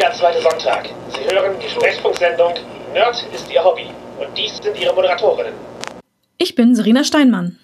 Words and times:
jeder 0.00 0.14
zweite 0.14 0.40
Sonntag. 0.40 0.88
Sie 1.12 1.34
hören 1.34 1.56
die 1.62 1.68
Sprechfunksendung 1.68 2.54
Nerd 2.94 3.22
ist 3.34 3.52
Ihr 3.52 3.62
Hobby. 3.62 3.84
Und 4.18 4.36
dies 4.36 4.56
sind 4.56 4.78
Ihre 4.78 4.94
Moderatorinnen. 4.94 5.52
Ich 6.38 6.54
bin 6.54 6.74
Serena 6.74 7.04
Steinmann. 7.04 7.58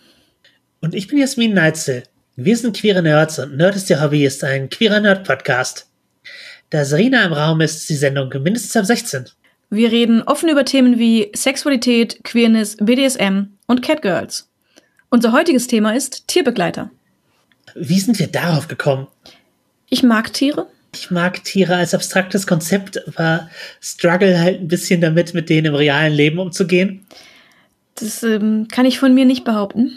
Und 0.82 0.94
ich 0.94 1.08
bin 1.08 1.16
Jasmin 1.16 1.54
Neitzel. 1.54 2.02
Wir 2.36 2.54
sind 2.58 2.76
queere 2.76 3.00
Nerds 3.00 3.38
und 3.38 3.56
Nerd 3.56 3.74
ist 3.74 3.88
Ihr 3.88 4.02
Hobby 4.02 4.26
ist 4.26 4.44
ein 4.44 4.68
queerer 4.68 5.00
Nerd-Podcast. 5.00 5.88
Da 6.68 6.84
Serena 6.84 7.24
im 7.24 7.32
Raum 7.32 7.62
ist, 7.62 7.76
ist 7.76 7.88
die 7.88 7.94
Sendung 7.94 8.28
mindestens 8.42 8.76
ab 8.76 8.84
16. 8.84 9.30
Wir 9.70 9.90
reden 9.90 10.22
offen 10.22 10.50
über 10.50 10.66
Themen 10.66 10.98
wie 10.98 11.32
Sexualität, 11.34 12.22
Queerness, 12.22 12.76
BDSM 12.78 13.46
und 13.66 13.80
Catgirls. 13.80 14.50
Unser 15.08 15.32
heutiges 15.32 15.68
Thema 15.68 15.96
ist 15.96 16.28
Tierbegleiter. 16.28 16.90
Wie 17.74 17.98
sind 17.98 18.18
wir 18.18 18.26
darauf 18.26 18.68
gekommen? 18.68 19.06
Ich 19.88 20.02
mag 20.02 20.34
Tiere. 20.34 20.66
Ich 20.98 21.10
mag 21.10 21.44
Tiere 21.44 21.76
als 21.76 21.92
abstraktes 21.92 22.46
Konzept, 22.46 23.06
aber 23.06 23.50
struggle 23.80 24.40
halt 24.40 24.60
ein 24.60 24.68
bisschen 24.68 25.02
damit, 25.02 25.34
mit 25.34 25.50
denen 25.50 25.66
im 25.66 25.74
realen 25.74 26.12
Leben 26.12 26.38
umzugehen. 26.38 27.06
Das 27.96 28.22
ähm, 28.22 28.68
kann 28.68 28.86
ich 28.86 28.98
von 28.98 29.12
mir 29.14 29.26
nicht 29.26 29.44
behaupten. 29.44 29.92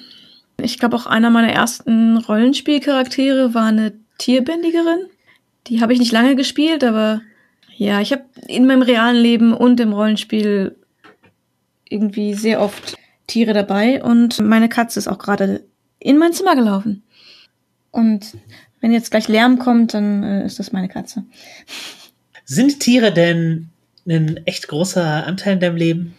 Ich 0.61 0.77
glaube, 0.77 0.97
auch 0.97 1.05
einer 1.05 1.29
meiner 1.29 1.51
ersten 1.53 2.17
Rollenspielcharaktere 2.17 3.53
war 3.53 3.67
eine 3.67 3.93
Tierbändigerin. 4.17 5.05
Die 5.67 5.81
habe 5.81 5.93
ich 5.93 5.99
nicht 5.99 6.11
lange 6.11 6.35
gespielt, 6.35 6.83
aber 6.83 7.21
ja, 7.77 8.01
ich 8.01 8.11
habe 8.11 8.23
in 8.47 8.67
meinem 8.67 8.81
realen 8.81 9.15
Leben 9.15 9.53
und 9.53 9.79
im 9.79 9.93
Rollenspiel 9.93 10.75
irgendwie 11.87 12.33
sehr 12.33 12.61
oft 12.61 12.97
Tiere 13.27 13.53
dabei 13.53 14.03
und 14.03 14.39
meine 14.39 14.67
Katze 14.67 14.99
ist 14.99 15.07
auch 15.07 15.17
gerade 15.17 15.63
in 15.99 16.17
mein 16.17 16.33
Zimmer 16.33 16.55
gelaufen. 16.55 17.03
Und 17.91 18.33
wenn 18.81 18.91
jetzt 18.91 19.11
gleich 19.11 19.27
Lärm 19.27 19.59
kommt, 19.59 19.93
dann 19.93 20.23
äh, 20.23 20.45
ist 20.45 20.59
das 20.59 20.71
meine 20.71 20.89
Katze. 20.89 21.23
Sind 22.45 22.79
Tiere 22.79 23.13
denn 23.13 23.69
ein 24.07 24.39
echt 24.45 24.67
großer 24.67 25.25
Anteil 25.27 25.53
in 25.53 25.59
deinem 25.59 25.75
Leben? 25.75 26.15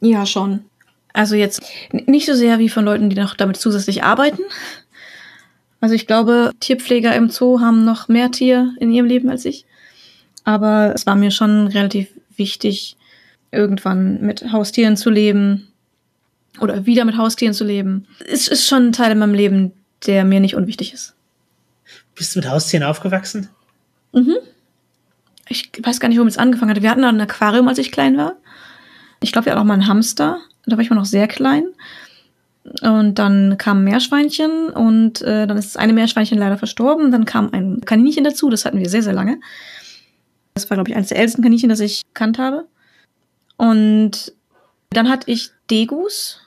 Ja, 0.00 0.26
schon. 0.26 0.64
Also 1.12 1.34
jetzt 1.34 1.62
nicht 1.92 2.26
so 2.26 2.34
sehr 2.34 2.58
wie 2.58 2.68
von 2.68 2.84
Leuten, 2.84 3.10
die 3.10 3.16
noch 3.16 3.34
damit 3.34 3.56
zusätzlich 3.56 4.02
arbeiten. 4.02 4.42
Also 5.80 5.94
ich 5.94 6.06
glaube, 6.06 6.52
Tierpfleger 6.60 7.14
im 7.14 7.30
Zoo 7.30 7.60
haben 7.60 7.84
noch 7.84 8.08
mehr 8.08 8.30
Tier 8.30 8.74
in 8.78 8.92
ihrem 8.92 9.06
Leben 9.06 9.30
als 9.30 9.44
ich. 9.44 9.64
Aber 10.44 10.92
es 10.94 11.06
war 11.06 11.16
mir 11.16 11.30
schon 11.30 11.66
relativ 11.68 12.08
wichtig, 12.36 12.96
irgendwann 13.50 14.20
mit 14.20 14.52
Haustieren 14.52 14.96
zu 14.96 15.10
leben 15.10 15.68
oder 16.60 16.86
wieder 16.86 17.04
mit 17.04 17.16
Haustieren 17.16 17.54
zu 17.54 17.64
leben. 17.64 18.06
Es 18.26 18.48
ist 18.48 18.66
schon 18.66 18.88
ein 18.88 18.92
Teil 18.92 19.12
in 19.12 19.18
meinem 19.18 19.34
Leben, 19.34 19.72
der 20.06 20.24
mir 20.24 20.40
nicht 20.40 20.54
unwichtig 20.54 20.92
ist. 20.92 21.14
Bist 22.20 22.36
du 22.36 22.40
mit 22.40 22.50
Haustieren 22.50 22.84
aufgewachsen? 22.84 23.48
Mhm. 24.12 24.36
Ich 25.48 25.72
weiß 25.82 26.00
gar 26.00 26.08
nicht, 26.08 26.18
womit 26.18 26.32
es 26.32 26.38
angefangen 26.38 26.70
hat. 26.70 26.82
Wir 26.82 26.90
hatten 26.90 27.02
ein 27.02 27.18
Aquarium, 27.18 27.66
als 27.66 27.78
ich 27.78 27.92
klein 27.92 28.18
war. 28.18 28.34
Ich 29.22 29.32
glaube, 29.32 29.46
wir 29.46 29.52
hatten 29.52 29.62
auch 29.62 29.64
mal 29.64 29.72
einen 29.72 29.86
Hamster. 29.86 30.38
Da 30.66 30.76
war 30.76 30.82
ich 30.82 30.90
mal 30.90 30.96
noch 30.96 31.06
sehr 31.06 31.28
klein. 31.28 31.64
Und 32.82 33.14
dann 33.14 33.56
kam 33.56 33.78
ein 33.78 33.84
Meerschweinchen 33.84 34.68
und 34.68 35.22
äh, 35.22 35.46
dann 35.46 35.56
ist 35.56 35.74
das 35.74 35.76
eine 35.78 35.94
Meerschweinchen 35.94 36.36
leider 36.36 36.58
verstorben. 36.58 37.10
Dann 37.10 37.24
kam 37.24 37.54
ein 37.54 37.80
Kaninchen 37.86 38.24
dazu, 38.24 38.50
das 38.50 38.66
hatten 38.66 38.80
wir 38.80 38.90
sehr, 38.90 39.02
sehr 39.02 39.14
lange. 39.14 39.40
Das 40.52 40.68
war, 40.68 40.76
glaube 40.76 40.90
ich, 40.90 40.96
eines 40.96 41.08
der 41.08 41.18
ältesten 41.18 41.40
Kaninchen, 41.40 41.70
das 41.70 41.80
ich 41.80 42.02
kannt 42.12 42.38
habe. 42.38 42.66
Und 43.56 44.34
dann 44.90 45.08
hatte 45.08 45.30
ich 45.30 45.52
Degus. 45.70 46.42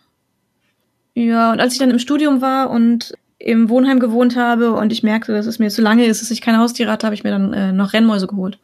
Ja, 1.15 1.51
und 1.51 1.59
als 1.59 1.73
ich 1.73 1.79
dann 1.79 1.89
im 1.89 1.97
Studium 1.97 2.41
war 2.41 2.69
und 2.69 3.15
im 3.43 3.67
Wohnheim 3.67 3.99
gewohnt 3.99 4.37
habe 4.37 4.71
und 4.71 4.93
ich 4.93 5.03
merkte, 5.03 5.33
dass 5.33 5.47
es 5.47 5.59
mir 5.59 5.69
zu 5.69 5.81
lange 5.81 6.05
ist, 6.05 6.21
dass 6.21 6.31
ich 6.31 6.39
keine 6.39 6.59
Haustiere 6.59 6.89
hatte, 6.89 7.05
habe 7.05 7.13
ich 7.13 7.25
mir 7.25 7.31
dann 7.31 7.53
äh, 7.53 7.71
noch 7.73 7.91
Rennmäuse 7.91 8.25
geholt. 8.25 8.57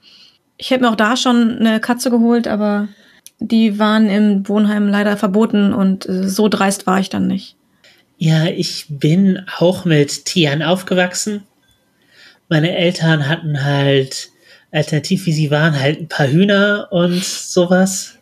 Ich 0.58 0.72
hätte 0.72 0.84
mir 0.84 0.90
auch 0.90 0.96
da 0.96 1.18
schon 1.18 1.58
eine 1.58 1.82
Katze 1.82 2.10
geholt, 2.10 2.48
aber 2.48 2.88
die 3.40 3.78
waren 3.78 4.10
im 4.10 4.48
Wohnheim 4.48 4.88
leider 4.88 5.18
verboten 5.18 5.74
und 5.74 6.08
äh, 6.08 6.30
so 6.30 6.48
dreist 6.48 6.88
war 6.88 7.00
ich 7.02 7.10
dann 7.10 7.28
nicht. 7.28 7.58
Ja, 8.18 8.46
ich 8.46 8.86
bin 8.88 9.42
auch 9.58 9.84
mit 9.84 10.24
Tieren 10.26 10.64
aufgewachsen. 10.64 11.44
Meine 12.48 12.76
Eltern 12.76 13.28
hatten 13.28 13.66
halt, 13.66 14.30
alternativ 14.72 15.26
wie 15.26 15.34
sie 15.34 15.52
waren, 15.52 15.78
halt 15.78 16.00
ein 16.00 16.08
paar 16.08 16.28
Hühner 16.28 16.88
und 16.92 17.24
sowas, 17.24 18.18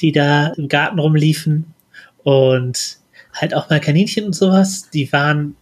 die 0.00 0.12
da 0.12 0.48
im 0.56 0.68
Garten 0.68 1.00
rumliefen. 1.00 1.74
Und 2.22 2.98
halt 3.32 3.54
auch 3.54 3.70
mal 3.70 3.80
Kaninchen 3.80 4.26
und 4.26 4.34
sowas. 4.34 4.90
Die 4.90 5.12
waren 5.12 5.56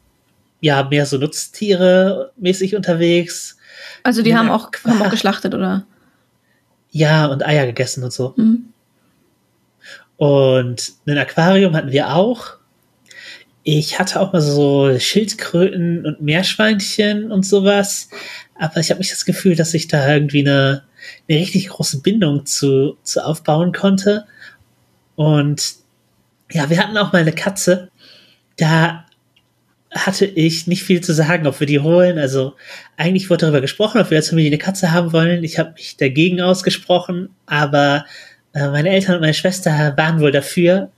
ja 0.60 0.82
mehr 0.84 1.06
so 1.06 1.18
Nutztiere 1.18 2.32
mäßig 2.36 2.74
unterwegs. 2.74 3.56
Also 4.02 4.22
die 4.22 4.36
haben 4.36 4.50
auch, 4.50 4.70
haben 4.84 5.02
auch 5.02 5.10
geschlachtet, 5.10 5.54
oder? 5.54 5.86
Ja, 6.90 7.26
und 7.26 7.44
Eier 7.44 7.66
gegessen 7.66 8.02
und 8.04 8.12
so. 8.12 8.34
Mhm. 8.36 8.72
Und 10.16 10.94
ein 11.06 11.18
Aquarium 11.18 11.76
hatten 11.76 11.92
wir 11.92 12.14
auch. 12.14 12.56
Ich 13.62 13.98
hatte 13.98 14.20
auch 14.20 14.32
mal 14.32 14.40
so 14.40 14.98
Schildkröten 14.98 16.06
und 16.06 16.20
Meerschweinchen 16.20 17.30
und 17.30 17.44
sowas. 17.44 18.08
Aber 18.58 18.80
ich 18.80 18.90
habe 18.90 18.98
nicht 18.98 19.12
das 19.12 19.24
Gefühl, 19.24 19.54
dass 19.54 19.74
ich 19.74 19.86
da 19.86 20.12
irgendwie 20.12 20.40
eine, 20.40 20.82
eine 21.28 21.38
richtig 21.38 21.68
große 21.68 22.00
Bindung 22.00 22.46
zu, 22.46 22.96
zu 23.02 23.24
aufbauen 23.24 23.72
konnte. 23.72 24.24
Und 25.14 25.74
ja, 26.50 26.68
wir 26.70 26.78
hatten 26.78 26.96
auch 26.96 27.12
mal 27.12 27.20
eine 27.20 27.32
Katze. 27.32 27.90
Da 28.56 29.04
hatte 29.90 30.26
ich 30.26 30.66
nicht 30.66 30.82
viel 30.82 31.00
zu 31.00 31.14
sagen, 31.14 31.46
ob 31.46 31.60
wir 31.60 31.66
die 31.66 31.80
holen. 31.80 32.18
Also 32.18 32.54
eigentlich 32.96 33.30
wurde 33.30 33.42
darüber 33.42 33.60
gesprochen, 33.60 34.00
ob 34.00 34.10
wir 34.10 34.18
als 34.18 34.28
Familie 34.28 34.50
eine 34.50 34.58
Katze 34.58 34.92
haben 34.92 35.12
wollen. 35.12 35.44
Ich 35.44 35.58
habe 35.58 35.72
mich 35.72 35.96
dagegen 35.96 36.40
ausgesprochen, 36.40 37.30
aber 37.46 38.04
äh, 38.52 38.68
meine 38.68 38.90
Eltern 38.90 39.16
und 39.16 39.20
meine 39.22 39.34
Schwester 39.34 39.94
waren 39.96 40.20
wohl 40.20 40.32
dafür. 40.32 40.90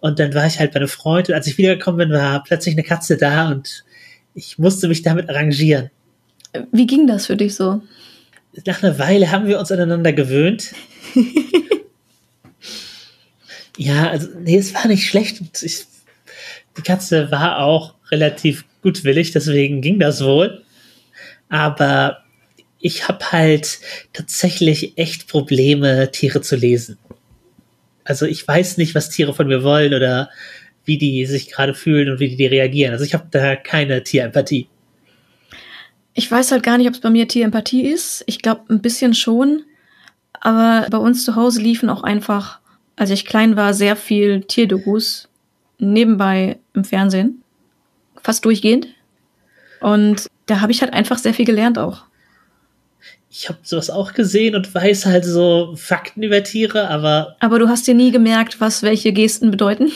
Und 0.00 0.18
dann 0.18 0.32
war 0.32 0.46
ich 0.46 0.58
halt 0.58 0.72
bei 0.72 0.76
einem 0.76 0.88
Freund 0.88 1.28
und 1.28 1.34
als 1.34 1.46
ich 1.46 1.58
wiedergekommen 1.58 2.08
bin, 2.08 2.18
war 2.18 2.42
plötzlich 2.42 2.74
eine 2.74 2.84
Katze 2.84 3.18
da 3.18 3.50
und 3.50 3.84
ich 4.34 4.58
musste 4.58 4.88
mich 4.88 5.02
damit 5.02 5.28
arrangieren. 5.28 5.90
Wie 6.72 6.86
ging 6.86 7.06
das 7.06 7.26
für 7.26 7.36
dich 7.36 7.54
so? 7.54 7.82
Nach 8.66 8.82
einer 8.82 8.98
Weile 8.98 9.30
haben 9.30 9.46
wir 9.46 9.58
uns 9.58 9.70
aneinander 9.70 10.12
gewöhnt. 10.12 10.72
ja, 13.76 14.08
also, 14.08 14.28
nee, 14.40 14.56
es 14.56 14.74
war 14.74 14.86
nicht 14.88 15.06
schlecht. 15.06 15.62
Ich, 15.62 15.86
die 16.76 16.82
Katze 16.82 17.30
war 17.30 17.58
auch 17.58 17.94
relativ 18.10 18.64
gutwillig, 18.82 19.32
deswegen 19.32 19.80
ging 19.80 19.98
das 19.98 20.24
wohl. 20.24 20.62
Aber 21.48 22.24
ich 22.78 23.08
habe 23.08 23.32
halt 23.32 23.80
tatsächlich 24.12 24.96
echt 24.96 25.28
Probleme, 25.28 26.10
Tiere 26.10 26.40
zu 26.40 26.56
lesen. 26.56 26.98
Also 28.04 28.26
ich 28.26 28.46
weiß 28.46 28.78
nicht, 28.78 28.94
was 28.94 29.10
Tiere 29.10 29.34
von 29.34 29.46
mir 29.46 29.62
wollen 29.62 29.94
oder 29.94 30.30
wie 30.84 30.98
die 30.98 31.26
sich 31.26 31.50
gerade 31.50 31.74
fühlen 31.74 32.10
und 32.10 32.20
wie 32.20 32.34
die 32.34 32.46
reagieren. 32.46 32.92
Also 32.92 33.04
ich 33.04 33.14
habe 33.14 33.26
da 33.30 33.54
keine 33.54 34.02
Tierempathie. 34.02 34.68
Ich 36.14 36.30
weiß 36.30 36.50
halt 36.50 36.62
gar 36.62 36.78
nicht, 36.78 36.88
ob 36.88 36.94
es 36.94 37.00
bei 37.00 37.10
mir 37.10 37.28
Tierempathie 37.28 37.82
ist. 37.82 38.24
Ich 38.26 38.40
glaube 38.40 38.62
ein 38.68 38.80
bisschen 38.80 39.14
schon. 39.14 39.62
Aber 40.40 40.86
bei 40.90 40.98
uns 40.98 41.24
zu 41.24 41.36
Hause 41.36 41.60
liefen 41.60 41.90
auch 41.90 42.02
einfach, 42.02 42.60
als 42.96 43.10
ich 43.10 43.26
klein 43.26 43.56
war, 43.56 43.74
sehr 43.74 43.94
viel 43.94 44.42
Tierdokus 44.42 45.28
nebenbei 45.78 46.58
im 46.74 46.84
Fernsehen. 46.84 47.42
Fast 48.22 48.44
durchgehend. 48.44 48.88
Und 49.80 50.26
da 50.46 50.60
habe 50.60 50.72
ich 50.72 50.82
halt 50.82 50.92
einfach 50.92 51.18
sehr 51.18 51.34
viel 51.34 51.46
gelernt 51.46 51.78
auch 51.78 52.04
ich 53.30 53.48
habe 53.48 53.60
sowas 53.62 53.90
auch 53.90 54.12
gesehen 54.12 54.56
und 54.56 54.74
weiß 54.74 55.06
halt 55.06 55.24
so 55.24 55.74
Fakten 55.76 56.22
über 56.22 56.42
Tiere, 56.42 56.88
aber. 56.88 57.36
Aber 57.38 57.60
du 57.60 57.68
hast 57.68 57.86
dir 57.86 57.94
nie 57.94 58.10
gemerkt, 58.10 58.60
was 58.60 58.82
welche 58.82 59.12
Gesten 59.12 59.52
bedeuten? 59.52 59.92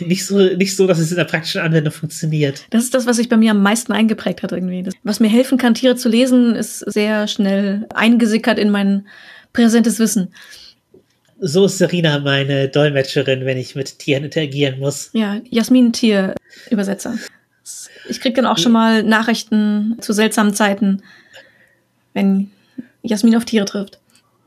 Nicht 0.00 0.26
so, 0.26 0.38
nicht 0.38 0.74
so, 0.74 0.88
dass 0.88 0.98
es 0.98 1.12
in 1.12 1.16
der 1.16 1.24
praktischen 1.24 1.60
Anwendung 1.60 1.92
funktioniert. 1.92 2.66
Das 2.70 2.82
ist 2.82 2.92
das, 2.92 3.06
was 3.06 3.18
sich 3.18 3.28
bei 3.28 3.36
mir 3.36 3.52
am 3.52 3.62
meisten 3.62 3.92
eingeprägt 3.92 4.42
hat 4.42 4.50
irgendwie. 4.50 4.82
Das, 4.82 4.94
was 5.04 5.20
mir 5.20 5.28
helfen 5.28 5.58
kann, 5.58 5.74
Tiere 5.74 5.94
zu 5.94 6.08
lesen, 6.08 6.56
ist 6.56 6.80
sehr 6.80 7.28
schnell 7.28 7.86
eingesickert 7.94 8.58
in 8.58 8.70
mein 8.70 9.06
präsentes 9.52 10.00
Wissen. 10.00 10.34
So 11.40 11.64
ist 11.66 11.78
Serena 11.78 12.18
meine 12.18 12.68
Dolmetscherin, 12.68 13.46
wenn 13.46 13.58
ich 13.58 13.74
mit 13.74 13.98
Tieren 13.98 14.24
interagieren 14.24 14.78
muss. 14.78 15.10
Ja, 15.12 15.40
Jasmin 15.48 15.92
Tierübersetzer. 15.92 17.14
Ich 18.08 18.20
krieg 18.20 18.34
dann 18.34 18.46
auch 18.46 18.58
schon 18.58 18.72
mal 18.72 19.02
Nachrichten 19.02 19.96
zu 20.00 20.12
seltsamen 20.12 20.54
Zeiten 20.54 21.02
wenn 22.14 22.50
Jasmin 23.02 23.36
auf 23.36 23.44
Tiere 23.44 23.64
trifft. 23.64 23.98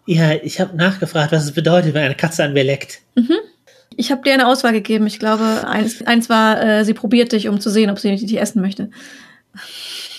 Ja, 0.05 0.33
ich 0.33 0.59
habe 0.59 0.75
nachgefragt, 0.75 1.31
was 1.31 1.45
es 1.45 1.51
bedeutet, 1.53 1.93
wenn 1.93 2.03
eine 2.03 2.15
Katze 2.15 2.43
an 2.43 2.53
mir 2.53 2.63
leckt. 2.63 2.99
Mhm. 3.15 3.37
Ich 3.95 4.11
habe 4.11 4.21
dir 4.23 4.33
eine 4.33 4.47
Auswahl 4.47 4.73
gegeben. 4.73 5.07
Ich 5.07 5.19
glaube, 5.19 5.67
eins, 5.67 6.01
eins 6.01 6.27
war, 6.27 6.61
äh, 6.61 6.83
sie 6.83 6.93
probiert 6.93 7.31
dich, 7.31 7.47
um 7.47 7.61
zu 7.61 7.69
sehen, 7.69 7.89
ob 7.89 7.99
sie 7.99 8.15
dich 8.15 8.39
essen 8.39 8.61
möchte. 8.61 8.89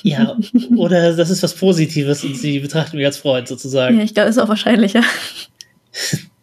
Ja, 0.02 0.36
oder 0.76 1.14
das 1.14 1.30
ist 1.30 1.42
was 1.42 1.54
Positives 1.54 2.24
und 2.24 2.36
sie 2.36 2.60
betrachtet 2.60 2.94
mich 2.94 3.04
als 3.04 3.16
Freund 3.16 3.48
sozusagen. 3.48 3.98
Ja, 3.98 4.04
ich 4.04 4.14
glaube, 4.14 4.30
ist 4.30 4.38
auch 4.38 4.48
wahrscheinlicher. 4.48 5.02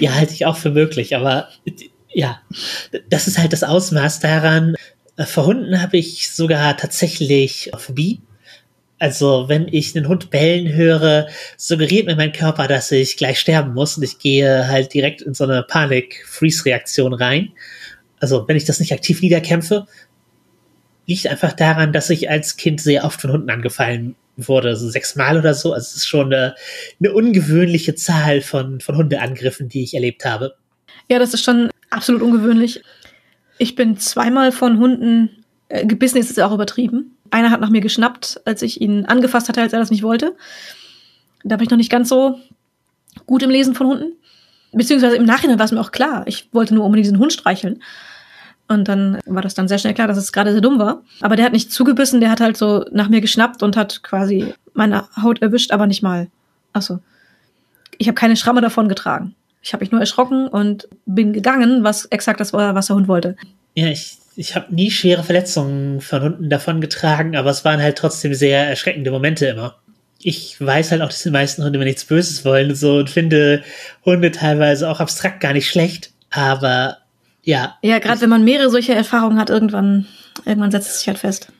ja, 0.00 0.14
halte 0.14 0.34
ich 0.34 0.46
auch 0.46 0.56
für 0.56 0.70
möglich, 0.70 1.16
aber 1.16 1.48
ja, 2.12 2.40
das 3.10 3.26
ist 3.28 3.38
halt 3.38 3.52
das 3.52 3.62
Ausmaß 3.62 4.20
daran. 4.20 4.74
Vor 5.18 5.46
Hunden 5.46 5.80
habe 5.80 5.96
ich 5.98 6.30
sogar 6.30 6.76
tatsächlich 6.76 7.70
Phobie 7.76 8.20
Also, 8.98 9.48
wenn 9.48 9.68
ich 9.68 9.96
einen 9.96 10.08
Hund 10.08 10.30
bellen 10.30 10.72
höre, 10.72 11.28
suggeriert 11.56 12.06
mir 12.06 12.16
mein 12.16 12.32
Körper, 12.32 12.68
dass 12.68 12.90
ich 12.92 13.16
gleich 13.16 13.38
sterben 13.38 13.74
muss 13.74 13.96
und 13.96 14.02
ich 14.02 14.18
gehe 14.18 14.68
halt 14.68 14.94
direkt 14.94 15.20
in 15.22 15.34
so 15.34 15.44
eine 15.44 15.62
Panik-Freeze-Reaktion 15.62 17.12
rein. 17.12 17.52
Also, 18.20 18.48
wenn 18.48 18.56
ich 18.56 18.64
das 18.64 18.80
nicht 18.80 18.92
aktiv 18.92 19.20
niederkämpfe, 19.20 19.86
liegt 21.06 21.26
einfach 21.26 21.52
daran, 21.52 21.92
dass 21.92 22.10
ich 22.10 22.28
als 22.28 22.56
Kind 22.56 22.80
sehr 22.80 23.04
oft 23.04 23.20
von 23.20 23.32
Hunden 23.32 23.50
angefallen 23.50 24.16
wurde, 24.36 24.76
so 24.76 24.88
sechsmal 24.88 25.38
oder 25.38 25.54
so. 25.54 25.72
Also, 25.72 25.90
es 25.90 25.96
ist 25.96 26.06
schon 26.06 26.32
eine, 26.32 26.54
eine 27.00 27.12
ungewöhnliche 27.12 27.94
Zahl 27.94 28.42
von, 28.42 28.80
von 28.80 28.96
Hundeangriffen, 28.96 29.68
die 29.68 29.82
ich 29.82 29.94
erlebt 29.94 30.24
habe. 30.24 30.56
Ja, 31.08 31.18
das 31.18 31.34
ist 31.34 31.44
schon 31.44 31.70
absolut 31.90 32.22
ungewöhnlich. 32.22 32.82
Ich 33.58 33.74
bin 33.74 33.96
zweimal 33.96 34.52
von 34.52 34.78
Hunden 34.78 35.44
äh, 35.68 35.86
gebissen, 35.86 36.18
ist 36.18 36.30
es 36.30 36.38
auch 36.38 36.52
übertrieben. 36.52 37.16
Einer 37.30 37.50
hat 37.50 37.60
nach 37.60 37.70
mir 37.70 37.80
geschnappt, 37.80 38.40
als 38.44 38.62
ich 38.62 38.80
ihn 38.80 39.06
angefasst 39.06 39.48
hatte, 39.48 39.62
als 39.62 39.72
er 39.72 39.78
das 39.78 39.90
nicht 39.90 40.02
wollte. 40.02 40.36
Da 41.44 41.56
bin 41.56 41.64
ich 41.64 41.70
noch 41.70 41.78
nicht 41.78 41.90
ganz 41.90 42.08
so 42.08 42.38
gut 43.26 43.42
im 43.42 43.50
Lesen 43.50 43.74
von 43.74 43.86
Hunden. 43.86 44.12
Beziehungsweise 44.72 45.16
im 45.16 45.24
Nachhinein 45.24 45.58
war 45.58 45.64
es 45.64 45.72
mir 45.72 45.80
auch 45.80 45.92
klar. 45.92 46.24
Ich 46.26 46.48
wollte 46.52 46.74
nur 46.74 46.84
unbedingt 46.84 47.06
diesen 47.06 47.18
Hund 47.18 47.32
streicheln. 47.32 47.82
Und 48.68 48.88
dann 48.88 49.20
war 49.26 49.42
das 49.42 49.54
dann 49.54 49.68
sehr 49.68 49.78
schnell 49.78 49.94
klar, 49.94 50.08
dass 50.08 50.18
es 50.18 50.32
gerade 50.32 50.52
sehr 50.52 50.60
dumm 50.60 50.78
war. 50.78 51.02
Aber 51.20 51.36
der 51.36 51.44
hat 51.44 51.52
nicht 51.52 51.72
zugebissen, 51.72 52.20
der 52.20 52.30
hat 52.30 52.40
halt 52.40 52.56
so 52.56 52.84
nach 52.90 53.08
mir 53.08 53.20
geschnappt 53.20 53.62
und 53.62 53.76
hat 53.76 54.02
quasi 54.02 54.54
meine 54.74 55.04
Haut 55.22 55.40
erwischt, 55.40 55.70
aber 55.70 55.86
nicht 55.86 56.02
mal. 56.02 56.28
Achso. 56.72 56.98
Ich 57.98 58.08
habe 58.08 58.16
keine 58.16 58.36
Schramme 58.36 58.60
davon 58.60 58.88
getragen. 58.88 59.34
Ich 59.62 59.72
habe 59.72 59.82
mich 59.82 59.90
nur 59.90 60.00
erschrocken 60.00 60.48
und 60.48 60.88
bin 61.06 61.32
gegangen, 61.32 61.82
was 61.84 62.04
exakt 62.06 62.40
das 62.40 62.52
war, 62.52 62.74
was 62.74 62.88
der 62.88 62.96
Hund 62.96 63.08
wollte. 63.08 63.36
Ja, 63.74 63.88
ich, 63.88 64.18
ich 64.36 64.54
habe 64.54 64.74
nie 64.74 64.90
schwere 64.90 65.22
Verletzungen 65.22 66.00
von 66.00 66.22
Hunden 66.22 66.50
davon 66.50 66.80
getragen, 66.80 67.36
aber 67.36 67.50
es 67.50 67.64
waren 67.64 67.80
halt 67.80 67.98
trotzdem 67.98 68.34
sehr 68.34 68.68
erschreckende 68.68 69.10
Momente 69.10 69.46
immer. 69.46 69.76
Ich 70.18 70.60
weiß 70.60 70.90
halt 70.90 71.02
auch, 71.02 71.08
dass 71.08 71.22
die 71.22 71.30
meisten 71.30 71.64
Hunde 71.64 71.78
mir 71.78 71.84
nichts 71.84 72.04
Böses 72.04 72.44
wollen 72.44 72.70
und 72.70 72.76
so 72.76 72.96
und 72.96 73.10
finde 73.10 73.62
Hunde 74.04 74.32
teilweise 74.32 74.88
auch 74.90 75.00
abstrakt 75.00 75.40
gar 75.40 75.52
nicht 75.52 75.68
schlecht, 75.68 76.10
aber 76.30 76.98
ja. 77.46 77.78
Ja, 77.80 78.00
gerade 78.00 78.20
wenn 78.20 78.28
man 78.28 78.44
mehrere 78.44 78.70
solche 78.70 78.92
Erfahrungen 78.92 79.38
hat, 79.38 79.50
irgendwann, 79.50 80.06
irgendwann 80.44 80.72
setzt 80.72 80.90
es 80.90 80.98
sich 80.98 81.08
halt 81.08 81.18
fest. 81.18 81.52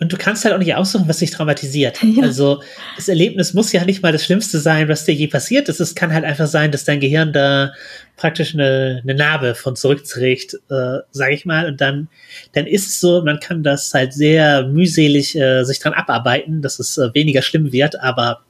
Und 0.00 0.12
du 0.12 0.16
kannst 0.16 0.44
halt 0.44 0.52
auch 0.52 0.58
nicht 0.58 0.74
aussuchen, 0.74 1.06
was 1.06 1.18
dich 1.18 1.30
traumatisiert. 1.30 2.00
Ja. 2.10 2.24
Also 2.24 2.60
das 2.96 3.08
Erlebnis 3.08 3.54
muss 3.54 3.70
ja 3.70 3.84
nicht 3.84 4.02
mal 4.02 4.10
das 4.10 4.24
Schlimmste 4.24 4.58
sein, 4.58 4.88
was 4.88 5.04
dir 5.04 5.14
je 5.14 5.28
passiert 5.28 5.68
ist. 5.68 5.78
Es 5.78 5.94
kann 5.94 6.12
halt 6.12 6.24
einfach 6.24 6.48
sein, 6.48 6.72
dass 6.72 6.82
dein 6.82 6.98
Gehirn 6.98 7.32
da 7.32 7.72
praktisch 8.16 8.52
eine, 8.52 9.00
eine 9.04 9.14
Narbe 9.14 9.54
von 9.54 9.76
zurückträgt, 9.76 10.54
äh, 10.70 10.98
sage 11.12 11.34
ich 11.34 11.46
mal. 11.46 11.66
Und 11.66 11.80
dann, 11.80 12.08
dann 12.52 12.66
ist 12.66 12.88
es 12.88 13.00
so, 13.00 13.22
man 13.22 13.38
kann 13.38 13.62
das 13.62 13.94
halt 13.94 14.12
sehr 14.12 14.66
mühselig 14.66 15.36
äh, 15.36 15.62
sich 15.62 15.78
dran 15.78 15.92
abarbeiten, 15.92 16.62
dass 16.62 16.80
es 16.80 16.98
äh, 16.98 17.14
weniger 17.14 17.42
schlimm 17.42 17.70
wird. 17.70 18.00
Aber 18.00 18.40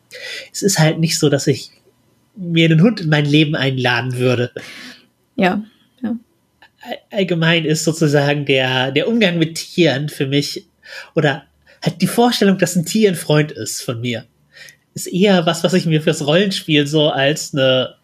es 0.51 0.63
ist 0.63 0.79
halt 0.79 0.99
nicht 0.99 1.19
so, 1.19 1.29
dass 1.29 1.47
ich 1.47 1.71
mir 2.35 2.65
einen 2.65 2.81
Hund 2.81 3.03
in 3.03 3.11
mein 3.11 3.27
Leben 3.27 3.55
einladen 3.55 4.17
würde. 4.17 4.53
Ja, 5.37 5.45
ja. 5.45 5.63
Allgemein 7.11 7.65
ist 7.65 7.85
sozusagen 7.85 8.45
der, 8.45 8.93
der 8.93 9.09
Umgang 9.09 9.39
mit 9.39 9.57
Tieren 9.57 10.09
für 10.09 10.27
mich 10.27 10.67
oder 11.15 11.45
halt 11.83 12.01
die 12.03 12.07
Vorstellung, 12.07 12.59
dass 12.59 12.77
ein 12.77 12.85
Tier 12.85 13.11
ein 13.11 13.17
Freund 13.17 13.53
ist 13.53 13.83
von 13.83 14.01
mir, 14.01 14.27
ist 14.95 15.07
eher 15.07 15.47
was, 15.47 15.65
was 15.65 15.73
ich 15.73 15.87
mir 15.87 16.03
fürs 16.03 16.27
Rollenspiel 16.27 16.87
so 16.87 17.11
als 17.11 17.55
eine 17.55 17.95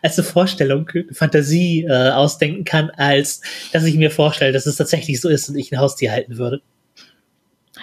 als 0.00 0.16
eine 0.16 0.24
Vorstellung, 0.24 0.88
eine 0.94 1.12
Fantasie 1.12 1.84
äh, 1.88 2.10
ausdenken 2.10 2.64
kann, 2.64 2.90
als 2.90 3.40
dass 3.72 3.84
ich 3.84 3.96
mir 3.96 4.12
vorstelle, 4.12 4.52
dass 4.52 4.66
es 4.66 4.76
tatsächlich 4.76 5.20
so 5.20 5.28
ist 5.28 5.48
und 5.48 5.56
ich 5.56 5.72
ein 5.72 5.80
Haustier 5.80 6.12
halten 6.12 6.38
würde. 6.38 6.62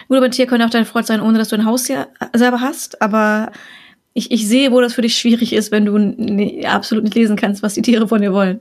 Gut, 0.07 0.17
aber 0.17 0.25
ein 0.25 0.31
Tier 0.31 0.47
könnte 0.47 0.65
auch 0.65 0.69
dein 0.69 0.85
Freund 0.85 1.07
sein, 1.07 1.21
ohne 1.21 1.37
dass 1.37 1.49
du 1.49 1.55
ein 1.55 1.65
Haustier 1.65 2.07
selber 2.33 2.61
hast, 2.61 3.01
aber 3.01 3.51
ich, 4.13 4.31
ich 4.31 4.47
sehe, 4.47 4.71
wo 4.71 4.81
das 4.81 4.93
für 4.93 5.01
dich 5.01 5.17
schwierig 5.17 5.53
ist, 5.53 5.71
wenn 5.71 5.85
du 5.85 6.67
absolut 6.67 7.03
nicht 7.03 7.15
lesen 7.15 7.35
kannst, 7.35 7.63
was 7.63 7.73
die 7.73 7.81
Tiere 7.81 8.07
von 8.07 8.21
dir 8.21 8.33
wollen. 8.33 8.59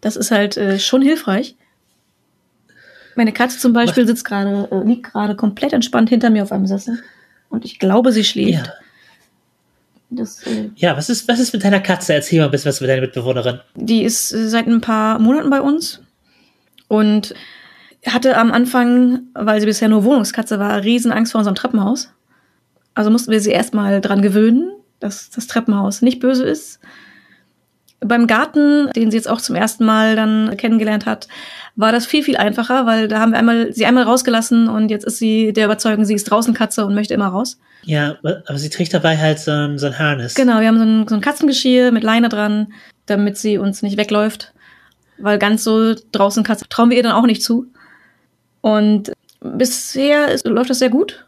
Das 0.00 0.16
ist 0.16 0.30
halt 0.30 0.56
äh, 0.56 0.78
schon 0.78 1.02
hilfreich. 1.02 1.56
Meine 3.16 3.32
Katze 3.32 3.58
zum 3.58 3.72
Beispiel 3.72 4.06
sitzt 4.06 4.24
gerade, 4.24 4.68
äh, 4.70 4.86
liegt 4.86 5.12
gerade 5.12 5.34
komplett 5.34 5.72
entspannt 5.72 6.08
hinter 6.08 6.30
mir 6.30 6.42
auf 6.42 6.52
einem 6.52 6.66
Sessel. 6.66 7.02
Und 7.48 7.64
ich 7.64 7.78
glaube, 7.78 8.12
sie 8.12 8.24
schläft. 8.24 8.66
Ja. 8.66 8.72
Das, 10.10 10.46
äh, 10.46 10.70
ja, 10.76 10.96
was 10.96 11.10
ist, 11.10 11.28
was 11.28 11.38
ist 11.38 11.52
mit 11.52 11.64
deiner 11.64 11.80
Katze? 11.80 12.14
Erzähl 12.14 12.38
mal 12.38 12.46
ein 12.46 12.50
bisschen 12.50 12.70
was 12.70 12.80
mit 12.80 12.88
deiner 12.88 13.02
Mitbewohnerin. 13.02 13.60
Die 13.74 14.04
ist 14.04 14.32
äh, 14.32 14.48
seit 14.48 14.66
ein 14.66 14.80
paar 14.80 15.18
Monaten 15.18 15.50
bei 15.50 15.60
uns 15.60 16.00
und 16.88 17.34
hatte 18.06 18.36
am 18.36 18.52
Anfang, 18.52 19.22
weil 19.34 19.60
sie 19.60 19.66
bisher 19.66 19.88
nur 19.88 20.04
Wohnungskatze 20.04 20.58
war, 20.58 20.82
riesen 20.82 21.12
Angst 21.12 21.32
vor 21.32 21.40
unserem 21.40 21.56
Treppenhaus. 21.56 22.12
Also 22.94 23.10
mussten 23.10 23.30
wir 23.30 23.40
sie 23.40 23.50
erstmal 23.50 24.00
dran 24.00 24.22
gewöhnen, 24.22 24.70
dass 25.00 25.30
das 25.30 25.46
Treppenhaus 25.46 26.02
nicht 26.02 26.20
böse 26.20 26.44
ist. 26.44 26.80
Beim 28.00 28.26
Garten, 28.26 28.90
den 28.94 29.10
sie 29.10 29.16
jetzt 29.16 29.28
auch 29.28 29.40
zum 29.40 29.56
ersten 29.56 29.84
Mal 29.84 30.14
dann 30.14 30.56
kennengelernt 30.56 31.04
hat, 31.04 31.26
war 31.74 31.92
das 31.92 32.06
viel, 32.06 32.22
viel 32.22 32.36
einfacher, 32.36 32.86
weil 32.86 33.08
da 33.08 33.20
haben 33.20 33.32
wir 33.32 33.38
einmal, 33.38 33.72
sie 33.72 33.86
einmal 33.86 34.04
rausgelassen 34.04 34.68
und 34.68 34.88
jetzt 34.90 35.04
ist 35.04 35.18
sie 35.18 35.52
der 35.52 35.64
Überzeugung, 35.64 36.04
sie 36.04 36.14
ist 36.14 36.24
draußen 36.24 36.54
Katze 36.54 36.84
und 36.86 36.94
möchte 36.94 37.14
immer 37.14 37.28
raus. 37.28 37.58
Ja, 37.82 38.16
aber 38.22 38.58
sie 38.58 38.70
trägt 38.70 38.94
dabei 38.94 39.16
halt 39.16 39.38
so 39.38 39.50
ein, 39.50 39.78
so 39.78 39.86
ein 39.86 39.98
Harness. 39.98 40.34
Genau, 40.34 40.60
wir 40.60 40.68
haben 40.68 40.78
so 40.78 40.84
ein, 40.84 41.08
so 41.08 41.14
ein 41.14 41.20
Katzengeschirr 41.20 41.92
mit 41.92 42.02
Leine 42.02 42.28
dran, 42.28 42.72
damit 43.06 43.36
sie 43.36 43.58
uns 43.58 43.82
nicht 43.82 43.96
wegläuft. 43.96 44.52
Weil 45.18 45.38
ganz 45.38 45.64
so 45.64 45.94
draußen 46.12 46.44
Katze 46.44 46.68
trauen 46.68 46.90
wir 46.90 46.96
ihr 46.96 47.02
dann 47.02 47.12
auch 47.12 47.26
nicht 47.26 47.42
zu. 47.42 47.66
Und 48.60 49.12
bisher 49.40 50.28
ist, 50.28 50.46
läuft 50.46 50.70
das 50.70 50.78
sehr 50.78 50.90
gut. 50.90 51.26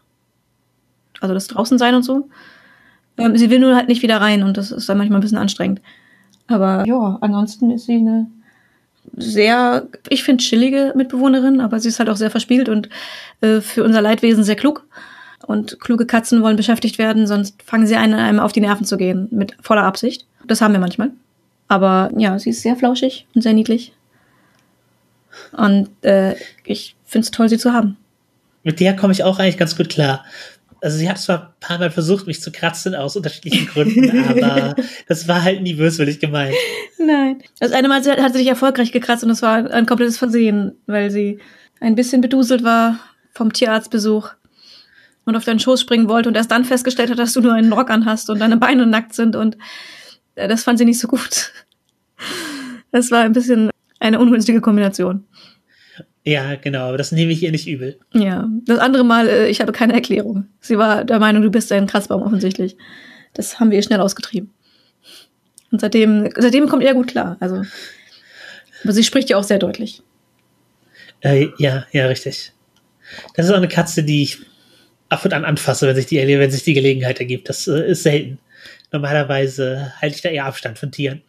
Also 1.19 1.33
das 1.33 1.47
draußen 1.47 1.77
sein 1.77 1.95
und 1.95 2.03
so. 2.03 2.29
Ähm, 3.17 3.37
sie 3.37 3.49
will 3.49 3.59
nur 3.59 3.75
halt 3.75 3.87
nicht 3.87 4.01
wieder 4.01 4.19
rein 4.19 4.43
und 4.43 4.57
das 4.57 4.71
ist 4.71 4.87
dann 4.89 4.97
manchmal 4.97 5.19
ein 5.19 5.21
bisschen 5.21 5.37
anstrengend. 5.37 5.81
Aber 6.51 6.85
ja, 6.85 7.17
ansonsten 7.21 7.71
ist 7.71 7.85
sie 7.85 7.97
eine 7.97 8.27
sehr, 9.15 9.87
ich 10.09 10.23
finde, 10.23 10.43
chillige 10.43 10.93
Mitbewohnerin, 10.95 11.59
aber 11.59 11.79
sie 11.79 11.89
ist 11.89 11.99
halt 11.99 12.09
auch 12.09 12.15
sehr 12.15 12.31
verspielt 12.31 12.69
und 12.69 12.89
äh, 13.41 13.61
für 13.61 13.83
unser 13.83 14.01
Leidwesen 14.01 14.43
sehr 14.43 14.55
klug. 14.55 14.85
Und 15.47 15.79
kluge 15.79 16.05
Katzen 16.05 16.43
wollen 16.43 16.55
beschäftigt 16.55 16.99
werden, 16.99 17.25
sonst 17.25 17.61
fangen 17.63 17.87
sie 17.87 17.95
einen, 17.95 18.13
einem 18.13 18.39
auf 18.39 18.51
die 18.51 18.61
Nerven 18.61 18.85
zu 18.85 18.95
gehen, 18.95 19.27
mit 19.31 19.57
voller 19.59 19.83
Absicht. 19.83 20.27
Das 20.45 20.61
haben 20.61 20.73
wir 20.73 20.79
manchmal. 20.79 21.11
Aber 21.67 22.11
ja, 22.15 22.37
sie 22.37 22.51
ist 22.51 22.61
sehr 22.61 22.75
flauschig 22.75 23.25
und 23.33 23.41
sehr 23.41 23.53
niedlich. 23.53 23.93
Und 25.53 25.89
äh, 26.03 26.35
ich 26.63 26.95
finde 27.05 27.25
es 27.25 27.31
toll, 27.31 27.49
sie 27.49 27.57
zu 27.57 27.73
haben. 27.73 27.97
Mit 28.63 28.79
der 28.79 28.95
komme 28.95 29.13
ich 29.13 29.23
auch 29.23 29.39
eigentlich 29.39 29.57
ganz 29.57 29.75
gut 29.75 29.89
klar 29.89 30.23
also 30.81 30.97
sie 30.97 31.07
hat 31.07 31.19
zwar 31.19 31.41
ein 31.41 31.53
paar 31.59 31.77
Mal 31.77 31.91
versucht, 31.91 32.25
mich 32.25 32.41
zu 32.41 32.51
kratzen 32.51 32.95
aus 32.95 33.15
unterschiedlichen 33.15 33.67
Gründen, 33.67 34.23
aber 34.27 34.75
das 35.07 35.27
war 35.27 35.43
halt 35.43 35.61
nie 35.61 35.75
böswillig 35.75 36.19
gemeint. 36.19 36.55
Nein. 36.97 37.41
Das 37.59 37.71
eine 37.71 37.87
Mal 37.87 38.03
hat 38.03 38.33
sie 38.33 38.39
dich 38.39 38.47
erfolgreich 38.47 38.91
gekratzt 38.91 39.23
und 39.23 39.29
das 39.29 39.43
war 39.43 39.71
ein 39.71 39.85
komplettes 39.85 40.17
Versehen, 40.17 40.73
weil 40.87 41.11
sie 41.11 41.39
ein 41.79 41.95
bisschen 41.95 42.21
beduselt 42.21 42.63
war 42.63 42.99
vom 43.31 43.53
Tierarztbesuch 43.53 44.31
und 45.25 45.35
auf 45.35 45.45
deinen 45.45 45.59
Schoß 45.59 45.79
springen 45.79 46.09
wollte 46.09 46.29
und 46.29 46.35
erst 46.35 46.51
dann 46.51 46.65
festgestellt 46.65 47.11
hat, 47.11 47.19
dass 47.19 47.33
du 47.33 47.41
nur 47.41 47.53
einen 47.53 47.71
Rock 47.71 47.91
anhast 47.91 48.29
und 48.29 48.39
deine 48.39 48.57
Beine 48.57 48.87
nackt 48.87 49.13
sind 49.13 49.35
und 49.35 49.57
äh, 50.35 50.47
das 50.47 50.63
fand 50.63 50.79
sie 50.79 50.85
nicht 50.85 50.99
so 50.99 51.07
gut. 51.07 51.51
Das 52.91 53.11
war 53.11 53.21
ein 53.21 53.33
bisschen 53.33 53.69
eine 53.99 54.19
ungünstige 54.19 54.61
Kombination. 54.61 55.25
Ja, 56.23 56.55
genau, 56.55 56.89
aber 56.89 56.97
das 56.97 57.11
nehme 57.11 57.31
ich 57.31 57.41
ihr 57.41 57.51
nicht 57.51 57.67
übel. 57.67 57.99
Ja, 58.13 58.47
das 58.65 58.79
andere 58.79 59.03
Mal, 59.03 59.27
äh, 59.27 59.47
ich 59.49 59.59
habe 59.59 59.71
keine 59.71 59.93
Erklärung. 59.93 60.45
Sie 60.59 60.77
war 60.77 61.03
der 61.03 61.19
Meinung, 61.19 61.41
du 61.41 61.49
bist 61.49 61.71
ein 61.71 61.87
Kratzbaum 61.87 62.21
offensichtlich. 62.21 62.77
Das 63.33 63.59
haben 63.59 63.71
wir 63.71 63.77
ihr 63.77 63.83
schnell 63.83 64.01
ausgetrieben. 64.01 64.51
Und 65.71 65.81
seitdem, 65.81 66.29
seitdem 66.37 66.67
kommt 66.67 66.83
er 66.83 66.93
gut 66.93 67.07
klar. 67.07 67.37
Also, 67.39 67.63
aber 68.83 68.93
sie 68.93 69.03
spricht 69.03 69.29
ja 69.29 69.37
auch 69.37 69.43
sehr 69.43 69.57
deutlich. 69.57 70.03
Äh, 71.21 71.47
ja, 71.57 71.85
ja, 71.91 72.07
richtig. 72.07 72.51
Das 73.35 73.45
ist 73.45 73.51
auch 73.51 73.57
eine 73.57 73.67
Katze, 73.67 74.03
die 74.03 74.23
ich 74.23 74.39
ab 75.09 75.25
und 75.25 75.33
an 75.33 75.45
anfasse, 75.45 75.87
wenn 75.87 75.95
sich 75.95 76.05
die, 76.05 76.17
wenn 76.17 76.51
sich 76.51 76.63
die 76.63 76.73
Gelegenheit 76.73 77.19
ergibt. 77.19 77.49
Das 77.49 77.67
äh, 77.67 77.89
ist 77.89 78.03
selten. 78.03 78.39
Normalerweise 78.91 79.93
halte 80.01 80.15
ich 80.15 80.21
da 80.21 80.29
eher 80.29 80.45
Abstand 80.45 80.77
von 80.77 80.91
Tieren. 80.91 81.21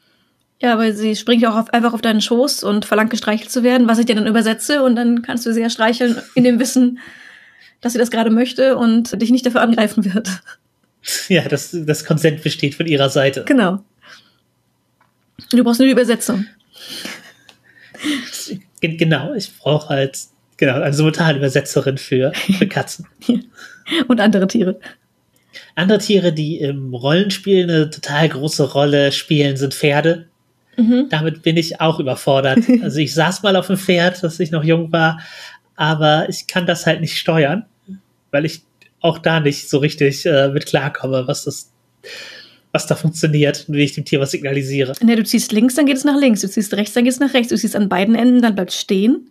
Ja, 0.62 0.78
weil 0.78 0.95
sie 0.95 1.16
springt 1.16 1.42
ja 1.42 1.50
auch 1.50 1.57
auf, 1.57 1.75
einfach 1.75 1.92
auf 1.92 2.02
deinen 2.02 2.21
Schoß 2.21 2.62
und 2.62 2.85
verlangt 2.85 3.11
gestreichelt 3.11 3.50
zu 3.50 3.64
werden, 3.64 3.88
was 3.88 3.99
ich 3.99 4.07
dir 4.07 4.14
dann 4.14 4.28
übersetze 4.28 4.85
und 4.85 4.95
dann 4.95 5.23
kannst 5.23 5.45
du 5.45 5.52
sie 5.52 5.61
ja 5.61 5.69
streicheln 5.69 6.16
in 6.37 6.45
dem 6.45 6.61
Wissen, 6.61 7.00
dass 7.81 7.95
sie 7.95 7.99
das 7.99 8.12
gerade 8.12 8.31
möchte 8.31 8.76
und 8.76 9.21
dich 9.21 9.31
nicht 9.31 9.45
dafür 9.45 9.61
angreifen 9.61 10.04
wird. 10.14 10.31
Ja, 11.28 11.42
das, 11.49 11.76
das 11.76 12.04
Konsent 12.04 12.45
besteht 12.45 12.76
von 12.76 12.87
ihrer 12.87 13.11
Seite. 13.11 13.42
Genau. 13.45 13.83
Du 15.50 15.64
brauchst 15.64 15.81
nur 15.81 15.87
die 15.87 15.92
Übersetzung. 15.92 16.47
Genau, 18.81 19.35
ich 19.35 19.52
brauche 19.59 19.88
halt 19.88 20.16
genau 20.59 20.81
eine 20.81 20.95
Simultanübersetzerin 20.95 21.99
für, 21.99 22.33
für 22.35 22.69
Katzen. 22.69 23.09
und 24.07 24.21
andere 24.21 24.47
Tiere. 24.47 24.78
Andere 25.75 25.99
Tiere, 25.99 26.33
die 26.33 26.59
im 26.59 26.95
Rollenspiel 26.95 27.64
eine 27.64 27.90
total 27.90 28.28
große 28.28 28.73
Rolle 28.73 29.11
spielen, 29.11 29.57
sind 29.57 29.75
Pferde. 29.75 30.28
Mhm. 30.76 31.07
Damit 31.11 31.43
bin 31.43 31.57
ich 31.57 31.81
auch 31.81 32.00
überfordert. 32.00 32.61
Also 32.83 32.99
ich 32.99 33.14
saß 33.14 33.43
mal 33.43 33.57
auf 33.57 33.67
dem 33.67 33.76
Pferd, 33.76 34.23
als 34.25 34.41
ich 34.41 34.50
noch 34.50 34.64
jung 34.64 34.91
war, 34.93 35.21
aber 35.76 36.29
ich 36.29 36.47
kann 36.47 36.67
das 36.67 36.87
halt 36.87 37.00
nicht 37.00 37.19
steuern, 37.19 37.64
weil 38.31 38.45
ich 38.45 38.62
auch 39.00 39.19
da 39.19 39.41
nicht 39.41 39.69
so 39.69 39.79
richtig 39.79 40.25
äh, 40.26 40.49
mit 40.49 40.67
klarkomme, 40.67 41.26
was 41.26 41.45
das, 41.45 41.71
was 42.73 42.87
da 42.87 42.95
funktioniert 42.95 43.64
und 43.69 43.75
wie 43.75 43.83
ich 43.83 43.95
dem 43.95 44.05
Tier 44.05 44.21
was 44.21 44.31
signalisiere. 44.31 44.93
Ne, 45.02 45.17
du 45.17 45.25
ziehst 45.25 45.52
links, 45.52 45.75
dann 45.75 45.87
geht 45.87 45.97
es 45.97 46.05
nach 46.05 46.19
links. 46.19 46.41
Du 46.41 46.49
ziehst 46.49 46.73
rechts, 46.75 46.95
dann 46.95 47.05
geht 47.05 47.12
es 47.12 47.21
nach 47.21 47.35
rechts. 47.35 47.49
Du 47.49 47.57
ziehst 47.57 47.75
an 47.76 47.88
beiden 47.88 48.14
Enden, 48.14 48.41
dann 48.43 48.55
bleibt 48.55 48.73
stehen. 48.73 49.29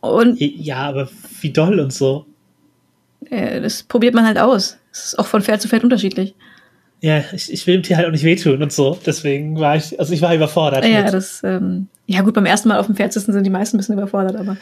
Und 0.00 0.40
Ja, 0.40 0.78
aber 0.78 1.08
wie 1.40 1.50
doll 1.50 1.78
und 1.80 1.92
so. 1.92 2.26
äh, 3.30 3.60
das 3.60 3.82
probiert 3.82 4.14
man 4.14 4.24
halt 4.24 4.38
aus. 4.38 4.78
Das 4.92 5.04
ist 5.06 5.18
auch 5.18 5.26
von 5.26 5.42
Pferd 5.42 5.60
zu 5.60 5.68
Pferd 5.68 5.84
unterschiedlich. 5.84 6.34
Ja, 7.00 7.22
ich, 7.32 7.52
ich 7.52 7.66
will 7.66 7.76
dem 7.76 7.82
Tier 7.82 7.96
halt 7.96 8.06
auch 8.06 8.12
nicht 8.12 8.24
wehtun 8.24 8.62
und 8.62 8.72
so. 8.72 8.98
Deswegen 9.06 9.58
war 9.58 9.76
ich, 9.76 9.98
also 9.98 10.12
ich 10.12 10.20
war 10.20 10.34
überfordert. 10.34 10.84
Ja, 10.84 11.04
mit. 11.04 11.14
das, 11.14 11.42
ähm, 11.44 11.88
ja 12.06 12.22
gut, 12.22 12.34
beim 12.34 12.46
ersten 12.46 12.68
Mal 12.68 12.78
auf 12.78 12.86
dem 12.86 12.96
Pferd 12.96 13.12
sitzen 13.12 13.32
sind 13.32 13.44
die 13.44 13.50
meisten 13.50 13.76
ein 13.76 13.78
bisschen 13.78 13.96
überfordert, 13.96 14.36
aber 14.36 14.56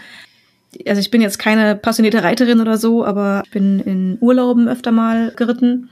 also 0.86 1.00
ich 1.00 1.10
bin 1.10 1.22
jetzt 1.22 1.38
keine 1.38 1.76
passionierte 1.76 2.22
Reiterin 2.22 2.60
oder 2.60 2.76
so, 2.76 3.04
aber 3.04 3.42
ich 3.44 3.50
bin 3.50 3.80
in 3.80 4.18
Urlauben 4.20 4.68
öfter 4.68 4.92
mal 4.92 5.32
geritten. 5.34 5.88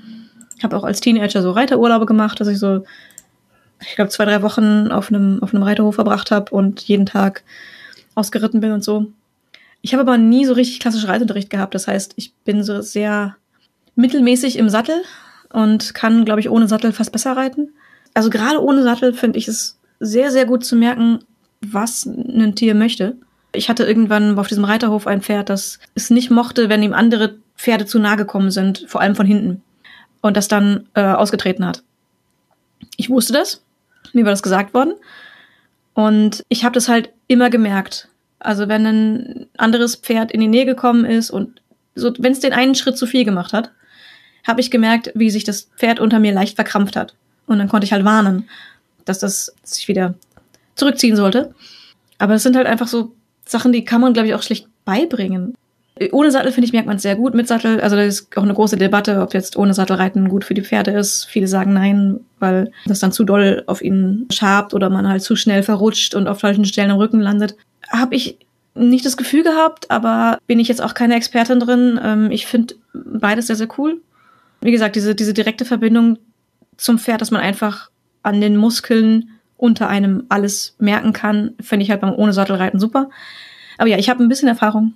Habe 0.62 0.76
auch 0.76 0.84
als 0.84 1.00
Teenager 1.00 1.40
so 1.40 1.52
Reiterurlaube 1.52 2.06
gemacht, 2.06 2.40
dass 2.40 2.48
ich 2.48 2.58
so, 2.58 2.84
ich 3.80 3.94
glaube, 3.94 4.10
zwei, 4.10 4.26
drei 4.26 4.42
Wochen 4.42 4.88
auf 4.88 5.08
einem, 5.08 5.42
auf 5.42 5.54
einem 5.54 5.62
Reiterhof 5.62 5.94
verbracht 5.94 6.30
habe 6.30 6.54
und 6.54 6.80
jeden 6.82 7.06
Tag 7.06 7.42
ausgeritten 8.14 8.60
bin 8.60 8.72
und 8.72 8.84
so. 8.84 9.06
Ich 9.80 9.92
habe 9.92 10.02
aber 10.02 10.18
nie 10.18 10.44
so 10.44 10.54
richtig 10.54 10.80
klassischen 10.80 11.08
Reitunterricht 11.08 11.50
gehabt. 11.50 11.74
Das 11.74 11.88
heißt, 11.88 12.14
ich 12.16 12.34
bin 12.44 12.62
so 12.62 12.80
sehr 12.82 13.36
mittelmäßig 13.96 14.58
im 14.58 14.68
Sattel 14.68 15.02
und 15.54 15.94
kann, 15.94 16.24
glaube 16.24 16.40
ich, 16.40 16.50
ohne 16.50 16.66
Sattel 16.66 16.92
fast 16.92 17.12
besser 17.12 17.36
reiten. 17.36 17.70
Also 18.12 18.28
gerade 18.28 18.60
ohne 18.60 18.82
Sattel 18.82 19.12
finde 19.12 19.38
ich 19.38 19.46
es 19.46 19.78
sehr, 20.00 20.32
sehr 20.32 20.46
gut 20.46 20.64
zu 20.64 20.74
merken, 20.74 21.20
was 21.60 22.04
ein 22.06 22.56
Tier 22.56 22.74
möchte. 22.74 23.16
Ich 23.52 23.68
hatte 23.68 23.84
irgendwann 23.84 24.36
auf 24.36 24.48
diesem 24.48 24.64
Reiterhof 24.64 25.06
ein 25.06 25.22
Pferd, 25.22 25.48
das 25.48 25.78
es 25.94 26.10
nicht 26.10 26.28
mochte, 26.28 26.68
wenn 26.68 26.82
ihm 26.82 26.92
andere 26.92 27.36
Pferde 27.56 27.86
zu 27.86 28.00
nahe 28.00 28.16
gekommen 28.16 28.50
sind, 28.50 28.84
vor 28.88 29.00
allem 29.00 29.14
von 29.14 29.26
hinten. 29.26 29.62
Und 30.22 30.36
das 30.36 30.48
dann 30.48 30.88
äh, 30.94 31.02
ausgetreten 31.02 31.64
hat. 31.64 31.84
Ich 32.96 33.08
wusste 33.08 33.32
das. 33.32 33.62
Mir 34.12 34.24
war 34.24 34.32
das 34.32 34.42
gesagt 34.42 34.74
worden. 34.74 34.94
Und 35.92 36.42
ich 36.48 36.64
habe 36.64 36.74
das 36.74 36.88
halt 36.88 37.10
immer 37.28 37.48
gemerkt. 37.48 38.08
Also 38.40 38.66
wenn 38.66 38.86
ein 38.86 39.46
anderes 39.56 39.94
Pferd 39.94 40.32
in 40.32 40.40
die 40.40 40.48
Nähe 40.48 40.66
gekommen 40.66 41.04
ist 41.04 41.30
und 41.30 41.60
so, 41.94 42.12
wenn 42.18 42.32
es 42.32 42.40
den 42.40 42.52
einen 42.52 42.74
Schritt 42.74 42.98
zu 42.98 43.06
viel 43.06 43.24
gemacht 43.24 43.52
hat, 43.52 43.70
habe 44.44 44.60
ich 44.60 44.70
gemerkt, 44.70 45.10
wie 45.14 45.30
sich 45.30 45.44
das 45.44 45.68
Pferd 45.76 46.00
unter 46.00 46.18
mir 46.18 46.32
leicht 46.32 46.56
verkrampft 46.56 46.96
hat. 46.96 47.14
Und 47.46 47.58
dann 47.58 47.68
konnte 47.68 47.84
ich 47.84 47.92
halt 47.92 48.04
warnen, 48.04 48.48
dass 49.04 49.18
das 49.18 49.54
sich 49.62 49.88
wieder 49.88 50.14
zurückziehen 50.74 51.16
sollte. 51.16 51.54
Aber 52.18 52.34
es 52.34 52.42
sind 52.42 52.56
halt 52.56 52.66
einfach 52.66 52.88
so 52.88 53.12
Sachen, 53.46 53.72
die 53.72 53.84
kann 53.84 54.00
man, 54.00 54.12
glaube 54.12 54.28
ich, 54.28 54.34
auch 54.34 54.42
schlicht 54.42 54.68
beibringen. 54.84 55.54
Ohne 56.10 56.32
Sattel, 56.32 56.50
finde 56.50 56.66
ich, 56.66 56.72
merkt 56.72 56.88
man 56.88 56.96
es 56.96 57.02
sehr 57.02 57.14
gut. 57.14 57.34
Mit 57.34 57.46
Sattel, 57.46 57.80
also 57.80 57.94
da 57.94 58.02
ist 58.02 58.36
auch 58.36 58.42
eine 58.42 58.54
große 58.54 58.76
Debatte, 58.76 59.20
ob 59.20 59.32
jetzt 59.32 59.56
ohne 59.56 59.74
Sattelreiten 59.74 60.28
gut 60.28 60.44
für 60.44 60.54
die 60.54 60.62
Pferde 60.62 60.90
ist. 60.90 61.24
Viele 61.26 61.46
sagen 61.46 61.72
nein, 61.72 62.20
weil 62.40 62.72
das 62.86 62.98
dann 62.98 63.12
zu 63.12 63.24
doll 63.24 63.62
auf 63.66 63.80
ihnen 63.80 64.26
schabt 64.32 64.74
oder 64.74 64.90
man 64.90 65.08
halt 65.08 65.22
zu 65.22 65.36
schnell 65.36 65.62
verrutscht 65.62 66.14
und 66.14 66.26
auf 66.26 66.40
falschen 66.40 66.64
Stellen 66.64 66.90
am 66.90 66.98
Rücken 66.98 67.20
landet. 67.20 67.56
Habe 67.90 68.16
ich 68.16 68.38
nicht 68.74 69.06
das 69.06 69.16
Gefühl 69.16 69.44
gehabt, 69.44 69.90
aber 69.90 70.38
bin 70.48 70.58
ich 70.58 70.66
jetzt 70.66 70.82
auch 70.82 70.94
keine 70.94 71.14
Expertin 71.14 71.60
drin. 71.60 72.00
Ähm, 72.02 72.30
ich 72.32 72.46
finde 72.46 72.74
beides 72.92 73.46
sehr, 73.46 73.56
sehr 73.56 73.68
cool. 73.78 74.00
Wie 74.64 74.72
gesagt, 74.72 74.96
diese, 74.96 75.14
diese 75.14 75.34
direkte 75.34 75.66
Verbindung 75.66 76.18
zum 76.78 76.98
Pferd, 76.98 77.20
dass 77.20 77.30
man 77.30 77.42
einfach 77.42 77.90
an 78.22 78.40
den 78.40 78.56
Muskeln 78.56 79.28
unter 79.58 79.88
einem 79.88 80.24
alles 80.30 80.74
merken 80.78 81.12
kann, 81.12 81.52
finde 81.60 81.84
ich 81.84 81.90
halt 81.90 82.00
beim 82.00 82.14
ohne 82.14 82.32
Sattelreiten 82.32 82.80
super. 82.80 83.10
Aber 83.76 83.88
ja, 83.88 83.98
ich 83.98 84.08
habe 84.08 84.22
ein 84.22 84.28
bisschen 84.30 84.48
Erfahrung 84.48 84.94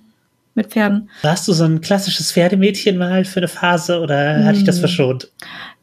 mit 0.55 0.67
Pferden. 0.71 1.09
Warst 1.21 1.47
du 1.47 1.53
so 1.53 1.65
ein 1.65 1.81
klassisches 1.81 2.31
Pferdemädchen 2.31 2.97
mal 2.97 3.23
für 3.25 3.41
eine 3.41 3.47
Phase 3.47 3.99
oder 3.99 4.43
hatte 4.43 4.57
ich 4.57 4.63
das 4.63 4.77
Hm. 4.77 4.81
verschont? 4.81 5.31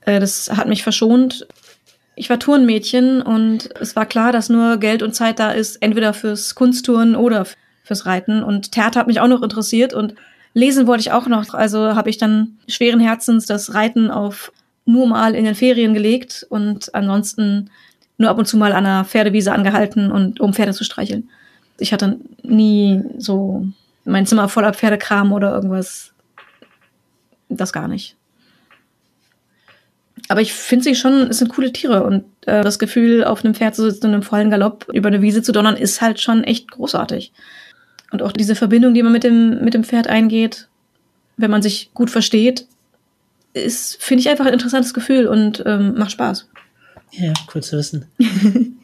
Äh, 0.00 0.18
das 0.18 0.50
hat 0.50 0.66
mich 0.66 0.82
verschont. 0.82 1.46
Ich 2.16 2.28
war 2.28 2.40
Turnmädchen 2.40 3.22
und 3.22 3.68
es 3.80 3.94
war 3.94 4.06
klar, 4.06 4.32
dass 4.32 4.48
nur 4.48 4.78
Geld 4.78 5.04
und 5.04 5.14
Zeit 5.14 5.38
da 5.38 5.52
ist, 5.52 5.76
entweder 5.76 6.12
fürs 6.12 6.56
Kunstturnen 6.56 7.14
oder 7.14 7.46
fürs 7.84 8.04
Reiten. 8.04 8.42
Und 8.42 8.72
Theater 8.72 8.98
hat 8.98 9.06
mich 9.06 9.20
auch 9.20 9.28
noch 9.28 9.42
interessiert 9.42 9.94
und 9.94 10.14
lesen 10.56 10.86
wollte 10.86 11.02
ich 11.02 11.12
auch 11.12 11.26
noch. 11.26 11.52
Also 11.52 11.94
habe 11.94 12.08
ich 12.08 12.16
dann 12.16 12.56
schweren 12.66 12.98
Herzens 12.98 13.44
das 13.44 13.74
Reiten 13.74 14.10
auf 14.10 14.52
nur 14.86 15.06
mal 15.06 15.34
in 15.34 15.44
den 15.44 15.54
Ferien 15.54 15.92
gelegt 15.92 16.46
und 16.48 16.94
ansonsten 16.94 17.70
nur 18.16 18.30
ab 18.30 18.38
und 18.38 18.46
zu 18.46 18.56
mal 18.56 18.72
an 18.72 18.86
einer 18.86 19.04
Pferdewiese 19.04 19.52
angehalten 19.52 20.10
und 20.10 20.40
um 20.40 20.54
Pferde 20.54 20.72
zu 20.72 20.82
streicheln. 20.82 21.28
Ich 21.78 21.92
hatte 21.92 22.18
nie 22.42 23.02
so 23.18 23.66
mein 24.06 24.24
Zimmer 24.24 24.48
voller 24.48 24.72
Pferdekram 24.72 25.34
oder 25.34 25.52
irgendwas. 25.52 26.14
Das 27.50 27.74
gar 27.74 27.86
nicht. 27.86 28.16
Aber 30.28 30.40
ich 30.40 30.54
finde 30.54 30.84
sie 30.84 30.94
schon, 30.94 31.28
es 31.28 31.38
sind 31.38 31.52
coole 31.52 31.70
Tiere 31.70 32.02
und 32.02 32.24
äh, 32.46 32.62
das 32.62 32.78
Gefühl, 32.78 33.24
auf 33.24 33.44
einem 33.44 33.54
Pferd 33.54 33.74
zu 33.74 33.90
sitzen 33.90 34.06
und 34.06 34.14
im 34.14 34.22
vollen 34.22 34.50
Galopp 34.50 34.86
über 34.90 35.08
eine 35.08 35.20
Wiese 35.20 35.42
zu 35.42 35.52
donnern, 35.52 35.76
ist 35.76 36.00
halt 36.00 36.18
schon 36.18 36.44
echt 36.44 36.70
großartig. 36.70 37.32
Und 38.10 38.22
auch 38.22 38.32
diese 38.32 38.54
Verbindung, 38.54 38.94
die 38.94 39.02
man 39.02 39.12
mit 39.12 39.24
dem, 39.24 39.64
mit 39.64 39.74
dem 39.74 39.84
Pferd 39.84 40.06
eingeht, 40.06 40.68
wenn 41.36 41.50
man 41.50 41.62
sich 41.62 41.90
gut 41.92 42.10
versteht, 42.10 42.66
ist, 43.52 44.02
finde 44.02 44.20
ich 44.20 44.28
einfach 44.28 44.46
ein 44.46 44.52
interessantes 44.52 44.94
Gefühl 44.94 45.26
und 45.26 45.62
ähm, 45.66 45.94
macht 45.96 46.12
Spaß. 46.12 46.48
Ja, 47.12 47.32
cool 47.54 47.62
zu 47.62 47.76
wissen. 47.76 48.06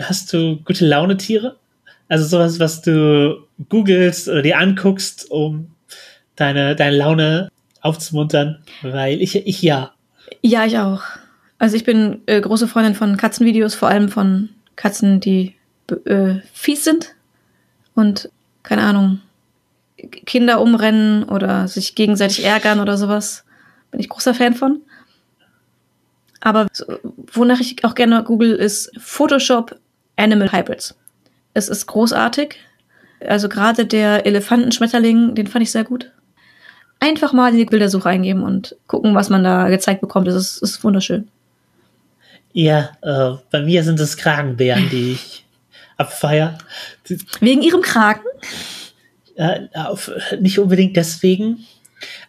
Hast 0.00 0.32
du 0.32 0.58
gute 0.64 0.86
Laune-Tiere? 0.86 1.56
Also 2.08 2.24
sowas, 2.24 2.58
was 2.58 2.80
du 2.82 3.44
googelst 3.68 4.28
oder 4.28 4.42
dir 4.42 4.58
anguckst, 4.58 5.30
um 5.30 5.70
deine, 6.36 6.74
deine 6.74 6.96
Laune 6.96 7.50
aufzumuntern? 7.80 8.62
Weil 8.82 9.20
ich, 9.20 9.36
ich 9.36 9.62
ja. 9.62 9.92
Ja, 10.42 10.64
ich 10.64 10.78
auch. 10.78 11.02
Also 11.58 11.76
ich 11.76 11.84
bin 11.84 12.22
äh, 12.26 12.40
große 12.40 12.68
Freundin 12.68 12.94
von 12.94 13.16
Katzenvideos, 13.16 13.74
vor 13.74 13.88
allem 13.88 14.08
von 14.08 14.50
Katzen, 14.76 15.20
die 15.20 15.54
äh, 16.04 16.36
fies 16.52 16.84
sind 16.84 17.14
und 17.94 18.30
keine 18.62 18.82
Ahnung, 18.82 19.20
Kinder 20.26 20.60
umrennen 20.60 21.24
oder 21.24 21.68
sich 21.68 21.94
gegenseitig 21.94 22.44
ärgern 22.44 22.80
oder 22.80 22.96
sowas. 22.96 23.44
Bin 23.90 24.00
ich 24.00 24.08
großer 24.08 24.34
Fan 24.34 24.54
von. 24.54 24.82
Aber 26.40 26.68
wonach 27.32 27.60
ich 27.60 27.84
auch 27.84 27.94
gerne 27.94 28.22
google, 28.22 28.54
ist 28.54 28.92
Photoshop 28.98 29.76
Animal 30.16 30.52
Hybrids. 30.52 30.96
Es 31.54 31.68
ist 31.68 31.86
großartig. 31.86 32.56
Also 33.26 33.48
gerade 33.48 33.84
der 33.84 34.26
Elefantenschmetterling, 34.26 35.34
den 35.34 35.48
fand 35.48 35.64
ich 35.64 35.72
sehr 35.72 35.84
gut. 35.84 36.12
Einfach 37.00 37.32
mal 37.32 37.50
in 37.50 37.58
die 37.58 37.64
Bildersuche 37.64 38.08
eingeben 38.08 38.42
und 38.42 38.76
gucken, 38.86 39.14
was 39.14 39.30
man 39.30 39.42
da 39.42 39.68
gezeigt 39.68 40.00
bekommt. 40.00 40.28
Das 40.28 40.34
ist, 40.34 40.62
ist 40.62 40.84
wunderschön. 40.84 41.28
Ja, 42.52 42.90
äh, 43.02 43.36
bei 43.50 43.62
mir 43.62 43.82
sind 43.82 44.00
es 44.00 44.16
Kragenbären, 44.16 44.88
die 44.90 45.12
ich 45.12 45.44
abfeier. 45.98 46.56
Wegen 47.40 47.62
ihrem 47.62 47.82
Kragen? 47.82 48.22
äh, 49.38 49.68
auf, 49.72 50.10
nicht 50.40 50.58
unbedingt 50.58 50.96
deswegen, 50.96 51.64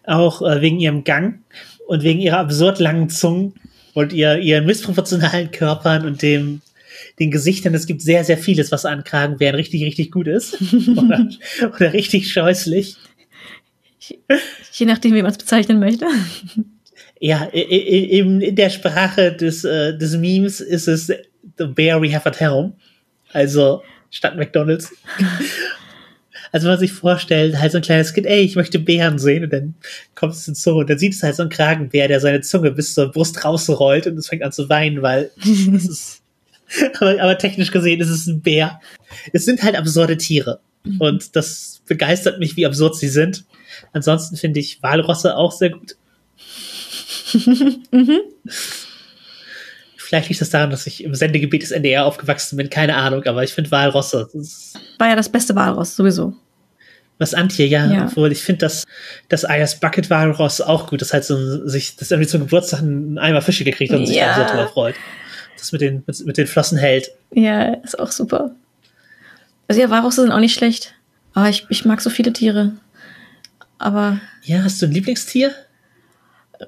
auch 0.06 0.42
äh, 0.42 0.62
wegen 0.62 0.80
ihrem 0.80 1.04
Gang 1.04 1.40
und 1.88 2.04
wegen 2.04 2.20
ihrer 2.20 2.38
absurd 2.38 2.80
langen 2.80 3.10
Zungen 3.10 3.54
und 3.94 4.14
ihr, 4.14 4.38
ihren 4.38 4.66
missproportionalen 4.66 5.52
Körpern 5.52 6.06
und 6.06 6.22
dem 6.22 6.62
den 7.18 7.32
Gesichtern. 7.32 7.74
Es 7.74 7.88
gibt 7.88 8.02
sehr, 8.02 8.24
sehr 8.24 8.38
vieles, 8.38 8.72
was 8.72 8.86
an 8.86 9.04
Kragenbären 9.04 9.56
richtig, 9.56 9.84
richtig 9.84 10.12
gut 10.12 10.28
ist 10.28 10.58
oder, 10.98 11.28
oder 11.76 11.94
richtig 11.94 12.32
scheußlich. 12.32 12.96
Je 14.72 14.86
nachdem, 14.86 15.14
wie 15.14 15.22
man 15.22 15.32
es 15.32 15.38
bezeichnen 15.38 15.80
möchte. 15.80 16.06
Ja, 17.20 17.50
eben 17.52 18.40
in 18.40 18.56
der 18.56 18.70
Sprache 18.70 19.34
des, 19.34 19.66
äh, 19.66 19.98
des 19.98 20.16
Memes 20.16 20.62
ist 20.62 20.88
es 20.88 21.08
The 21.58 21.66
Bear 21.66 22.02
We 22.02 22.14
Have 22.14 22.30
at 22.30 22.40
Home. 22.40 22.74
Also 23.32 23.84
statt 24.10 24.36
McDonalds. 24.36 24.92
Also 26.52 26.66
wenn 26.66 26.72
man 26.72 26.80
sich 26.80 26.94
vorstellt, 26.94 27.60
halt 27.60 27.72
so 27.72 27.78
ein 27.78 27.84
kleines 27.84 28.14
Kind, 28.14 28.26
ey, 28.26 28.42
ich 28.42 28.56
möchte 28.56 28.80
Bären 28.80 29.20
sehen 29.20 29.44
und 29.44 29.54
dann 29.54 29.76
kommt 30.16 30.34
es 30.34 30.48
ins 30.48 30.64
Zoo 30.64 30.80
und 30.80 30.90
dann 30.90 30.98
sieht 30.98 31.14
es 31.14 31.22
halt 31.22 31.36
so 31.36 31.44
ein 31.44 31.50
Kragenbär, 31.50 32.08
der 32.08 32.20
seine 32.20 32.42
Zunge 32.42 32.72
bis 32.72 32.96
zur 32.96 33.12
Brust 33.12 33.46
rausrollt 33.46 34.08
und 34.08 34.18
es 34.18 34.30
fängt 34.30 34.42
an 34.42 34.52
zu 34.52 34.68
weinen, 34.68 35.04
weil 35.04 35.30
das 35.38 35.86
ist, 35.86 36.24
aber, 37.00 37.22
aber 37.22 37.38
technisch 37.38 37.72
gesehen 37.72 38.02
ist 38.02 38.10
es 38.10 38.26
ein 38.26 38.42
Bär. 38.42 38.82
Es 39.32 39.46
sind 39.46 39.62
halt 39.62 39.76
absurde 39.76 40.18
Tiere 40.18 40.60
und 40.98 41.36
das 41.36 41.82
begeistert 41.86 42.40
mich, 42.40 42.56
wie 42.56 42.66
absurd 42.66 42.96
sie 42.96 43.10
sind. 43.10 43.46
Ansonsten 43.94 44.36
finde 44.36 44.60
ich 44.60 44.82
Walrosse 44.82 45.38
auch 45.38 45.52
sehr 45.52 45.70
gut. 45.70 45.98
Vielleicht 50.10 50.28
liegt 50.30 50.42
das 50.42 50.50
daran, 50.50 50.72
dass 50.72 50.88
ich 50.88 51.04
im 51.04 51.14
Sendegebiet 51.14 51.62
des 51.62 51.70
NDR 51.70 52.04
aufgewachsen 52.08 52.58
bin, 52.58 52.72
keine 52.72 52.96
Ahnung, 52.96 53.24
aber 53.26 53.44
ich 53.44 53.54
finde 53.54 53.70
Walrosse, 53.70 54.28
War 54.98 55.08
ja 55.10 55.16
das 55.16 55.30
beste 55.30 55.54
Walross, 55.56 55.96
sowieso. 55.96 56.34
was 57.20 57.36
Antje, 57.36 57.68
ja, 57.68 57.86
Ja. 57.92 58.06
obwohl 58.06 58.32
ich 58.32 58.42
finde 58.42 58.62
das, 58.66 58.86
das 59.28 59.46
Ayers 59.46 59.80
Bucket 59.80 60.10
Walross 60.10 60.62
auch 60.62 60.88
gut, 60.88 61.02
das 61.04 61.14
halt 61.14 61.26
so 61.26 61.68
sich, 61.68 61.96
das 61.96 62.10
irgendwie 62.10 62.28
zum 62.28 62.42
Geburtstag 62.42 62.80
einen 62.80 63.20
Eimer 63.20 63.44
Fische 63.44 63.64
gekriegt 63.64 63.92
hat 63.94 64.00
und 64.00 64.08
sich 64.08 64.16
Ja. 64.16 64.36
dann 64.36 64.48
so 64.48 64.52
drüber 64.56 64.68
freut. 64.70 64.96
Das 65.58 65.72
mit 65.72 65.82
den, 65.82 66.02
mit, 66.08 66.26
mit 66.26 66.38
den 66.38 66.48
Flossen 66.48 66.80
hält. 66.80 67.12
Ja, 67.36 67.74
ist 67.84 68.00
auch 68.00 68.12
super. 68.12 68.56
Also 69.68 69.80
ja, 69.80 69.92
Walrosse 69.92 70.22
sind 70.22 70.32
auch 70.32 70.40
nicht 70.40 70.56
schlecht. 70.56 70.96
Aber 71.36 71.50
ich, 71.50 71.68
ich 71.70 71.86
mag 71.86 72.02
so 72.02 72.10
viele 72.10 72.34
Tiere. 72.34 72.72
Aber 73.78 74.20
Ja, 74.44 74.64
hast 74.64 74.82
du 74.82 74.88
ein 74.88 74.92
Lieblingstier? 74.92 75.54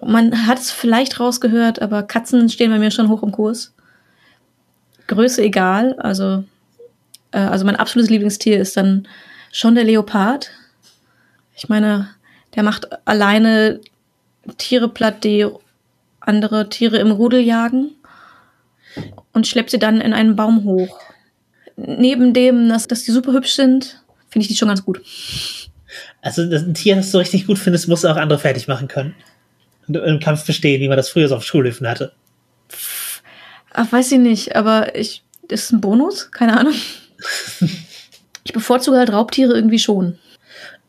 Man 0.04 0.48
hat 0.48 0.60
es 0.60 0.72
vielleicht 0.72 1.20
rausgehört, 1.20 1.82
aber 1.82 2.04
Katzen 2.04 2.50
stehen 2.50 2.72
bei 2.72 2.80
mir 2.80 2.92
schon 2.92 3.10
hoch 3.10 3.24
im 3.24 3.32
Kurs. 3.32 3.74
Größe 5.08 5.44
egal, 5.44 5.96
also, 6.00 6.44
äh, 7.32 7.40
also 7.40 7.66
mein 7.66 7.76
absolutes 7.76 8.10
Lieblingstier 8.10 8.60
ist 8.60 8.78
dann 8.78 9.08
schon 9.52 9.76
der 9.76 9.84
Leopard. 9.84 10.52
Ich 11.56 11.68
meine, 11.68 12.10
der 12.56 12.64
macht 12.64 12.88
alleine 13.06 13.82
Tiere 14.58 14.88
platt, 14.88 15.24
die 15.24 15.46
andere 16.20 16.70
Tiere 16.70 16.98
im 16.98 17.12
Rudel 17.12 17.42
jagen 17.42 17.92
und 19.34 19.48
schleppt 19.48 19.72
sie 19.72 19.80
dann 19.80 20.00
in 20.00 20.14
einen 20.14 20.36
Baum 20.36 20.64
hoch. 20.64 21.00
Neben 21.76 22.34
dem, 22.34 22.70
dass, 22.70 22.88
dass 22.88 23.04
die 23.04 23.12
super 23.12 23.34
hübsch 23.34 23.54
sind, 23.54 24.02
finde 24.30 24.44
ich 24.44 24.48
die 24.48 24.56
schon 24.56 24.68
ganz 24.68 24.86
gut. 24.86 25.02
Also 26.22 26.44
ein 26.44 26.74
Tier, 26.74 26.96
das 26.96 27.12
du 27.12 27.18
richtig 27.18 27.48
gut 27.48 27.60
findest, 27.60 27.88
muss 27.88 28.06
auch 28.06 28.16
andere 28.16 28.40
fertig 28.40 28.68
machen 28.68 28.88
können. 28.88 29.16
Im 29.96 30.20
Kampf 30.20 30.46
bestehen, 30.46 30.82
wie 30.82 30.88
man 30.88 30.98
das 30.98 31.10
früher 31.10 31.28
so 31.28 31.36
auf 31.36 31.44
Schulhöfen 31.44 31.88
hatte. 31.88 32.14
Ach, 33.74 33.92
weiß 33.92 34.12
ich 34.12 34.20
nicht, 34.20 34.56
aber 34.56 34.96
ich, 34.96 35.24
ist 35.48 35.66
es 35.66 35.72
ein 35.72 35.82
Bonus? 35.82 36.32
Keine 36.32 36.58
Ahnung. 36.60 36.74
Ich 38.44 38.54
bevorzuge 38.54 38.98
halt 38.98 39.12
Raubtiere 39.12 39.54
irgendwie 39.54 39.80
schon. 39.80 40.18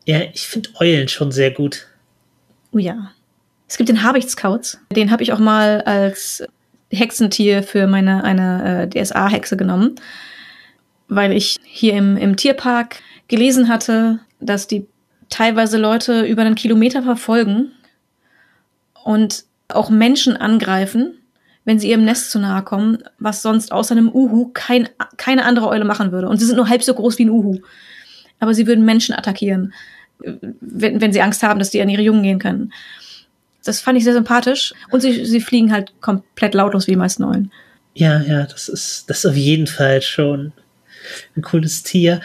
Ja, 0.05 0.21
ich 0.33 0.47
finde 0.47 0.69
Eulen 0.79 1.07
schon 1.07 1.31
sehr 1.31 1.51
gut. 1.51 1.87
Oh 2.71 2.77
ja. 2.77 3.11
Es 3.67 3.77
gibt 3.77 3.89
den 3.89 4.03
Habichtskauz. 4.03 4.79
Den 4.91 5.11
habe 5.11 5.23
ich 5.23 5.33
auch 5.33 5.39
mal 5.39 5.81
als 5.81 6.43
Hexentier 6.91 7.63
für 7.63 7.87
meine 7.87 8.23
eine 8.23 8.89
äh, 8.91 9.03
DSA-Hexe 9.03 9.57
genommen, 9.57 9.95
weil 11.07 11.31
ich 11.31 11.57
hier 11.63 11.93
im, 11.93 12.17
im 12.17 12.35
Tierpark 12.35 12.97
gelesen 13.27 13.67
hatte, 13.67 14.19
dass 14.39 14.67
die 14.67 14.85
teilweise 15.29 15.77
Leute 15.77 16.25
über 16.25 16.41
einen 16.41 16.55
Kilometer 16.55 17.01
verfolgen 17.01 17.71
und 19.03 19.45
auch 19.67 19.89
Menschen 19.89 20.37
angreifen, 20.37 21.15
wenn 21.65 21.79
sie 21.79 21.89
ihrem 21.89 22.05
Nest 22.05 22.31
zu 22.31 22.39
nahe 22.39 22.63
kommen, 22.63 23.03
was 23.19 23.41
sonst 23.41 23.71
außer 23.71 23.93
einem 23.93 24.09
Uhu 24.09 24.51
kein, 24.53 24.89
keine 25.17 25.45
andere 25.45 25.69
Eule 25.69 25.85
machen 25.85 26.11
würde. 26.11 26.27
Und 26.27 26.37
sie 26.37 26.45
sind 26.45 26.57
nur 26.57 26.69
halb 26.69 26.83
so 26.83 26.93
groß 26.93 27.17
wie 27.19 27.25
ein 27.25 27.29
Uhu. 27.29 27.59
Aber 28.39 28.53
sie 28.53 28.67
würden 28.67 28.83
Menschen 28.83 29.15
attackieren, 29.15 29.73
wenn, 30.19 30.99
wenn 30.99 31.13
sie 31.13 31.21
Angst 31.21 31.43
haben, 31.43 31.59
dass 31.59 31.69
die 31.69 31.81
an 31.81 31.89
ihre 31.89 32.01
Jungen 32.01 32.23
gehen 32.23 32.39
können. 32.39 32.73
Das 33.63 33.79
fand 33.79 33.97
ich 33.97 34.03
sehr 34.03 34.13
sympathisch. 34.13 34.73
Und 34.91 35.01
sie, 35.01 35.25
sie 35.25 35.39
fliegen 35.39 35.71
halt 35.71 35.93
komplett 36.01 36.53
lautlos 36.53 36.87
wie 36.87 36.91
die 36.91 36.97
meisten 36.97 37.23
Eulen. 37.23 37.51
Ja, 37.93 38.21
ja, 38.21 38.45
das 38.45 38.67
ist, 38.67 39.09
das 39.09 39.19
ist 39.19 39.25
auf 39.25 39.37
jeden 39.37 39.67
Fall 39.67 40.01
schon 40.01 40.51
ein 41.37 41.41
cooles 41.41 41.83
Tier. 41.83 42.21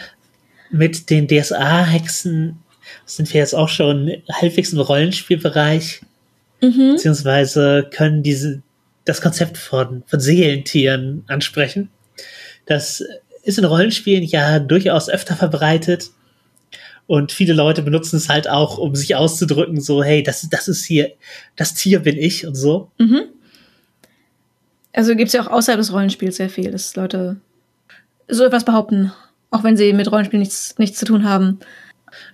Mit 0.71 1.09
den 1.09 1.27
DSA-Hexen 1.27 2.57
sind 3.05 3.33
wir 3.33 3.39
jetzt 3.39 3.55
auch 3.55 3.69
schon 3.69 4.11
halbwegs 4.31 4.73
im 4.73 4.79
Rollenspielbereich, 4.79 6.01
Mhm. 6.61 6.93
beziehungsweise 6.93 7.87
können 7.91 8.23
diese, 8.23 8.61
das 9.05 9.21
Konzept 9.21 9.57
von, 9.57 10.03
von 10.05 10.19
Seelentieren 10.19 11.23
ansprechen. 11.27 11.89
Das 12.65 13.03
ist 13.43 13.57
in 13.57 13.65
Rollenspielen 13.65 14.23
ja 14.23 14.59
durchaus 14.59 15.09
öfter 15.09 15.35
verbreitet. 15.35 16.11
Und 17.07 17.31
viele 17.31 17.53
Leute 17.53 17.81
benutzen 17.81 18.17
es 18.17 18.29
halt 18.29 18.47
auch, 18.47 18.77
um 18.77 18.95
sich 18.95 19.15
auszudrücken, 19.15 19.81
so, 19.81 20.03
hey, 20.03 20.21
das, 20.21 20.47
das 20.49 20.67
ist 20.67 20.85
hier, 20.85 21.11
das 21.55 21.73
Tier 21.73 22.01
bin 22.01 22.17
ich 22.17 22.45
und 22.45 22.53
so. 22.53 22.91
Mhm. 22.99 23.21
Also 24.93 25.15
gibt's 25.15 25.33
ja 25.33 25.41
auch 25.41 25.47
außerhalb 25.47 25.79
des 25.79 25.91
Rollenspiels 25.91 26.35
sehr 26.35 26.49
viel, 26.49 26.69
dass 26.69 26.95
Leute 26.95 27.37
so 28.27 28.45
etwas 28.45 28.63
behaupten, 28.63 29.11
auch 29.49 29.63
wenn 29.63 29.77
sie 29.77 29.93
mit 29.93 30.11
Rollenspiel 30.11 30.39
nichts, 30.39 30.77
nichts 30.77 30.99
zu 30.99 31.05
tun 31.05 31.23
haben. 31.23 31.59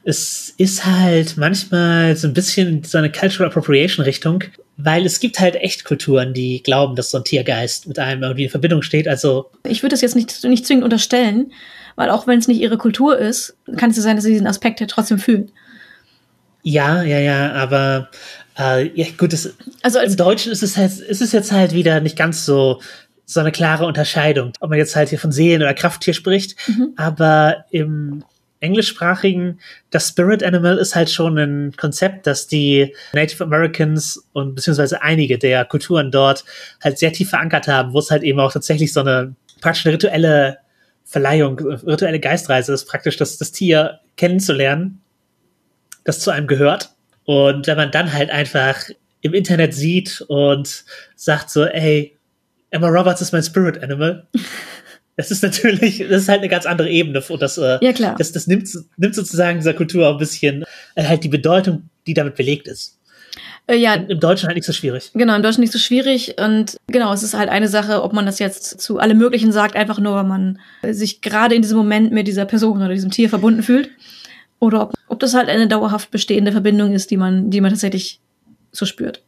Es 0.07 0.53
ist 0.57 0.85
halt 0.85 1.35
manchmal 1.35 2.15
so 2.15 2.27
ein 2.27 2.33
bisschen 2.33 2.83
so 2.83 2.99
eine 2.99 3.11
Cultural 3.11 3.49
Appropriation 3.49 4.05
Richtung, 4.05 4.43
weil 4.77 5.03
es 5.03 5.19
gibt 5.19 5.39
halt 5.39 5.55
echt 5.55 5.83
Kulturen, 5.83 6.31
die 6.33 6.61
glauben, 6.61 6.95
dass 6.95 7.09
so 7.09 7.17
ein 7.17 7.23
Tiergeist 7.23 7.87
mit 7.87 7.97
einem 7.97 8.21
irgendwie 8.21 8.43
in 8.43 8.51
Verbindung 8.51 8.83
steht. 8.83 9.07
Also 9.07 9.49
Ich 9.63 9.81
würde 9.81 9.93
das 9.93 10.01
jetzt 10.01 10.15
nicht, 10.15 10.43
nicht 10.43 10.67
zwingend 10.67 10.83
unterstellen, 10.83 11.51
weil 11.95 12.11
auch 12.11 12.27
wenn 12.27 12.37
es 12.37 12.47
nicht 12.47 12.61
ihre 12.61 12.77
Kultur 12.77 13.17
ist, 13.17 13.57
kann 13.77 13.89
es 13.89 13.97
ja 13.97 14.03
sein, 14.03 14.15
dass 14.15 14.25
sie 14.25 14.31
diesen 14.31 14.45
Aspekt 14.45 14.79
ja 14.79 14.85
trotzdem 14.85 15.17
fühlen. 15.17 15.51
ja, 16.61 17.01
ja, 17.01 17.19
ja, 17.19 17.53
aber 17.53 18.09
äh, 18.59 18.87
ja 18.93 19.07
gut, 19.17 19.33
es, 19.33 19.55
Also 19.81 19.97
als 19.97 20.11
im 20.11 20.17
Deutschen 20.17 20.51
ist 20.51 20.61
es 20.61 20.77
halt, 20.77 20.99
ist 20.99 21.21
es 21.23 21.31
jetzt 21.31 21.51
halt 21.51 21.73
wieder 21.73 21.99
nicht 21.99 22.15
ganz 22.15 22.45
so 22.45 22.79
so 23.27 23.39
eine 23.39 23.51
klare 23.51 23.87
Unterscheidung, 23.87 24.53
ob 24.59 24.69
man 24.69 24.77
jetzt 24.77 24.95
halt 24.95 25.09
hier 25.09 25.17
von 25.17 25.31
Seelen 25.31 25.63
oder 25.63 25.73
Krafttier 25.73 26.13
spricht, 26.13 26.55
aber 26.95 27.65
im 27.71 28.23
englischsprachigen, 28.59 29.59
das 29.91 30.09
Spirit 30.09 30.43
Animal 30.43 30.77
ist 30.77 30.95
halt 30.95 31.09
schon 31.09 31.37
ein 31.37 31.75
Konzept, 31.77 32.25
das 32.27 32.47
die 32.47 32.95
Native 33.13 33.43
Americans 33.43 34.27
und 34.33 34.55
beziehungsweise 34.55 35.01
einige 35.01 35.37
der 35.37 35.65
Kulturen 35.65 36.11
dort 36.11 36.45
halt 36.83 36.97
sehr 36.97 37.13
tief 37.13 37.29
verankert 37.29 37.67
haben, 37.67 37.93
wo 37.93 37.99
es 37.99 38.11
halt 38.11 38.23
eben 38.23 38.39
auch 38.39 38.53
tatsächlich 38.53 38.93
so 38.93 39.01
eine 39.01 39.35
praktisch 39.61 39.85
eine 39.85 39.93
rituelle 39.93 40.57
Verleihung, 41.03 41.59
rituelle 41.59 42.19
Geistreise 42.19 42.73
ist, 42.73 42.85
praktisch 42.85 43.17
das, 43.17 43.37
das 43.37 43.51
Tier 43.51 43.99
kennenzulernen, 44.17 45.01
das 46.03 46.19
zu 46.19 46.31
einem 46.31 46.47
gehört. 46.47 46.91
Und 47.25 47.67
wenn 47.67 47.77
man 47.77 47.91
dann 47.91 48.11
halt 48.13 48.31
einfach 48.31 48.89
im 49.21 49.33
Internet 49.33 49.73
sieht 49.73 50.21
und 50.27 50.85
sagt 51.15 51.49
so, 51.49 51.65
ey, 51.65 52.17
Emma 52.69 52.87
Roberts 52.87 53.21
ist 53.21 53.31
mein 53.31 53.43
Spirit 53.43 53.81
Animal. 53.81 54.27
Das 55.17 55.31
ist 55.31 55.43
natürlich, 55.43 55.99
das 55.99 56.23
ist 56.23 56.29
halt 56.29 56.39
eine 56.39 56.49
ganz 56.49 56.65
andere 56.65 56.89
Ebene 56.89 57.21
und 57.27 57.41
das, 57.41 57.57
äh, 57.57 57.77
Ja, 57.81 57.93
klar. 57.93 58.15
das, 58.17 58.31
das 58.33 58.47
nimmt, 58.47 58.67
nimmt 58.97 59.15
sozusagen 59.15 59.59
dieser 59.59 59.73
Kultur 59.73 60.07
auch 60.09 60.13
ein 60.13 60.17
bisschen 60.19 60.63
äh, 60.95 61.03
halt 61.05 61.23
die 61.23 61.29
Bedeutung, 61.29 61.89
die 62.05 62.13
damit 62.13 62.35
belegt 62.35 62.67
ist. 62.67 62.99
äh, 63.67 63.75
ja, 63.77 63.93
Im 63.95 64.19
Deutschen 64.19 64.47
halt 64.47 64.55
nicht 64.57 64.65
so 64.65 64.73
schwierig. 64.73 65.11
Genau, 65.13 65.35
in 65.35 65.41
Deutschland 65.41 65.61
nicht 65.61 65.73
so 65.73 65.79
schwierig. 65.79 66.35
Und 66.39 66.77
genau, 66.87 67.13
es 67.13 67.23
ist 67.23 67.33
halt 67.33 67.49
eine 67.49 67.67
Sache, 67.69 68.03
ob 68.03 68.11
man 68.13 68.25
das 68.25 68.39
jetzt 68.39 68.81
zu 68.81 68.99
allem 68.99 69.17
Möglichen 69.17 69.51
sagt, 69.51 69.75
einfach 69.75 69.99
nur, 69.99 70.15
weil 70.15 70.23
man 70.25 70.59
sich 70.91 71.21
gerade 71.21 71.55
in 71.55 71.61
diesem 71.61 71.77
Moment 71.77 72.11
mit 72.11 72.27
dieser 72.27 72.45
Person 72.45 72.77
oder 72.77 72.89
diesem 72.93 73.11
Tier 73.11 73.29
verbunden 73.29 73.63
fühlt. 73.63 73.89
Oder 74.59 74.81
ob, 74.83 74.93
ob 75.07 75.19
das 75.19 75.33
halt 75.33 75.49
eine 75.49 75.67
dauerhaft 75.67 76.11
bestehende 76.11 76.51
Verbindung 76.51 76.93
ist, 76.93 77.09
die 77.11 77.17
man, 77.17 77.49
die 77.51 77.61
man 77.61 77.71
tatsächlich 77.71 78.19
so 78.71 78.85
spürt. 78.85 79.21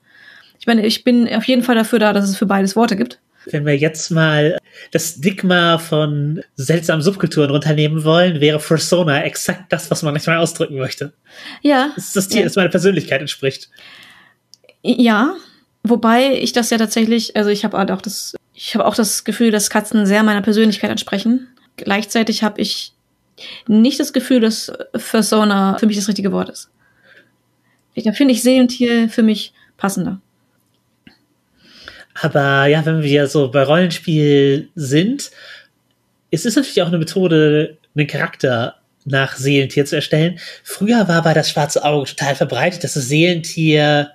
Ich 0.60 0.68
meine, 0.68 0.86
ich 0.86 1.04
bin 1.04 1.28
auf 1.34 1.44
jeden 1.46 1.64
Fall 1.64 1.76
dafür 1.76 2.00
da, 2.00 2.12
dass 2.14 2.30
es 2.30 2.38
für 2.38 2.46
beides 2.46 2.76
Worte 2.76 2.96
gibt. 2.96 3.20
Wenn 3.52 3.66
wir 3.66 3.78
jetzt 3.78 4.12
mal 4.12 4.58
das 4.92 5.16
Stigma 5.18 5.78
von 5.78 6.42
seltsamen 6.56 7.02
Subkulturen 7.02 7.50
runternehmen 7.50 8.04
wollen, 8.04 8.40
wäre 8.42 8.60
Persona 8.60 9.24
exakt 9.24 9.72
das, 9.72 9.90
was 9.92 10.04
man 10.04 10.14
manchmal 10.14 10.38
ausdrücken 10.38 10.78
möchte. 10.78 11.14
Ja. 11.62 11.92
Das 11.96 12.08
ist 12.08 12.16
das 12.16 12.28
Tier, 12.28 12.40
Ja. 12.42 12.46
das 12.46 12.56
meiner 12.56 12.70
Persönlichkeit 12.70 13.22
entspricht. 13.22 13.70
Ja, 14.84 15.36
wobei 15.84 16.34
ich 16.40 16.54
das 16.54 16.70
ja 16.70 16.78
tatsächlich, 16.78 17.36
also 17.36 17.50
ich 17.50 17.64
habe 17.64 17.78
halt 17.78 17.92
auch 17.92 18.02
das, 18.02 18.36
ich 18.54 18.76
habe 18.76 18.86
auch 18.86 18.96
das 18.96 19.24
Gefühl, 19.24 19.52
dass 19.52 19.70
Katzen 19.70 20.06
sehr 20.06 20.24
meiner 20.24 20.42
Persönlichkeit 20.42 20.90
entsprechen. 20.92 21.48
Gleichzeitig 21.78 22.44
habe 22.44 22.62
ich 22.62 22.94
nicht 23.68 24.00
das 24.00 24.14
Gefühl, 24.14 24.40
dass 24.40 24.72
Persona 24.94 25.78
für 25.78 25.86
mich 25.86 25.96
das 25.98 26.08
richtige 26.08 26.32
Wort 26.32 26.50
ist. 26.50 26.70
Da 27.96 28.12
finde 28.14 28.34
ich 28.34 28.44
Seelentier 28.44 29.10
für 29.10 29.24
mich 29.24 29.54
passender. 29.78 30.22
Aber 32.22 32.66
ja, 32.66 32.86
wenn 32.86 33.04
wir 33.04 33.28
so 33.28 33.52
bei 33.52 33.64
Rollenspiel 33.64 34.70
sind, 34.76 35.32
es 36.32 36.46
ist 36.46 36.56
natürlich 36.56 36.82
auch 36.82 36.88
eine 36.88 36.98
Methode, 36.98 37.78
einen 37.96 38.08
Charakter 38.08 38.76
nach 39.06 39.36
Seelentier 39.38 39.86
zu 39.86 39.96
erstellen. 39.96 40.40
Früher 40.64 41.08
war 41.08 41.24
bei 41.24 41.34
das 41.34 41.50
schwarze 41.50 41.84
Auge 41.84 42.10
total 42.10 42.36
verbreitet, 42.36 42.84
dass 42.84 42.94
das 42.94 43.08
Seelentier 43.08 44.12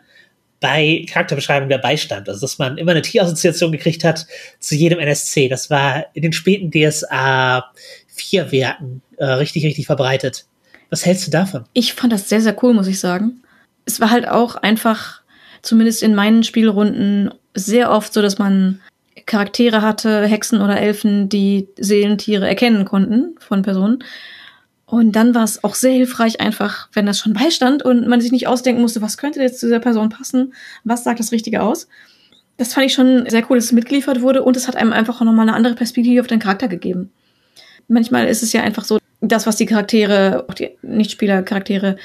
bei 0.60 1.04
Charakterbeschreibung 1.08 1.68
dabei 1.68 1.96
stand. 1.96 2.28
Also, 2.28 2.40
dass 2.42 2.58
man 2.58 2.78
immer 2.78 2.92
eine 2.92 3.02
Tierassoziation 3.02 3.72
gekriegt 3.72 4.04
hat 4.04 4.26
zu 4.60 4.74
jedem 4.74 4.98
NSC. 4.98 5.48
Das 5.48 5.70
war 5.70 6.06
in 6.14 6.22
den 6.22 6.32
späten 6.32 6.70
DSA 6.70 7.70
4 8.08 8.52
Werken 8.52 9.02
äh, 9.16 9.24
richtig, 9.24 9.64
richtig 9.64 9.86
verbreitet. 9.86 10.46
Was 10.90 11.06
hältst 11.06 11.26
du 11.26 11.30
davon? 11.30 11.64
Ich 11.72 11.94
fand 11.94 12.12
das 12.12 12.28
sehr, 12.28 12.40
sehr 12.40 12.56
cool, 12.62 12.74
muss 12.74 12.86
ich 12.86 13.00
sagen. 13.00 13.42
Es 13.86 13.98
war 13.98 14.10
halt 14.10 14.28
auch 14.28 14.56
einfach, 14.56 15.21
zumindest 15.62 16.02
in 16.02 16.14
meinen 16.14 16.42
Spielrunden, 16.42 17.30
sehr 17.54 17.90
oft 17.90 18.12
so, 18.12 18.22
dass 18.22 18.38
man 18.38 18.80
Charaktere 19.26 19.82
hatte, 19.82 20.26
Hexen 20.26 20.60
oder 20.60 20.80
Elfen, 20.80 21.28
die 21.28 21.68
Seelentiere 21.78 22.48
erkennen 22.48 22.84
konnten 22.84 23.36
von 23.38 23.62
Personen. 23.62 24.02
Und 24.86 25.12
dann 25.12 25.34
war 25.34 25.44
es 25.44 25.64
auch 25.64 25.74
sehr 25.74 25.92
hilfreich, 25.92 26.40
einfach, 26.40 26.88
wenn 26.92 27.06
das 27.06 27.18
schon 27.18 27.32
beistand 27.32 27.82
und 27.82 28.06
man 28.08 28.20
sich 28.20 28.32
nicht 28.32 28.46
ausdenken 28.46 28.82
musste, 28.82 29.00
was 29.00 29.16
könnte 29.16 29.40
jetzt 29.40 29.60
zu 29.60 29.66
dieser 29.66 29.80
Person 29.80 30.10
passen, 30.10 30.52
was 30.84 31.04
sagt 31.04 31.18
das 31.18 31.32
Richtige 31.32 31.62
aus. 31.62 31.88
Das 32.58 32.74
fand 32.74 32.86
ich 32.86 32.92
schon 32.92 33.28
sehr 33.28 33.42
cool, 33.48 33.56
dass 33.56 33.66
es 33.66 33.72
mitgeliefert 33.72 34.20
wurde 34.20 34.42
und 34.42 34.56
es 34.56 34.68
hat 34.68 34.76
einem 34.76 34.92
einfach 34.92 35.20
auch 35.20 35.24
nochmal 35.24 35.48
eine 35.48 35.56
andere 35.56 35.74
Perspektive 35.74 36.20
auf 36.20 36.26
den 36.26 36.40
Charakter 36.40 36.68
gegeben. 36.68 37.10
Manchmal 37.88 38.28
ist 38.28 38.42
es 38.42 38.52
ja 38.52 38.62
einfach 38.62 38.84
so, 38.84 38.98
das, 39.22 39.46
was 39.46 39.56
die 39.56 39.66
Charaktere, 39.66 40.44
auch 40.48 40.54
die 40.54 40.70
Nichtspieler-Charaktere 40.82 41.96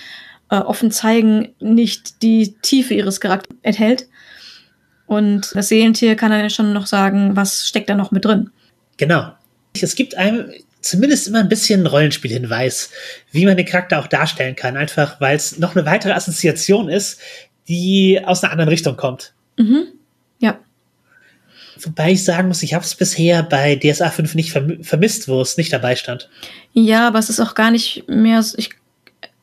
äh, 0.50 0.58
offen 0.58 0.92
zeigen, 0.92 1.50
nicht 1.60 2.22
die 2.22 2.56
Tiefe 2.62 2.94
ihres 2.94 3.20
Charakters 3.20 3.56
enthält. 3.64 4.08
Und 5.06 5.56
das 5.56 5.70
Seelentier 5.70 6.16
kann 6.16 6.32
dann 6.32 6.42
ja 6.42 6.50
schon 6.50 6.74
noch 6.74 6.86
sagen, 6.86 7.36
was 7.36 7.68
steckt 7.68 7.90
da 7.90 7.96
noch 7.96 8.12
mit 8.12 8.26
drin. 8.26 8.50
Genau. 8.98 9.32
Es 9.80 9.96
gibt 9.96 10.16
einem 10.16 10.52
zumindest 10.82 11.28
immer 11.28 11.40
ein 11.40 11.50
bisschen 11.50 11.86
Rollenspielhinweis, 11.86 12.92
wie 13.32 13.46
man 13.46 13.58
den 13.58 13.66
Charakter 13.66 14.00
auch 14.00 14.08
darstellen 14.08 14.56
kann. 14.56 14.78
Einfach, 14.78 15.20
weil 15.22 15.36
es 15.36 15.60
noch 15.60 15.76
eine 15.76 15.86
weitere 15.86 16.14
Assoziation 16.14 16.90
ist, 16.90 17.20
die 17.68 18.22
aus 18.24 18.44
einer 18.44 18.52
anderen 18.52 18.70
Richtung 18.70 18.98
kommt. 18.98 19.34
Mhm. 19.58 19.88
Ja. 20.40 20.60
Wobei 21.82 22.12
ich 22.12 22.24
sagen 22.24 22.48
muss, 22.48 22.64
ich 22.64 22.74
habe 22.74 22.86
es 22.86 22.96
bisher 22.96 23.44
bei 23.44 23.76
DSA 23.76 24.10
5 24.10 24.36
nicht 24.36 24.52
verm 24.52 24.84
vermisst, 24.84 25.28
wo 25.28 25.42
es 25.42 25.58
nicht 25.58 25.72
dabei 25.72 25.96
stand. 25.96 26.30
Ja, 26.74 27.08
aber 27.08 27.20
es 27.20 27.30
ist 27.30 27.40
auch 27.40 27.56
gar 27.56 27.72
nicht 27.72 28.08
mehr. 28.08 28.44
Ich, 28.58 28.72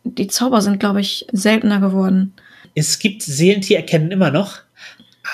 die 0.04 0.28
Zauber 0.28 0.60
sind, 0.62 0.78
glaube 0.78 1.00
ich, 1.00 1.26
seltener 1.32 1.80
geworden. 1.80 2.34
Es 2.74 2.98
gibt 2.98 3.22
Seelentiererkennen 3.22 4.10
immer 4.10 4.30
noch, 4.30 4.58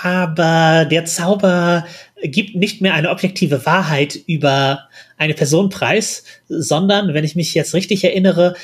aber 0.03 0.87
der 0.91 1.05
Zauber 1.05 1.87
gibt 2.23 2.55
nicht 2.55 2.81
mehr 2.81 2.95
eine 2.95 3.11
objektive 3.11 3.67
Wahrheit 3.67 4.19
über 4.27 4.89
eine 5.17 5.35
Person 5.35 5.69
preis, 5.69 6.25
sondern, 6.49 7.13
wenn 7.15 7.25
ich 7.25 7.37
mich 7.37 7.55
jetzt 7.55 7.75
richtig 7.75 8.05
erinnere, 8.05 8.55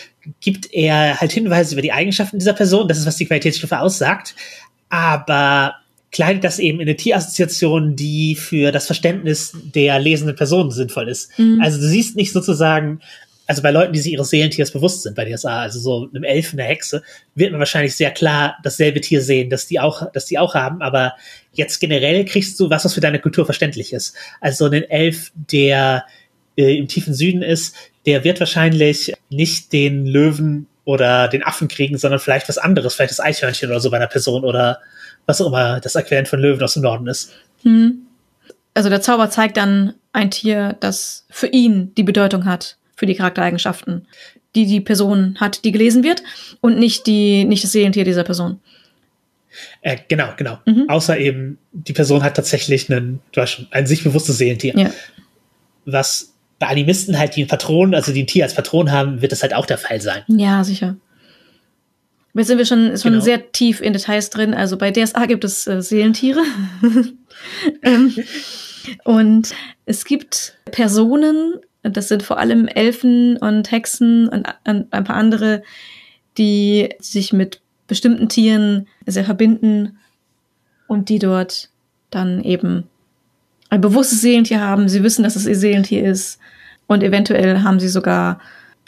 gibt 0.41 0.73
er 0.73 1.21
halt 1.21 1.33
Hinweise 1.33 1.75
über 1.75 1.83
die 1.83 1.93
Eigenschaften 1.93 2.39
dieser 2.39 2.53
Person. 2.53 2.89
Das 2.89 2.99
ist, 2.99 3.07
was 3.07 3.17
die 3.17 3.27
Qualitätsstufe 3.27 3.81
aussagt. 3.81 4.35
Aber 4.89 5.75
kleidet 6.13 6.45
das 6.45 6.59
eben 6.59 6.81
in 6.81 6.89
eine 6.89 6.97
Tierassoziation, 6.97 7.97
die 7.97 8.37
für 8.37 8.73
das 8.73 8.87
Verständnis 8.87 9.53
der 9.75 9.99
lesenden 9.99 10.37
Person 10.37 10.71
sinnvoll 10.71 11.09
ist. 11.09 11.39
Mhm. 11.39 11.61
Also 11.63 11.79
du 11.79 11.87
siehst 11.89 12.17
nicht 12.17 12.33
sozusagen, 12.33 13.01
also 13.47 13.63
bei 13.63 13.71
Leuten, 13.71 13.93
die 13.93 14.01
sich 14.01 14.13
ihres 14.13 14.31
Seelentiers 14.31 14.71
bewusst 14.71 15.03
sind 15.03 15.15
bei 15.15 15.25
DSA, 15.25 15.61
also 15.61 15.79
so 15.79 16.09
einem 16.13 16.25
Elfen, 16.25 16.59
einer 16.59 16.69
Hexe, 16.69 17.03
wird 17.35 17.53
man 17.53 17.61
wahrscheinlich 17.61 17.95
sehr 17.95 18.11
klar 18.11 18.57
dasselbe 18.63 19.01
Tier 19.01 19.23
sehen, 19.23 19.51
dass 19.51 19.67
die 19.67 19.81
auch, 19.81 20.11
dass 20.13 20.27
die 20.27 20.39
auch 20.39 20.55
haben, 20.55 20.83
aber 20.83 21.15
jetzt 21.53 21.79
generell 21.81 22.25
kriegst 22.25 22.59
du 22.59 22.71
was, 22.71 22.85
was 22.85 22.95
für 22.95 23.01
deine 23.01 23.21
Kultur 23.21 23.45
verständlich 23.45 23.93
ist. 23.93 24.17
Also 24.41 24.67
ein 24.67 24.83
Elf, 24.91 25.33
der 25.35 26.05
äh, 26.57 26.77
im 26.77 26.89
tiefen 26.89 27.15
Süden 27.15 27.43
ist, 27.43 27.77
der 28.05 28.25
wird 28.25 28.41
wahrscheinlich 28.41 29.13
nicht 29.31 29.73
den 29.73 30.07
Löwen 30.07 30.67
oder 30.85 31.29
den 31.29 31.43
Affen 31.43 31.69
kriegen, 31.69 31.99
sondern 31.99 32.21
vielleicht 32.21 32.49
was 32.49 32.59
anderes, 32.59 32.95
vielleicht 32.95 33.11
das 33.11 33.21
Eichhörnchen 33.21 33.71
oder 33.71 33.81
so 33.81 33.91
bei 33.91 33.97
einer 33.97 34.07
Person 34.07 34.45
oder 34.45 34.81
was 35.27 35.41
auch 35.41 35.49
immer 35.49 35.81
das 35.81 35.97
Äquivalent 35.97 36.29
von 36.29 36.41
Löwen 36.41 36.63
aus 36.63 36.75
dem 36.75 36.83
Norden 36.83 37.07
ist. 37.09 37.33
Hm. 37.63 38.03
Also 38.75 38.89
der 38.89 39.01
Zauber 39.01 39.31
zeigt 39.31 39.57
dann 39.57 39.95
ein 40.13 40.31
Tier, 40.31 40.77
das 40.81 41.27
für 41.31 41.49
ihn 41.49 41.95
die 41.97 42.03
Bedeutung 42.03 42.45
hat, 42.45 42.77
für 42.97 43.07
die 43.07 43.15
Charaktereigenschaften, 43.15 44.07
die 44.55 44.67
die 44.67 44.81
Person 44.81 45.37
hat, 45.39 45.65
die 45.65 45.73
gelesen 45.73 46.03
wird 46.03 46.23
und 46.61 46.79
nicht 46.79 47.07
die, 47.07 47.45
nicht 47.45 47.63
das 47.63 47.73
Seelentier 47.73 48.05
dieser 48.05 48.25
Person. 48.25 48.61
Äh, 49.83 49.99
genau, 50.09 50.31
genau. 50.37 50.59
Mhm. 50.67 50.89
Außer 50.89 51.19
eben, 51.19 51.59
die 51.73 51.93
Person 51.93 52.23
hat 52.23 52.37
tatsächlich 52.37 52.91
einen, 52.91 53.21
du 53.33 53.41
hast 53.41 53.53
schon, 53.53 53.69
ein 53.71 53.87
sich 53.87 54.03
bewusstes 54.03 54.39
Seelentier. 54.39 54.75
Ja. 54.77 54.91
Was 55.85 56.35
bei 56.59 56.67
Animisten 56.69 57.19
halt, 57.19 57.37
die 57.37 57.45
ein 57.45 57.49
Patron, 57.49 57.95
also 57.95 58.13
die 58.13 58.23
ein 58.23 58.27
Tier 58.27 58.45
als 58.45 58.55
Patron 58.55 58.91
haben, 58.91 59.23
wird 59.23 59.33
das 59.33 59.43
halt 59.43 59.55
auch 59.55 59.67
der 59.67 59.79
Fall 59.79 60.01
sein. 60.01 60.23
Ja, 60.29 60.65
sicher. 60.65 60.97
Jetzt 62.35 62.49
sind 62.49 62.59
wir 62.59 62.67
schon, 62.67 62.97
schon 62.99 63.13
genau. 63.13 63.25
sehr 63.25 63.51
tief 63.53 63.81
in 63.81 63.95
Details 63.95 64.29
drin. 64.29 64.53
Also 64.53 64.77
bei 64.77 64.91
DSA 64.91 65.25
gibt 65.27 65.45
es 65.45 65.67
äh, 65.67 65.81
Seelentiere. 65.81 66.43
ähm, 67.83 68.15
und 69.05 69.55
es 69.87 70.05
gibt 70.05 70.59
Personen, 70.71 71.55
das 71.91 72.09
sind 72.09 72.23
vor 72.23 72.39
allem 72.39 72.69
Elfen 72.69 73.37
und 73.37 73.71
Hexen 73.71 74.29
und, 74.29 74.47
ein 74.65 74.89
paar 74.91 75.17
andere, 75.17 75.63
die 76.39 76.91
sich 76.99 77.33
mit 77.33 77.61
bestimmten 77.87 78.29
Tieren 78.29 78.89
sehr 79.07 79.25
verbinden 79.25 79.99
und 80.87 81.09
die 81.09 81.19
dort 81.19 81.71
dann 82.11 82.43
eben 82.43 82.85
ein 83.71 83.81
bewusstes 83.81 84.21
Seelentier 84.21 84.61
haben. 84.61 84.89
Sie 84.89 85.03
wissen, 85.03 85.23
dass 85.23 85.37
es 85.37 85.47
ihr 85.47 85.57
Seelentier 85.57 86.05
ist 86.05 86.39
und 86.87 87.03
eventuell 87.03 87.63
haben 87.63 87.81
sie 87.81 87.89
sogar 87.89 88.41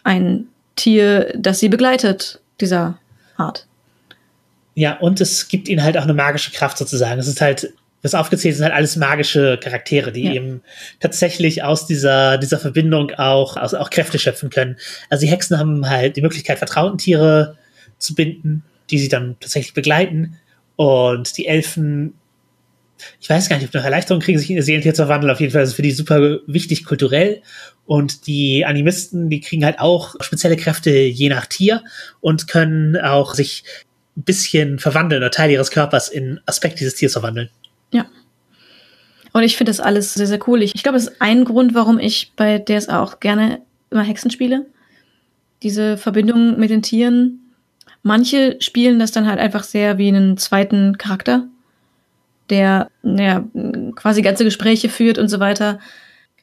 ein 0.04 0.46
Tier, 0.76 1.32
das 1.36 1.58
sie 1.58 1.68
begleitet, 1.68 2.40
dieser 2.60 2.98
Art. 3.36 3.66
Ja, 4.74 4.96
und 4.98 5.20
es 5.20 5.48
gibt 5.48 5.68
ihnen 5.68 5.82
halt 5.82 5.98
auch 5.98 6.04
eine 6.04 6.14
magische 6.14 6.52
Kraft 6.52 6.78
sozusagen. 6.78 7.18
Es 7.18 7.26
ist 7.26 7.40
halt, 7.40 7.72
was 8.02 8.14
aufgezählt 8.14 8.54
sind 8.54 8.64
halt 8.64 8.74
alles 8.74 8.96
magische 8.96 9.58
Charaktere, 9.58 10.12
die 10.12 10.24
ja. 10.24 10.32
eben 10.32 10.62
tatsächlich 11.00 11.62
aus 11.62 11.86
dieser, 11.86 12.38
dieser 12.38 12.58
Verbindung 12.58 13.12
auch, 13.12 13.56
aus, 13.56 13.74
auch 13.74 13.90
Kräfte 13.90 14.18
schöpfen 14.18 14.50
können. 14.50 14.76
Also 15.10 15.24
die 15.24 15.30
Hexen 15.30 15.58
haben 15.58 15.88
halt 15.88 16.16
die 16.16 16.22
Möglichkeit, 16.22 16.58
vertrauten 16.58 16.98
Tiere 16.98 17.56
zu 17.98 18.14
binden, 18.14 18.62
die 18.90 18.98
sie 18.98 19.08
dann 19.08 19.36
tatsächlich 19.40 19.74
begleiten. 19.74 20.36
Und 20.76 21.36
die 21.36 21.46
Elfen, 21.46 22.14
ich 23.20 23.28
weiß 23.28 23.48
gar 23.48 23.56
nicht, 23.56 23.66
ob 23.66 23.74
noch 23.74 23.84
Erleichterung 23.84 24.20
kriegen, 24.20 24.38
sich 24.38 24.50
in 24.50 24.56
ihr 24.56 24.62
Seelentier 24.62 24.94
zu 24.94 25.02
verwandeln. 25.02 25.32
Auf 25.32 25.40
jeden 25.40 25.52
Fall 25.52 25.62
ist 25.62 25.70
es 25.70 25.74
für 25.74 25.82
die 25.82 25.90
super 25.90 26.38
wichtig 26.46 26.84
kulturell. 26.84 27.42
Und 27.84 28.26
die 28.26 28.64
Animisten, 28.64 29.28
die 29.28 29.40
kriegen 29.40 29.64
halt 29.64 29.80
auch 29.80 30.14
spezielle 30.20 30.56
Kräfte 30.56 30.90
je 30.90 31.30
nach 31.30 31.46
Tier 31.46 31.82
und 32.20 32.46
können 32.46 32.96
auch 32.96 33.34
sich 33.34 33.64
ein 34.16 34.22
bisschen 34.22 34.78
verwandeln 34.78 35.22
oder 35.22 35.30
Teil 35.30 35.50
ihres 35.50 35.70
Körpers 35.70 36.08
in 36.08 36.38
Aspekt 36.46 36.78
dieses 36.80 36.94
Tiers 36.94 37.12
verwandeln. 37.12 37.50
Ja. 37.92 38.06
Und 39.32 39.42
ich 39.42 39.56
finde 39.56 39.70
das 39.70 39.80
alles 39.80 40.14
sehr, 40.14 40.26
sehr 40.26 40.40
cool. 40.48 40.62
Ich, 40.62 40.74
ich 40.74 40.82
glaube, 40.82 40.96
das 40.96 41.08
ist 41.08 41.20
ein 41.20 41.44
Grund, 41.44 41.74
warum 41.74 41.98
ich 41.98 42.32
bei 42.36 42.58
DSA 42.58 43.02
auch 43.02 43.20
gerne 43.20 43.60
immer 43.90 44.02
Hexen 44.02 44.30
spiele. 44.30 44.66
Diese 45.62 45.96
Verbindung 45.96 46.58
mit 46.58 46.70
den 46.70 46.82
Tieren. 46.82 47.40
Manche 48.02 48.56
spielen 48.60 48.98
das 48.98 49.12
dann 49.12 49.26
halt 49.26 49.40
einfach 49.40 49.64
sehr 49.64 49.98
wie 49.98 50.08
einen 50.08 50.36
zweiten 50.38 50.98
Charakter, 50.98 51.46
der 52.48 52.90
ja, 53.02 53.44
quasi 53.96 54.22
ganze 54.22 54.44
Gespräche 54.44 54.88
führt 54.88 55.18
und 55.18 55.28
so 55.28 55.40
weiter. 55.40 55.78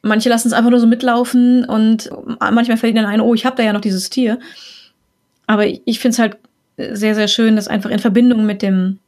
Manche 0.02 0.28
lassen 0.28 0.48
es 0.48 0.54
einfach 0.54 0.70
nur 0.70 0.80
so 0.80 0.86
mitlaufen 0.86 1.64
und 1.64 2.10
manchmal 2.38 2.76
fällt 2.76 2.94
ihnen 2.94 3.06
ein, 3.06 3.20
oh, 3.20 3.34
ich 3.34 3.46
habe 3.46 3.56
da 3.56 3.62
ja 3.62 3.72
noch 3.72 3.80
dieses 3.80 4.10
Tier. 4.10 4.38
Aber 5.46 5.66
ich 5.66 5.98
finde 5.98 6.12
es 6.12 6.18
halt 6.18 6.36
sehr, 6.76 7.14
sehr 7.14 7.28
schön, 7.28 7.56
das 7.56 7.68
einfach 7.68 7.90
in 7.90 7.98
Verbindung 7.98 8.46
mit 8.46 8.62
dem, 8.62 8.98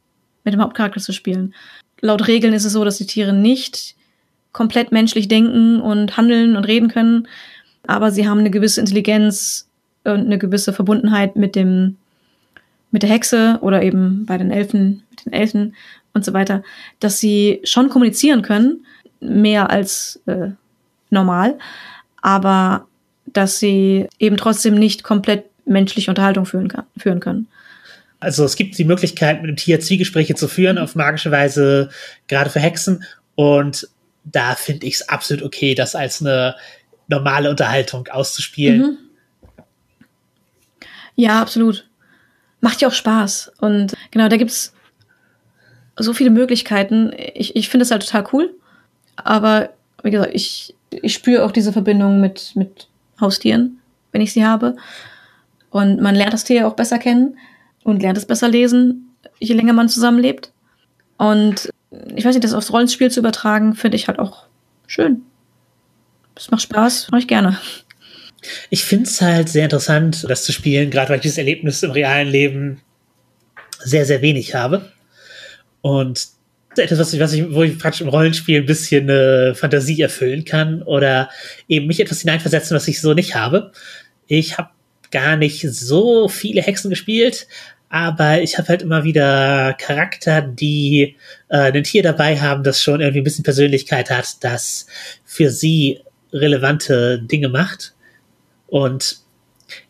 mit 0.44 0.54
dem 0.54 0.62
Hauptcharakter 0.62 1.00
zu 1.00 1.12
spielen. 1.12 1.54
Laut 2.00 2.26
Regeln 2.26 2.54
ist 2.54 2.64
es 2.64 2.72
so, 2.72 2.84
dass 2.84 2.98
die 2.98 3.06
Tiere 3.06 3.32
nicht 3.32 3.94
komplett 4.52 4.92
menschlich 4.92 5.28
denken 5.28 5.80
und 5.80 6.16
handeln 6.16 6.56
und 6.56 6.64
reden 6.64 6.88
können, 6.88 7.28
aber 7.86 8.10
sie 8.10 8.28
haben 8.28 8.38
eine 8.40 8.50
gewisse 8.50 8.80
Intelligenz 8.80 9.68
und 10.04 10.26
eine 10.26 10.38
gewisse 10.38 10.72
Verbundenheit 10.72 11.36
mit 11.36 11.54
dem, 11.54 11.96
mit 12.90 13.02
der 13.02 13.10
Hexe 13.10 13.58
oder 13.60 13.82
eben 13.82 14.26
bei 14.26 14.38
den 14.38 14.50
Elfen, 14.50 15.02
mit 15.10 15.26
den 15.26 15.32
Elfen 15.32 15.74
und 16.14 16.24
so 16.24 16.32
weiter, 16.32 16.62
dass 17.00 17.18
sie 17.18 17.60
schon 17.64 17.88
kommunizieren 17.88 18.42
können, 18.42 18.84
mehr 19.20 19.70
als 19.70 20.20
äh, 20.26 20.50
normal, 21.10 21.58
aber 22.22 22.86
dass 23.26 23.58
sie 23.58 24.08
eben 24.18 24.36
trotzdem 24.36 24.74
nicht 24.74 25.02
komplett 25.02 25.44
menschliche 25.66 26.10
Unterhaltung 26.10 26.46
führen, 26.46 26.68
kann, 26.68 26.84
führen 26.96 27.20
können. 27.20 27.46
Also 28.20 28.44
es 28.44 28.56
gibt 28.56 28.76
die 28.78 28.84
Möglichkeit, 28.84 29.40
mit 29.40 29.48
dem 29.48 29.56
Tier 29.56 29.80
Zwiegespräche 29.80 30.34
zu 30.34 30.48
führen, 30.48 30.78
auf 30.78 30.94
magische 30.94 31.30
Weise, 31.30 31.90
gerade 32.26 32.50
für 32.50 32.60
Hexen. 32.60 33.04
Und 33.34 33.88
da 34.24 34.54
finde 34.54 34.86
ich 34.86 34.94
es 34.94 35.08
absolut 35.08 35.44
okay, 35.44 35.74
das 35.74 35.94
als 35.94 36.20
eine 36.20 36.56
normale 37.06 37.50
Unterhaltung 37.50 38.08
auszuspielen. 38.08 38.80
Mhm. 38.80 38.98
Ja, 41.14 41.40
absolut. 41.40 41.88
Macht 42.60 42.80
ja 42.80 42.88
auch 42.88 42.92
Spaß. 42.92 43.52
Und 43.60 43.94
genau, 44.10 44.28
da 44.28 44.36
gibt's 44.36 44.72
so 45.96 46.12
viele 46.12 46.30
Möglichkeiten. 46.30 47.12
Ich, 47.34 47.56
ich 47.56 47.68
finde 47.68 47.84
es 47.84 47.90
halt 47.90 48.04
total 48.04 48.28
cool. 48.32 48.54
Aber 49.16 49.70
wie 50.02 50.10
gesagt, 50.10 50.34
ich 50.34 50.74
ich 50.90 51.14
spüre 51.14 51.44
auch 51.44 51.52
diese 51.52 51.72
Verbindung 51.72 52.20
mit, 52.20 52.52
mit 52.54 52.88
Haustieren, 53.20 53.80
wenn 54.12 54.20
ich 54.20 54.32
sie 54.32 54.44
habe. 54.44 54.76
Und 55.70 56.00
man 56.00 56.14
lernt 56.14 56.32
das 56.32 56.44
Tier 56.44 56.66
auch 56.66 56.74
besser 56.74 56.98
kennen 56.98 57.36
und 57.88 58.02
lernt 58.02 58.18
es 58.18 58.26
besser 58.26 58.48
lesen, 58.48 59.14
je 59.38 59.54
länger 59.54 59.72
man 59.72 59.88
zusammenlebt. 59.88 60.52
Und 61.16 61.72
ich 62.14 62.24
weiß 62.24 62.34
nicht, 62.34 62.44
das 62.44 62.52
aufs 62.52 62.72
Rollenspiel 62.72 63.10
zu 63.10 63.20
übertragen, 63.20 63.74
finde 63.74 63.96
ich 63.96 64.08
halt 64.08 64.18
auch 64.18 64.46
schön. 64.86 65.22
Es 66.36 66.50
macht 66.50 66.62
Spaß, 66.62 67.10
mache 67.10 67.22
ich 67.22 67.28
gerne. 67.28 67.58
Ich 68.70 68.84
finde 68.84 69.08
es 69.08 69.20
halt 69.20 69.48
sehr 69.48 69.64
interessant, 69.64 70.24
das 70.28 70.44
zu 70.44 70.52
spielen, 70.52 70.90
gerade 70.90 71.08
weil 71.08 71.16
ich 71.16 71.22
dieses 71.22 71.38
Erlebnis 71.38 71.82
im 71.82 71.90
realen 71.90 72.28
Leben 72.28 72.80
sehr, 73.80 74.06
sehr 74.06 74.22
wenig 74.22 74.54
habe. 74.54 74.92
Und 75.80 76.28
etwas, 76.76 76.98
was 76.98 77.12
ich, 77.12 77.20
was 77.20 77.32
ich, 77.32 77.52
wo 77.52 77.62
ich 77.64 77.78
praktisch 77.78 78.02
im 78.02 78.08
Rollenspiel 78.08 78.60
ein 78.60 78.66
bisschen 78.66 79.08
äh, 79.08 79.54
Fantasie 79.54 80.00
erfüllen 80.00 80.44
kann 80.44 80.82
oder 80.82 81.30
eben 81.66 81.86
mich 81.86 81.98
etwas 81.98 82.20
hineinversetzen, 82.20 82.76
was 82.76 82.86
ich 82.86 83.00
so 83.00 83.14
nicht 83.14 83.34
habe. 83.34 83.72
Ich 84.28 84.58
habe 84.58 84.70
gar 85.10 85.36
nicht 85.36 85.62
so 85.62 86.28
viele 86.28 86.62
Hexen 86.62 86.90
gespielt, 86.90 87.48
aber 87.90 88.42
ich 88.42 88.58
habe 88.58 88.68
halt 88.68 88.82
immer 88.82 89.04
wieder 89.04 89.74
Charakter, 89.74 90.42
die 90.42 91.16
äh, 91.48 91.72
ein 91.72 91.84
Tier 91.84 92.02
dabei 92.02 92.38
haben, 92.40 92.62
das 92.62 92.82
schon 92.82 93.00
irgendwie 93.00 93.20
ein 93.20 93.24
bisschen 93.24 93.44
Persönlichkeit 93.44 94.10
hat, 94.10 94.44
das 94.44 94.86
für 95.24 95.50
sie 95.50 96.00
relevante 96.32 97.20
Dinge 97.20 97.48
macht. 97.48 97.94
Und 98.66 99.20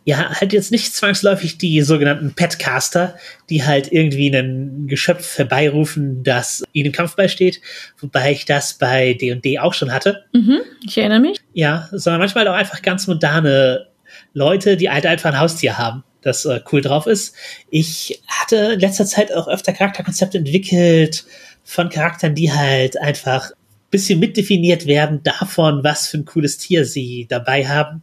ja, 0.05 0.31
halt 0.41 0.53
jetzt 0.53 0.73
nicht 0.73 0.95
zwangsläufig 0.95 1.59
die 1.59 1.83
sogenannten 1.83 2.35
Petcaster, 2.35 3.17
die 3.51 3.65
halt 3.65 3.93
irgendwie 3.93 4.29
ein 4.29 4.87
Geschöpf 4.87 5.39
herbeirufen, 5.39 6.23
das 6.23 6.65
ihnen 6.73 6.87
im 6.87 6.93
Kampf 6.93 7.17
beisteht, 7.17 7.61
wobei 7.99 8.33
ich 8.33 8.45
das 8.45 8.75
bei 8.75 9.15
D&D 9.15 9.59
auch 9.59 9.75
schon 9.75 9.93
hatte. 9.93 10.25
Mhm, 10.33 10.61
ich 10.85 10.99
erinnere 10.99 11.21
mich. 11.21 11.41
Ja, 11.53 11.89
sondern 11.93 12.21
manchmal 12.21 12.49
auch 12.49 12.55
einfach 12.55 12.83
ganz 12.83 13.07
moderne 13.07 13.89
Leute, 14.33 14.77
die 14.77 14.91
halt 14.91 15.07
einfach 15.07 15.33
ein 15.33 15.41
Haustier 15.41 15.79
haben, 15.79 16.03
das 16.29 16.45
äh, 16.45 16.61
cool 16.73 16.81
drauf 16.81 17.07
ist. 17.07 17.35
Ich 17.71 18.23
hatte 18.27 18.57
in 18.75 18.81
letzter 18.81 19.07
Zeit 19.07 19.33
auch 19.33 19.49
öfter 19.49 19.73
Charakterkonzepte 19.73 20.39
entwickelt 20.39 21.25
von 21.65 21.89
Charakteren, 21.89 22.35
die 22.35 22.53
halt 22.53 23.01
einfach 23.01 23.51
bisschen 23.91 24.21
mitdefiniert 24.21 24.87
werden 24.87 25.23
davon, 25.23 25.83
was 25.83 26.09
für 26.09 26.19
ein 26.19 26.25
cooles 26.25 26.59
Tier 26.59 26.85
sie 26.85 27.27
dabei 27.29 27.67
haben. 27.67 28.03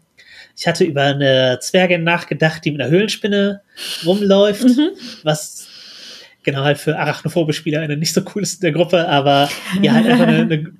Ich 0.58 0.68
hatte 0.68 0.84
über 0.84 1.04
eine 1.04 1.60
Zwergin 1.62 2.04
nachgedacht, 2.04 2.64
die 2.64 2.72
mit 2.72 2.82
einer 2.82 2.90
Höhlenspinne 2.90 3.62
rumläuft, 4.06 4.64
mhm. 4.64 4.90
was 5.24 5.68
genau 6.44 6.64
halt 6.64 6.78
für 6.78 6.98
arachnophobe 6.98 7.54
Spieler 7.54 7.82
eine 7.82 7.98
nicht 7.98 8.14
so 8.14 8.22
cool 8.34 8.44
ist 8.44 8.56
in 8.56 8.62
der 8.62 8.72
Gruppe, 8.72 9.08
aber 9.08 9.50
ja, 9.82 9.94
halt 9.94 10.08
einfach 10.08 10.28
eine, 10.28 10.42
eine, 10.42 10.74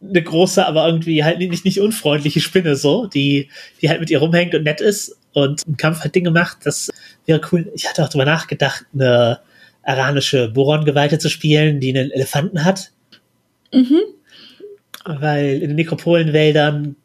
eine 0.00 0.22
große, 0.22 0.64
aber 0.66 0.86
irgendwie 0.86 1.22
halt 1.24 1.38
nicht, 1.38 1.64
nicht 1.64 1.80
unfreundliche 1.80 2.40
Spinne 2.40 2.76
so, 2.76 3.06
die, 3.06 3.50
die 3.80 3.90
halt 3.90 4.00
mit 4.00 4.10
ihr 4.10 4.20
rumhängt 4.20 4.54
und 4.54 4.62
nett 4.62 4.80
ist 4.80 5.18
und 5.32 5.62
im 5.66 5.76
Kampf 5.76 6.00
halt 6.00 6.14
Dinge 6.14 6.30
macht. 6.30 6.66
Das 6.66 6.90
wäre 7.26 7.40
cool. 7.50 7.70
Ich 7.74 7.88
hatte 7.88 8.04
auch 8.04 8.08
drüber 8.08 8.24
nachgedacht, 8.24 8.84
eine 8.94 9.40
aranische 9.82 10.48
Boron-Geweihte 10.48 11.18
zu 11.18 11.28
spielen, 11.28 11.80
die 11.80 11.96
einen 11.96 12.10
Elefanten 12.10 12.64
hat. 12.64 12.92
Mhm. 13.72 14.00
Weil 15.04 15.54
in 15.62 15.70
den 15.70 15.76
Nekropolenwäldern 15.76 16.96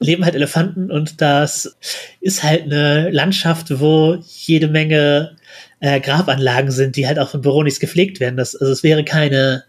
leben 0.00 0.24
halt 0.24 0.34
Elefanten 0.34 0.90
und 0.90 1.20
das 1.20 1.76
ist 2.20 2.42
halt 2.42 2.62
eine 2.64 3.10
Landschaft, 3.10 3.80
wo 3.80 4.18
jede 4.26 4.68
Menge 4.68 5.36
äh, 5.80 6.00
Grabanlagen 6.00 6.70
sind, 6.70 6.96
die 6.96 7.06
halt 7.06 7.18
auch 7.18 7.30
von 7.30 7.42
Boronis 7.42 7.80
gepflegt 7.80 8.18
werden. 8.18 8.36
Das, 8.36 8.56
also 8.56 8.72
es 8.72 8.82
wäre 8.82 9.04
keine 9.04 9.64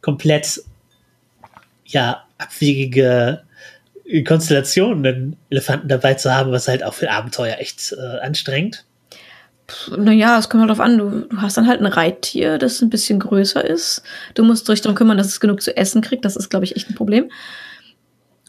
komplett 0.00 0.62
ja 1.84 2.24
abwegige 2.38 3.42
Konstellation, 4.26 5.04
einen 5.04 5.36
Elefanten 5.50 5.88
dabei 5.88 6.14
zu 6.14 6.32
haben, 6.32 6.52
was 6.52 6.68
halt 6.68 6.84
auch 6.84 6.94
für 6.94 7.10
Abenteuer 7.10 7.56
echt 7.58 7.92
äh, 7.92 8.18
anstrengend. 8.20 8.84
Naja, 9.96 10.38
es 10.38 10.48
kommt 10.48 10.60
halt 10.60 10.70
drauf 10.70 10.80
an. 10.80 10.98
Du, 10.98 11.26
du 11.28 11.40
hast 11.40 11.56
dann 11.56 11.66
halt 11.66 11.80
ein 11.80 11.86
Reittier, 11.86 12.58
das 12.58 12.80
ein 12.82 12.90
bisschen 12.90 13.18
größer 13.18 13.64
ist. 13.64 14.02
Du 14.34 14.44
musst 14.44 14.68
dich 14.68 14.80
darum 14.80 14.96
kümmern, 14.96 15.18
dass 15.18 15.26
es 15.26 15.40
genug 15.40 15.60
zu 15.60 15.76
essen 15.76 16.02
kriegt. 16.02 16.24
Das 16.24 16.36
ist, 16.36 16.50
glaube 16.50 16.64
ich, 16.64 16.76
echt 16.76 16.88
ein 16.88 16.94
Problem. 16.94 17.30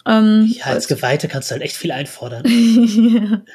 Ähm, 0.06 0.46
ja, 0.56 0.66
als 0.66 0.88
Geweihte 0.88 1.28
kannst 1.28 1.50
du 1.50 1.54
halt 1.54 1.64
echt 1.64 1.76
viel 1.76 1.92
einfordern. 1.92 2.44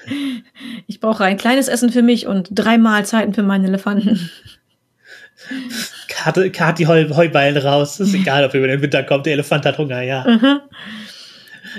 Ich 0.87 1.01
brauche 1.01 1.25
ein 1.25 1.39
kleines 1.39 1.69
Essen 1.69 1.91
für 1.91 2.03
mich 2.03 2.27
und 2.27 2.49
drei 2.53 2.77
Mahlzeiten 2.77 3.33
für 3.33 3.43
meinen 3.43 3.65
Elefanten. 3.65 4.31
Karte, 6.09 6.51
Karte 6.51 6.83
die 6.83 6.87
Heu, 6.87 7.09
Heuballen 7.15 7.57
raus. 7.57 7.99
Ist 7.99 8.15
egal, 8.15 8.45
ob 8.45 8.55
über 8.55 8.67
den 8.67 8.83
Winter 8.83 9.03
kommt. 9.03 9.27
Der 9.27 9.33
Elefant 9.35 9.65
hat 9.65 9.79
Hunger, 9.79 10.03
ja. 10.03 10.25
Mhm. 10.29 10.61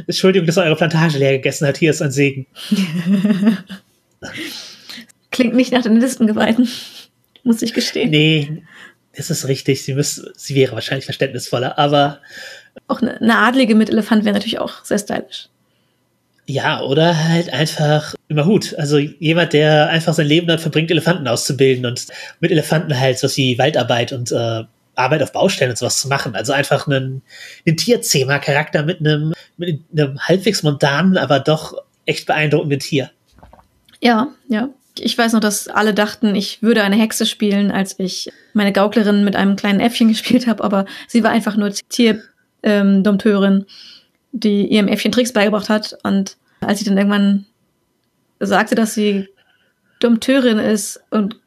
Entschuldigung, 0.08 0.48
dass 0.48 0.58
eure 0.58 0.76
Plantage 0.76 1.18
leer 1.18 1.34
gegessen 1.34 1.68
hat. 1.68 1.78
Hier 1.78 1.92
ist 1.92 2.02
ein 2.02 2.12
Segen. 2.12 2.46
Klingt 5.32 5.56
nicht 5.56 5.72
nach 5.72 5.84
den 5.84 6.00
Listengeweihten. 6.00 6.68
Muss 7.44 7.62
ich 7.62 7.74
gestehen. 7.74 8.10
Nee, 8.10 8.64
das 9.16 9.30
ist 9.30 9.48
richtig. 9.48 9.84
Sie, 9.84 9.94
müsste, 9.94 10.32
sie 10.36 10.56
wäre 10.56 10.74
wahrscheinlich 10.74 11.06
verständnisvoller, 11.06 11.78
aber 11.78 12.20
auch 12.88 13.02
eine, 13.02 13.20
eine 13.20 13.38
Adlige 13.38 13.76
mit 13.76 13.90
Elefant 13.90 14.26
wäre 14.26 14.34
natürlich 14.34 14.60
auch 14.60 14.84
sehr 14.86 15.00
stylisch. 15.00 15.50
Ja, 16.46 16.82
oder 16.82 17.30
halt 17.30 17.54
einfach 17.54 18.16
immer 18.28 18.46
Hut. 18.46 18.76
Also 18.78 18.98
jemand, 18.98 19.54
der 19.54 19.90
einfach 19.90 20.14
sein 20.14 20.28
Leben 20.28 20.48
dann 20.48 20.60
verbringt, 20.60 20.92
Elefanten 20.92 21.28
auszubilden 21.28 21.86
und 21.86 22.08
mit 22.42 22.52
Elefanten 22.52 23.00
halt 23.00 23.18
so 23.18 23.30
wie 23.38 23.58
Waldarbeit 23.58 24.12
und 24.12 24.32
äh, 24.32 24.64
Arbeit 24.96 25.24
auf 25.24 25.32
Baustellen 25.32 25.72
und 25.72 25.78
sowas 25.78 26.00
zu 26.00 26.08
machen. 26.08 26.36
Also 26.36 26.54
einfach 26.54 26.88
einen, 26.88 27.22
einen 27.66 27.78
Tierzähmer-Charakter 27.78 28.84
mit 28.84 29.00
einem, 29.00 29.34
mit 29.58 29.82
einem 29.92 30.20
halbwegs 30.20 30.64
mondanen, 30.64 31.18
aber 31.18 31.40
doch 31.40 31.76
echt 32.06 32.26
beeindruckenden 32.26 32.80
Tier. 32.80 33.12
Ja, 34.02 34.30
ja. 34.48 34.70
Ich 35.00 35.18
weiß 35.18 35.34
noch, 35.34 35.40
dass 35.40 35.68
alle 35.68 35.94
dachten, 35.94 36.36
ich 36.36 36.62
würde 36.62 36.84
eine 36.84 36.98
Hexe 36.98 37.26
spielen, 37.26 37.72
als 37.72 37.98
ich 37.98 38.30
meine 38.54 38.72
Gauklerin 38.72 39.24
mit 39.24 39.36
einem 39.36 39.56
kleinen 39.56 39.80
Äffchen 39.80 40.08
gespielt 40.10 40.48
habe, 40.48 40.64
aber 40.64 40.86
sie 41.08 41.24
war 41.24 41.32
einfach 41.32 41.56
nur 41.56 41.72
Tier 41.90 42.22
ähm, 42.62 43.04
die 44.32 44.68
ihrem 44.68 44.88
Äffchen 44.88 45.12
Tricks 45.12 45.34
beigebracht 45.34 45.70
hat. 45.70 45.98
Und 46.04 46.38
als 46.62 46.80
sie 46.80 46.86
dann 46.86 46.98
irgendwann 46.98 47.46
sagte, 48.40 48.76
dass 48.76 48.94
sie 48.94 49.28
Dompteurin 50.00 50.60
ist 50.60 51.02
und 51.12 51.40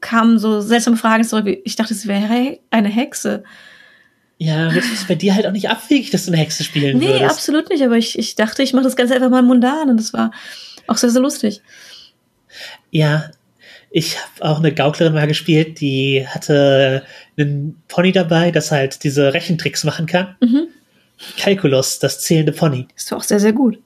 kamen 0.00 0.38
so 0.38 0.60
seltsame 0.60 0.96
Fragen 0.96 1.24
zurück. 1.24 1.46
Ich 1.64 1.76
dachte, 1.76 1.94
sie 1.94 2.08
wäre 2.08 2.58
eine 2.70 2.88
Hexe. 2.88 3.44
Ja, 4.38 4.72
das 4.72 4.86
ist 4.86 5.08
bei 5.08 5.14
dir 5.14 5.34
halt 5.34 5.46
auch 5.46 5.52
nicht 5.52 5.70
abwegig, 5.70 6.10
dass 6.10 6.26
du 6.26 6.32
eine 6.32 6.40
Hexe 6.40 6.64
spielen 6.64 6.98
nee, 6.98 7.06
würdest. 7.06 7.20
Nee, 7.20 7.26
absolut 7.26 7.70
nicht. 7.70 7.82
Aber 7.82 7.96
ich, 7.96 8.18
ich 8.18 8.34
dachte, 8.34 8.62
ich 8.62 8.72
mache 8.72 8.84
das 8.84 8.96
Ganze 8.96 9.14
einfach 9.14 9.30
mal 9.30 9.42
mundan 9.42 9.90
und 9.90 9.96
das 9.98 10.12
war 10.12 10.32
auch 10.86 10.96
sehr, 10.96 11.10
sehr 11.10 11.22
lustig. 11.22 11.62
Ja, 12.90 13.30
ich 13.90 14.16
habe 14.18 14.50
auch 14.50 14.58
eine 14.58 14.74
Gauklerin 14.74 15.14
mal 15.14 15.28
gespielt, 15.28 15.80
die 15.80 16.26
hatte 16.26 17.04
einen 17.38 17.80
Pony 17.86 18.10
dabei, 18.10 18.50
das 18.50 18.72
halt 18.72 19.04
diese 19.04 19.32
Rechentricks 19.32 19.84
machen 19.84 20.06
kann. 20.06 20.36
Mhm. 20.40 20.66
Calculus, 21.38 22.00
das 22.00 22.20
zählende 22.20 22.52
Pony. 22.52 22.88
Ist 22.96 23.12
doch 23.12 23.18
auch 23.18 23.22
sehr, 23.22 23.38
sehr 23.38 23.52
gut. 23.52 23.78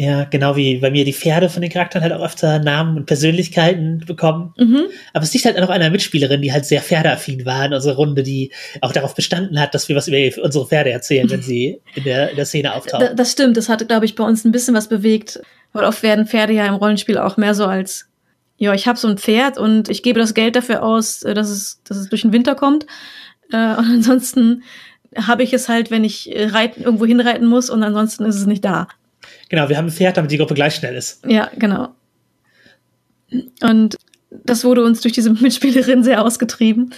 Ja, 0.00 0.24
genau 0.24 0.56
wie 0.56 0.78
bei 0.78 0.90
mir 0.90 1.04
die 1.04 1.12
Pferde 1.12 1.50
von 1.50 1.60
den 1.60 1.70
Charakteren 1.70 2.02
halt 2.02 2.14
auch 2.14 2.24
öfter 2.24 2.58
Namen 2.58 2.96
und 2.96 3.04
Persönlichkeiten 3.04 4.02
bekommen. 4.06 4.54
Mhm. 4.56 4.86
Aber 5.12 5.24
es 5.24 5.34
liegt 5.34 5.44
halt 5.44 5.58
noch 5.58 5.68
einer 5.68 5.90
Mitspielerin, 5.90 6.40
die 6.40 6.54
halt 6.54 6.64
sehr 6.64 6.80
pferdeaffin 6.80 7.44
war 7.44 7.66
in 7.66 7.74
unserer 7.74 7.96
Runde, 7.96 8.22
die 8.22 8.50
auch 8.80 8.92
darauf 8.92 9.14
bestanden 9.14 9.60
hat, 9.60 9.74
dass 9.74 9.90
wir 9.90 9.96
was 9.96 10.08
über 10.08 10.42
unsere 10.42 10.66
Pferde 10.66 10.90
erzählen, 10.90 11.28
wenn 11.28 11.42
sie 11.42 11.82
in 11.94 12.04
der, 12.04 12.30
in 12.30 12.36
der 12.36 12.46
Szene 12.46 12.72
auftauchen. 12.76 13.14
Das 13.14 13.30
stimmt, 13.30 13.58
das 13.58 13.68
hat, 13.68 13.86
glaube 13.88 14.06
ich, 14.06 14.14
bei 14.14 14.24
uns 14.24 14.42
ein 14.46 14.52
bisschen 14.52 14.74
was 14.74 14.88
bewegt. 14.88 15.38
Weil 15.74 15.84
oft 15.84 16.02
werden 16.02 16.26
Pferde 16.26 16.54
ja 16.54 16.64
im 16.64 16.76
Rollenspiel 16.76 17.18
auch 17.18 17.36
mehr 17.36 17.54
so 17.54 17.66
als 17.66 18.08
ja, 18.56 18.72
ich 18.72 18.88
habe 18.88 18.98
so 18.98 19.06
ein 19.06 19.18
Pferd 19.18 19.58
und 19.58 19.90
ich 19.90 20.02
gebe 20.02 20.18
das 20.18 20.32
Geld 20.32 20.56
dafür 20.56 20.82
aus, 20.82 21.24
äh, 21.24 21.34
dass 21.34 21.50
es, 21.50 21.82
dass 21.84 21.98
es 21.98 22.08
durch 22.08 22.22
den 22.22 22.32
Winter 22.32 22.54
kommt. 22.54 22.86
Äh, 23.52 23.56
und 23.76 23.84
ansonsten 23.84 24.62
habe 25.14 25.42
ich 25.42 25.52
es 25.52 25.68
halt, 25.68 25.90
wenn 25.90 26.04
ich 26.04 26.32
reiten, 26.34 26.84
irgendwo 26.84 27.04
hinreiten 27.04 27.46
muss 27.46 27.68
und 27.68 27.82
ansonsten 27.82 28.24
ist 28.24 28.36
es 28.36 28.46
nicht 28.46 28.64
da. 28.64 28.88
Genau, 29.50 29.68
wir 29.68 29.76
haben 29.76 29.86
ein 29.86 29.92
Pferd, 29.92 30.16
damit 30.16 30.30
die 30.30 30.38
Gruppe 30.38 30.54
gleich 30.54 30.76
schnell 30.76 30.94
ist. 30.94 31.26
Ja, 31.26 31.50
genau. 31.58 31.88
Und 33.60 33.96
das 34.30 34.64
wurde 34.64 34.84
uns 34.84 35.02
durch 35.02 35.12
diese 35.12 35.30
Mitspielerin 35.40 36.02
sehr 36.02 36.24
ausgetrieben. 36.24 36.94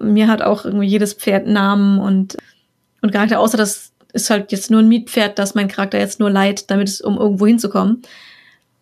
Mir 0.00 0.28
hat 0.28 0.42
auch 0.42 0.64
irgendwie 0.64 0.86
jedes 0.86 1.14
Pferd 1.14 1.46
Namen 1.46 1.98
und, 1.98 2.36
und 3.00 3.10
Charakter, 3.10 3.40
außer 3.40 3.56
das 3.56 3.92
ist 4.12 4.30
halt 4.30 4.52
jetzt 4.52 4.70
nur 4.70 4.80
ein 4.80 4.88
Mietpferd, 4.88 5.38
das 5.38 5.54
mein 5.54 5.66
Charakter 5.66 5.98
jetzt 5.98 6.20
nur 6.20 6.30
leiht, 6.30 6.70
damit 6.70 6.88
es, 6.88 7.00
um 7.00 7.16
irgendwo 7.16 7.46
hinzukommen. 7.46 8.02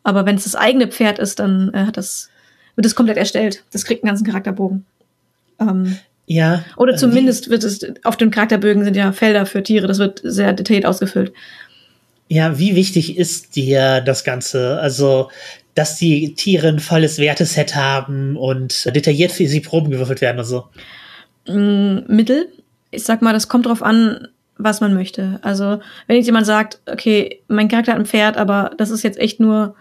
Aber 0.03 0.27
wenn 0.27 0.37
es 0.37 0.45
das 0.45 0.57
eigene 0.57 0.89
Pferd 0.89 1.19
ist, 1.19 1.39
dann 1.39 1.73
äh, 1.73 1.87
hat 1.87 1.97
das, 1.97 2.29
wird 2.75 2.87
es 2.87 2.97
komplett 2.97 3.17
erstellt. 3.17 3.63
Das 3.73 3.85
kriegt 3.85 4.03
einen 4.03 4.11
ganzen 4.11 4.27
Charakterbogen. 4.27 4.85
Ähm, 5.61 5.97
ja. 6.27 6.65
Oder 6.77 6.95
äh, 6.95 6.97
zumindest 6.97 7.51
wird 7.51 7.63
es, 7.63 7.81
auf 8.03 8.17
den 8.17 8.31
Charakterbögen 8.31 8.85
sind 8.85 8.97
ja 8.97 9.13
Felder 9.13 9.47
für 9.47 9.63
Tiere, 9.63 9.87
das 9.87 9.99
wird 9.99 10.21
sehr 10.25 10.53
detailliert 10.53 10.87
ausgefüllt. 10.87 11.33
Ja, 12.33 12.59
wie 12.59 12.75
wichtig 12.75 13.19
ist 13.19 13.57
dir 13.57 14.01
das 14.01 14.25
Ganze? 14.25 14.81
Also, 14.81 15.31
dass 15.75 15.99
die 15.99 16.35
Tiere 16.35 16.69
ein 16.69 16.81
volles 16.81 17.19
Werteset 17.19 17.75
haben 17.75 18.39
und 18.39 18.87
detailliert 18.87 19.33
für 19.33 19.47
sie 19.47 19.61
Proben 19.61 19.91
gewürfelt 19.91 20.23
werden 20.23 20.39
und 20.39 20.47
so? 20.47 20.65
Mm, 21.47 21.99
Mittel. 22.07 22.49
Ich 22.91 23.05
sag 23.05 23.21
mal, 23.21 23.35
das 23.35 23.49
kommt 23.49 23.67
drauf 23.67 23.83
an, 23.83 24.29
was 24.57 24.81
man 24.81 24.95
möchte. 24.95 25.41
Also, 25.43 25.81
wenn 26.07 26.17
jetzt 26.17 26.25
jemand 26.25 26.47
sagt, 26.47 26.81
okay, 26.91 27.43
mein 27.49 27.69
Charakter 27.69 27.93
hat 27.93 27.99
ein 27.99 28.07
Pferd, 28.07 28.39
aber 28.39 28.71
das 28.79 28.89
ist 28.89 29.03
jetzt 29.03 29.19
echt 29.19 29.39
nur 29.39 29.75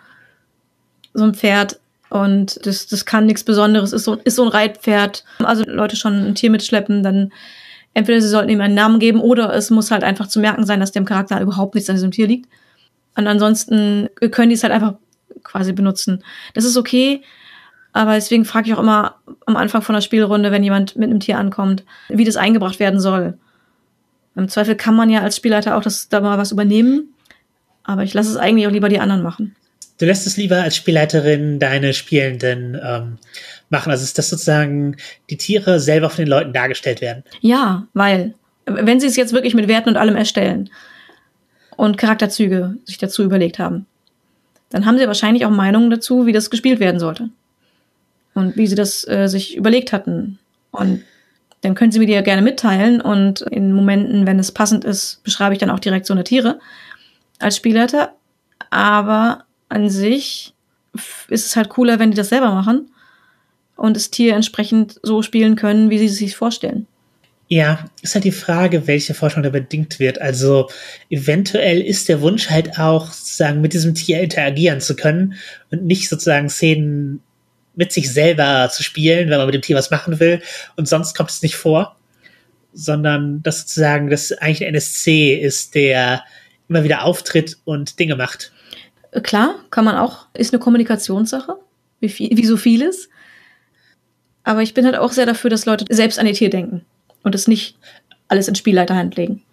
so 1.13 1.23
ein 1.23 1.33
Pferd 1.33 1.79
und 2.09 2.65
das, 2.65 2.85
das 2.85 3.05
kann 3.05 3.27
nichts 3.27 3.45
Besonderes, 3.45 3.93
ist 3.93 4.03
so, 4.03 4.15
ist 4.15 4.35
so 4.35 4.43
ein 4.43 4.49
Reitpferd. 4.49 5.23
Also 5.39 5.63
Leute 5.65 5.95
schon 5.95 6.27
ein 6.27 6.35
Tier 6.35 6.51
mitschleppen, 6.51 7.01
dann 7.01 7.31
entweder 7.93 8.21
sie 8.21 8.27
sollten 8.27 8.49
ihm 8.49 8.61
einen 8.61 8.75
Namen 8.75 8.99
geben 8.99 9.19
oder 9.19 9.53
es 9.53 9.69
muss 9.69 9.91
halt 9.91 10.03
einfach 10.03 10.27
zu 10.27 10.39
merken 10.39 10.65
sein, 10.65 10.79
dass 10.79 10.91
dem 10.91 11.05
Charakter 11.05 11.41
überhaupt 11.41 11.75
nichts 11.75 11.89
an 11.89 11.95
diesem 11.95 12.11
Tier 12.11 12.27
liegt. 12.27 12.49
Und 13.15 13.27
ansonsten 13.27 14.09
können 14.31 14.49
die 14.49 14.55
es 14.55 14.63
halt 14.63 14.73
einfach 14.73 14.95
quasi 15.43 15.73
benutzen. 15.73 16.23
Das 16.53 16.63
ist 16.63 16.77
okay, 16.77 17.21
aber 17.93 18.13
deswegen 18.13 18.45
frage 18.45 18.69
ich 18.69 18.73
auch 18.73 18.79
immer 18.79 19.15
am 19.45 19.57
Anfang 19.57 19.81
von 19.81 19.93
der 19.93 20.01
Spielrunde, 20.01 20.51
wenn 20.51 20.63
jemand 20.63 20.95
mit 20.95 21.09
einem 21.09 21.19
Tier 21.19 21.37
ankommt, 21.37 21.83
wie 22.07 22.23
das 22.23 22.37
eingebracht 22.37 22.79
werden 22.79 22.99
soll. 22.99 23.37
Im 24.35 24.47
Zweifel 24.47 24.75
kann 24.75 24.95
man 24.95 25.09
ja 25.09 25.21
als 25.21 25.35
Spielleiter 25.35 25.75
auch 25.75 25.83
das 25.83 26.07
da 26.07 26.21
mal 26.21 26.37
was 26.37 26.53
übernehmen, 26.53 27.13
aber 27.83 28.03
ich 28.03 28.13
lasse 28.13 28.29
es 28.29 28.37
eigentlich 28.37 28.67
auch 28.67 28.71
lieber 28.71 28.87
die 28.87 28.99
anderen 28.99 29.23
machen 29.23 29.55
du 30.01 30.07
lässt 30.07 30.25
es 30.25 30.35
lieber 30.35 30.57
als 30.57 30.75
Spielleiterin 30.75 31.59
deine 31.59 31.93
Spielenden 31.93 32.79
ähm, 32.83 33.17
machen. 33.69 33.91
Also 33.91 34.03
ist 34.03 34.17
das 34.17 34.29
sozusagen 34.29 34.97
die 35.29 35.37
Tiere 35.37 35.79
selber 35.79 36.09
von 36.09 36.25
den 36.25 36.29
Leuten 36.29 36.53
dargestellt 36.53 37.01
werden. 37.01 37.23
Ja, 37.39 37.87
weil 37.93 38.33
wenn 38.65 38.99
sie 38.99 39.07
es 39.07 39.15
jetzt 39.15 39.33
wirklich 39.33 39.53
mit 39.53 39.67
Werten 39.67 39.89
und 39.89 39.97
allem 39.97 40.15
erstellen 40.15 40.69
und 41.77 41.97
Charakterzüge 41.97 42.77
sich 42.85 42.97
dazu 42.97 43.23
überlegt 43.23 43.59
haben, 43.59 43.85
dann 44.69 44.85
haben 44.85 44.97
sie 44.97 45.05
wahrscheinlich 45.05 45.45
auch 45.45 45.51
Meinungen 45.51 45.91
dazu, 45.91 46.25
wie 46.25 46.31
das 46.31 46.49
gespielt 46.49 46.79
werden 46.79 46.99
sollte. 46.99 47.29
Und 48.33 48.55
wie 48.55 48.65
sie 48.65 48.75
das 48.75 49.05
äh, 49.07 49.27
sich 49.27 49.57
überlegt 49.57 49.91
hatten. 49.91 50.39
Und 50.71 51.03
dann 51.59 51.75
können 51.75 51.91
Sie 51.91 51.99
mir 51.99 52.07
die 52.07 52.13
ja 52.13 52.21
gerne 52.21 52.41
mitteilen 52.41 53.01
und 53.01 53.41
in 53.41 53.73
Momenten, 53.73 54.25
wenn 54.25 54.39
es 54.39 54.51
passend 54.51 54.83
ist, 54.83 55.21
beschreibe 55.23 55.53
ich 55.53 55.59
dann 55.59 55.69
auch 55.69 55.79
direkt 55.79 56.07
so 56.07 56.13
eine 56.13 56.23
Tiere 56.23 56.59
als 57.39 57.57
Spielleiter. 57.57 58.13
Aber 58.71 59.43
an 59.71 59.89
sich 59.89 60.53
ist 61.29 61.45
es 61.45 61.55
halt 61.55 61.69
cooler, 61.69 61.99
wenn 61.99 62.11
die 62.11 62.17
das 62.17 62.29
selber 62.29 62.51
machen 62.51 62.91
und 63.75 63.95
das 63.95 64.11
Tier 64.11 64.35
entsprechend 64.35 64.99
so 65.01 65.21
spielen 65.21 65.55
können, 65.55 65.89
wie 65.89 65.97
sie 65.97 66.05
es 66.05 66.17
sich 66.17 66.35
vorstellen. 66.35 66.87
Ja, 67.47 67.85
ist 68.01 68.15
halt 68.15 68.23
die 68.23 68.31
Frage, 68.31 68.87
welche 68.87 69.13
Forschung 69.13 69.43
da 69.43 69.49
bedingt 69.49 69.99
wird. 69.99 70.21
Also 70.21 70.69
eventuell 71.09 71.81
ist 71.81 72.07
der 72.07 72.21
Wunsch 72.21 72.49
halt 72.49 72.79
auch, 72.79 73.11
sozusagen 73.11 73.59
mit 73.59 73.73
diesem 73.73 73.93
Tier 73.93 74.21
interagieren 74.21 74.79
zu 74.79 74.95
können 74.95 75.35
und 75.69 75.83
nicht 75.83 76.07
sozusagen 76.07 76.49
Szenen 76.49 77.21
mit 77.75 77.91
sich 77.91 78.11
selber 78.11 78.69
zu 78.71 78.83
spielen, 78.83 79.29
wenn 79.29 79.37
man 79.37 79.47
mit 79.47 79.55
dem 79.55 79.61
Tier 79.61 79.75
was 79.75 79.91
machen 79.91 80.19
will 80.19 80.41
und 80.75 80.87
sonst 80.87 81.15
kommt 81.15 81.29
es 81.29 81.41
nicht 81.41 81.55
vor, 81.55 81.97
sondern 82.73 83.41
dass 83.43 83.61
sozusagen 83.61 84.09
das 84.09 84.31
eigentlich 84.31 84.63
ein 84.63 84.75
NSC 84.75 85.35
ist, 85.35 85.75
der 85.75 86.23
immer 86.69 86.83
wieder 86.83 87.03
auftritt 87.03 87.57
und 87.65 87.99
Dinge 87.99 88.15
macht. 88.15 88.53
Klar, 89.23 89.55
kann 89.71 89.85
man 89.85 89.97
auch, 89.97 90.27
ist 90.33 90.53
eine 90.53 90.61
Kommunikationssache, 90.61 91.57
wie, 91.99 92.09
viel, 92.09 92.35
wie 92.35 92.45
so 92.45 92.55
vieles. 92.55 93.09
Aber 94.43 94.61
ich 94.61 94.73
bin 94.73 94.85
halt 94.85 94.95
auch 94.95 95.11
sehr 95.11 95.25
dafür, 95.25 95.49
dass 95.49 95.65
Leute 95.65 95.85
selbst 95.89 96.17
an 96.17 96.27
ihr 96.27 96.33
Tier 96.33 96.49
denken 96.49 96.85
und 97.23 97.35
es 97.35 97.47
nicht 97.47 97.77
alles 98.27 98.47
in 98.47 98.55
Spielleiterhand 98.55 99.15
legen. 99.17 99.43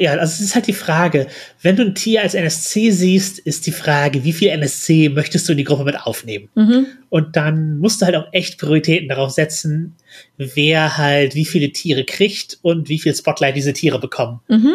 Ja, 0.00 0.12
also 0.12 0.24
es 0.24 0.40
ist 0.40 0.54
halt 0.56 0.66
die 0.66 0.72
Frage, 0.72 1.28
wenn 1.62 1.76
du 1.76 1.84
ein 1.84 1.94
Tier 1.94 2.22
als 2.22 2.34
NSC 2.34 2.90
siehst, 2.90 3.38
ist 3.38 3.66
die 3.66 3.72
Frage, 3.72 4.24
wie 4.24 4.32
viel 4.32 4.48
NSC 4.48 5.08
möchtest 5.08 5.48
du 5.48 5.52
in 5.52 5.58
die 5.58 5.64
Gruppe 5.64 5.84
mit 5.84 6.00
aufnehmen? 6.00 6.48
Mhm. 6.56 6.86
Und 7.08 7.36
dann 7.36 7.78
musst 7.78 8.02
du 8.02 8.06
halt 8.06 8.16
auch 8.16 8.26
echt 8.32 8.58
Prioritäten 8.58 9.08
darauf 9.08 9.30
setzen, 9.30 9.94
wer 10.36 10.98
halt 10.98 11.36
wie 11.36 11.44
viele 11.44 11.70
Tiere 11.70 12.04
kriegt 12.04 12.58
und 12.62 12.88
wie 12.88 12.98
viel 12.98 13.14
Spotlight 13.14 13.54
diese 13.54 13.72
Tiere 13.72 14.00
bekommen. 14.00 14.40
Mhm. 14.48 14.74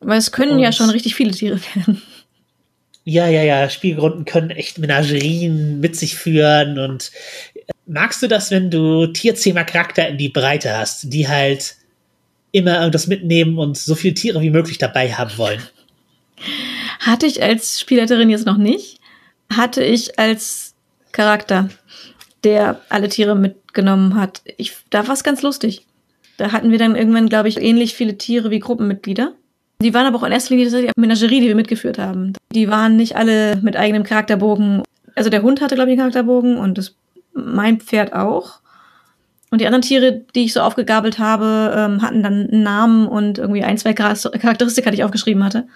Weil 0.00 0.18
es 0.18 0.30
können 0.30 0.52
und 0.52 0.58
ja 0.58 0.72
schon 0.72 0.90
richtig 0.90 1.14
viele 1.14 1.32
Tiere 1.32 1.58
werden. 1.74 2.02
Ja, 3.08 3.26
ja, 3.26 3.42
ja, 3.42 3.70
Spielgrunden 3.70 4.26
können 4.26 4.50
echt 4.50 4.76
Menagerien 4.76 5.80
mit 5.80 5.96
sich 5.96 6.14
führen 6.14 6.78
und 6.78 7.10
magst 7.86 8.22
du 8.22 8.26
das, 8.26 8.50
wenn 8.50 8.70
du 8.70 9.06
Tierzähmer 9.06 9.64
Charakter 9.64 10.06
in 10.06 10.18
die 10.18 10.28
Breite 10.28 10.76
hast, 10.76 11.10
die 11.10 11.26
halt 11.26 11.76
immer 12.52 12.78
irgendwas 12.78 13.06
mitnehmen 13.06 13.56
und 13.56 13.78
so 13.78 13.94
viele 13.94 14.12
Tiere 14.12 14.42
wie 14.42 14.50
möglich 14.50 14.76
dabei 14.76 15.10
haben 15.10 15.38
wollen? 15.38 15.62
Hatte 17.00 17.24
ich 17.24 17.42
als 17.42 17.80
Spielleiterin 17.80 18.28
jetzt 18.28 18.44
noch 18.44 18.58
nicht. 18.58 19.00
Hatte 19.50 19.82
ich 19.82 20.18
als 20.18 20.74
Charakter, 21.12 21.70
der 22.44 22.82
alle 22.90 23.08
Tiere 23.08 23.34
mitgenommen 23.34 24.16
hat. 24.16 24.42
Ich, 24.58 24.74
da 24.90 25.08
war 25.08 25.14
es 25.14 25.24
ganz 25.24 25.40
lustig. 25.40 25.86
Da 26.36 26.52
hatten 26.52 26.72
wir 26.72 26.78
dann 26.78 26.94
irgendwann, 26.94 27.30
glaube 27.30 27.48
ich, 27.48 27.56
ähnlich 27.56 27.94
viele 27.94 28.18
Tiere 28.18 28.50
wie 28.50 28.58
Gruppenmitglieder. 28.58 29.32
Die 29.80 29.94
waren 29.94 30.06
aber 30.06 30.18
auch 30.18 30.24
in 30.24 30.32
erster 30.32 30.54
Linie 30.54 30.70
die 30.70 30.90
Menagerie, 30.96 31.40
die 31.40 31.46
wir 31.46 31.54
mitgeführt 31.54 31.98
haben. 31.98 32.32
Die 32.52 32.68
waren 32.68 32.96
nicht 32.96 33.16
alle 33.16 33.56
mit 33.56 33.76
eigenem 33.76 34.02
Charakterbogen. 34.02 34.82
Also 35.14 35.30
der 35.30 35.42
Hund 35.42 35.60
hatte, 35.60 35.76
glaube 35.76 35.90
ich, 35.90 35.92
einen 35.92 36.10
Charakterbogen 36.10 36.56
und 36.56 36.78
das 36.78 36.96
mein 37.32 37.80
Pferd 37.80 38.12
auch. 38.12 38.60
Und 39.50 39.60
die 39.60 39.66
anderen 39.66 39.82
Tiere, 39.82 40.22
die 40.34 40.44
ich 40.44 40.52
so 40.52 40.60
aufgegabelt 40.60 41.18
habe, 41.18 41.72
ähm, 41.76 42.02
hatten 42.02 42.22
dann 42.22 42.48
einen 42.48 42.62
Namen 42.62 43.06
und 43.06 43.38
irgendwie 43.38 43.62
ein, 43.62 43.78
zwei 43.78 43.94
Charakteristika, 43.94 44.90
die 44.90 44.98
ich 44.98 45.04
aufgeschrieben 45.04 45.44
hatte. 45.44 45.66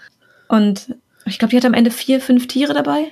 Und 0.48 0.94
ich 1.24 1.38
glaube, 1.38 1.50
die 1.50 1.56
hatte 1.56 1.68
am 1.68 1.74
Ende 1.74 1.90
vier, 1.90 2.20
fünf 2.20 2.48
Tiere 2.48 2.74
dabei. 2.74 3.06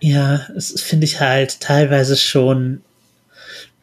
Ja, 0.00 0.46
das 0.54 0.80
finde 0.80 1.04
ich 1.04 1.20
halt 1.20 1.60
teilweise 1.60 2.16
schon 2.16 2.80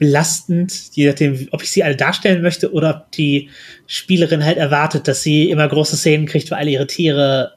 belastend, 0.02 0.96
je 0.96 1.08
nachdem, 1.08 1.48
ob 1.52 1.62
ich 1.62 1.70
sie 1.70 1.84
alle 1.84 1.96
darstellen 1.96 2.42
möchte 2.42 2.74
oder 2.74 3.04
ob 3.04 3.12
die 3.12 3.52
Spielerin 3.86 4.44
halt 4.44 4.58
erwartet, 4.58 5.08
dass 5.08 5.22
sie 5.22 5.52
immer 5.52 5.68
große 5.68 5.96
Szenen 5.96 6.26
kriegt, 6.26 6.50
wo 6.50 6.56
alle 6.56 6.72
ihre 6.72 6.88
Tiere 6.88 7.54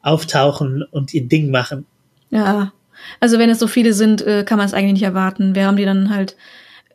auftauchen 0.00 0.82
und 0.82 1.12
ihr 1.12 1.28
Ding 1.28 1.50
machen. 1.50 1.84
Ja, 2.30 2.72
also 3.20 3.38
wenn 3.38 3.50
es 3.50 3.58
so 3.58 3.66
viele 3.66 3.92
sind, 3.92 4.22
äh, 4.22 4.44
kann 4.44 4.56
man 4.56 4.66
es 4.66 4.72
eigentlich 4.72 4.94
nicht 4.94 5.02
erwarten. 5.02 5.54
Wir 5.54 5.66
haben 5.66 5.76
die 5.76 5.84
dann 5.84 6.08
halt 6.08 6.36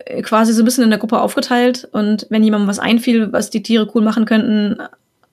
äh, 0.05 0.23
quasi 0.23 0.53
so 0.53 0.63
ein 0.63 0.65
bisschen 0.65 0.85
in 0.85 0.89
der 0.89 0.97
Gruppe 0.97 1.21
aufgeteilt 1.21 1.87
und 1.91 2.25
wenn 2.31 2.43
jemandem 2.43 2.67
was 2.67 2.79
einfiel, 2.79 3.31
was 3.31 3.51
die 3.51 3.61
Tiere 3.61 3.87
cool 3.93 4.01
machen 4.01 4.25
könnten, 4.25 4.77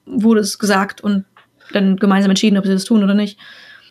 wurde 0.04 0.42
es 0.42 0.58
gesagt 0.58 1.00
und 1.00 1.24
dann 1.72 1.96
gemeinsam 1.96 2.30
entschieden, 2.30 2.58
ob 2.58 2.66
sie 2.66 2.72
das 2.74 2.84
tun 2.84 3.02
oder 3.02 3.14
nicht. 3.14 3.38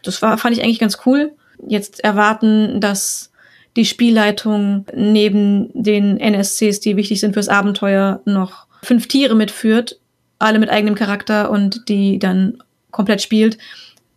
Das 0.03 0.21
war, 0.21 0.37
fand 0.37 0.55
ich 0.55 0.63
eigentlich 0.63 0.77
ganz 0.77 0.99
cool. 1.07 1.31
Jetzt 1.67 2.03
erwarten, 2.03 2.79
dass 2.81 3.31
die 3.75 3.85
Spielleitung 3.85 4.85
neben 4.93 5.69
den 5.73 6.17
NSCs, 6.17 6.79
die 6.79 6.95
wichtig 6.95 7.19
sind 7.19 7.33
fürs 7.33 7.49
Abenteuer, 7.49 8.21
noch 8.25 8.67
fünf 8.83 9.07
Tiere 9.07 9.35
mitführt, 9.35 9.99
alle 10.39 10.59
mit 10.59 10.69
eigenem 10.69 10.95
Charakter 10.95 11.49
und 11.49 11.89
die 11.89 12.19
dann 12.19 12.57
komplett 12.91 13.21
spielt, 13.21 13.57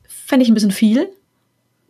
fände 0.06 0.44
ich 0.44 0.50
ein 0.50 0.54
bisschen 0.54 0.70
viel. 0.70 1.08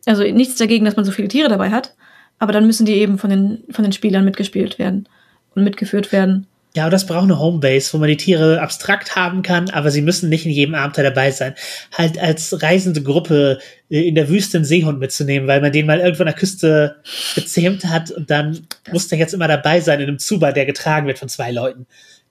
Also 0.07 0.22
nichts 0.22 0.57
dagegen, 0.57 0.85
dass 0.85 0.96
man 0.96 1.04
so 1.04 1.12
viele 1.12 1.28
Tiere 1.28 1.48
dabei 1.48 1.70
hat, 1.70 1.94
aber 2.38 2.52
dann 2.52 2.66
müssen 2.66 2.87
die 2.87 2.94
eben 2.94 3.18
von 3.18 3.31
den, 3.31 3.64
von 3.70 3.83
den 3.83 3.92
Spielern 3.92 4.24
mitgespielt 4.24 4.78
werden 4.78 5.09
und 5.54 5.64
mitgeführt 5.64 6.12
werden. 6.12 6.46
Ja, 6.79 6.85
und 6.85 6.93
das 6.93 7.07
braucht 7.07 7.25
eine 7.25 7.41
Homebase, 7.41 7.93
wo 7.93 7.99
man 7.99 8.09
die 8.09 8.17
Tiere 8.17 8.61
abstrakt 8.61 9.17
haben 9.17 9.43
kann, 9.43 9.69
aber 9.69 9.91
sie 9.91 10.01
müssen 10.01 10.29
nicht 10.29 10.47
in 10.47 10.53
jedem 10.53 10.77
Abenteuer 10.77 11.03
dabei 11.03 11.33
sein. 11.33 11.57
Halt 11.93 12.21
als 12.21 12.62
reisende 12.62 13.03
Gruppe 13.03 13.59
äh, 13.91 14.07
in 14.07 14.14
der 14.14 14.29
Wüste 14.29 14.59
einen 14.59 14.64
Seehund 14.64 15.01
mitzunehmen, 15.01 15.49
weil 15.49 15.61
man 15.61 15.73
den 15.73 15.87
mal 15.87 15.99
irgendwo 15.99 16.23
an 16.23 16.29
der 16.29 16.37
Küste 16.37 16.95
gezähmt 17.35 17.85
hat 17.87 18.12
und 18.12 18.31
dann 18.31 18.69
muss 18.93 19.09
der 19.09 19.19
jetzt 19.19 19.35
immer 19.35 19.49
dabei 19.49 19.81
sein 19.81 19.99
in 19.99 20.07
einem 20.07 20.21
Zuber, 20.21 20.53
der 20.53 20.67
getragen 20.67 21.09
wird 21.09 21.19
von 21.19 21.29
zwei 21.29 21.51
Leuten. 21.51 21.88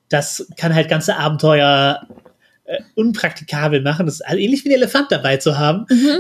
Das 0.07 0.47
kann 0.55 0.73
halt 0.73 0.87
ganze 0.87 1.17
Abenteuer 1.17 2.07
äh, 2.63 2.77
unpraktikabel 2.95 3.81
machen. 3.81 4.05
Das 4.05 4.21
ist 4.21 4.29
ähnlich 4.29 4.63
wie 4.63 4.69
ein 4.69 4.75
Elefant 4.75 5.11
dabei 5.11 5.35
zu 5.35 5.57
haben. 5.57 5.87
Mhm. 5.89 6.19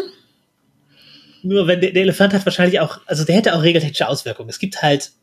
Nur 1.43 1.67
wenn 1.67 1.79
der, 1.79 1.91
der 1.93 2.01
Elefant 2.01 2.33
hat 2.33 2.45
wahrscheinlich 2.45 2.81
auch, 2.81 2.99
also 3.05 3.23
der 3.23 3.37
hätte 3.37 3.55
auch 3.55 3.63
regeltechnische 3.63 4.09
Auswirkungen. 4.09 4.49
Es 4.49 4.59
gibt 4.59 4.81
halt 4.81 5.13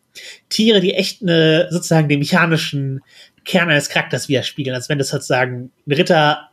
Tiere, 0.49 0.81
die 0.81 0.95
echt 0.95 1.23
eine, 1.23 1.69
sozusagen 1.71 2.09
den 2.09 2.21
mechanischen 2.21 3.01
Kern 3.45 3.71
eines 3.71 3.89
Charakters 3.89 4.29
widerspiegeln, 4.29 4.75
als 4.75 4.89
wenn 4.89 4.99
das 4.99 5.09
sozusagen 5.09 5.71
ein 5.87 5.93
Ritter 5.93 6.49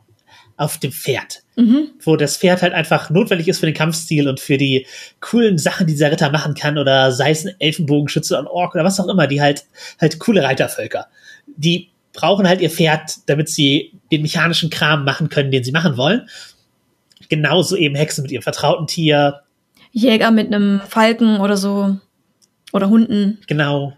auf 0.56 0.78
dem 0.78 0.92
Pferd, 0.92 1.42
mhm. 1.56 1.88
wo 2.00 2.16
das 2.16 2.36
Pferd 2.36 2.62
halt 2.62 2.74
einfach 2.74 3.10
notwendig 3.10 3.48
ist 3.48 3.60
für 3.60 3.66
den 3.66 3.74
Kampfstil 3.74 4.28
und 4.28 4.38
für 4.38 4.58
die 4.58 4.86
coolen 5.20 5.58
Sachen, 5.58 5.86
die 5.86 5.94
dieser 5.94 6.12
Ritter 6.12 6.30
machen 6.30 6.54
kann, 6.54 6.78
oder 6.78 7.10
sei 7.10 7.30
es 7.30 7.46
ein 7.46 7.54
Elfenbogenschütze, 7.58 8.38
ein 8.38 8.46
Ork 8.46 8.74
oder 8.74 8.84
was 8.84 9.00
auch 9.00 9.08
immer, 9.08 9.26
die 9.26 9.40
halt, 9.40 9.64
halt 10.00 10.18
coole 10.18 10.42
Reitervölker. 10.42 11.06
Die 11.46 11.88
brauchen 12.12 12.46
halt 12.46 12.60
ihr 12.60 12.70
Pferd, 12.70 13.16
damit 13.26 13.48
sie 13.48 13.92
den 14.10 14.22
mechanischen 14.22 14.68
Kram 14.70 15.04
machen 15.04 15.30
können, 15.30 15.50
den 15.50 15.64
sie 15.64 15.72
machen 15.72 15.96
wollen. 15.96 16.28
Genauso 17.28 17.76
eben 17.76 17.94
Hexen 17.94 18.22
mit 18.22 18.30
ihrem 18.30 18.42
vertrauten 18.42 18.86
Tier, 18.86 19.40
Jäger 19.92 20.30
mit 20.30 20.46
einem 20.46 20.80
Falken 20.88 21.40
oder 21.40 21.56
so. 21.56 21.96
Oder 22.72 22.88
Hunden. 22.88 23.38
Genau. 23.46 23.96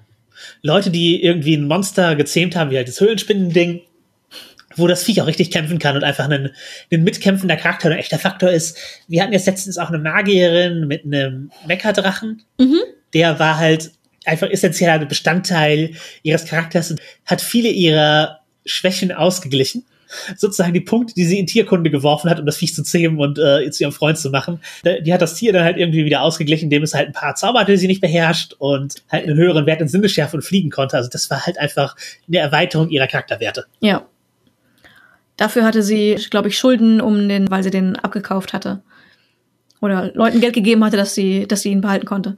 Leute, 0.62 0.90
die 0.90 1.22
irgendwie 1.22 1.56
ein 1.56 1.66
Monster 1.66 2.16
gezähmt 2.16 2.56
haben, 2.56 2.70
wie 2.70 2.76
halt 2.76 2.88
das 2.88 3.00
Höhlenspinnen-Ding, 3.00 3.82
wo 4.76 4.86
das 4.88 5.04
Viech 5.04 5.22
auch 5.22 5.26
richtig 5.26 5.50
kämpfen 5.50 5.78
kann 5.78 5.96
und 5.96 6.04
einfach 6.04 6.28
ein, 6.28 6.50
ein 6.92 7.04
mitkämpfender 7.04 7.56
Charakter 7.56 7.90
ein 7.90 7.98
echter 7.98 8.18
Faktor 8.18 8.50
ist. 8.50 8.76
Wir 9.06 9.22
hatten 9.22 9.32
jetzt 9.32 9.46
letztens 9.46 9.78
auch 9.78 9.88
eine 9.88 9.98
Magierin 9.98 10.88
mit 10.88 11.04
einem 11.04 11.50
Meckerdrachen. 11.66 12.42
Mhm. 12.58 12.80
Der 13.12 13.38
war 13.38 13.58
halt 13.58 13.92
einfach 14.24 14.50
essentieller 14.50 14.98
Bestandteil 15.04 15.92
ihres 16.22 16.46
Charakters 16.46 16.90
und 16.90 17.00
hat 17.26 17.40
viele 17.40 17.68
ihrer 17.68 18.40
Schwächen 18.66 19.12
ausgeglichen 19.12 19.84
sozusagen 20.36 20.72
die 20.72 20.80
Punkte, 20.80 21.14
die 21.14 21.24
sie 21.24 21.38
in 21.38 21.46
Tierkunde 21.46 21.90
geworfen 21.90 22.30
hat, 22.30 22.40
um 22.40 22.46
das 22.46 22.56
Viech 22.56 22.74
zu 22.74 22.82
zähmen 22.82 23.18
und 23.18 23.38
äh, 23.38 23.70
zu 23.70 23.84
ihrem 23.84 23.92
Freund 23.92 24.18
zu 24.18 24.30
machen, 24.30 24.60
die 24.84 25.12
hat 25.12 25.22
das 25.22 25.34
Tier 25.34 25.52
dann 25.52 25.64
halt 25.64 25.76
irgendwie 25.76 26.04
wieder 26.04 26.22
ausgeglichen, 26.22 26.64
indem 26.64 26.82
es 26.82 26.94
halt 26.94 27.08
ein 27.08 27.12
paar 27.12 27.34
Zauber 27.34 27.60
hatte, 27.60 27.72
die 27.72 27.78
sie 27.78 27.86
nicht 27.86 28.00
beherrscht 28.00 28.54
und 28.58 29.02
halt 29.10 29.26
einen 29.26 29.36
höheren 29.36 29.66
Wert 29.66 29.80
in 29.80 29.88
Sinneschärfe 29.88 30.36
und 30.36 30.42
fliegen 30.42 30.70
konnte. 30.70 30.96
Also 30.96 31.08
das 31.10 31.30
war 31.30 31.46
halt 31.46 31.58
einfach 31.58 31.96
eine 32.28 32.38
Erweiterung 32.38 32.88
ihrer 32.90 33.06
Charakterwerte. 33.06 33.66
Ja. 33.80 34.06
Dafür 35.36 35.64
hatte 35.64 35.82
sie, 35.82 36.16
glaube 36.30 36.48
ich, 36.48 36.58
Schulden, 36.58 37.00
um 37.00 37.28
den, 37.28 37.50
weil 37.50 37.62
sie 37.62 37.70
den 37.70 37.96
abgekauft 37.96 38.52
hatte. 38.52 38.82
Oder 39.80 40.12
Leuten 40.14 40.40
Geld 40.40 40.54
gegeben 40.54 40.84
hatte, 40.84 40.96
dass 40.96 41.14
sie, 41.14 41.46
dass 41.46 41.62
sie 41.62 41.70
ihn 41.70 41.80
behalten 41.80 42.06
konnte. 42.06 42.36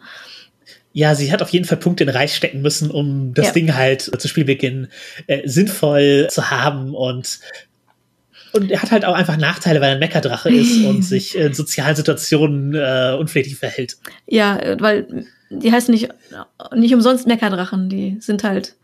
Ja, 0.93 1.15
sie 1.15 1.31
hat 1.31 1.43
auf 1.43 1.51
jeden 1.51 1.67
Fall 1.67 1.77
Punkte 1.77 2.05
in 2.05 2.09
Reich 2.09 2.35
stecken 2.35 2.63
müssen, 2.63 2.91
um 2.91 3.35
das 3.35 3.49
ja. 3.49 3.53
Ding 3.53 3.75
halt 3.75 4.01
zu 4.01 4.29
Spielbeginn 4.29 4.89
äh, 5.27 5.47
sinnvoll 5.47 6.29
zu 6.31 6.51
haben 6.51 6.95
und 6.95 7.39
und 8.57 8.71
er 8.71 8.83
hat 8.83 8.91
halt 8.91 9.05
auch 9.05 9.15
einfach 9.15 9.37
Nachteile, 9.37 9.81
weil 9.81 9.91
er 9.91 9.95
ein 9.95 10.01
Meckerdrache 10.01 10.51
ist 10.51 10.85
und 10.85 11.03
sich 11.03 11.37
in 11.37 11.55
sozialen 11.55 11.97
Situationen 11.97 12.75
äh, 12.75 13.17
unpflichtig 13.19 13.57
verhält. 13.57 13.97
Ja, 14.27 14.59
weil 14.81 15.27
die 15.51 15.73
heißen 15.73 15.93
nicht, 15.93 16.09
nicht 16.75 16.95
umsonst 16.95 17.27
Meckerdrachen. 17.27 17.89
Die 17.89 18.17
sind 18.21 18.45
halt 18.45 18.75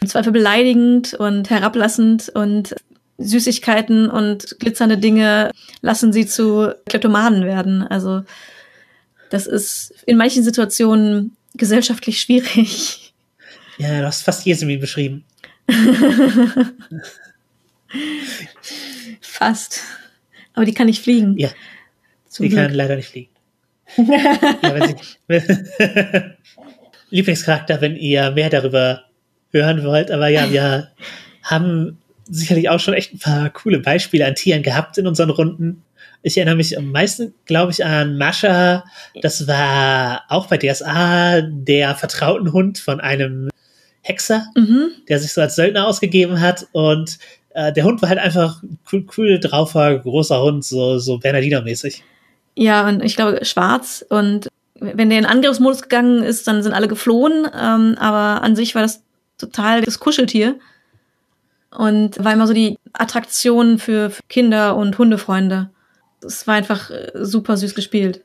im 0.00 0.08
Zweifel 0.08 0.32
beleidigend 0.32 1.14
und 1.14 1.50
herablassend 1.50 2.28
und 2.28 2.74
Süßigkeiten 3.18 4.08
und 4.08 4.56
glitzernde 4.58 4.98
Dinge 4.98 5.50
lassen 5.80 6.12
sie 6.12 6.26
zu 6.26 6.74
Kleptomanen 6.86 7.44
werden. 7.44 7.82
Also 7.82 8.22
das 9.30 9.46
ist 9.46 9.94
in 10.06 10.16
manchen 10.16 10.42
Situationen 10.42 11.36
gesellschaftlich 11.54 12.20
schwierig. 12.20 13.14
Ja, 13.78 14.00
du 14.00 14.06
hast 14.06 14.22
fast 14.22 14.44
Jesemi 14.46 14.76
beschrieben. 14.76 15.24
Fast. 19.42 19.80
Aber 20.54 20.64
die 20.64 20.72
kann 20.74 20.86
nicht 20.86 21.02
fliegen. 21.02 21.36
Ja, 21.36 21.48
Zum 22.28 22.48
die 22.48 22.54
kann 22.54 22.66
Glück. 22.66 22.76
leider 22.76 22.94
nicht 22.96 23.08
fliegen. 23.08 23.30
ja, 23.96 24.96
wenn, 25.26 25.66
Lieblingscharakter, 27.10 27.80
wenn 27.80 27.96
ihr 27.96 28.30
mehr 28.30 28.50
darüber 28.50 29.02
hören 29.50 29.84
wollt. 29.84 30.10
Aber 30.12 30.28
ja, 30.28 30.50
wir 30.50 30.88
haben 31.42 31.98
sicherlich 32.30 32.68
auch 32.68 32.78
schon 32.80 32.94
echt 32.94 33.12
ein 33.14 33.18
paar 33.18 33.50
coole 33.50 33.80
Beispiele 33.80 34.24
an 34.26 34.34
Tieren 34.36 34.62
gehabt 34.62 34.96
in 34.98 35.06
unseren 35.08 35.30
Runden. 35.30 35.82
Ich 36.22 36.36
erinnere 36.36 36.54
mich 36.56 36.78
am 36.78 36.92
meisten, 36.92 37.34
glaube 37.44 37.72
ich, 37.72 37.84
an 37.84 38.16
Mascha. 38.16 38.84
Das 39.22 39.48
war 39.48 40.22
auch 40.28 40.46
bei 40.46 40.56
DSA 40.56 41.40
der 41.42 41.96
vertrauten 41.96 42.52
Hund 42.52 42.78
von 42.78 43.00
einem 43.00 43.50
Hexer, 44.02 44.46
Mhm. 44.56 44.92
der 45.08 45.18
sich 45.18 45.32
so 45.32 45.40
als 45.40 45.56
Söldner 45.56 45.86
ausgegeben 45.86 46.40
hat. 46.40 46.68
Und 46.72 47.18
äh, 47.54 47.72
der 47.72 47.84
Hund 47.84 48.02
war 48.02 48.08
halt 48.08 48.18
einfach 48.18 48.62
cool, 48.92 49.06
cool 49.16 49.40
draufer, 49.40 49.98
großer 49.98 50.42
Hund, 50.42 50.64
so, 50.64 50.98
so 50.98 51.18
Bernardiner-mäßig. 51.18 52.02
Ja, 52.54 52.86
und 52.88 53.02
ich 53.02 53.16
glaube, 53.16 53.44
schwarz. 53.44 54.04
Und 54.08 54.48
wenn 54.74 55.10
der 55.10 55.18
in 55.18 55.26
Angriffsmodus 55.26 55.82
gegangen 55.82 56.22
ist, 56.22 56.46
dann 56.46 56.62
sind 56.62 56.72
alle 56.72 56.88
geflohen. 56.88 57.46
Ähm, 57.58 57.96
aber 57.98 58.42
an 58.42 58.56
sich 58.56 58.74
war 58.74 58.82
das 58.82 59.02
total 59.38 59.82
das 59.82 60.00
Kuscheltier. 60.00 60.58
Und 61.70 62.22
war 62.22 62.32
immer 62.32 62.46
so 62.46 62.52
die 62.52 62.78
Attraktion 62.92 63.78
für, 63.78 64.10
für 64.10 64.22
Kinder 64.28 64.76
und 64.76 64.98
Hundefreunde. 64.98 65.70
Es 66.24 66.46
war 66.46 66.54
einfach 66.54 66.90
äh, 66.90 67.10
super 67.14 67.56
süß 67.56 67.74
gespielt. 67.74 68.22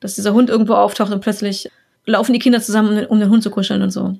Dass 0.00 0.14
dieser 0.14 0.34
Hund 0.34 0.50
irgendwo 0.50 0.74
auftaucht 0.74 1.12
und 1.12 1.20
plötzlich 1.20 1.68
laufen 2.06 2.32
die 2.32 2.38
Kinder 2.38 2.60
zusammen, 2.60 2.90
um 2.90 2.94
den, 2.96 3.06
um 3.06 3.20
den 3.20 3.30
Hund 3.30 3.42
zu 3.42 3.50
kuscheln 3.50 3.82
und 3.82 3.90
so. 3.90 4.16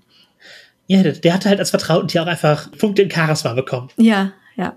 Ja, 0.87 1.03
der, 1.03 1.35
hatte 1.35 1.49
halt 1.49 1.61
als 1.61 1.70
vertrauten 1.70 2.09
Tier 2.09 2.22
auch 2.22 2.26
einfach 2.26 2.70
Punkte 2.72 3.03
in 3.03 3.11
Charisma 3.11 3.55
bekommen. 3.55 3.89
Ja, 3.97 4.32
ja. 4.57 4.76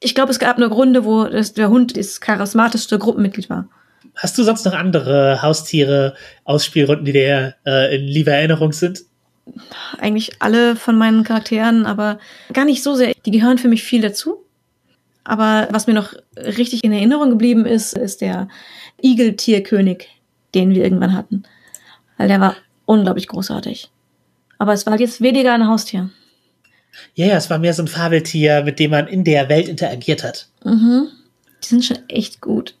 Ich 0.00 0.14
glaube, 0.14 0.30
es 0.30 0.38
gab 0.38 0.58
nur 0.58 0.68
Gründe, 0.68 1.04
wo 1.04 1.24
das, 1.24 1.54
der 1.54 1.70
Hund 1.70 1.96
das 1.96 2.20
charismatischste 2.20 2.98
Gruppenmitglied 2.98 3.48
war. 3.48 3.68
Hast 4.14 4.36
du 4.36 4.42
sonst 4.42 4.64
noch 4.64 4.74
andere 4.74 5.40
Haustiere, 5.42 6.14
Ausspielrunden, 6.44 7.06
die 7.06 7.12
dir 7.12 7.54
äh, 7.66 7.96
in 7.96 8.04
lieber 8.04 8.32
Erinnerung 8.32 8.72
sind? 8.72 9.00
eigentlich 9.98 10.42
alle 10.42 10.76
von 10.76 10.98
meinen 10.98 11.24
Charakteren, 11.24 11.86
aber 11.86 12.18
gar 12.52 12.64
nicht 12.64 12.82
so 12.82 12.94
sehr. 12.94 13.14
Die 13.24 13.30
gehören 13.30 13.58
für 13.58 13.68
mich 13.68 13.82
viel 13.82 14.00
dazu. 14.00 14.44
Aber 15.24 15.68
was 15.70 15.86
mir 15.86 15.94
noch 15.94 16.14
richtig 16.36 16.84
in 16.84 16.92
Erinnerung 16.92 17.30
geblieben 17.30 17.66
ist, 17.66 17.96
ist 17.96 18.20
der 18.20 18.48
Igeltierkönig, 19.02 20.08
den 20.54 20.70
wir 20.70 20.84
irgendwann 20.84 21.14
hatten. 21.14 21.42
Weil 22.16 22.28
der 22.28 22.40
war 22.40 22.56
unglaublich 22.84 23.26
großartig. 23.28 23.90
Aber 24.58 24.72
es 24.72 24.86
war 24.86 24.92
halt 24.92 25.00
jetzt 25.00 25.20
weniger 25.20 25.52
ein 25.52 25.66
Haustier. 25.66 26.10
Ja, 27.14 27.26
ja, 27.26 27.36
es 27.36 27.50
war 27.50 27.58
mehr 27.58 27.74
so 27.74 27.82
ein 27.82 27.88
Fabeltier, 27.88 28.62
mit 28.62 28.78
dem 28.78 28.90
man 28.90 29.06
in 29.06 29.24
der 29.24 29.48
Welt 29.48 29.68
interagiert 29.68 30.24
hat. 30.24 30.48
Mhm. 30.64 31.08
Die 31.62 31.66
sind 31.66 31.84
schon 31.84 31.98
echt 32.08 32.40
gut. 32.40 32.74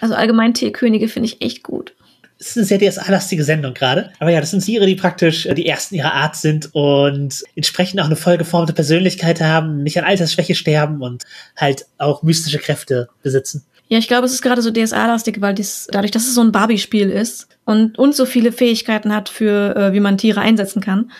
Also 0.00 0.14
allgemein 0.14 0.54
Tierkönige 0.54 1.08
finde 1.08 1.28
ich 1.28 1.42
echt 1.42 1.62
gut. 1.62 1.94
Es 2.40 2.48
ist 2.48 2.56
eine 2.56 2.66
sehr 2.66 2.78
DSA-lastige 2.78 3.44
Sendung 3.44 3.74
gerade. 3.74 4.12
Aber 4.18 4.30
ja, 4.30 4.40
das 4.40 4.50
sind 4.50 4.64
Tiere, 4.64 4.86
die 4.86 4.96
praktisch 4.96 5.46
äh, 5.46 5.54
die 5.54 5.66
ersten 5.66 5.94
ihrer 5.94 6.14
Art 6.14 6.36
sind 6.36 6.70
und 6.72 7.44
entsprechend 7.54 8.00
auch 8.00 8.06
eine 8.06 8.16
vollgeformte 8.16 8.72
Persönlichkeit 8.72 9.40
haben, 9.40 9.82
nicht 9.82 9.98
an 9.98 10.04
Altersschwäche 10.04 10.54
sterben 10.54 11.02
und 11.02 11.24
halt 11.56 11.86
auch 11.98 12.22
mystische 12.22 12.58
Kräfte 12.58 13.08
besitzen. 13.22 13.64
Ja, 13.88 13.98
ich 13.98 14.08
glaube, 14.08 14.26
es 14.26 14.32
ist 14.32 14.42
gerade 14.42 14.62
so 14.62 14.70
DSA-lastig, 14.70 15.40
weil 15.40 15.54
dies, 15.54 15.88
dadurch, 15.90 16.12
dass 16.12 16.26
es 16.26 16.34
so 16.34 16.40
ein 16.40 16.52
Barbie-Spiel 16.52 17.10
ist 17.10 17.48
und, 17.64 17.98
und 17.98 18.14
so 18.14 18.24
viele 18.24 18.52
Fähigkeiten 18.52 19.14
hat 19.14 19.28
für, 19.28 19.76
äh, 19.76 19.92
wie 19.92 20.00
man 20.00 20.16
Tiere 20.16 20.40
einsetzen 20.40 20.80
kann, 20.80 21.10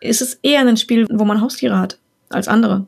ist 0.00 0.22
es 0.22 0.34
eher 0.42 0.60
ein 0.60 0.76
Spiel, 0.76 1.06
wo 1.10 1.24
man 1.24 1.40
Haustiere 1.40 1.78
hat 1.78 1.98
als 2.28 2.48
andere. 2.48 2.86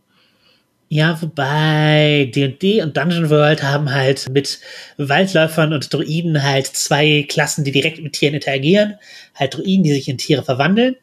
Ja, 0.95 1.21
wobei 1.21 2.31
D&D 2.33 2.81
und 2.81 2.97
Dungeon 2.97 3.29
World 3.29 3.65
haben 3.65 3.93
halt 3.93 4.29
mit 4.31 4.61
Waldläufern 4.97 5.73
und 5.73 5.93
Druiden 5.93 6.41
halt 6.41 6.69
zwei 6.69 7.27
Klassen, 7.29 7.65
die 7.65 7.73
direkt 7.73 8.01
mit 8.01 8.13
Tieren 8.13 8.35
interagieren. 8.35 8.95
Halt 9.35 9.55
Druiden, 9.57 9.83
die 9.83 9.93
sich 9.93 10.09
in 10.09 10.19
Tiere 10.19 10.45
verwandeln 10.45 10.95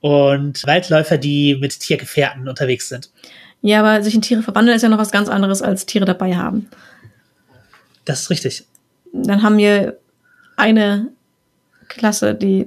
und 0.00 0.66
Waldläufer, 0.66 1.18
die 1.18 1.54
mit 1.54 1.78
Tiergefährten 1.78 2.48
unterwegs 2.48 2.88
sind. 2.88 3.12
Ja, 3.60 3.78
aber 3.78 4.02
sich 4.02 4.16
in 4.16 4.22
Tiere 4.22 4.42
verwandeln 4.42 4.74
ist 4.74 4.82
ja 4.82 4.88
noch 4.88 4.98
was 4.98 5.12
ganz 5.12 5.28
anderes 5.28 5.62
als 5.62 5.86
Tiere 5.86 6.04
dabei 6.04 6.34
haben. 6.34 6.68
Das 8.04 8.22
ist 8.22 8.30
richtig. 8.30 8.64
Dann 9.12 9.44
haben 9.44 9.56
wir 9.56 9.98
eine 10.56 11.12
Klasse, 11.86 12.34
die 12.34 12.66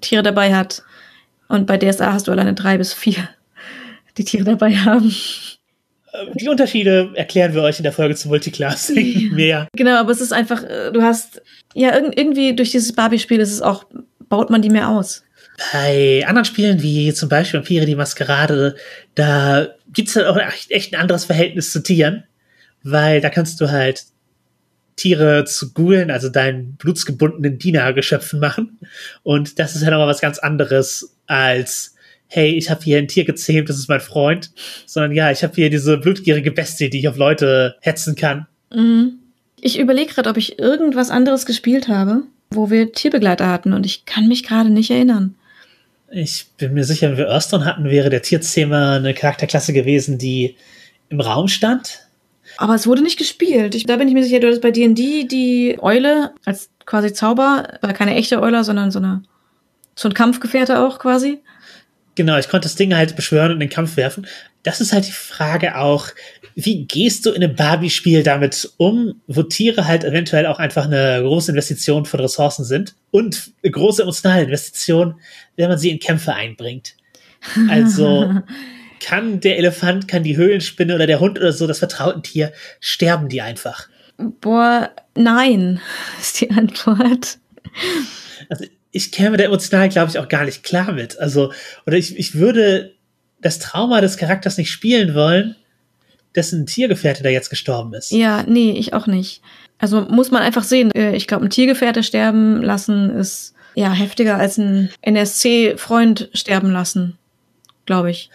Tiere 0.00 0.22
dabei 0.22 0.54
hat. 0.54 0.82
Und 1.48 1.66
bei 1.66 1.76
DSA 1.76 2.14
hast 2.14 2.28
du 2.28 2.32
alleine 2.32 2.54
drei 2.54 2.78
bis 2.78 2.94
vier, 2.94 3.28
die 4.16 4.24
Tiere 4.24 4.44
dabei 4.44 4.74
haben. 4.74 5.14
Äh, 6.12 6.26
Die 6.34 6.48
Unterschiede 6.48 7.10
erklären 7.14 7.54
wir 7.54 7.62
euch 7.62 7.78
in 7.78 7.82
der 7.84 7.92
Folge 7.92 8.14
zu 8.14 8.28
Multiclassing 8.28 9.28
Ja. 9.30 9.32
mehr. 9.34 9.68
Genau, 9.76 9.96
aber 9.96 10.10
es 10.12 10.20
ist 10.20 10.32
einfach, 10.32 10.62
äh, 10.64 10.90
du 10.92 11.02
hast, 11.02 11.42
ja, 11.74 11.90
irg- 11.94 12.12
irgendwie 12.16 12.54
durch 12.54 12.70
dieses 12.72 12.92
Barbie-Spiel 12.94 13.40
ist 13.40 13.52
es 13.52 13.62
auch, 13.62 13.84
baut 14.28 14.50
man 14.50 14.62
die 14.62 14.70
mehr 14.70 14.88
aus. 14.88 15.24
Bei 15.72 16.24
anderen 16.26 16.44
Spielen, 16.46 16.82
wie 16.82 17.12
zum 17.12 17.28
Beispiel 17.28 17.60
Vampire 17.60 17.84
die 17.84 17.94
Maskerade, 17.96 18.76
da 19.14 19.68
gibt's 19.92 20.16
halt 20.16 20.26
auch 20.26 20.38
echt, 20.70 20.94
ein 20.94 21.00
anderes 21.00 21.24
Verhältnis 21.26 21.70
zu 21.72 21.82
Tieren, 21.82 22.24
weil 22.82 23.20
da 23.20 23.28
kannst 23.28 23.60
du 23.60 23.70
halt 23.70 24.04
Tiere 24.96 25.44
zu 25.44 25.72
Ghoulen, 25.72 26.10
also 26.10 26.28
deinen 26.28 26.76
blutsgebundenen 26.76 27.58
Dienergeschöpfen 27.58 28.38
machen. 28.40 28.78
Und 29.22 29.58
das 29.58 29.74
ist 29.74 29.82
halt 29.82 29.92
nochmal 29.92 30.08
was 30.08 30.20
ganz 30.20 30.38
anderes 30.38 31.16
als, 31.26 31.94
hey, 32.30 32.54
ich 32.54 32.70
habe 32.70 32.82
hier 32.82 32.98
ein 32.98 33.08
Tier 33.08 33.24
gezähmt, 33.24 33.68
das 33.68 33.76
ist 33.76 33.88
mein 33.88 34.00
Freund. 34.00 34.50
Sondern 34.86 35.12
ja, 35.12 35.30
ich 35.30 35.42
habe 35.42 35.54
hier 35.54 35.68
diese 35.68 35.98
blutgierige 35.98 36.52
Bestie, 36.52 36.88
die 36.88 37.00
ich 37.00 37.08
auf 37.08 37.16
Leute 37.16 37.76
hetzen 37.80 38.14
kann. 38.14 38.46
Mhm. 38.72 39.18
Ich 39.60 39.78
überlege 39.78 40.14
gerade, 40.14 40.30
ob 40.30 40.36
ich 40.36 40.58
irgendwas 40.58 41.10
anderes 41.10 41.44
gespielt 41.44 41.88
habe, 41.88 42.22
wo 42.50 42.70
wir 42.70 42.92
Tierbegleiter 42.92 43.48
hatten 43.48 43.74
und 43.74 43.84
ich 43.84 44.06
kann 44.06 44.26
mich 44.26 44.44
gerade 44.44 44.70
nicht 44.70 44.90
erinnern. 44.90 45.34
Ich 46.10 46.46
bin 46.56 46.72
mir 46.72 46.84
sicher, 46.84 47.10
wenn 47.10 47.18
wir 47.18 47.28
Earthstone 47.28 47.64
hatten, 47.64 47.84
wäre 47.84 48.10
der 48.10 48.22
Tierzähmer 48.22 48.92
eine 48.92 49.12
Charakterklasse 49.12 49.72
gewesen, 49.72 50.16
die 50.16 50.56
im 51.08 51.20
Raum 51.20 51.48
stand. 51.48 52.06
Aber 52.56 52.74
es 52.74 52.86
wurde 52.86 53.02
nicht 53.02 53.18
gespielt. 53.18 53.74
Ich, 53.74 53.86
da 53.86 53.96
bin 53.96 54.08
ich 54.08 54.14
mir 54.14 54.24
sicher, 54.24 54.40
du 54.40 54.46
hattest 54.46 54.62
bei 54.62 54.70
D&D 54.70 55.24
die 55.24 55.76
Eule 55.80 56.32
als 56.44 56.70
quasi 56.86 57.12
Zauber, 57.12 57.78
war 57.80 57.92
keine 57.92 58.14
echte 58.14 58.40
Eule, 58.40 58.64
sondern 58.64 58.90
so 58.90 58.98
eine 58.98 59.22
so 59.94 60.08
ein 60.08 60.14
Kampfgefährte 60.14 60.80
auch 60.80 60.98
quasi. 60.98 61.40
Genau, 62.14 62.38
ich 62.38 62.48
konnte 62.48 62.66
das 62.66 62.76
Ding 62.76 62.94
halt 62.94 63.16
beschwören 63.16 63.52
und 63.52 63.54
in 63.54 63.60
den 63.60 63.70
Kampf 63.70 63.96
werfen. 63.96 64.26
Das 64.62 64.80
ist 64.80 64.92
halt 64.92 65.06
die 65.06 65.12
Frage 65.12 65.78
auch, 65.78 66.08
wie 66.54 66.84
gehst 66.84 67.24
du 67.24 67.30
in 67.30 67.42
einem 67.42 67.54
Barbie-Spiel 67.54 68.22
damit 68.22 68.70
um, 68.76 69.20
wo 69.26 69.42
Tiere 69.42 69.86
halt 69.86 70.04
eventuell 70.04 70.46
auch 70.46 70.58
einfach 70.58 70.84
eine 70.84 71.20
große 71.22 71.52
Investition 71.52 72.04
von 72.04 72.20
Ressourcen 72.20 72.64
sind 72.64 72.94
und 73.10 73.52
eine 73.62 73.70
große 73.70 74.02
emotionale 74.02 74.44
Investition, 74.44 75.14
wenn 75.56 75.68
man 75.68 75.78
sie 75.78 75.90
in 75.90 75.98
Kämpfe 75.98 76.34
einbringt. 76.34 76.94
Also 77.68 78.42
kann 79.00 79.40
der 79.40 79.56
Elefant, 79.56 80.08
kann 80.08 80.22
die 80.22 80.36
Höhlenspinne 80.36 80.94
oder 80.94 81.06
der 81.06 81.20
Hund 81.20 81.38
oder 81.38 81.52
so, 81.52 81.66
das 81.66 81.78
vertrauten 81.78 82.22
Tier, 82.22 82.52
sterben 82.80 83.28
die 83.28 83.40
einfach. 83.40 83.88
Boah, 84.18 84.90
nein, 85.14 85.80
ist 86.20 86.40
die 86.40 86.50
Antwort. 86.50 87.38
Also 88.48 88.66
ich 88.92 89.12
käme 89.12 89.36
da 89.36 89.44
emotional, 89.44 89.88
glaube 89.88 90.10
ich, 90.10 90.18
auch 90.18 90.28
gar 90.28 90.44
nicht 90.44 90.62
klar 90.62 90.92
mit. 90.92 91.18
Also, 91.18 91.52
oder 91.86 91.96
ich, 91.96 92.18
ich 92.18 92.34
würde 92.34 92.94
das 93.40 93.58
Trauma 93.58 94.00
des 94.00 94.16
Charakters 94.16 94.58
nicht 94.58 94.70
spielen 94.70 95.14
wollen, 95.14 95.56
dessen 96.34 96.66
Tiergefährte 96.66 97.22
da 97.22 97.28
jetzt 97.28 97.50
gestorben 97.50 97.94
ist. 97.94 98.10
Ja, 98.12 98.42
nee, 98.46 98.72
ich 98.72 98.92
auch 98.92 99.06
nicht. 99.06 99.42
Also 99.78 100.02
muss 100.02 100.30
man 100.30 100.42
einfach 100.42 100.62
sehen. 100.64 100.90
äh, 100.94 101.14
Ich 101.16 101.26
glaube, 101.26 101.44
ein 101.46 101.50
Tiergefährte 101.50 102.02
sterben 102.02 102.62
lassen 102.62 103.10
ist 103.10 103.54
ja 103.74 103.92
heftiger 103.92 104.36
als 104.36 104.58
ein 104.58 104.90
NSC-Freund 105.02 106.28
sterben 106.34 106.70
lassen, 106.70 107.16
glaube 107.86 108.10
ich. 108.10 108.30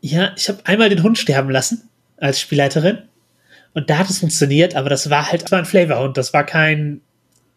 Ja, 0.00 0.32
ich 0.36 0.48
habe 0.48 0.60
einmal 0.64 0.88
den 0.88 1.02
Hund 1.02 1.18
sterben 1.18 1.50
lassen 1.50 1.88
als 2.16 2.40
Spielleiterin. 2.40 2.98
Und 3.74 3.90
da 3.90 3.98
hat 3.98 4.08
es 4.08 4.20
funktioniert, 4.20 4.74
aber 4.74 4.88
das 4.88 5.10
war 5.10 5.30
halt 5.30 5.42
das 5.42 5.52
war 5.52 5.58
ein 5.58 5.64
Flavorhund. 5.66 6.16
Das 6.16 6.32
war 6.32 6.44
kein 6.44 7.02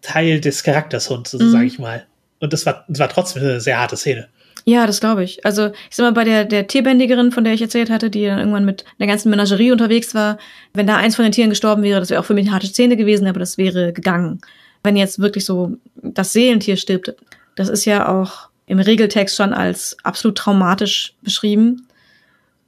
Teil 0.01 0.39
des 0.39 0.63
Charaktershund, 0.63 1.27
so 1.27 1.37
Mhm. 1.39 1.51
sage 1.51 1.65
ich 1.65 1.79
mal. 1.79 2.05
Und 2.39 2.53
das 2.53 2.65
war, 2.65 2.85
das 2.87 2.99
war 2.99 3.09
trotzdem 3.09 3.43
eine 3.43 3.59
sehr 3.59 3.79
harte 3.79 3.97
Szene. 3.97 4.27
Ja, 4.65 4.85
das 4.85 4.99
glaube 4.99 5.23
ich. 5.23 5.43
Also 5.45 5.67
ich 5.89 5.95
sag 5.95 6.03
mal, 6.05 6.11
bei 6.13 6.23
der, 6.23 6.45
der 6.45 6.67
Tierbändigerin, 6.67 7.31
von 7.31 7.43
der 7.43 7.53
ich 7.53 7.61
erzählt 7.61 7.89
hatte, 7.89 8.09
die 8.09 8.25
dann 8.25 8.39
irgendwann 8.39 8.65
mit 8.65 8.85
einer 8.99 9.07
ganzen 9.07 9.29
Menagerie 9.29 9.71
unterwegs 9.71 10.13
war, 10.13 10.37
wenn 10.73 10.85
da 10.87 10.97
eins 10.97 11.15
von 11.15 11.23
den 11.23 11.31
Tieren 11.31 11.49
gestorben 11.49 11.81
wäre, 11.83 11.99
das 11.99 12.09
wäre 12.09 12.21
auch 12.21 12.25
für 12.25 12.33
mich 12.33 12.45
eine 12.45 12.53
harte 12.53 12.67
Szene 12.67 12.95
gewesen, 12.97 13.27
aber 13.27 13.39
das 13.39 13.57
wäre 13.57 13.93
gegangen. 13.93 14.39
Wenn 14.83 14.95
jetzt 14.95 15.19
wirklich 15.19 15.45
so 15.45 15.77
das 15.95 16.33
Seelentier 16.33 16.77
stirbt, 16.77 17.13
das 17.55 17.67
ist 17.69 17.85
ja 17.85 18.07
auch 18.07 18.49
im 18.67 18.79
Regeltext 18.79 19.35
schon 19.35 19.53
als 19.53 19.97
absolut 20.03 20.37
traumatisch 20.37 21.13
beschrieben. 21.23 21.87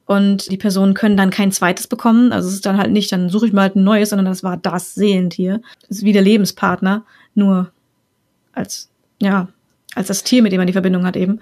Und 0.05 0.51
die 0.51 0.57
Personen 0.57 0.93
können 0.93 1.15
dann 1.15 1.29
kein 1.29 1.51
zweites 1.53 1.87
bekommen. 1.87 2.33
Also 2.33 2.49
es 2.49 2.55
ist 2.55 2.65
dann 2.65 2.77
halt 2.77 2.91
nicht, 2.91 3.11
dann 3.11 3.29
suche 3.29 3.47
ich 3.47 3.53
mal 3.53 3.61
halt 3.61 3.75
ein 3.75 3.83
neues, 3.83 4.09
sondern 4.09 4.25
das 4.25 4.43
war 4.43 4.57
das 4.57 4.95
Seelentier. 4.95 5.61
Das 5.87 5.99
ist 5.99 6.03
wie 6.03 6.11
der 6.11 6.21
Lebenspartner, 6.23 7.05
nur 7.35 7.71
als, 8.53 8.89
ja, 9.21 9.47
als 9.95 10.07
das 10.07 10.23
Tier, 10.23 10.41
mit 10.41 10.51
dem 10.51 10.59
man 10.59 10.67
die 10.67 10.73
Verbindung 10.73 11.05
hat 11.05 11.15
eben. 11.15 11.39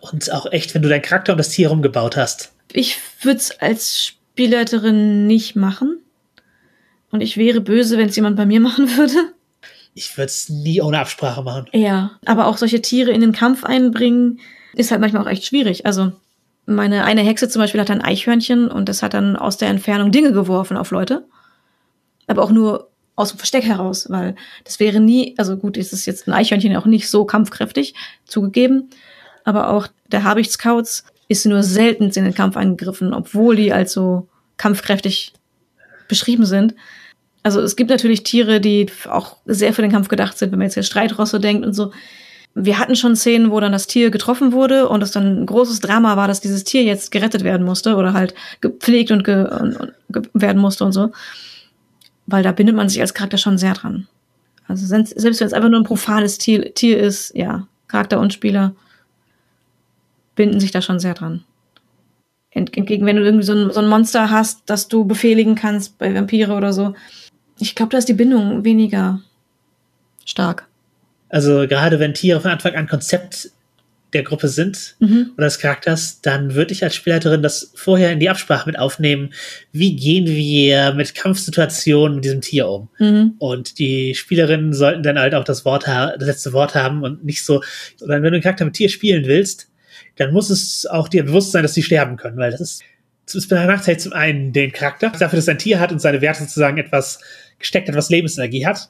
Und 0.00 0.32
auch 0.32 0.50
echt, 0.52 0.74
wenn 0.74 0.82
du 0.82 0.88
deinen 0.88 1.02
Charakter 1.02 1.32
um 1.32 1.38
das 1.38 1.50
Tier 1.50 1.68
rumgebaut 1.68 2.16
hast. 2.16 2.52
Ich 2.72 2.98
würde 3.22 3.38
es 3.38 3.58
als 3.60 4.04
Spielleiterin 4.04 5.26
nicht 5.26 5.56
machen. 5.56 5.98
Und 7.10 7.22
ich 7.22 7.36
wäre 7.36 7.60
böse, 7.60 7.98
wenn 7.98 8.08
es 8.08 8.16
jemand 8.16 8.36
bei 8.36 8.46
mir 8.46 8.60
machen 8.60 8.96
würde. 8.96 9.32
Ich 9.94 10.16
würde 10.16 10.26
es 10.26 10.48
nie 10.48 10.80
ohne 10.80 11.00
Absprache 11.00 11.42
machen. 11.42 11.66
Ja, 11.72 12.12
aber 12.24 12.46
auch 12.46 12.56
solche 12.56 12.80
Tiere 12.80 13.10
in 13.10 13.20
den 13.20 13.32
Kampf 13.32 13.64
einbringen, 13.64 14.38
ist 14.74 14.90
halt 14.92 15.00
manchmal 15.00 15.22
auch 15.22 15.28
echt 15.28 15.44
schwierig. 15.44 15.86
Also 15.86 16.12
meine 16.66 17.04
eine 17.04 17.22
Hexe 17.22 17.48
zum 17.48 17.60
Beispiel 17.62 17.80
hat 17.80 17.90
ein 17.90 18.02
Eichhörnchen 18.02 18.68
und 18.68 18.88
das 18.88 19.02
hat 19.02 19.14
dann 19.14 19.36
aus 19.36 19.56
der 19.56 19.68
Entfernung 19.68 20.12
Dinge 20.12 20.32
geworfen 20.32 20.76
auf 20.76 20.90
Leute. 20.90 21.26
Aber 22.26 22.42
auch 22.42 22.50
nur 22.50 22.87
aus 23.18 23.30
dem 23.30 23.38
Versteck 23.38 23.64
heraus, 23.64 24.06
weil 24.08 24.36
das 24.64 24.78
wäre 24.78 25.00
nie, 25.00 25.34
also 25.38 25.56
gut, 25.56 25.76
ist 25.76 25.92
es 25.92 26.06
jetzt 26.06 26.28
ein 26.28 26.32
Eichhörnchen 26.32 26.76
auch 26.76 26.86
nicht 26.86 27.10
so 27.10 27.24
kampfkräftig, 27.24 27.94
zugegeben. 28.24 28.90
Aber 29.44 29.70
auch 29.70 29.88
der 30.06 30.22
Habicht-Scouts 30.22 31.04
ist 31.26 31.44
nur 31.44 31.64
selten 31.64 32.04
in 32.04 32.24
den 32.24 32.34
Kampf 32.34 32.56
eingegriffen, 32.56 33.12
obwohl 33.12 33.56
die 33.56 33.72
als 33.72 33.92
so 33.92 34.28
kampfkräftig 34.56 35.32
beschrieben 36.06 36.46
sind. 36.46 36.76
Also 37.42 37.60
es 37.60 37.74
gibt 37.74 37.90
natürlich 37.90 38.22
Tiere, 38.22 38.60
die 38.60 38.86
auch 39.10 39.36
sehr 39.46 39.72
für 39.72 39.82
den 39.82 39.90
Kampf 39.90 40.08
gedacht 40.08 40.38
sind, 40.38 40.52
wenn 40.52 40.58
man 40.60 40.66
jetzt 40.66 40.74
hier 40.74 40.84
Streitrosse 40.84 41.40
denkt 41.40 41.66
und 41.66 41.72
so. 41.72 41.92
Wir 42.54 42.78
hatten 42.78 42.94
schon 42.94 43.16
Szenen, 43.16 43.50
wo 43.50 43.58
dann 43.58 43.72
das 43.72 43.88
Tier 43.88 44.10
getroffen 44.10 44.52
wurde 44.52 44.88
und 44.88 45.02
es 45.02 45.10
dann 45.10 45.42
ein 45.42 45.46
großes 45.46 45.80
Drama 45.80 46.16
war, 46.16 46.28
dass 46.28 46.40
dieses 46.40 46.62
Tier 46.62 46.84
jetzt 46.84 47.10
gerettet 47.10 47.42
werden 47.42 47.66
musste 47.66 47.96
oder 47.96 48.12
halt 48.12 48.34
gepflegt 48.60 49.10
und, 49.10 49.24
ge 49.24 49.44
und 49.44 49.92
ge 50.08 50.22
werden 50.34 50.60
musste 50.60 50.84
und 50.84 50.92
so. 50.92 51.10
Weil 52.30 52.42
da 52.42 52.52
bindet 52.52 52.76
man 52.76 52.90
sich 52.90 53.00
als 53.00 53.14
Charakter 53.14 53.38
schon 53.38 53.56
sehr 53.56 53.72
dran. 53.72 54.06
Also 54.66 54.86
selbst 54.86 55.16
wenn 55.24 55.32
es 55.32 55.52
einfach 55.54 55.70
nur 55.70 55.80
ein 55.80 55.84
profanes 55.84 56.36
Tier, 56.36 56.74
Tier 56.74 56.98
ist, 56.98 57.34
ja, 57.34 57.66
Charakter 57.88 58.20
und 58.20 58.34
Spieler 58.34 58.74
binden 60.36 60.60
sich 60.60 60.70
da 60.70 60.82
schon 60.82 61.00
sehr 61.00 61.14
dran. 61.14 61.42
Entgegen, 62.50 63.06
wenn 63.06 63.16
du 63.16 63.24
irgendwie 63.24 63.44
so 63.44 63.54
ein, 63.54 63.70
so 63.70 63.80
ein 63.80 63.88
Monster 63.88 64.30
hast, 64.30 64.60
das 64.66 64.88
du 64.88 65.06
befehligen 65.06 65.54
kannst 65.54 65.96
bei 65.96 66.14
Vampire 66.14 66.52
oder 66.52 66.74
so. 66.74 66.94
Ich 67.58 67.74
glaube, 67.74 67.90
da 67.90 67.98
ist 67.98 68.08
die 68.08 68.14
Bindung 68.14 68.62
weniger 68.62 69.20
stark. 70.26 70.68
Also 71.30 71.66
gerade 71.66 71.98
wenn 71.98 72.12
Tiere 72.12 72.40
von 72.40 72.50
Anfang 72.50 72.74
an 72.74 72.88
Konzept 72.88 73.50
der 74.12 74.22
Gruppe 74.22 74.48
sind 74.48 74.96
mhm. 75.00 75.32
oder 75.36 75.46
des 75.46 75.58
Charakters, 75.58 76.20
dann 76.22 76.54
würde 76.54 76.72
ich 76.72 76.82
als 76.82 76.94
Spielleiterin 76.94 77.42
das 77.42 77.72
vorher 77.74 78.12
in 78.12 78.20
die 78.20 78.30
Absprache 78.30 78.66
mit 78.66 78.78
aufnehmen. 78.78 79.34
Wie 79.72 79.96
gehen 79.96 80.26
wir 80.26 80.94
mit 80.94 81.14
Kampfsituationen 81.14 82.16
mit 82.16 82.24
diesem 82.24 82.40
Tier 82.40 82.68
um? 82.68 82.88
Mhm. 82.98 83.34
Und 83.38 83.78
die 83.78 84.14
Spielerinnen 84.14 84.72
sollten 84.72 85.02
dann 85.02 85.18
halt 85.18 85.34
auch 85.34 85.44
das 85.44 85.64
Wort 85.64 85.86
das 85.86 86.16
letzte 86.18 86.52
Wort 86.52 86.74
haben 86.74 87.02
und 87.02 87.24
nicht 87.24 87.44
so, 87.44 87.62
oder 88.00 88.14
wenn 88.14 88.22
du 88.22 88.28
einen 88.28 88.42
Charakter 88.42 88.64
mit 88.64 88.74
Tier 88.74 88.88
spielen 88.88 89.26
willst, 89.26 89.68
dann 90.16 90.32
muss 90.32 90.50
es 90.50 90.86
auch 90.86 91.08
dir 91.08 91.24
bewusst 91.24 91.52
sein, 91.52 91.62
dass 91.62 91.74
sie 91.74 91.82
sterben 91.82 92.16
können, 92.16 92.38
weil 92.38 92.50
das 92.50 92.60
ist, 92.60 92.82
das 93.26 93.34
ist 93.34 93.48
benachteiligt 93.48 94.00
zum 94.00 94.14
einen 94.14 94.52
den 94.52 94.72
Charakter, 94.72 95.10
dafür, 95.10 95.36
dass 95.36 95.48
er 95.48 95.54
ein 95.54 95.58
Tier 95.58 95.80
hat 95.80 95.92
und 95.92 96.00
seine 96.00 96.20
Werte 96.22 96.40
sozusagen 96.40 96.78
etwas 96.78 97.20
gesteckt, 97.58 97.88
etwas 97.88 98.08
Lebensenergie 98.08 98.66
hat 98.66 98.88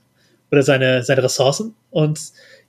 oder 0.50 0.62
seine, 0.62 1.02
seine 1.02 1.22
Ressourcen 1.22 1.74
und 1.90 2.20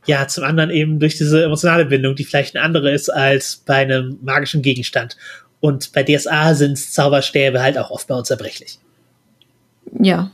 ja, 0.05 0.27
zum 0.27 0.43
anderen 0.43 0.69
eben 0.69 0.99
durch 0.99 1.17
diese 1.17 1.43
emotionale 1.43 1.85
Bindung, 1.85 2.15
die 2.15 2.23
vielleicht 2.23 2.55
eine 2.55 2.63
andere 2.63 2.91
ist 2.91 3.09
als 3.09 3.57
bei 3.65 3.75
einem 3.75 4.17
magischen 4.21 4.61
Gegenstand. 4.61 5.17
Und 5.59 5.91
bei 5.91 6.03
DSA 6.03 6.55
sind 6.55 6.77
Zauberstäbe 6.77 7.61
halt 7.61 7.77
auch 7.77 7.91
oft 7.91 8.07
bei 8.07 8.15
uns 8.15 8.27
zerbrechlich. 8.27 8.79
Ja. 9.99 10.31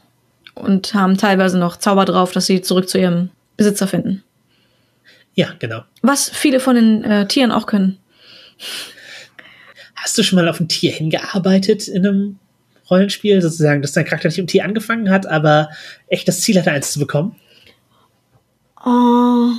Und 0.54 0.94
haben 0.94 1.18
teilweise 1.18 1.58
noch 1.58 1.78
Zauber 1.78 2.06
drauf, 2.06 2.32
dass 2.32 2.46
sie 2.46 2.62
zurück 2.62 2.88
zu 2.88 3.00
ihrem 3.00 3.30
Besitzer 3.58 3.88
finden. 3.88 4.24
Ja, 5.34 5.50
genau. 5.60 5.84
Was 6.02 6.30
viele 6.30 6.60
von 6.60 6.76
den 6.76 7.04
äh, 7.04 7.28
Tieren 7.28 7.52
auch 7.52 7.66
können. 7.68 7.98
Hast 9.96 10.18
du 10.18 10.24
schon 10.24 10.38
mal 10.38 10.48
auf 10.48 10.60
ein 10.60 10.70
Tier 10.70 10.94
hingearbeitet 10.94 11.88
in 11.88 12.06
einem 12.06 12.40
Rollenspiel, 12.90 13.42
sozusagen, 13.42 13.82
dass 13.82 13.94
dein 13.94 14.06
Charakter 14.06 14.30
nicht 14.30 14.38
im 14.38 14.48
Tier 14.48 14.64
angefangen 14.64 15.10
hat, 15.10 15.26
aber 15.26 15.70
echt 16.08 16.28
das 16.28 16.42
Ziel 16.42 16.58
hatte, 16.58 16.72
eins 16.72 16.92
zu 16.92 17.00
bekommen? 17.00 17.36
Oh, 18.86 19.50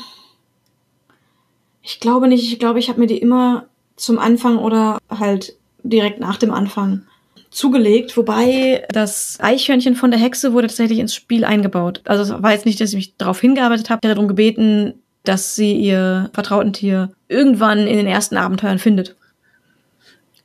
ich 1.83 2.01
glaube 2.01 2.29
nicht. 2.29 2.51
Ich 2.51 2.59
glaube, 2.59 2.79
ich 2.79 2.89
habe 2.89 3.01
mir 3.01 3.07
die 3.07 3.19
immer 3.19 3.67
zum 3.97 4.19
Anfang 4.19 4.59
oder 4.59 4.99
halt 5.11 5.57
direkt 5.83 6.21
nach 6.21 6.37
dem 6.37 6.53
Anfang 6.53 7.03
zugelegt, 7.51 8.17
wobei 8.17 8.85
das 8.91 9.39
Eichhörnchen 9.41 9.97
von 9.97 10.11
der 10.11 10.21
Hexe 10.21 10.53
wurde 10.53 10.69
tatsächlich 10.69 10.99
ins 10.99 11.15
Spiel 11.15 11.45
eingebaut. 11.45 12.03
Also 12.05 12.35
es 12.35 12.43
war 12.43 12.53
jetzt 12.53 12.67
nicht, 12.67 12.81
dass 12.81 12.91
ich 12.91 12.97
mich 12.97 13.17
darauf 13.17 13.41
hingearbeitet 13.41 13.91
habe, 13.91 14.07
darum 14.07 14.29
gebeten, 14.29 14.95
dass 15.25 15.57
sie 15.57 15.75
ihr 15.75 16.31
vertrauten 16.33 16.73
Tier 16.73 17.11
irgendwann 17.29 17.87
in 17.87 17.97
den 17.97 18.07
ersten 18.07 18.37
Abenteuern 18.37 18.79
findet. 18.79 19.17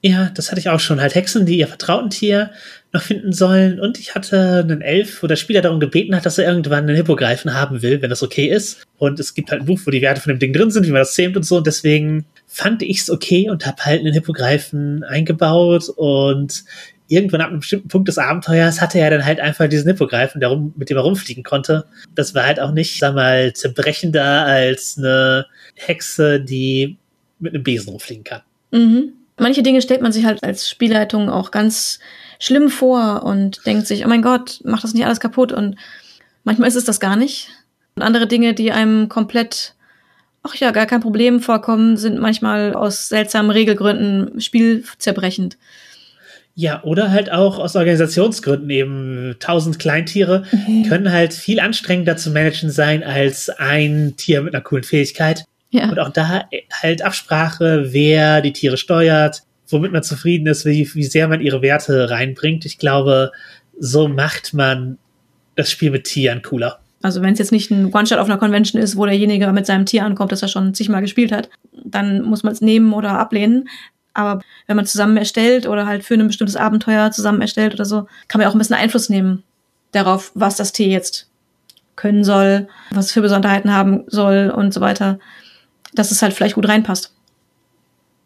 Ja, 0.03 0.31
das 0.33 0.49
hatte 0.49 0.59
ich 0.59 0.69
auch 0.69 0.79
schon. 0.79 0.99
Halt 0.99 1.13
Hexen, 1.13 1.45
die 1.45 1.59
ihr 1.59 1.67
vertrauten 1.67 2.09
Tier 2.09 2.49
noch 2.91 3.03
finden 3.03 3.33
sollen. 3.33 3.79
Und 3.79 3.99
ich 3.99 4.15
hatte 4.15 4.59
einen 4.59 4.81
Elf, 4.81 5.21
wo 5.21 5.27
der 5.27 5.35
Spieler 5.35 5.61
darum 5.61 5.79
gebeten 5.79 6.15
hat, 6.15 6.25
dass 6.25 6.39
er 6.39 6.47
irgendwann 6.47 6.85
einen 6.85 6.95
Hippogreifen 6.95 7.53
haben 7.53 7.83
will, 7.83 8.01
wenn 8.01 8.09
das 8.09 8.23
okay 8.23 8.47
ist. 8.47 8.83
Und 8.97 9.19
es 9.19 9.35
gibt 9.35 9.51
halt 9.51 9.61
ein 9.61 9.67
Buch, 9.67 9.79
wo 9.85 9.91
die 9.91 10.01
Werte 10.01 10.19
von 10.19 10.33
dem 10.33 10.39
Ding 10.39 10.53
drin 10.53 10.71
sind, 10.71 10.87
wie 10.87 10.91
man 10.91 11.01
das 11.01 11.13
zählt 11.13 11.37
und 11.37 11.43
so. 11.43 11.57
Und 11.57 11.67
deswegen 11.67 12.25
fand 12.47 12.81
ich 12.81 13.01
es 13.01 13.11
okay 13.11 13.49
und 13.49 13.67
habe 13.67 13.85
halt 13.85 13.99
einen 13.99 14.13
Hippogreifen 14.13 15.03
eingebaut. 15.03 15.87
Und 15.95 16.63
irgendwann 17.07 17.41
ab 17.41 17.49
einem 17.49 17.59
bestimmten 17.59 17.87
Punkt 17.87 18.07
des 18.07 18.17
Abenteuers 18.17 18.81
hatte 18.81 18.97
er 18.97 19.11
dann 19.11 19.23
halt 19.23 19.39
einfach 19.39 19.69
diesen 19.69 19.87
Hippogreifen, 19.87 20.41
der 20.41 20.49
rum, 20.49 20.73
mit 20.77 20.89
dem 20.89 20.97
er 20.97 21.03
rumfliegen 21.03 21.43
konnte. 21.43 21.85
Das 22.15 22.33
war 22.33 22.47
halt 22.47 22.59
auch 22.59 22.71
nicht, 22.71 22.97
sag 22.97 23.13
mal, 23.13 23.53
zerbrechender 23.53 24.45
als 24.45 24.97
eine 24.97 25.45
Hexe, 25.75 26.41
die 26.41 26.97
mit 27.37 27.53
einem 27.53 27.63
Besen 27.63 27.89
rumfliegen 27.89 28.23
kann. 28.23 28.41
Mhm 28.71 29.13
manche 29.41 29.63
Dinge 29.63 29.81
stellt 29.81 30.01
man 30.01 30.11
sich 30.11 30.25
halt 30.25 30.43
als 30.43 30.69
Spielleitung 30.69 31.29
auch 31.29 31.51
ganz 31.51 31.99
schlimm 32.39 32.69
vor 32.69 33.23
und 33.23 33.65
denkt 33.65 33.87
sich, 33.87 34.05
oh 34.05 34.09
mein 34.09 34.21
Gott, 34.21 34.61
mach 34.63 34.81
das 34.81 34.93
nicht 34.93 35.05
alles 35.05 35.19
kaputt. 35.19 35.51
Und 35.51 35.75
manchmal 36.43 36.69
ist 36.69 36.75
es 36.75 36.85
das 36.85 36.99
gar 36.99 37.15
nicht. 37.15 37.49
Und 37.95 38.03
andere 38.03 38.27
Dinge, 38.27 38.53
die 38.53 38.71
einem 38.71 39.09
komplett, 39.09 39.75
ach 40.43 40.55
ja, 40.55 40.71
gar 40.71 40.85
kein 40.85 41.01
Problem 41.01 41.39
vorkommen, 41.39 41.97
sind 41.97 42.19
manchmal 42.19 42.73
aus 42.73 43.09
seltsamen 43.09 43.51
Regelgründen 43.51 44.39
spielzerbrechend. 44.39 45.57
Ja, 46.53 46.83
oder 46.83 47.11
halt 47.11 47.31
auch 47.31 47.59
aus 47.59 47.75
Organisationsgründen 47.75 48.69
eben 48.69 49.35
tausend 49.39 49.79
Kleintiere 49.79 50.45
mhm. 50.51 50.83
können 50.89 51.11
halt 51.11 51.33
viel 51.33 51.59
anstrengender 51.59 52.17
zu 52.17 52.29
managen 52.29 52.69
sein 52.69 53.03
als 53.03 53.49
ein 53.49 54.15
Tier 54.17 54.41
mit 54.41 54.53
einer 54.53 54.63
coolen 54.63 54.83
Fähigkeit. 54.83 55.45
Ja. 55.71 55.89
Und 55.89 55.99
auch 55.99 56.09
da 56.09 56.45
halt 56.81 57.01
Absprache, 57.01 57.93
wer 57.93 58.41
die 58.41 58.53
Tiere 58.53 58.77
steuert, 58.77 59.43
womit 59.69 59.91
man 59.91 60.03
zufrieden 60.03 60.47
ist, 60.47 60.65
wie, 60.65 60.89
wie 60.93 61.03
sehr 61.03 61.27
man 61.27 61.41
ihre 61.41 61.61
Werte 61.61 62.09
reinbringt. 62.09 62.65
Ich 62.65 62.77
glaube, 62.77 63.31
so 63.79 64.07
macht 64.07 64.53
man 64.53 64.97
das 65.55 65.71
Spiel 65.71 65.91
mit 65.91 66.03
Tieren 66.03 66.41
cooler. 66.41 66.79
Also 67.01 67.21
wenn 67.21 67.33
es 67.33 67.39
jetzt 67.39 67.51
nicht 67.51 67.71
ein 67.71 67.91
One-Shot 67.91 68.19
auf 68.19 68.27
einer 68.27 68.37
Convention 68.37 68.81
ist, 68.81 68.95
wo 68.95 69.05
derjenige 69.05 69.51
mit 69.51 69.65
seinem 69.65 69.85
Tier 69.85 70.05
ankommt, 70.05 70.31
das 70.31 70.41
er 70.41 70.49
schon 70.49 70.73
zigmal 70.73 71.01
gespielt 71.01 71.31
hat, 71.31 71.49
dann 71.83 72.21
muss 72.21 72.43
man 72.43 72.53
es 72.53 72.61
nehmen 72.61 72.93
oder 72.93 73.17
ablehnen. 73.17 73.67
Aber 74.13 74.41
wenn 74.67 74.75
man 74.75 74.85
zusammen 74.85 75.17
erstellt 75.17 75.67
oder 75.67 75.87
halt 75.87 76.03
für 76.03 76.13
ein 76.13 76.27
bestimmtes 76.27 76.57
Abenteuer 76.57 77.11
zusammen 77.11 77.41
erstellt 77.41 77.73
oder 77.73 77.85
so, 77.85 78.07
kann 78.27 78.39
man 78.39 78.47
auch 78.47 78.53
ein 78.53 78.59
bisschen 78.59 78.75
Einfluss 78.75 79.09
nehmen 79.09 79.43
darauf, 79.93 80.31
was 80.35 80.57
das 80.57 80.73
Tier 80.73 80.87
jetzt 80.87 81.27
können 81.95 82.23
soll, 82.23 82.67
was 82.91 83.07
es 83.07 83.11
für 83.11 83.21
Besonderheiten 83.21 83.73
haben 83.73 84.03
soll 84.07 84.51
und 84.55 84.73
so 84.73 84.81
weiter 84.81 85.19
dass 85.93 86.11
es 86.11 86.21
halt 86.21 86.33
vielleicht 86.33 86.55
gut 86.55 86.67
reinpasst. 86.67 87.13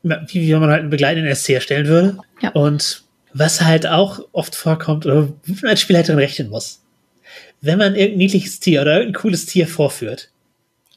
Wie, 0.03 0.41
wie 0.41 0.53
man 0.53 0.69
halt 0.69 0.81
einen 0.81 0.89
begleitenden 0.89 1.33
SC 1.33 1.49
erstellen 1.51 1.87
würde. 1.87 2.17
Ja. 2.41 2.49
Und 2.51 3.03
was 3.33 3.61
halt 3.61 3.85
auch 3.87 4.21
oft 4.31 4.55
vorkommt, 4.55 5.05
oder 5.05 5.29
wie 5.43 5.53
man 5.53 5.71
als 5.71 5.81
Spielleiterin 5.81 6.19
rechnen 6.19 6.49
muss. 6.49 6.81
Wenn 7.61 7.77
man 7.77 7.95
irgendein 7.95 8.19
niedliches 8.19 8.59
Tier 8.59 8.81
oder 8.81 8.99
irgendein 8.99 9.21
cooles 9.21 9.45
Tier 9.45 9.67
vorführt. 9.67 10.29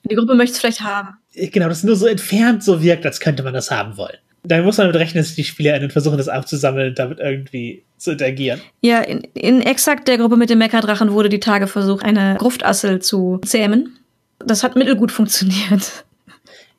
Die 0.08 0.14
Gruppe 0.14 0.34
möchte 0.34 0.52
es 0.52 0.60
vielleicht 0.60 0.82
haben. 0.82 1.16
Genau, 1.34 1.68
das 1.68 1.82
nur 1.82 1.96
so 1.96 2.06
entfernt 2.06 2.62
so 2.62 2.82
wirkt, 2.82 3.06
als 3.06 3.20
könnte 3.20 3.42
man 3.42 3.54
das 3.54 3.70
haben 3.70 3.96
wollen. 3.96 4.16
Dann 4.44 4.64
muss 4.64 4.78
man 4.78 4.86
damit 4.86 5.00
rechnen, 5.00 5.22
dass 5.22 5.34
die 5.34 5.44
SpielerInnen 5.44 5.90
versuchen, 5.90 6.16
das 6.16 6.28
aufzusammeln 6.28 6.90
und 6.90 6.98
damit 6.98 7.18
irgendwie 7.18 7.82
zu 7.96 8.12
interagieren. 8.12 8.60
Ja, 8.80 9.00
in, 9.00 9.20
in 9.34 9.60
exakt 9.60 10.06
der 10.06 10.18
Gruppe 10.18 10.36
mit 10.36 10.48
dem 10.48 10.58
Meckerdrachen 10.58 11.12
wurde 11.12 11.28
die 11.28 11.40
Tage 11.40 11.66
versucht, 11.66 12.04
eine 12.04 12.36
Gruftassel 12.38 13.00
zu 13.00 13.40
zähmen. 13.44 13.98
Das 14.38 14.62
hat 14.62 14.76
mittelgut 14.76 15.10
funktioniert. 15.10 16.04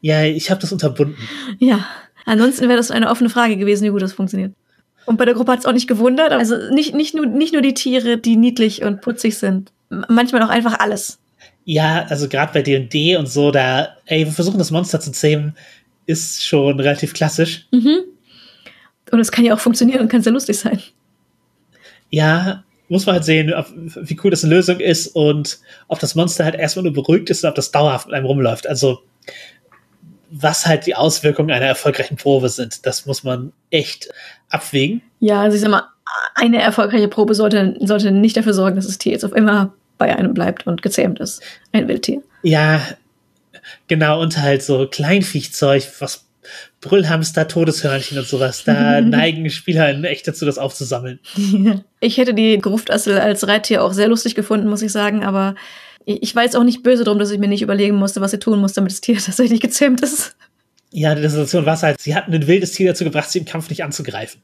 Ja, 0.01 0.23
ich 0.23 0.49
habe 0.49 0.61
das 0.61 0.71
unterbunden. 0.71 1.17
Ja, 1.59 1.85
ansonsten 2.25 2.67
wäre 2.67 2.77
das 2.77 2.91
eine 2.91 3.09
offene 3.09 3.29
Frage 3.29 3.57
gewesen, 3.57 3.85
wie 3.85 3.89
gut 3.89 4.01
das 4.01 4.13
funktioniert. 4.13 4.53
Und 5.05 5.17
bei 5.17 5.25
der 5.25 5.33
Gruppe 5.33 5.51
hat 5.51 5.59
es 5.59 5.65
auch 5.65 5.73
nicht 5.73 5.87
gewundert. 5.87 6.31
Also 6.31 6.55
nicht, 6.71 6.93
nicht, 6.93 7.15
nur, 7.15 7.25
nicht 7.25 7.53
nur 7.53 7.61
die 7.61 7.73
Tiere, 7.73 8.17
die 8.17 8.35
niedlich 8.35 8.83
und 8.83 9.01
putzig 9.01 9.37
sind. 9.37 9.71
Manchmal 9.89 10.43
auch 10.43 10.49
einfach 10.49 10.79
alles. 10.79 11.19
Ja, 11.65 12.05
also 12.09 12.27
gerade 12.27 12.53
bei 12.53 12.61
D&D 12.61 13.17
und 13.17 13.27
so, 13.27 13.51
da, 13.51 13.97
ey, 14.05 14.25
wir 14.25 14.31
versuchen 14.31 14.59
das 14.59 14.71
Monster 14.71 14.99
zu 14.99 15.11
zähmen, 15.11 15.55
ist 16.05 16.45
schon 16.45 16.79
relativ 16.79 17.13
klassisch. 17.13 17.67
Mhm. 17.71 18.03
Und 19.11 19.19
es 19.19 19.31
kann 19.31 19.45
ja 19.45 19.53
auch 19.53 19.59
funktionieren 19.59 20.01
und 20.01 20.09
kann 20.09 20.21
sehr 20.21 20.33
lustig 20.33 20.57
sein. 20.57 20.79
Ja, 22.09 22.63
muss 22.87 23.05
man 23.05 23.15
halt 23.15 23.25
sehen, 23.25 23.53
ob, 23.53 23.67
wie 23.75 24.19
cool 24.23 24.31
das 24.31 24.43
eine 24.43 24.55
Lösung 24.55 24.79
ist 24.79 25.07
und 25.07 25.59
ob 25.87 25.99
das 25.99 26.15
Monster 26.15 26.43
halt 26.43 26.55
erstmal 26.55 26.83
nur 26.83 26.93
beruhigt 26.93 27.29
ist 27.29 27.43
und 27.43 27.49
ob 27.49 27.55
das 27.55 27.71
dauerhaft 27.71 28.07
mit 28.07 28.15
einem 28.15 28.25
rumläuft. 28.25 28.67
Also 28.67 29.03
was 30.31 30.65
halt 30.65 30.85
die 30.85 30.95
Auswirkungen 30.95 31.51
einer 31.51 31.65
erfolgreichen 31.65 32.17
Probe 32.17 32.49
sind. 32.49 32.85
Das 32.85 33.05
muss 33.05 33.23
man 33.23 33.51
echt 33.69 34.09
abwägen. 34.49 35.01
Ja, 35.19 35.41
also 35.41 35.55
ich 35.55 35.61
sag 35.61 35.71
mal, 35.71 35.87
eine 36.35 36.61
erfolgreiche 36.61 37.07
Probe 37.07 37.35
sollte, 37.35 37.75
sollte 37.81 38.11
nicht 38.11 38.37
dafür 38.37 38.53
sorgen, 38.53 38.75
dass 38.75 38.87
das 38.87 38.97
Tier 38.97 39.13
jetzt 39.13 39.25
auf 39.25 39.33
immer 39.33 39.73
bei 39.97 40.15
einem 40.15 40.33
bleibt 40.33 40.65
und 40.65 40.81
gezähmt 40.81 41.19
ist. 41.19 41.41
Ein 41.71 41.87
Wildtier. 41.87 42.21
Ja, 42.41 42.81
genau, 43.87 44.21
und 44.21 44.37
halt 44.37 44.63
so 44.63 44.87
Kleinviechzeug, 44.87 45.83
was 45.99 46.25
Brüllhamster, 46.81 47.47
Todeshörnchen 47.47 48.17
und 48.17 48.27
sowas. 48.27 48.63
Da 48.63 49.01
neigen 49.01 49.49
Spieler 49.49 50.01
echt 50.05 50.27
dazu, 50.27 50.45
das 50.45 50.57
aufzusammeln. 50.57 51.19
Ich 52.01 52.17
hätte 52.17 52.33
die 52.33 52.57
Gruftassel 52.59 53.19
als 53.19 53.45
Reittier 53.45 53.83
auch 53.83 53.91
sehr 53.91 54.07
lustig 54.07 54.33
gefunden, 54.33 54.69
muss 54.69 54.81
ich 54.81 54.93
sagen, 54.93 55.25
aber 55.25 55.55
ich 56.05 56.35
war 56.35 56.43
jetzt 56.43 56.55
auch 56.55 56.63
nicht 56.63 56.83
böse 56.83 57.03
drum, 57.03 57.19
dass 57.19 57.31
ich 57.31 57.39
mir 57.39 57.47
nicht 57.47 57.61
überlegen 57.61 57.95
musste, 57.95 58.21
was 58.21 58.31
sie 58.31 58.39
tun 58.39 58.59
muss, 58.59 58.73
damit 58.73 58.91
das 58.91 59.01
Tier 59.01 59.17
tatsächlich 59.23 59.61
gezähmt 59.61 60.01
ist. 60.01 60.35
Ja, 60.91 61.13
die 61.13 61.27
Situation 61.27 61.65
war 61.65 61.75
es 61.75 61.83
halt, 61.83 62.01
sie 62.01 62.15
hatten 62.15 62.33
ein 62.33 62.47
wildes 62.47 62.71
Tier 62.71 62.89
dazu 62.89 63.03
gebracht, 63.03 63.29
sie 63.29 63.39
im 63.39 63.45
Kampf 63.45 63.69
nicht 63.69 63.83
anzugreifen. 63.83 64.41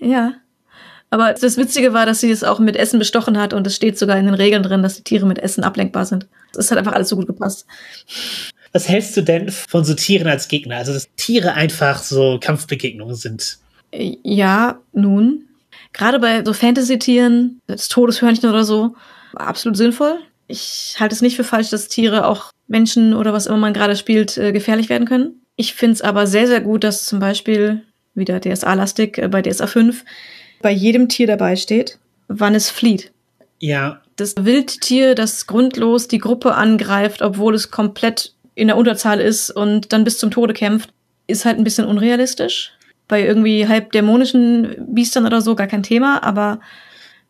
Ja. 0.00 0.34
Aber 1.10 1.32
das 1.32 1.56
Witzige 1.56 1.92
war, 1.92 2.06
dass 2.06 2.20
sie 2.20 2.30
es 2.30 2.42
auch 2.42 2.58
mit 2.58 2.76
Essen 2.76 2.98
bestochen 2.98 3.38
hat 3.38 3.52
und 3.52 3.66
es 3.66 3.76
steht 3.76 3.96
sogar 3.96 4.18
in 4.18 4.24
den 4.24 4.34
Regeln 4.34 4.64
drin, 4.64 4.82
dass 4.82 4.96
die 4.96 5.04
Tiere 5.04 5.26
mit 5.26 5.38
Essen 5.38 5.62
ablenkbar 5.62 6.06
sind. 6.06 6.26
Das 6.52 6.70
hat 6.70 6.78
einfach 6.78 6.92
alles 6.92 7.08
so 7.08 7.16
gut 7.16 7.28
gepasst. 7.28 7.66
Was 8.72 8.88
hältst 8.88 9.16
du 9.16 9.22
denn 9.22 9.50
von 9.50 9.84
so 9.84 9.94
Tieren 9.94 10.26
als 10.26 10.48
Gegner? 10.48 10.78
Also, 10.78 10.92
dass 10.92 11.08
Tiere 11.14 11.52
einfach 11.52 12.02
so 12.02 12.38
Kampfbegegnungen 12.40 13.14
sind. 13.14 13.58
Ja, 13.92 14.80
nun. 14.92 15.44
Gerade 15.92 16.18
bei 16.18 16.44
so 16.44 16.52
Fantasy-Tieren, 16.52 17.60
das 17.68 17.86
Todeshörnchen 17.86 18.50
oder 18.50 18.64
so, 18.64 18.96
absolut 19.34 19.76
sinnvoll. 19.76 20.18
Ich 20.46 20.96
halte 20.98 21.14
es 21.14 21.22
nicht 21.22 21.36
für 21.36 21.44
falsch, 21.44 21.70
dass 21.70 21.88
Tiere 21.88 22.26
auch 22.26 22.50
Menschen 22.66 23.14
oder 23.14 23.32
was 23.32 23.46
immer 23.46 23.56
man 23.56 23.74
gerade 23.74 23.96
spielt, 23.96 24.36
äh, 24.36 24.52
gefährlich 24.52 24.88
werden 24.88 25.06
können. 25.06 25.42
Ich 25.56 25.74
finde 25.74 25.94
es 25.94 26.02
aber 26.02 26.26
sehr, 26.26 26.46
sehr 26.46 26.60
gut, 26.60 26.84
dass 26.84 27.06
zum 27.06 27.18
Beispiel 27.20 27.82
wieder 28.14 28.40
DSA-lastig 28.40 29.18
äh, 29.18 29.28
bei 29.28 29.42
DSA 29.42 29.66
5 29.66 30.04
bei 30.62 30.70
jedem 30.70 31.08
Tier 31.08 31.26
dabei 31.26 31.56
steht, 31.56 31.98
wann 32.28 32.54
es 32.54 32.70
flieht. 32.70 33.12
Ja. 33.58 34.00
Das 34.16 34.34
Wildtier, 34.38 35.14
das 35.14 35.46
grundlos 35.46 36.08
die 36.08 36.18
Gruppe 36.18 36.54
angreift, 36.54 37.22
obwohl 37.22 37.54
es 37.54 37.70
komplett 37.70 38.34
in 38.54 38.68
der 38.68 38.76
Unterzahl 38.76 39.20
ist 39.20 39.50
und 39.50 39.92
dann 39.92 40.04
bis 40.04 40.18
zum 40.18 40.30
Tode 40.30 40.54
kämpft, 40.54 40.90
ist 41.26 41.44
halt 41.44 41.58
ein 41.58 41.64
bisschen 41.64 41.86
unrealistisch. 41.86 42.72
Bei 43.08 43.22
irgendwie 43.22 43.68
halb 43.68 43.92
dämonischen 43.92 44.74
Biestern 44.88 45.26
oder 45.26 45.40
so 45.40 45.54
gar 45.54 45.66
kein 45.66 45.82
Thema, 45.82 46.22
aber 46.22 46.60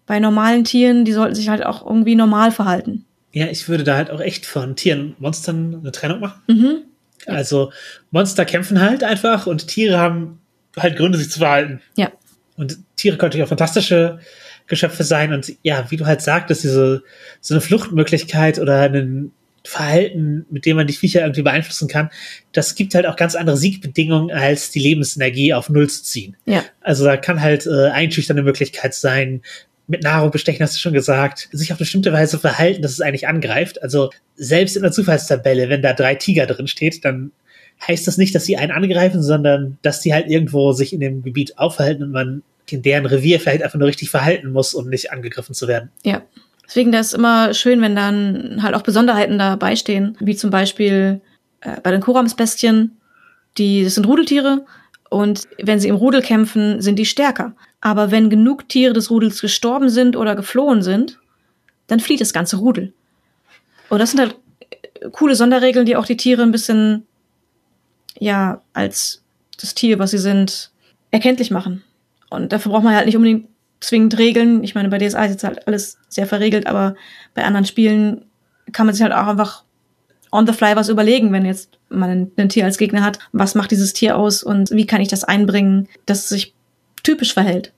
bei 0.07 0.19
normalen 0.19 0.65
Tieren, 0.65 1.05
die 1.05 1.13
sollten 1.13 1.35
sich 1.35 1.49
halt 1.49 1.65
auch 1.65 1.85
irgendwie 1.85 2.15
normal 2.15 2.53
verhalten. 2.53 3.05
Ja, 3.33 3.47
ich 3.47 3.69
würde 3.69 3.85
da 3.85 3.97
halt 3.97 4.11
auch 4.11 4.21
echt 4.21 4.47
von 4.47 4.77
Tieren 4.77 5.01
und 5.01 5.21
Monstern 5.21 5.81
eine 5.81 5.93
Trennung 5.93 6.21
machen. 6.21 6.43
Mhm. 6.47 6.83
Also 7.27 7.73
Monster 8.11 8.45
kämpfen 8.45 8.81
halt 8.81 9.03
einfach 9.03 9.47
und 9.47 9.67
Tiere 9.67 9.99
haben 9.99 10.41
halt 10.77 10.97
Gründe, 10.97 11.19
sich 11.19 11.31
zu 11.31 11.39
verhalten. 11.39 11.81
Ja. 11.97 12.13
Und 12.57 12.79
Tiere 12.97 13.17
können 13.17 13.29
natürlich 13.29 13.45
auch 13.45 13.49
fantastische 13.49 14.21
Geschöpfe 14.67 15.05
sein 15.05 15.33
und 15.33 15.53
ja, 15.63 15.91
wie 15.91 15.97
du 15.97 16.07
halt 16.07 16.23
sagtest, 16.23 16.65
diese 16.65 17.03
so 17.41 17.55
eine 17.55 17.61
Fluchtmöglichkeit 17.61 18.59
oder 18.59 18.81
ein 18.83 19.33
Verhalten, 19.67 20.45
mit 20.51 20.67
dem 20.67 20.77
man 20.77 20.87
die 20.87 20.93
Viecher 20.93 21.23
irgendwie 21.23 21.43
beeinflussen 21.43 21.89
kann, 21.89 22.11
das 22.53 22.75
gibt 22.75 22.95
halt 22.95 23.07
auch 23.07 23.17
ganz 23.17 23.35
andere 23.35 23.57
Siegbedingungen, 23.57 24.31
als 24.31 24.71
die 24.71 24.79
Lebensenergie 24.79 25.55
auf 25.55 25.71
Null 25.71 25.89
zu 25.89 26.03
ziehen. 26.03 26.37
Ja. 26.45 26.65
Also 26.81 27.05
da 27.05 27.17
kann 27.17 27.41
halt 27.41 27.67
äh, 27.67 27.89
einschüchternde 27.89 28.43
Möglichkeit 28.43 28.95
sein, 28.95 29.43
mit 29.87 30.03
Nahrung 30.03 30.31
bestechen, 30.31 30.63
hast 30.63 30.75
du 30.75 30.81
schon 30.81 30.95
gesagt, 30.95 31.49
sich 31.53 31.73
auf 31.73 31.79
bestimmte 31.79 32.13
Weise 32.13 32.39
verhalten, 32.39 32.83
dass 32.83 32.93
es 32.93 33.01
eigentlich 33.01 33.29
angreift. 33.29 33.83
Also 33.83 34.11
selbst 34.35 34.77
in 34.77 34.83
der 34.83 34.93
Zufallstabelle, 34.93 35.69
wenn 35.69 35.83
da 35.83 35.93
drei 35.93 36.15
Tiger 36.15 36.47
drin 36.47 36.69
steht, 36.69 37.05
dann 37.05 37.33
heißt 37.87 38.07
das 38.07 38.17
nicht, 38.17 38.35
dass 38.35 38.45
sie 38.45 38.57
einen 38.57 38.73
angreifen, 38.73 39.23
sondern 39.23 39.79
dass 39.83 40.01
die 40.01 40.15
halt 40.15 40.29
irgendwo 40.29 40.73
sich 40.73 40.93
in 40.93 41.01
dem 41.01 41.23
Gebiet 41.23 41.59
aufhalten 41.59 42.03
und 42.03 42.13
man 42.13 42.43
in 42.71 42.83
deren 42.83 43.07
Revier 43.07 43.41
vielleicht 43.41 43.63
einfach 43.63 43.79
nur 43.79 43.89
richtig 43.89 44.11
verhalten 44.11 44.51
muss, 44.51 44.75
um 44.75 44.89
nicht 44.89 45.13
angegriffen 45.13 45.55
zu 45.55 45.69
werden. 45.69 45.91
Ja. 46.03 46.23
Deswegen 46.67 46.93
das 46.93 47.09
ist 47.09 47.13
immer 47.13 47.53
schön, 47.53 47.83
wenn 47.83 47.95
dann 47.95 48.63
halt 48.63 48.75
auch 48.75 48.83
Besonderheiten 48.83 49.39
dabei 49.39 49.77
stehen, 49.77 50.17
wie 50.19 50.35
zum 50.35 50.49
Beispiel 50.49 51.21
äh, 51.61 51.81
bei 51.83 51.91
den 51.91 52.01
Koramsbestien, 52.01 52.97
die 53.59 53.85
das 53.85 53.97
sind 53.97 54.07
Rudeltiere 54.07 54.65
und 55.11 55.43
wenn 55.63 55.79
sie 55.79 55.89
im 55.89 55.97
Rudel 55.97 56.23
kämpfen, 56.23 56.81
sind 56.81 56.99
die 56.99 57.05
stärker. 57.05 57.55
Aber 57.85 58.11
wenn 58.11 58.31
genug 58.31 58.67
Tiere 58.71 58.95
des 58.95 59.11
Rudels 59.11 59.43
gestorben 59.43 59.91
sind 59.91 60.17
oder 60.17 60.35
geflohen 60.35 60.83
sind, 60.83 61.21
dann 61.87 62.01
flieht 62.01 62.23
das 62.23 62.33
ganze 62.33 62.57
Rudel. 62.57 62.95
Und 63.91 63.99
das 63.99 64.13
sind 64.13 64.21
halt 64.21 64.39
coole 65.13 65.37
Sonderregeln, 65.37 65.85
die 65.85 65.95
auch 65.95 66.07
die 66.07 66.17
Tiere 66.17 66.43
ein 66.43 66.51
bisschen, 66.51 67.07
ja, 68.19 68.63
als 68.73 69.23
das 69.61 69.75
Tier, 69.75 69.99
was 69.99 70.13
sie 70.13 70.19
sind, 70.19 70.71
erkenntlich 71.11 71.51
machen. 71.51 71.85
Und 72.31 72.55
dafür 72.55 72.73
braucht 72.73 72.85
man 72.85 72.95
halt 72.95 73.05
nicht 73.05 73.17
unbedingt 73.17 73.49
zwingend 73.81 74.17
Regeln. 74.17 74.65
Ich 74.65 74.75
meine, 74.75 74.89
bei 74.89 74.97
DSA 74.97 75.27
ist 75.27 75.33
jetzt 75.33 75.45
halt 75.45 75.69
alles 75.69 75.99
sehr 76.09 76.27
verregelt, 76.27 76.67
aber 76.67 76.95
bei 77.35 77.45
anderen 77.45 77.67
Spielen 77.67 78.25
kann 78.73 78.87
man 78.87 78.95
sich 78.95 79.03
halt 79.03 79.13
auch 79.13 79.27
einfach 79.27 79.63
on 80.33 80.47
the 80.47 80.55
fly 80.55 80.75
was 80.75 80.89
überlegen, 80.89 81.33
wenn 81.33 81.45
jetzt 81.45 81.79
man 81.91 82.09
ein, 82.09 82.33
ein 82.39 82.49
Tier 82.49 82.65
als 82.65 82.79
Gegner 82.79 83.03
hat. 83.03 83.19
Was 83.33 83.55
macht 83.55 83.73
dieses 83.73 83.93
Tier 83.93 84.17
aus 84.17 84.43
und 84.43 84.71
wie 84.71 84.87
kann 84.87 85.03
ich 85.03 85.09
das 85.09 85.23
einbringen, 85.23 85.87
dass 86.07 86.31
sich 86.31 86.55
typisch 87.05 87.33
verhält. 87.33 87.73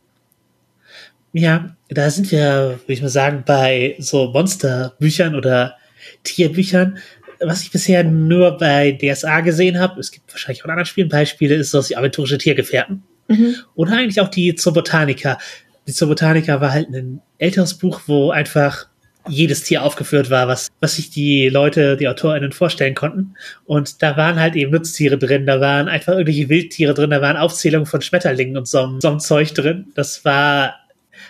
Ja, 1.33 1.77
da 1.91 2.09
sind 2.09 2.33
wir, 2.33 2.81
würde 2.81 2.93
ich 2.95 3.03
mal 3.03 3.11
sagen, 3.11 3.43
bei 3.47 3.97
so 3.99 4.31
Monsterbüchern 4.31 5.35
oder 5.35 5.77
Tierbüchern. 6.25 6.99
Was 7.41 7.63
ich 7.63 7.71
bisher 7.71 8.03
nur 8.05 8.57
bei 8.57 8.93
DSA 8.93 9.41
gesehen 9.41 9.79
habe, 9.79 10.01
es 10.01 10.11
gibt 10.11 10.33
wahrscheinlich 10.33 10.63
auch 10.63 10.65
in 10.65 10.71
anderen 10.71 10.87
Spielen 10.87 11.11
Beispiele, 11.11 11.57
ist 11.57 11.73
sowas 11.73 11.91
wie 11.91 11.97
aventurische 11.97 12.39
Tiergefährten. 12.39 13.03
Mhm. 13.29 13.57
Oder 13.75 13.93
eigentlich 13.93 14.21
auch 14.23 14.29
die 14.29 14.55
Zobotanica. 14.55 15.37
Die 15.87 15.93
Zobotanica 15.93 16.61
war 16.63 16.73
halt 16.73 16.89
ein 16.89 17.21
älteres 17.37 17.75
Buch, 17.75 18.01
wo 18.07 18.31
einfach 18.31 18.87
jedes 19.29 19.63
Tier 19.63 19.83
aufgeführt 19.83 20.31
war, 20.31 20.49
was, 20.49 20.69
was 20.81 20.97
sich 20.97 21.11
die 21.11 21.49
Leute, 21.49 21.97
die 21.97 22.09
AutorInnen 22.09 22.53
vorstellen 22.53 22.95
konnten. 22.95 23.35
Und 23.65 24.03
da 24.03 24.17
waren 24.17 24.39
halt 24.39 24.57
eben 24.57 24.73
Nutztiere 24.73 25.19
drin, 25.19 25.47
da 25.47 25.61
waren 25.61 25.89
einfach 25.89 26.13
irgendwelche 26.13 26.49
Wildtiere 26.49 26.95
drin, 26.95 27.11
da 27.11 27.21
waren 27.21 27.37
Aufzählungen 27.37 27.87
von 27.87 28.03
Schmetterlingen 28.03 28.57
und 28.57 28.69
so, 28.69 28.99
so 29.01 29.17
Zeug 29.17 29.55
drin. 29.55 29.93
Das 29.95 30.25
war 30.25 30.75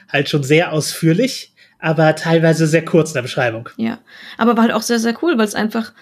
halt 0.08 0.28
schon 0.28 0.42
sehr 0.42 0.72
ausführlich, 0.72 1.52
aber 1.78 2.14
teilweise 2.16 2.66
sehr 2.66 2.84
kurz 2.84 3.10
in 3.10 3.14
der 3.14 3.22
Beschreibung. 3.22 3.68
Ja, 3.76 3.98
aber 4.38 4.56
war 4.56 4.64
halt 4.64 4.72
auch 4.72 4.82
sehr, 4.82 4.98
sehr 4.98 5.14
cool, 5.22 5.38
weil 5.38 5.46
es 5.46 5.54
einfach 5.54 5.92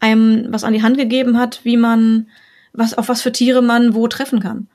einem 0.00 0.46
was 0.50 0.64
an 0.64 0.72
die 0.72 0.82
Hand 0.82 0.98
gegeben 0.98 1.38
hat, 1.38 1.60
wie 1.64 1.76
man, 1.76 2.28
was, 2.72 2.94
auf 2.94 3.08
was 3.08 3.22
für 3.22 3.32
Tiere 3.32 3.62
man 3.62 3.94
wo 3.94 4.08
treffen 4.08 4.40
kann. 4.40 4.68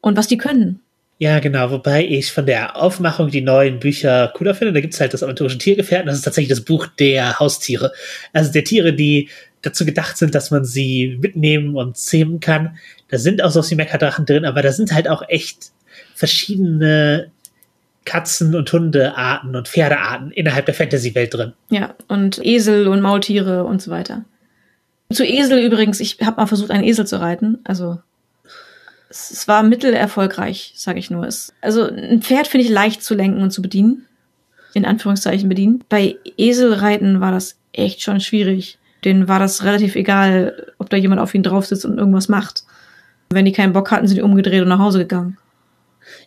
Und 0.00 0.16
was 0.16 0.26
die 0.26 0.36
können. 0.36 0.80
Ja, 1.22 1.38
genau, 1.38 1.70
wobei 1.70 2.04
ich 2.04 2.32
von 2.32 2.46
der 2.46 2.74
Aufmachung 2.74 3.30
die 3.30 3.42
neuen 3.42 3.78
Bücher 3.78 4.32
cooler 4.34 4.56
finde. 4.56 4.72
Da 4.72 4.80
gibt's 4.80 5.00
halt 5.00 5.14
das 5.14 5.22
aventurische 5.22 5.56
Tiergefährten, 5.56 6.08
das 6.08 6.16
ist 6.16 6.22
tatsächlich 6.22 6.48
das 6.48 6.62
Buch 6.64 6.88
der 6.98 7.38
Haustiere. 7.38 7.92
Also 8.32 8.50
der 8.50 8.64
Tiere, 8.64 8.92
die 8.92 9.28
dazu 9.62 9.86
gedacht 9.86 10.18
sind, 10.18 10.34
dass 10.34 10.50
man 10.50 10.64
sie 10.64 11.16
mitnehmen 11.20 11.76
und 11.76 11.96
zähmen 11.96 12.40
kann. 12.40 12.76
Da 13.08 13.18
sind 13.18 13.40
auch 13.40 13.52
so 13.52 13.62
die 13.62 13.76
Meckerdrachen 13.76 14.26
drin, 14.26 14.44
aber 14.44 14.62
da 14.62 14.72
sind 14.72 14.92
halt 14.92 15.06
auch 15.06 15.22
echt 15.28 15.70
verschiedene 16.12 17.30
Katzen- 18.04 18.56
und 18.56 18.72
Hundearten 18.72 19.54
und 19.54 19.68
Pferdearten 19.68 20.32
innerhalb 20.32 20.66
der 20.66 20.74
Fantasy-Welt 20.74 21.34
drin. 21.34 21.52
Ja, 21.70 21.94
und 22.08 22.44
Esel 22.44 22.88
und 22.88 23.00
Maultiere 23.00 23.62
und 23.62 23.80
so 23.80 23.92
weiter. 23.92 24.24
Zu 25.12 25.24
Esel 25.24 25.60
übrigens, 25.60 26.00
ich 26.00 26.18
habe 26.20 26.38
mal 26.38 26.46
versucht, 26.48 26.72
einen 26.72 26.82
Esel 26.82 27.06
zu 27.06 27.20
reiten. 27.20 27.60
Also 27.62 28.00
es, 29.12 29.46
war 29.48 29.62
mittelerfolgreich, 29.62 30.72
sage 30.76 30.98
ich 30.98 31.10
nur. 31.10 31.26
Es, 31.26 31.52
also 31.60 31.84
ein 31.84 32.22
Pferd 32.22 32.48
finde 32.48 32.64
ich 32.64 32.70
leicht 32.70 33.02
zu 33.02 33.14
lenken 33.14 33.42
und 33.42 33.50
zu 33.50 33.62
bedienen. 33.62 34.06
In 34.74 34.86
Anführungszeichen 34.86 35.48
bedienen. 35.48 35.84
Bei 35.90 36.16
Eselreiten 36.38 37.20
war 37.20 37.30
das 37.30 37.58
echt 37.72 38.00
schon 38.02 38.20
schwierig. 38.20 38.78
Denen 39.04 39.28
war 39.28 39.38
das 39.38 39.64
relativ 39.64 39.96
egal, 39.96 40.72
ob 40.78 40.88
da 40.88 40.96
jemand 40.96 41.20
auf 41.20 41.34
ihn 41.34 41.42
drauf 41.42 41.66
sitzt 41.66 41.84
und 41.84 41.98
irgendwas 41.98 42.28
macht. 42.28 42.64
Wenn 43.30 43.44
die 43.44 43.52
keinen 43.52 43.74
Bock 43.74 43.90
hatten, 43.90 44.06
sind 44.06 44.16
die 44.16 44.22
umgedreht 44.22 44.62
und 44.62 44.68
nach 44.68 44.78
Hause 44.78 45.00
gegangen. 45.00 45.36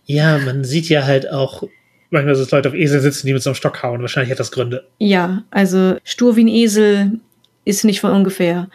Ja, 0.05 0.37
man 0.37 0.63
sieht 0.63 0.89
ja 0.89 1.05
halt 1.05 1.29
auch 1.29 1.63
manchmal, 2.11 2.35
dass 2.35 2.51
Leute 2.51 2.69
auf 2.69 2.75
Esel 2.75 3.01
sitzen, 3.01 3.25
die 3.25 3.33
mit 3.33 3.41
so 3.41 3.49
einem 3.49 3.55
Stock 3.55 3.81
hauen. 3.81 4.01
Wahrscheinlich 4.01 4.31
hat 4.31 4.39
das 4.39 4.51
Gründe. 4.51 4.87
Ja, 4.99 5.43
also 5.49 5.97
stur 6.03 6.35
wie 6.35 6.43
ein 6.43 6.49
Esel 6.49 7.19
ist 7.63 7.83
nicht 7.83 7.99
von 7.99 8.11
ungefähr. 8.11 8.69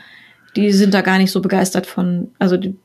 Die 0.56 0.72
sind 0.72 0.94
da 0.94 1.00
gar 1.00 1.18
nicht 1.18 1.30
so 1.30 1.40
begeistert 1.40 1.86
von. 1.86 2.32
Also 2.38 2.56
die, 2.56 2.76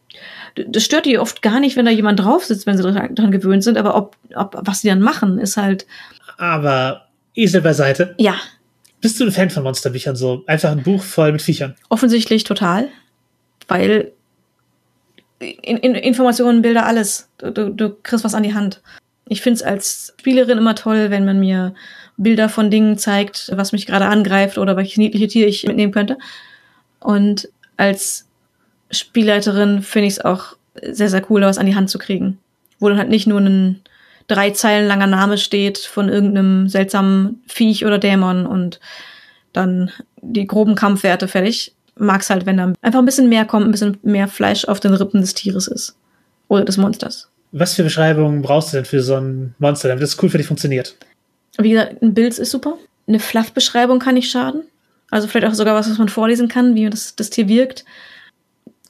das 0.55 0.83
stört 0.83 1.05
die 1.05 1.19
oft 1.19 1.41
gar 1.41 1.59
nicht, 1.59 1.75
wenn 1.75 1.85
da 1.85 1.91
jemand 1.91 2.19
drauf 2.19 2.45
sitzt, 2.45 2.65
wenn 2.65 2.77
sie 2.77 2.83
dran 2.83 3.31
gewöhnt 3.31 3.63
sind, 3.63 3.77
aber 3.77 3.95
ob, 3.95 4.15
ob 4.35 4.57
was 4.61 4.81
sie 4.81 4.87
dann 4.87 5.01
machen, 5.01 5.37
ist 5.37 5.57
halt. 5.57 5.85
Aber 6.37 7.07
Esel 7.35 7.61
beiseite. 7.61 8.15
Ja. 8.17 8.35
Bist 9.01 9.19
du 9.19 9.25
ein 9.25 9.31
Fan 9.31 9.49
von 9.49 9.63
Monsterbüchern 9.63 10.15
so? 10.15 10.43
Einfach 10.47 10.71
ein 10.71 10.83
Buch 10.83 11.03
voll 11.03 11.31
mit 11.31 11.41
Viechern? 11.41 11.75
Offensichtlich 11.89 12.43
total. 12.43 12.87
Weil 13.67 14.11
in, 15.39 15.77
in, 15.77 15.95
Informationen, 15.95 16.61
Bilder, 16.61 16.85
alles. 16.85 17.29
Du, 17.37 17.51
du, 17.51 17.69
du 17.69 17.89
kriegst 18.01 18.23
was 18.23 18.33
an 18.33 18.43
die 18.43 18.53
Hand. 18.53 18.81
Ich 19.27 19.41
finde 19.41 19.55
es 19.55 19.63
als 19.63 20.13
Spielerin 20.19 20.57
immer 20.57 20.75
toll, 20.75 21.11
wenn 21.11 21.25
man 21.25 21.39
mir 21.39 21.73
Bilder 22.17 22.47
von 22.47 22.71
Dingen 22.71 22.97
zeigt, 22.97 23.51
was 23.53 23.73
mich 23.73 23.85
gerade 23.85 24.05
angreift 24.05 24.57
oder 24.57 24.77
welches 24.77 24.97
niedliche 24.97 25.27
Tier 25.27 25.47
ich 25.47 25.67
mitnehmen 25.67 25.91
könnte. 25.91 26.17
Und 26.99 27.49
als 27.77 28.24
Spielleiterin 28.97 29.81
finde 29.81 30.07
ich 30.07 30.13
es 30.13 30.25
auch 30.25 30.55
sehr, 30.81 31.09
sehr 31.09 31.29
cool, 31.29 31.41
was 31.41 31.57
an 31.57 31.65
die 31.65 31.75
Hand 31.75 31.89
zu 31.89 31.97
kriegen. 31.97 32.37
Wo 32.79 32.89
dann 32.89 32.97
halt 32.97 33.09
nicht 33.09 33.27
nur 33.27 33.39
ein 33.39 33.81
drei 34.27 34.51
Zeilen 34.51 34.87
langer 34.87 35.07
Name 35.07 35.37
steht 35.37 35.77
von 35.77 36.09
irgendeinem 36.09 36.67
seltsamen 36.67 37.41
Viech 37.47 37.85
oder 37.85 37.99
Dämon 37.99 38.45
und 38.45 38.79
dann 39.53 39.91
die 40.21 40.47
groben 40.47 40.75
Kampfwerte 40.75 41.27
fertig. 41.27 41.73
Mag's 41.97 42.29
halt, 42.29 42.45
wenn 42.45 42.57
da 42.57 42.73
einfach 42.81 42.99
ein 42.99 43.05
bisschen 43.05 43.29
mehr 43.29 43.45
kommt, 43.45 43.65
ein 43.65 43.71
bisschen 43.71 43.97
mehr 44.03 44.27
Fleisch 44.27 44.65
auf 44.65 44.79
den 44.79 44.93
Rippen 44.93 45.21
des 45.21 45.33
Tieres 45.33 45.67
ist. 45.67 45.95
Oder 46.47 46.65
des 46.65 46.77
Monsters. 46.77 47.29
Was 47.51 47.73
für 47.73 47.83
Beschreibungen 47.83 48.41
brauchst 48.41 48.73
du 48.73 48.77
denn 48.77 48.85
für 48.85 49.01
so 49.01 49.15
ein 49.15 49.55
Monster, 49.59 49.87
damit 49.87 50.03
das 50.03 50.21
cool 50.21 50.29
für 50.29 50.37
dich 50.37 50.47
funktioniert? 50.47 50.95
Wie 51.57 51.69
gesagt, 51.69 52.01
ein 52.01 52.13
Bild 52.13 52.37
ist 52.37 52.51
super. 52.51 52.77
Eine 53.07 53.19
Fluff-Beschreibung 53.19 53.99
kann 53.99 54.15
nicht 54.15 54.29
schaden. 54.29 54.63
Also 55.09 55.27
vielleicht 55.27 55.47
auch 55.47 55.53
sogar 55.53 55.75
was, 55.75 55.89
was 55.89 55.97
man 55.97 56.09
vorlesen 56.09 56.49
kann, 56.49 56.75
wie 56.75 56.89
das, 56.89 57.15
das 57.15 57.29
Tier 57.29 57.47
wirkt. 57.47 57.85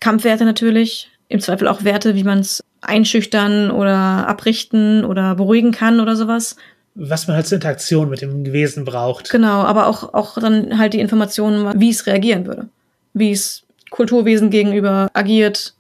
Kampfwerte 0.06 0.46
natürlich. 0.46 1.10
Im 1.30 1.40
Zweifel 1.40 1.68
auch 1.68 1.84
Werte, 1.84 2.14
wie 2.14 2.24
man 2.24 2.38
es 2.38 2.64
einschüchtern 2.82 3.72
oder 3.72 3.98
abrichten 4.28 5.04
oder 5.04 5.34
beruhigen 5.34 5.72
kann 5.72 6.00
oder 6.00 6.16
sowas. 6.16 6.58
Was 6.94 7.28
man 7.28 7.36
halt 7.36 7.48
zur 7.48 7.56
Interaktion 7.56 8.12
mit 8.12 8.22
dem 8.22 8.54
Wesen 8.54 8.86
braucht. 8.86 9.32
Genau, 9.32 9.64
aber 9.64 9.88
auch, 9.88 10.14
auch 10.14 10.38
dann 10.38 10.78
halt 10.78 10.94
die 10.94 11.00
Informationen, 11.00 11.82
wie 11.82 11.90
es 11.90 12.06
reagieren 12.06 12.46
würde. 12.46 12.70
Wie 13.14 13.32
es 13.32 13.64
Kulturwesen 13.90 14.52
gegenüber 14.52 15.10
agiert, 15.14 15.74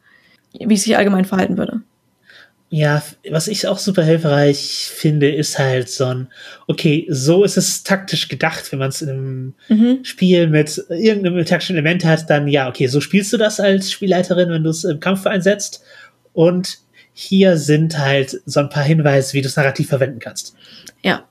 wie 0.53 0.73
es 0.73 0.81
sich 0.81 0.97
allgemein 0.97 1.25
verhalten 1.25 1.59
würde. 1.59 1.81
Ja, 2.69 3.03
was 3.29 3.47
ich 3.47 3.67
auch 3.67 3.77
super 3.77 4.03
hilfreich 4.03 4.89
finde, 4.91 5.31
ist 5.31 5.59
halt 5.59 5.87
so 5.87 6.05
ein, 6.05 6.27
okay, 6.67 7.05
so 7.09 7.43
ist 7.43 7.57
es 7.57 7.83
taktisch 7.83 8.27
gedacht, 8.27 8.71
wenn 8.71 8.79
man 8.79 8.89
es 8.89 9.01
in 9.01 9.09
einem 9.09 9.53
mhm. 9.69 10.03
Spiel 10.03 10.47
mit 10.47 10.83
irgendeinem 10.89 11.45
taktischen 11.45 11.75
Element 11.75 12.03
hat, 12.03 12.29
dann 12.29 12.47
ja, 12.47 12.67
okay, 12.67 12.87
so 12.87 13.01
spielst 13.01 13.31
du 13.31 13.37
das 13.37 13.59
als 13.59 13.91
Spielleiterin, 13.91 14.49
wenn 14.49 14.63
du 14.63 14.71
es 14.71 14.83
im 14.83 14.99
Kampf 14.99 15.27
einsetzt. 15.27 15.83
Und 16.33 16.79
hier 17.13 17.57
sind 17.57 17.97
halt 17.97 18.41
so 18.45 18.59
ein 18.59 18.69
paar 18.69 18.83
Hinweise, 18.83 19.33
wie 19.33 19.41
du 19.41 19.47
es 19.47 19.55
narrativ 19.55 19.87
verwenden 19.87 20.19
kannst. 20.19 20.55
Ja. 21.03 21.23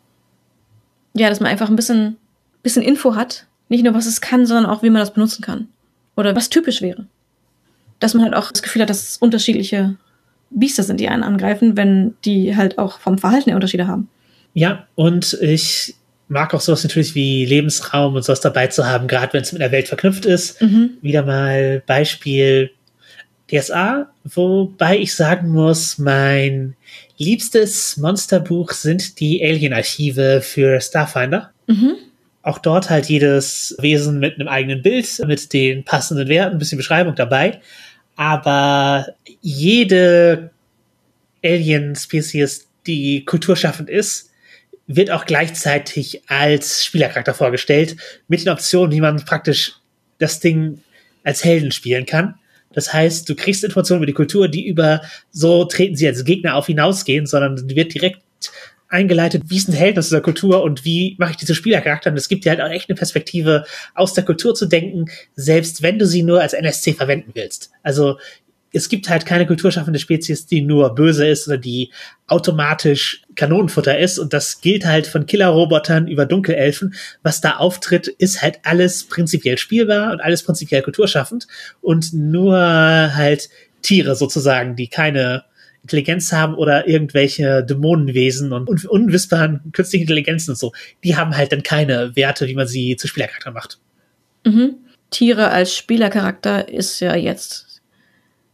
Ja, 1.14 1.28
dass 1.28 1.41
man 1.41 1.51
einfach 1.51 1.68
ein 1.68 1.76
bisschen, 1.76 2.16
bisschen 2.62 2.82
Info 2.82 3.16
hat. 3.16 3.47
Nicht 3.68 3.85
nur, 3.85 3.93
was 3.93 4.07
es 4.07 4.20
kann, 4.20 4.47
sondern 4.47 4.66
auch, 4.66 4.82
wie 4.82 4.91
man 4.91 5.01
das 5.01 5.12
benutzen 5.12 5.43
kann. 5.43 5.68
Oder 6.16 6.35
was 6.35 6.49
typisch 6.49 6.80
wäre. 6.80 7.07
Dass 7.99 8.14
man 8.14 8.24
halt 8.24 8.35
auch 8.35 8.51
das 8.51 8.62
Gefühl 8.62 8.82
hat, 8.82 8.91
dass 8.91 9.11
es 9.11 9.16
unterschiedliche 9.18 9.97
Biester 10.55 10.83
sind, 10.83 11.01
die 11.01 11.09
einen 11.09 11.23
angreifen, 11.23 11.77
wenn 11.77 12.15
die 12.25 12.57
halt 12.57 12.79
auch 12.79 13.01
vom 13.01 13.19
Verhalten 13.19 13.51
her 13.51 13.57
Unterschiede 13.57 13.87
haben. 13.87 14.09
Ja, 14.55 14.87
und 14.95 15.37
ich 15.41 15.95
mag 16.29 16.55
auch 16.55 16.61
sowas 16.61 16.85
natürlich 16.85 17.15
wie 17.15 17.45
Lebensraum 17.45 18.15
und 18.15 18.25
sowas 18.25 18.41
dabei 18.41 18.69
zu 18.69 18.87
haben, 18.87 19.09
gerade 19.09 19.33
wenn 19.33 19.43
es 19.43 19.53
mit 19.53 19.61
der 19.61 19.73
Welt 19.73 19.89
verknüpft 19.89 20.25
ist. 20.25 20.63
Mhm. 20.63 20.91
Wieder 21.03 21.25
mal 21.25 21.83
Beispiel 21.87 22.71
DSA, 23.51 24.09
wobei 24.25 24.99
ich 24.99 25.15
sagen 25.15 25.51
muss, 25.51 25.99
mein 25.99 26.77
liebstes 27.19 27.97
Monsterbuch 27.99 28.73
sind 28.73 29.21
die 29.21 29.45
Alien-Archive 29.45 30.41
für 30.41 30.81
Starfinder. 30.81 31.51
Mhm. 31.67 31.97
Auch 32.43 32.59
dort 32.59 32.91
halt 32.91 33.07
jedes 33.07 33.77
Wesen 33.79 34.19
mit 34.19 34.35
einem 34.35 34.49
eigenen 34.49 34.83
Bild, 34.83 35.09
mit 35.27 35.53
den 35.53 35.85
passenden 35.85 36.29
Werten, 36.29 36.57
ein 36.57 36.59
bisschen 36.59 36.79
Beschreibung 36.79 37.15
dabei. 37.15 37.61
Aber 38.17 39.07
jede 39.41 40.51
Alien-Spezies, 41.45 42.69
die 42.87 43.25
kulturschaffend 43.25 43.91
ist, 43.91 44.31
wird 44.87 45.11
auch 45.11 45.25
gleichzeitig 45.25 46.23
als 46.29 46.85
Spielercharakter 46.85 47.35
vorgestellt, 47.35 47.97
mit 48.29 48.43
den 48.43 48.51
Optionen, 48.51 48.93
wie 48.93 49.01
man 49.01 49.25
praktisch 49.25 49.75
das 50.19 50.41
Ding 50.41 50.83
als 51.23 51.43
Helden 51.43 51.73
spielen 51.73 52.07
kann. 52.07 52.35
Das 52.73 52.93
heißt, 52.93 53.29
du 53.29 53.35
kriegst 53.35 53.65
Informationen 53.65 54.01
über 54.01 54.07
die 54.07 54.12
Kultur, 54.12 54.49
die 54.49 54.67
über 54.67 55.01
so 55.31 55.65
treten 55.65 55.97
sie 55.97 56.07
als 56.07 56.25
Gegner 56.25 56.57
auf 56.57 56.67
hinausgehen, 56.67 57.27
sondern 57.27 57.71
wird 57.71 57.95
direkt 57.95 58.21
eingeleitet, 58.95 59.45
wie 59.49 59.57
ist 59.57 59.68
ein 59.68 59.74
Held 59.74 59.99
aus 59.99 60.07
dieser 60.07 60.20
Kultur 60.20 60.62
und 60.62 60.84
wie 60.84 61.16
mache 61.18 61.32
ich 61.32 61.36
diese 61.36 61.55
Spielercharakter? 61.55 62.11
Und 62.11 62.16
es 62.16 62.28
gibt 62.28 62.45
dir 62.45 62.51
halt 62.51 62.61
auch 62.61 62.70
echt 62.70 62.88
eine 62.88 62.97
Perspektive, 62.97 63.64
aus 63.95 64.14
der 64.14 64.24
Kultur 64.24 64.55
zu 64.55 64.66
denken, 64.66 65.07
selbst 65.34 65.82
wenn 65.82 65.99
du 65.99 66.07
sie 66.07 66.22
nur 66.22 66.40
als 66.40 66.53
NSC 66.53 66.95
verwenden 66.95 67.32
willst. 67.34 67.70
Also 67.82 68.18
es 68.72 68.88
gibt 68.88 69.09
halt 69.09 69.24
keine 69.24 69.47
kulturschaffende 69.47 70.01
Spezies, 70.01 70.47
die 70.47 70.61
nur 70.61 70.95
böse 70.97 71.26
ist 71.28 71.47
oder 71.47 71.59
die 71.59 71.92
automatisch 72.26 73.22
Kanonenfutter 73.36 73.97
ist. 73.97 74.18
Und 74.18 74.32
das 74.32 74.61
gilt 74.61 74.84
halt 74.84 75.07
von 75.07 75.26
Killerrobotern 75.26 76.09
über 76.09 76.26
Dunkelelfen. 76.26 76.95
Was 77.22 77.40
da 77.40 77.57
auftritt, 77.57 78.09
ist 78.09 78.42
halt 78.42 78.59
alles 78.64 79.05
prinzipiell 79.05 79.59
spielbar 79.59 80.12
und 80.12 80.20
alles 80.20 80.42
prinzipiell 80.42 80.82
kulturschaffend. 80.82 81.47
Und 81.82 82.12
nur 82.12 82.57
halt 82.59 83.49
Tiere 83.82 84.16
sozusagen, 84.16 84.74
die 84.74 84.88
keine 84.88 85.45
Intelligenz 85.85 86.32
haben 86.32 86.55
oder 86.55 86.89
irgendwelche 86.89 87.62
Dämonenwesen 87.62 88.53
und 88.53 88.68
un 88.68 88.87
unwissbaren 88.87 89.61
künstlichen 89.72 90.05
Intelligenzen 90.05 90.53
und 90.53 90.57
so, 90.57 90.72
die 91.05 91.14
haben 91.14 91.37
halt 91.37 91.53
dann 91.53 91.62
keine 91.62 92.16
Werte, 92.16 92.49
wie 92.49 92.55
man 92.55 92.66
sie 92.66 92.97
zu 92.97 93.07
Spielercharakter 93.07 93.53
macht. 93.53 93.78
Mhm. 94.47 94.76
Tiere 95.11 95.51
als 95.51 95.76
Spielercharakter 95.76 96.68
ist 96.68 97.01
ja 97.01 97.14
jetzt 97.14 97.82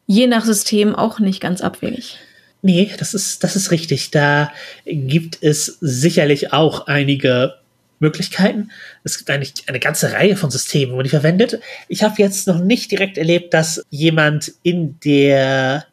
je 0.06 0.26
nach 0.26 0.44
System 0.44 0.94
auch 0.96 1.20
nicht 1.20 1.40
ganz 1.40 1.60
abwegig. 1.60 2.18
Nee, 2.62 2.90
das 2.98 3.14
ist, 3.14 3.44
das 3.44 3.54
ist 3.54 3.70
richtig. 3.70 4.10
Da 4.10 4.52
gibt 4.84 5.38
es 5.40 5.78
sicherlich 5.80 6.52
auch 6.52 6.88
einige 6.88 7.54
Möglichkeiten. 8.00 8.70
Es 9.04 9.18
gibt 9.18 9.30
eigentlich 9.30 9.54
eine 9.68 9.78
ganze 9.78 10.12
Reihe 10.12 10.36
von 10.36 10.50
Systemen, 10.50 10.92
wo 10.92 10.96
man 10.96 11.04
die 11.04 11.10
verwendet. 11.10 11.60
Ich 11.88 12.02
habe 12.02 12.16
jetzt 12.18 12.48
noch 12.48 12.58
nicht 12.58 12.90
direkt 12.90 13.18
erlebt, 13.18 13.54
dass 13.54 13.84
jemand 13.88 14.52
in 14.62 14.98
der 15.00 15.86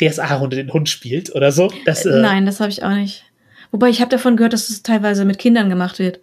DSA-Runde 0.00 0.56
den 0.56 0.72
Hund 0.72 0.88
spielt 0.88 1.34
oder 1.34 1.52
so. 1.52 1.72
Das, 1.84 2.04
äh, 2.06 2.20
Nein, 2.20 2.46
das 2.46 2.60
habe 2.60 2.70
ich 2.70 2.82
auch 2.82 2.94
nicht. 2.94 3.24
Wobei 3.70 3.88
ich 3.88 4.00
habe 4.00 4.10
davon 4.10 4.36
gehört, 4.36 4.52
dass 4.52 4.70
es 4.70 4.82
teilweise 4.82 5.24
mit 5.24 5.38
Kindern 5.38 5.68
gemacht 5.68 5.98
wird. 5.98 6.20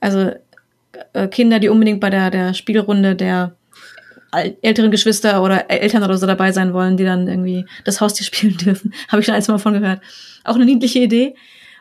Also 0.00 0.32
äh, 1.12 1.28
Kinder, 1.28 1.58
die 1.58 1.68
unbedingt 1.68 2.00
bei 2.00 2.10
der, 2.10 2.30
der 2.30 2.54
Spielrunde 2.54 3.14
der 3.16 3.56
älteren 4.62 4.90
Geschwister 4.90 5.42
oder 5.42 5.70
Eltern 5.70 6.02
oder 6.02 6.18
so 6.18 6.26
dabei 6.26 6.50
sein 6.50 6.72
wollen, 6.72 6.96
die 6.96 7.04
dann 7.04 7.28
irgendwie 7.28 7.66
das 7.84 8.00
Haustier 8.00 8.26
spielen 8.26 8.56
dürfen. 8.56 8.92
Habe 9.08 9.20
ich 9.20 9.26
schon 9.26 9.34
eins 9.34 9.48
mal 9.48 9.58
von 9.58 9.74
gehört. 9.74 10.00
Auch 10.42 10.56
eine 10.56 10.64
niedliche 10.64 10.98
Idee, 10.98 11.34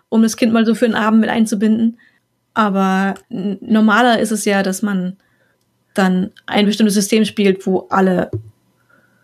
um 0.09 0.21
das 0.21 0.37
Kind 0.37 0.53
mal 0.53 0.65
so 0.65 0.75
für 0.75 0.85
einen 0.85 0.95
Abend 0.95 1.21
mit 1.21 1.29
einzubinden. 1.29 1.97
Aber 2.53 3.15
normaler 3.29 4.19
ist 4.19 4.31
es 4.31 4.45
ja, 4.45 4.61
dass 4.61 4.83
man 4.83 5.17
dann 5.95 6.31
ein 6.45 6.65
bestimmtes 6.65 6.93
System 6.93 7.25
spielt, 7.25 7.65
wo 7.65 7.87
alle 7.89 8.29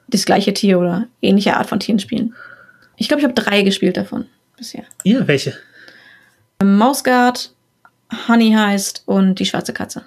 das 0.09 0.25
gleiche 0.25 0.53
Tier 0.53 0.79
oder 0.79 1.07
ähnliche 1.21 1.55
Art 1.57 1.67
von 1.67 1.79
Tieren 1.79 1.99
spielen. 1.99 2.35
Ich 2.97 3.07
glaube, 3.07 3.21
ich 3.21 3.25
habe 3.25 3.33
drei 3.33 3.61
gespielt 3.61 3.97
davon 3.97 4.25
bisher. 4.57 4.83
Ja, 5.03 5.27
welche? 5.27 5.53
Mausgard, 6.61 7.53
Honey 8.27 8.51
heißt 8.51 9.03
und 9.05 9.35
die 9.39 9.45
schwarze 9.45 9.73
Katze. 9.73 10.05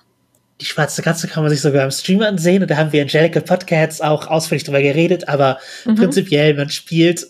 Die 0.61 0.67
schwarze 0.67 1.03
Katze 1.03 1.27
kann 1.27 1.43
man 1.43 1.51
sich 1.51 1.61
sogar 1.61 1.85
im 1.85 1.91
Stream 1.91 2.23
ansehen 2.23 2.63
und 2.63 2.71
da 2.71 2.77
haben 2.77 2.93
wir 2.93 3.03
Angelical 3.03 3.43
Podcasts 3.43 4.01
auch 4.01 4.27
ausführlich 4.27 4.65
drüber 4.65 4.83
geredet, 4.83 5.29
aber 5.29 5.59
mhm. 5.85 5.97
prinzipiell, 5.97 6.55
man 6.55 6.69
spielt, 6.69 7.27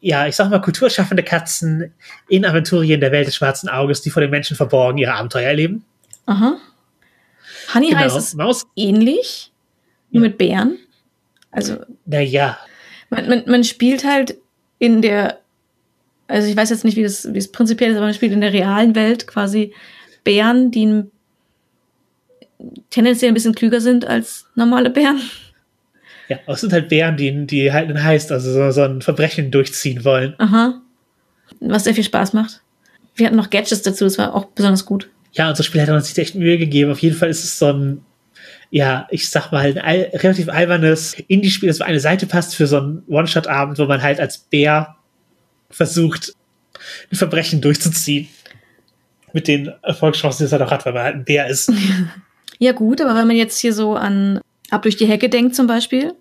ja, 0.00 0.26
ich 0.26 0.36
sag 0.36 0.48
mal, 0.48 0.60
kulturschaffende 0.60 1.22
Katzen 1.22 1.92
in 2.28 2.46
Aventurien 2.46 3.00
der 3.00 3.12
Welt 3.12 3.26
des 3.26 3.34
schwarzen 3.34 3.68
Auges, 3.68 4.00
die 4.00 4.10
vor 4.10 4.22
den 4.22 4.30
Menschen 4.30 4.56
verborgen 4.56 4.98
ihre 4.98 5.12
Abenteuer 5.14 5.48
erleben. 5.48 5.84
Aha. 6.26 6.56
Honey 7.74 7.88
genau. 7.88 8.00
heißt 8.00 8.16
es 8.16 8.34
Maus 8.34 8.66
ähnlich, 8.76 9.52
nur 10.10 10.22
ja. 10.22 10.28
mit 10.28 10.38
Bären. 10.38 10.78
Also. 11.50 11.78
Naja. 12.06 12.58
Man, 13.10 13.28
man, 13.28 13.42
man 13.46 13.64
spielt 13.64 14.04
halt 14.04 14.36
in 14.78 15.02
der, 15.02 15.38
also 16.26 16.48
ich 16.48 16.56
weiß 16.56 16.70
jetzt 16.70 16.84
nicht, 16.84 16.96
wie 16.96 17.02
das, 17.02 17.32
wie 17.32 17.38
es 17.38 17.50
prinzipiell 17.50 17.90
ist, 17.90 17.96
aber 17.96 18.06
man 18.06 18.14
spielt 18.14 18.32
in 18.32 18.40
der 18.40 18.52
realen 18.52 18.94
Welt 18.94 19.26
quasi 19.26 19.72
Bären, 20.24 20.70
die 20.70 21.04
tendenziell 22.90 23.30
ein 23.30 23.34
bisschen 23.34 23.54
klüger 23.54 23.80
sind 23.80 24.06
als 24.06 24.46
normale 24.54 24.90
Bären. 24.90 25.20
Ja, 26.28 26.38
aber 26.44 26.54
es 26.54 26.60
sind 26.60 26.72
halt 26.72 26.88
Bären, 26.88 27.16
die, 27.16 27.46
die 27.46 27.72
halt 27.72 27.88
einen 27.88 28.02
heißt, 28.02 28.30
also 28.32 28.52
so, 28.52 28.70
so 28.70 28.82
ein 28.82 29.00
Verbrechen 29.00 29.50
durchziehen 29.50 30.04
wollen. 30.04 30.34
Aha. 30.38 30.80
Was 31.60 31.84
sehr 31.84 31.94
viel 31.94 32.04
Spaß 32.04 32.34
macht. 32.34 32.60
Wir 33.14 33.26
hatten 33.26 33.36
noch 33.36 33.50
Gadgets 33.50 33.82
dazu, 33.82 34.04
das 34.04 34.18
war 34.18 34.34
auch 34.34 34.46
besonders 34.46 34.84
gut. 34.84 35.08
Ja, 35.32 35.48
unser 35.48 35.62
Spiel 35.62 35.80
hat 35.80 35.88
uns 35.88 36.16
echt 36.16 36.34
Mühe 36.34 36.58
gegeben. 36.58 36.90
Auf 36.90 37.00
jeden 37.00 37.16
Fall 37.16 37.30
ist 37.30 37.44
es 37.44 37.58
so 37.58 37.72
ein, 37.72 38.04
ja, 38.70 39.06
ich 39.10 39.28
sag 39.28 39.50
mal, 39.50 39.66
ein 39.66 39.78
al 39.78 40.10
relativ 40.14 40.48
albernes 40.48 41.14
Indie-Spiel, 41.26 41.68
das 41.68 41.80
auf 41.80 41.86
eine 41.86 42.00
Seite 42.00 42.26
passt 42.26 42.54
für 42.54 42.66
so 42.66 42.78
einen 42.78 43.02
One-Shot-Abend, 43.08 43.78
wo 43.78 43.86
man 43.86 44.02
halt 44.02 44.20
als 44.20 44.38
Bär 44.38 44.96
versucht, 45.70 46.34
ein 47.10 47.16
Verbrechen 47.16 47.60
durchzuziehen. 47.60 48.28
Mit 49.32 49.46
den 49.46 49.72
Erfolgschancen, 49.82 50.38
die 50.38 50.44
es 50.46 50.52
halt 50.52 50.62
auch 50.62 50.70
hat, 50.70 50.86
weil 50.86 50.94
man 50.94 51.02
halt 51.02 51.14
ein 51.16 51.24
Bär 51.24 51.46
ist. 51.46 51.72
Ja, 52.60 52.72
gut, 52.72 53.00
aber 53.00 53.14
wenn 53.14 53.28
man 53.28 53.36
jetzt 53.36 53.60
hier 53.60 53.72
so 53.72 53.94
an 53.94 54.40
Ab 54.70 54.82
durch 54.82 54.96
die 54.96 55.06
Hecke 55.06 55.28
denkt 55.28 55.54
zum 55.54 55.66
Beispiel. 55.66 56.12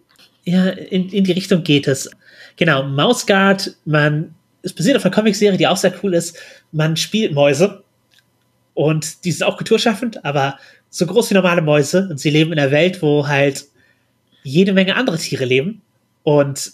Ja, 0.43 0.69
in, 0.69 1.09
in 1.09 1.23
die 1.23 1.33
Richtung 1.33 1.63
geht 1.63 1.87
es. 1.87 2.09
Genau, 2.55 2.83
Mausguard, 2.83 3.75
man, 3.85 4.35
es 4.61 4.73
basiert 4.73 4.95
auf 4.95 5.03
einer 5.03 5.13
Comicserie, 5.13 5.57
die 5.57 5.67
auch 5.67 5.77
sehr 5.77 5.93
cool 6.03 6.13
ist. 6.13 6.37
Man 6.71 6.95
spielt 6.95 7.33
Mäuse 7.33 7.83
und 8.73 9.25
die 9.25 9.31
sind 9.31 9.45
auch 9.45 9.57
kulturschaffend, 9.57 10.23
aber 10.23 10.57
so 10.97 11.05
groß 11.05 11.29
wie 11.29 11.35
normale 11.35 11.61
Mäuse 11.61 12.07
und 12.09 12.19
sie 12.19 12.29
leben 12.29 12.51
in 12.51 12.59
einer 12.59 12.71
Welt, 12.71 13.01
wo 13.01 13.27
halt 13.27 13.65
jede 14.43 14.73
Menge 14.73 14.95
andere 14.95 15.17
Tiere 15.17 15.45
leben. 15.45 15.81
Und 16.23 16.71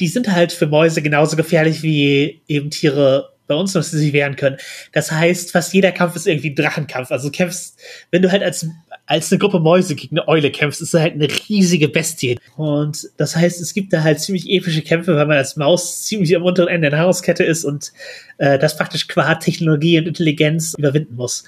die 0.00 0.08
sind 0.08 0.30
halt 0.30 0.52
für 0.52 0.66
Mäuse 0.66 1.02
genauso 1.02 1.36
gefährlich 1.36 1.82
wie 1.82 2.40
eben 2.48 2.70
Tiere 2.70 3.32
bei 3.48 3.54
uns, 3.54 3.72
dass 3.72 3.90
sie 3.90 3.98
sich 3.98 4.12
wehren 4.12 4.36
können. 4.36 4.56
Das 4.92 5.10
heißt, 5.10 5.52
fast 5.52 5.74
jeder 5.74 5.92
Kampf 5.92 6.16
ist 6.16 6.26
irgendwie 6.26 6.50
ein 6.50 6.54
Drachenkampf. 6.54 7.10
Also 7.10 7.28
du 7.28 7.32
kämpfst, 7.32 7.78
wenn 8.10 8.22
du 8.22 8.30
halt 8.30 8.42
als, 8.42 8.66
als 9.06 9.30
eine 9.30 9.38
Gruppe 9.38 9.58
Mäuse 9.58 9.94
gegen 9.94 10.18
eine 10.18 10.28
Eule 10.28 10.50
kämpfst, 10.50 10.80
ist 10.80 10.94
halt 10.94 11.14
eine 11.14 11.28
riesige 11.48 11.88
Bestie. 11.88 12.38
Und 12.56 13.08
das 13.16 13.36
heißt, 13.36 13.60
es 13.60 13.74
gibt 13.74 13.92
da 13.92 14.02
halt 14.02 14.20
ziemlich 14.20 14.48
epische 14.48 14.82
Kämpfe, 14.82 15.16
weil 15.16 15.26
man 15.26 15.36
als 15.36 15.56
Maus 15.56 16.04
ziemlich 16.04 16.34
am 16.36 16.44
unteren 16.44 16.68
Ende 16.68 16.90
der 16.90 17.00
Nahrungskette 17.00 17.44
ist 17.44 17.64
und 17.64 17.92
äh, 18.38 18.58
das 18.58 18.76
praktisch 18.76 19.08
qua 19.08 19.34
Technologie 19.34 19.98
und 19.98 20.06
Intelligenz 20.06 20.74
überwinden 20.78 21.16
muss. 21.16 21.44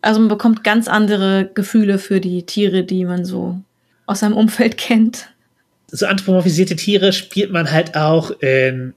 Also 0.00 0.20
man 0.20 0.28
bekommt 0.28 0.64
ganz 0.64 0.88
andere 0.88 1.50
Gefühle 1.54 1.98
für 1.98 2.20
die 2.20 2.44
Tiere, 2.44 2.84
die 2.84 3.04
man 3.04 3.24
so 3.24 3.60
aus 4.06 4.20
seinem 4.20 4.36
Umfeld 4.36 4.76
kennt. 4.76 5.28
So 5.90 6.06
anthropomorphisierte 6.06 6.76
Tiere 6.76 7.12
spielt 7.12 7.50
man 7.50 7.70
halt 7.70 7.96
auch 7.96 8.30
in 8.42 8.94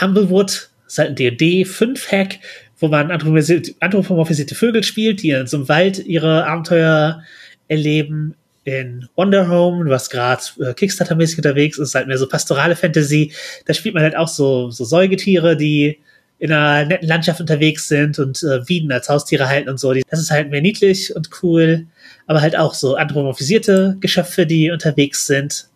Humblewood, 0.00 0.70
das 0.84 0.94
ist 0.94 0.98
halt 0.98 1.10
ein 1.10 1.16
D&D 1.16 1.64
5 1.64 2.12
Hack, 2.12 2.38
wo 2.78 2.88
man 2.88 3.10
anthropomorphisierte 3.10 4.54
Vögel 4.54 4.84
spielt, 4.84 5.22
die 5.22 5.30
in 5.30 5.46
so 5.46 5.56
einem 5.56 5.68
Wald 5.68 5.98
ihre 6.06 6.46
Abenteuer 6.46 7.22
erleben. 7.66 8.34
In 8.64 9.08
Wonder 9.16 9.48
Home, 9.48 9.88
was 9.88 10.10
gerade 10.10 10.42
äh, 10.60 10.74
Kickstarter-mäßig 10.74 11.38
unterwegs 11.38 11.78
ist, 11.78 11.94
halt 11.94 12.06
mehr 12.06 12.18
so 12.18 12.28
pastorale 12.28 12.76
Fantasy. 12.76 13.32
Da 13.64 13.72
spielt 13.72 13.94
man 13.94 14.02
halt 14.02 14.14
auch 14.14 14.28
so, 14.28 14.70
so 14.70 14.84
Säugetiere, 14.84 15.56
die 15.56 15.98
in 16.38 16.52
einer 16.52 16.86
netten 16.86 17.08
Landschaft 17.08 17.40
unterwegs 17.40 17.88
sind 17.88 18.18
und 18.18 18.42
äh, 18.42 18.60
Bienen 18.64 18.92
als 18.92 19.08
Haustiere 19.08 19.48
halten 19.48 19.68
und 19.68 19.80
so. 19.80 19.92
Das 19.92 20.20
ist 20.20 20.30
halt 20.30 20.50
mehr 20.50 20.60
niedlich 20.60 21.14
und 21.14 21.30
cool, 21.42 21.86
aber 22.26 22.40
halt 22.40 22.56
auch 22.56 22.74
so 22.74 22.94
anthropomorphisierte 22.94 23.96
Geschöpfe, 24.00 24.46
die 24.46 24.70
unterwegs 24.70 25.26
sind. 25.26 25.66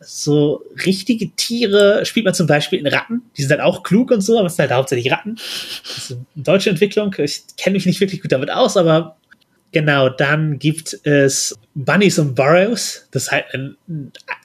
So 0.00 0.64
richtige 0.86 1.30
Tiere 1.36 2.04
spielt 2.06 2.24
man 2.24 2.34
zum 2.34 2.46
Beispiel 2.46 2.78
in 2.78 2.86
Ratten. 2.86 3.22
Die 3.36 3.42
sind 3.42 3.50
halt 3.50 3.60
auch 3.60 3.82
klug 3.82 4.10
und 4.10 4.22
so, 4.22 4.38
aber 4.38 4.46
es 4.46 4.56
sind 4.56 4.62
halt 4.62 4.72
hauptsächlich 4.72 5.12
Ratten. 5.12 5.36
Das 5.36 5.98
ist 5.98 6.10
eine 6.12 6.24
deutsche 6.36 6.70
Entwicklung. 6.70 7.14
Ich 7.18 7.42
kenne 7.56 7.74
mich 7.74 7.86
nicht 7.86 8.00
wirklich 8.00 8.22
gut 8.22 8.32
damit 8.32 8.50
aus, 8.50 8.76
aber 8.76 9.16
Genau, 9.72 10.08
dann 10.08 10.58
gibt 10.58 10.98
es 11.04 11.56
Bunnies 11.74 12.18
und 12.18 12.34
Burrows. 12.34 13.06
Das 13.12 13.24
ist 13.24 13.30
halt 13.30 13.44
ein 13.54 13.76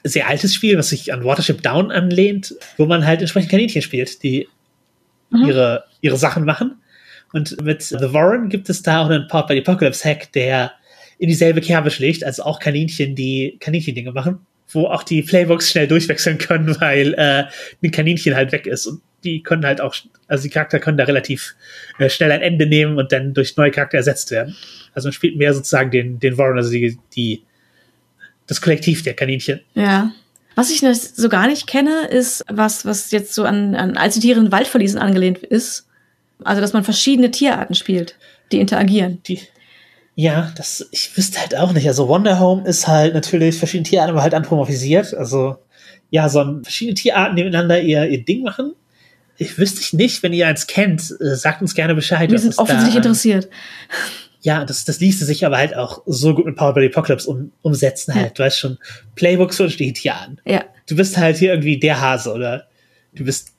sehr 0.04 0.28
altes 0.28 0.54
Spiel, 0.54 0.78
was 0.78 0.90
sich 0.90 1.12
an 1.12 1.24
Watership 1.24 1.62
Down 1.62 1.90
anlehnt, 1.90 2.54
wo 2.76 2.86
man 2.86 3.04
halt 3.04 3.20
entsprechend 3.20 3.50
Kaninchen 3.50 3.82
spielt, 3.82 4.22
die 4.22 4.46
mhm. 5.30 5.46
ihre, 5.46 5.84
ihre 6.00 6.16
Sachen 6.16 6.44
machen. 6.44 6.80
Und 7.32 7.60
mit 7.62 7.82
The 7.82 8.12
Warren 8.12 8.48
gibt 8.48 8.68
es 8.70 8.82
da 8.82 9.02
auch 9.02 9.10
einen 9.10 9.28
Pop 9.28 9.48
by 9.48 9.54
the 9.54 9.60
Apocalypse 9.60 10.08
Hack, 10.08 10.32
der 10.32 10.72
in 11.18 11.28
dieselbe 11.28 11.60
Kerbe 11.60 11.90
schlägt, 11.90 12.24
also 12.24 12.44
auch 12.44 12.60
Kaninchen, 12.60 13.14
die 13.14 13.56
Kaninchen-Dinge 13.60 14.12
machen, 14.12 14.40
wo 14.68 14.86
auch 14.86 15.02
die 15.02 15.22
Playbooks 15.22 15.70
schnell 15.70 15.88
durchwechseln 15.88 16.38
können, 16.38 16.76
weil 16.80 17.14
äh, 17.14 17.44
ein 17.82 17.90
Kaninchen 17.90 18.34
halt 18.34 18.52
weg 18.52 18.66
ist. 18.66 18.86
Und 18.86 19.00
die 19.24 19.42
können 19.42 19.64
halt 19.64 19.80
auch, 19.80 19.94
also 20.28 20.44
die 20.44 20.50
Charakter 20.50 20.78
können 20.78 20.98
da 20.98 21.04
relativ 21.04 21.54
äh, 21.98 22.08
schnell 22.08 22.32
ein 22.32 22.42
Ende 22.42 22.66
nehmen 22.66 22.98
und 22.98 23.12
dann 23.12 23.34
durch 23.34 23.56
neue 23.56 23.70
Charakter 23.70 23.96
ersetzt 23.96 24.30
werden. 24.30 24.54
Also 24.94 25.08
man 25.08 25.12
spielt 25.12 25.36
mehr 25.36 25.52
sozusagen 25.52 25.90
den, 25.90 26.20
den 26.20 26.38
Warren, 26.38 26.58
also 26.58 26.70
die, 26.70 26.98
die, 27.14 27.42
das 28.46 28.60
Kollektiv 28.60 29.02
der 29.02 29.14
Kaninchen. 29.14 29.60
Ja. 29.74 30.12
Was 30.56 30.70
ich 30.70 30.80
so 30.80 31.28
gar 31.28 31.46
nicht 31.46 31.66
kenne, 31.66 32.06
ist 32.06 32.42
was, 32.50 32.86
was 32.86 33.10
jetzt 33.10 33.34
so 33.34 33.44
an, 33.44 33.74
an 33.74 33.98
als 33.98 34.14
die 34.14 34.20
Tiere 34.20 34.40
in 34.40 34.50
Waldverliesen 34.50 34.98
angelehnt 34.98 35.38
ist. 35.38 35.86
Also, 36.42 36.62
dass 36.62 36.72
man 36.72 36.82
verschiedene 36.82 37.30
Tierarten 37.30 37.74
spielt, 37.74 38.16
die 38.50 38.58
interagieren. 38.58 39.22
Die, 39.28 39.40
ja, 40.14 40.50
das, 40.56 40.88
ich 40.92 41.14
wüsste 41.14 41.40
halt 41.40 41.56
auch 41.56 41.72
nicht. 41.72 41.86
Also, 41.86 42.08
Wonder 42.08 42.40
Home 42.40 42.66
ist 42.66 42.88
halt 42.88 43.12
natürlich 43.12 43.58
verschiedene 43.58 43.88
Tierarten, 43.88 44.12
aber 44.12 44.22
halt 44.22 44.32
anthropomorphisiert. 44.32 45.12
Also, 45.12 45.56
ja, 46.08 46.28
so 46.30 46.42
verschiedene 46.62 46.94
Tierarten 46.94 47.34
nebeneinander 47.34 47.80
ihr, 47.80 48.08
ihr 48.08 48.24
Ding 48.24 48.42
machen. 48.42 48.72
Ich 49.36 49.58
wüsste 49.58 49.94
nicht, 49.94 50.22
wenn 50.22 50.32
ihr 50.32 50.46
eins 50.46 50.66
kennt, 50.66 51.14
äh, 51.20 51.36
sagt 51.36 51.60
uns 51.60 51.74
gerne 51.74 51.94
Bescheid. 51.94 52.30
Wir 52.30 52.38
sind 52.38 52.56
offensichtlich 52.56 52.96
interessiert 52.96 53.48
ja, 54.40 54.64
das, 54.64 54.84
das 54.84 55.00
ließe 55.00 55.24
sich 55.24 55.44
aber 55.44 55.56
halt 55.56 55.74
auch 55.74 56.02
so 56.06 56.34
gut 56.34 56.46
mit 56.46 56.56
Power 56.56 56.74
by 56.74 56.80
the 56.80 56.86
Apocalypse 56.86 57.28
um, 57.28 57.52
umsetzen 57.62 58.14
halt. 58.14 58.26
Ja. 58.26 58.32
Du 58.34 58.42
weißt 58.44 58.58
schon, 58.58 58.78
Playbooks 59.14 59.60
und 59.60 59.70
steht 59.70 59.98
hier 59.98 60.16
an. 60.16 60.40
Ja. 60.44 60.64
Du 60.86 60.96
bist 60.96 61.16
halt 61.16 61.36
hier 61.36 61.52
irgendwie 61.52 61.78
der 61.78 62.00
Hase 62.00 62.32
oder 62.32 62.68
du 63.14 63.24
bist 63.24 63.52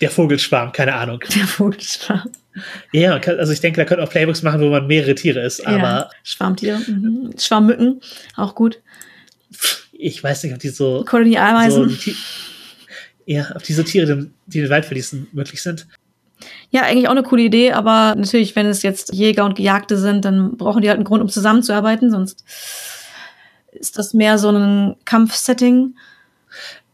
der 0.00 0.10
Vogelschwarm, 0.10 0.72
keine 0.72 0.94
Ahnung. 0.94 1.20
Der 1.34 1.46
Vogelschwarm. 1.46 2.30
Ja, 2.92 3.16
also 3.16 3.52
ich 3.52 3.60
denke, 3.60 3.80
da 3.80 3.84
könnte 3.84 4.02
auch 4.02 4.10
Playbooks 4.10 4.42
machen, 4.42 4.60
wo 4.60 4.68
man 4.68 4.86
mehrere 4.86 5.14
Tiere 5.14 5.40
ist, 5.40 5.64
aber. 5.66 5.78
Ja, 5.78 6.10
Schwarmtiere, 6.22 6.78
mhm. 6.78 7.34
Schwarmmücken, 7.38 8.00
auch 8.36 8.54
gut. 8.54 8.80
Ich 9.92 10.22
weiß 10.22 10.42
nicht, 10.44 10.52
ob 10.54 10.58
die 10.60 10.68
so. 10.68 11.04
Kolonialmeisen. 11.08 11.88
So, 11.88 12.12
ja, 13.26 13.52
ob 13.54 13.62
diese 13.62 13.84
Tiere, 13.84 14.30
die 14.46 14.60
den 14.60 14.70
Wald 14.70 14.86
verließen, 14.86 15.28
möglich 15.32 15.62
sind. 15.62 15.86
Ja, 16.70 16.82
eigentlich 16.82 17.08
auch 17.08 17.12
eine 17.12 17.22
coole 17.22 17.42
Idee, 17.42 17.72
aber 17.72 18.14
natürlich, 18.14 18.54
wenn 18.54 18.66
es 18.66 18.82
jetzt 18.82 19.12
Jäger 19.12 19.44
und 19.44 19.56
Gejagte 19.56 19.96
sind, 19.96 20.24
dann 20.24 20.56
brauchen 20.56 20.82
die 20.82 20.88
halt 20.88 20.96
einen 20.96 21.04
Grund, 21.04 21.22
um 21.22 21.28
zusammenzuarbeiten, 21.28 22.10
sonst 22.10 22.44
ist 23.72 23.98
das 23.98 24.14
mehr 24.14 24.38
so 24.38 24.50
ein 24.50 24.96
Kampfsetting. 25.04 25.94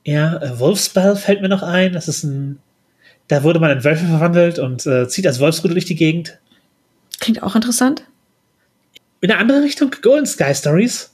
Ja, 0.04 0.36
äh, 0.36 0.58
Wolfsball 0.58 1.16
fällt 1.16 1.40
mir 1.40 1.48
noch 1.48 1.62
ein. 1.62 1.92
Das 1.92 2.08
ist 2.08 2.24
ein, 2.24 2.58
da 3.28 3.42
wurde 3.42 3.58
man 3.58 3.70
in 3.70 3.84
Wölfe 3.84 4.04
verwandelt 4.06 4.58
und 4.58 4.86
äh, 4.86 5.08
zieht 5.08 5.26
als 5.26 5.40
Wolfsrudel 5.40 5.74
durch 5.74 5.86
die 5.86 5.96
Gegend. 5.96 6.38
Klingt 7.20 7.42
auch 7.42 7.54
interessant. 7.54 8.04
In 9.20 9.30
eine 9.30 9.40
andere 9.40 9.62
Richtung, 9.62 9.90
Golden 10.02 10.26
Sky 10.26 10.54
Stories. 10.54 11.10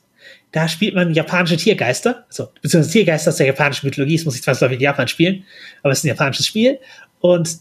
Da 0.53 0.67
spielt 0.67 0.97
man 0.97 1.15
japanische 1.15 1.57
Tiergeister, 1.57 2.25
also 2.27 2.49
beziehungsweise 2.61 2.93
Tiergeister 2.93 3.31
aus 3.31 3.37
der 3.37 3.47
japanischen 3.47 3.87
Mythologie. 3.87 4.17
Es 4.17 4.25
muss 4.25 4.35
nicht 4.35 4.43
zwangsläufig 4.43 4.79
in 4.79 4.83
Japan 4.83 5.07
spielen, 5.07 5.45
aber 5.85 5.93
es 5.93 5.99
ist 5.99 6.05
ein 6.05 6.09
japanisches 6.09 6.47
Spiel. 6.47 6.81
Und 7.21 7.59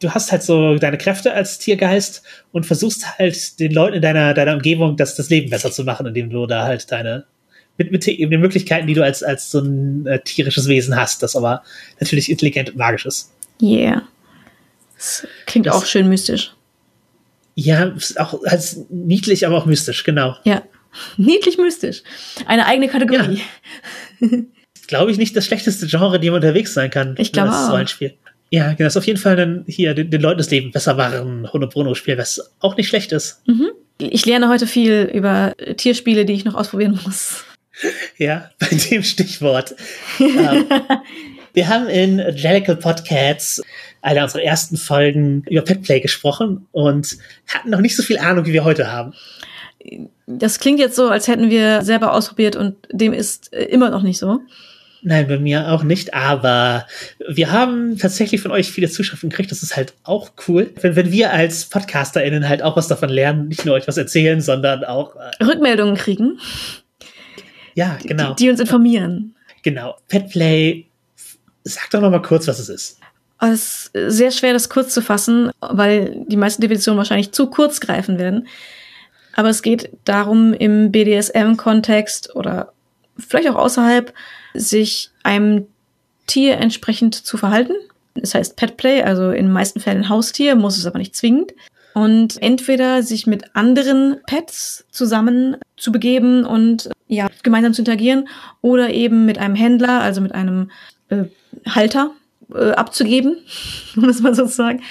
du 0.00 0.10
hast 0.10 0.32
halt 0.32 0.42
so 0.42 0.76
deine 0.76 0.98
Kräfte 0.98 1.32
als 1.32 1.58
Tiergeist 1.58 2.22
und 2.52 2.66
versuchst 2.66 3.18
halt 3.18 3.58
den 3.60 3.72
Leuten 3.72 3.96
in 3.96 4.02
deiner, 4.02 4.34
deiner 4.34 4.54
Umgebung 4.54 4.96
das, 4.96 5.14
das 5.14 5.30
Leben 5.30 5.50
besser 5.50 5.70
zu 5.72 5.84
machen, 5.84 6.06
indem 6.06 6.30
du 6.30 6.46
da 6.46 6.64
halt 6.64 6.90
deine, 6.92 7.24
mit, 7.78 7.92
mit 7.92 8.06
eben 8.08 8.30
den 8.30 8.40
Möglichkeiten, 8.40 8.86
die 8.86 8.94
du 8.94 9.04
als, 9.04 9.22
als 9.22 9.50
so 9.50 9.60
ein 9.60 10.06
äh, 10.06 10.20
tierisches 10.20 10.68
Wesen 10.68 10.96
hast, 10.96 11.22
das 11.22 11.36
aber 11.36 11.62
natürlich 12.00 12.30
intelligent 12.30 12.70
und 12.70 12.76
magisch 12.76 13.06
ist. 13.06 13.32
Yeah. 13.62 14.02
Das 14.96 15.26
klingt 15.46 15.66
das, 15.66 15.74
auch 15.74 15.86
schön 15.86 16.08
mystisch. 16.08 16.52
Ja, 17.54 17.94
auch 18.16 18.42
als 18.44 18.80
niedlich, 18.90 19.46
aber 19.46 19.56
auch 19.56 19.66
mystisch, 19.66 20.04
genau. 20.04 20.36
Ja. 20.44 20.62
Niedlich 21.18 21.58
mystisch. 21.58 22.02
Eine 22.46 22.64
eigene 22.64 22.88
Kategorie. 22.88 23.42
Ja. 24.20 24.28
glaube 24.86 25.10
ich 25.10 25.18
nicht 25.18 25.36
das 25.36 25.46
schlechteste 25.46 25.86
Genre, 25.86 26.20
die 26.20 26.30
man 26.30 26.36
unterwegs 26.36 26.74
sein 26.74 26.90
kann. 26.90 27.14
Ich 27.18 27.32
glaube 27.32 27.50
auch. 27.50 27.70
Rollenspiel. 27.70 28.14
Ja, 28.50 28.68
genau. 28.68 28.86
Das 28.86 28.94
ist 28.94 28.98
auf 28.98 29.06
jeden 29.06 29.18
Fall 29.18 29.36
dann 29.36 29.64
hier 29.66 29.94
den, 29.94 30.10
den 30.10 30.20
Leuten 30.20 30.38
das 30.38 30.50
Leben 30.50 30.70
besser 30.70 30.94
machen, 30.94 31.52
Hunde 31.52 31.66
Bruno 31.66 31.94
Spiel, 31.94 32.18
was 32.18 32.52
auch 32.60 32.76
nicht 32.76 32.88
schlecht 32.88 33.12
ist. 33.12 33.42
Mhm. 33.46 33.70
Ich 33.98 34.26
lerne 34.26 34.48
heute 34.48 34.66
viel 34.66 35.10
über 35.12 35.54
Tierspiele, 35.76 36.24
die 36.24 36.34
ich 36.34 36.44
noch 36.44 36.54
ausprobieren 36.54 36.98
muss. 37.04 37.44
Ja, 38.16 38.50
bei 38.58 38.68
dem 38.68 39.02
Stichwort. 39.02 39.74
ähm, 40.18 40.64
wir 41.52 41.68
haben 41.68 41.88
in 41.88 42.18
Jellicle 42.34 42.76
Podcasts 42.76 43.60
einer 44.00 44.22
unserer 44.22 44.44
ersten 44.44 44.78
Folgen 44.78 45.42
über 45.42 45.60
Petplay 45.60 46.00
gesprochen 46.00 46.66
und 46.72 47.18
hatten 47.48 47.68
noch 47.68 47.80
nicht 47.80 47.94
so 47.94 48.02
viel 48.02 48.16
Ahnung, 48.16 48.46
wie 48.46 48.54
wir 48.54 48.64
heute 48.64 48.90
haben. 48.90 49.12
Das 50.26 50.58
klingt 50.58 50.80
jetzt 50.80 50.96
so, 50.96 51.10
als 51.10 51.28
hätten 51.28 51.50
wir 51.50 51.82
selber 51.82 52.14
ausprobiert 52.14 52.56
und 52.56 52.76
dem 52.90 53.12
ist 53.12 53.52
immer 53.52 53.90
noch 53.90 54.02
nicht 54.02 54.18
so. 54.18 54.40
Nein, 55.08 55.28
bei 55.28 55.38
mir 55.38 55.70
auch 55.70 55.84
nicht, 55.84 56.14
aber 56.14 56.84
wir 57.28 57.52
haben 57.52 57.96
tatsächlich 57.96 58.40
von 58.40 58.50
euch 58.50 58.72
viele 58.72 58.90
Zuschriften 58.90 59.30
gekriegt. 59.30 59.52
Das 59.52 59.62
ist 59.62 59.76
halt 59.76 59.94
auch 60.02 60.32
cool, 60.48 60.72
wenn, 60.80 60.96
wenn 60.96 61.12
wir 61.12 61.32
als 61.32 61.66
PodcasterInnen 61.66 62.48
halt 62.48 62.60
auch 62.60 62.76
was 62.76 62.88
davon 62.88 63.10
lernen, 63.10 63.46
nicht 63.46 63.64
nur 63.64 63.76
euch 63.76 63.86
was 63.86 63.98
erzählen, 63.98 64.40
sondern 64.40 64.82
auch 64.82 65.14
äh, 65.14 65.44
Rückmeldungen 65.44 65.94
kriegen. 65.94 66.40
Ja, 67.74 67.96
genau. 68.02 68.34
Die, 68.34 68.42
die 68.42 68.50
uns 68.50 68.58
informieren. 68.58 69.36
Genau. 69.62 69.94
Petplay, 70.08 70.86
sag 71.62 71.88
doch 71.90 72.00
noch 72.00 72.10
mal 72.10 72.20
kurz, 72.20 72.48
was 72.48 72.58
es 72.58 72.68
ist. 72.68 72.98
Es 73.40 73.92
ist 73.92 74.16
sehr 74.16 74.32
schwer, 74.32 74.54
das 74.54 74.68
kurz 74.68 74.92
zu 74.92 75.02
fassen, 75.02 75.52
weil 75.60 76.24
die 76.26 76.36
meisten 76.36 76.62
Definitionen 76.62 76.98
wahrscheinlich 76.98 77.30
zu 77.30 77.48
kurz 77.48 77.78
greifen 77.78 78.18
werden. 78.18 78.48
Aber 79.34 79.50
es 79.50 79.62
geht 79.62 79.88
darum, 80.04 80.52
im 80.52 80.90
BDSM-Kontext 80.90 82.34
oder 82.34 82.72
vielleicht 83.16 83.48
auch 83.48 83.54
außerhalb 83.54 84.12
sich 84.58 85.10
einem 85.22 85.66
Tier 86.26 86.58
entsprechend 86.58 87.14
zu 87.14 87.36
verhalten. 87.36 87.74
Das 88.14 88.34
heißt 88.34 88.56
Petplay, 88.56 89.02
also 89.02 89.30
in 89.30 89.46
den 89.46 89.52
meisten 89.52 89.80
Fällen 89.80 90.08
Haustier, 90.08 90.56
muss 90.56 90.78
es 90.78 90.86
aber 90.86 90.98
nicht 90.98 91.14
zwingend. 91.14 91.52
Und 91.94 92.42
entweder 92.42 93.02
sich 93.02 93.26
mit 93.26 93.56
anderen 93.56 94.18
Pets 94.26 94.84
zusammen 94.90 95.56
zu 95.76 95.92
begeben 95.92 96.44
und 96.44 96.90
ja, 97.08 97.28
gemeinsam 97.42 97.72
zu 97.72 97.82
interagieren 97.82 98.28
oder 98.60 98.90
eben 98.90 99.24
mit 99.24 99.38
einem 99.38 99.54
Händler, 99.54 100.00
also 100.02 100.20
mit 100.20 100.34
einem 100.34 100.70
äh, 101.08 101.24
Halter 101.66 102.10
äh, 102.54 102.72
abzugeben, 102.72 103.38
muss 103.94 104.20
man 104.20 104.34
sozusagen, 104.34 104.82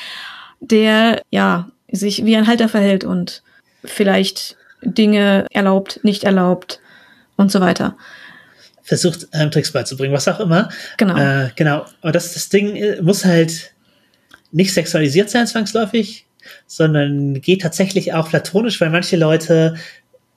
der 0.61 1.21
ja 1.29 1.69
sich 1.91 2.25
wie 2.25 2.35
ein 2.35 2.47
Halter 2.47 2.69
verhält 2.69 3.03
und 3.03 3.43
vielleicht 3.83 4.57
Dinge 4.81 5.45
erlaubt, 5.51 5.99
nicht 6.03 6.23
erlaubt 6.23 6.79
und 7.37 7.51
so 7.51 7.59
weiter. 7.59 7.95
Versucht, 8.85 9.27
Tricks 9.51 9.71
beizubringen, 9.71 10.13
was 10.13 10.27
auch 10.27 10.39
immer. 10.39 10.69
Genau. 10.97 11.17
Äh, 11.17 11.49
genau. 11.55 11.85
Aber 12.01 12.11
das, 12.11 12.33
das 12.33 12.49
Ding 12.49 12.75
äh, 12.75 13.01
muss 13.01 13.25
halt 13.25 13.73
nicht 14.51 14.73
sexualisiert 14.73 15.29
sein, 15.31 15.47
zwangsläufig, 15.47 16.27
sondern 16.67 17.41
geht 17.41 17.63
tatsächlich 17.63 18.13
auch 18.13 18.29
platonisch, 18.29 18.79
weil 18.79 18.91
manche 18.91 19.17
Leute, 19.17 19.75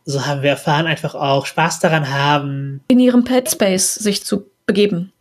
so 0.06 0.24
haben 0.24 0.42
wir 0.42 0.50
erfahren, 0.50 0.86
einfach 0.86 1.14
auch 1.14 1.44
Spaß 1.44 1.80
daran 1.80 2.10
haben. 2.10 2.80
In 2.88 2.98
ihrem 2.98 3.24
Pet 3.24 3.50
Space 3.50 3.94
sich 3.94 4.24
zu 4.24 4.50
begeben. 4.64 5.12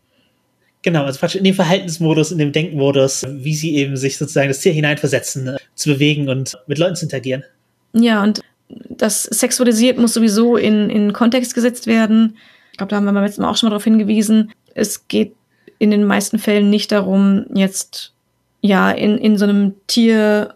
Genau, 0.84 1.04
also 1.04 1.20
praktisch 1.20 1.40
in 1.40 1.44
dem 1.44 1.56
Verhaltensmodus, 1.56 2.32
in 2.32 2.38
dem 2.38 2.54
Denkmodus, 2.54 3.26
wie 3.30 3.56
sie 3.56 3.76
eben 3.76 3.98
sich 3.98 4.18
sozusagen 4.18 4.48
das 4.48 4.60
Tier 4.60 4.72
hineinversetzen, 4.72 5.48
äh, 5.50 5.58
zu 5.76 5.90
bewegen 5.90 6.30
und 6.30 6.58
mit 6.68 6.78
Leuten 6.78 6.96
zu 6.96 7.04
interagieren. 7.06 7.44
Ja, 7.92 8.24
und 8.24 8.42
das 8.70 9.24
sexualisiert 9.24 9.98
muss 9.98 10.14
sowieso 10.14 10.56
in, 10.56 10.90
in 10.90 11.12
Kontext 11.12 11.56
gesetzt 11.56 11.88
werden. 11.88 12.38
Ich 12.78 12.80
glaube, 12.80 12.92
da 12.92 12.98
haben 12.98 13.06
wir 13.06 13.12
beim 13.12 13.24
letzten 13.24 13.42
Mal 13.42 13.50
auch 13.50 13.58
schon 13.58 13.70
mal 13.70 13.72
darauf 13.72 13.86
hingewiesen. 13.86 14.52
Es 14.76 15.08
geht 15.08 15.34
in 15.80 15.90
den 15.90 16.04
meisten 16.04 16.38
Fällen 16.38 16.70
nicht 16.70 16.92
darum, 16.92 17.48
jetzt 17.56 18.14
ja 18.62 18.92
in, 18.92 19.18
in 19.18 19.36
so 19.36 19.46
einem 19.46 19.74
Tier 19.88 20.54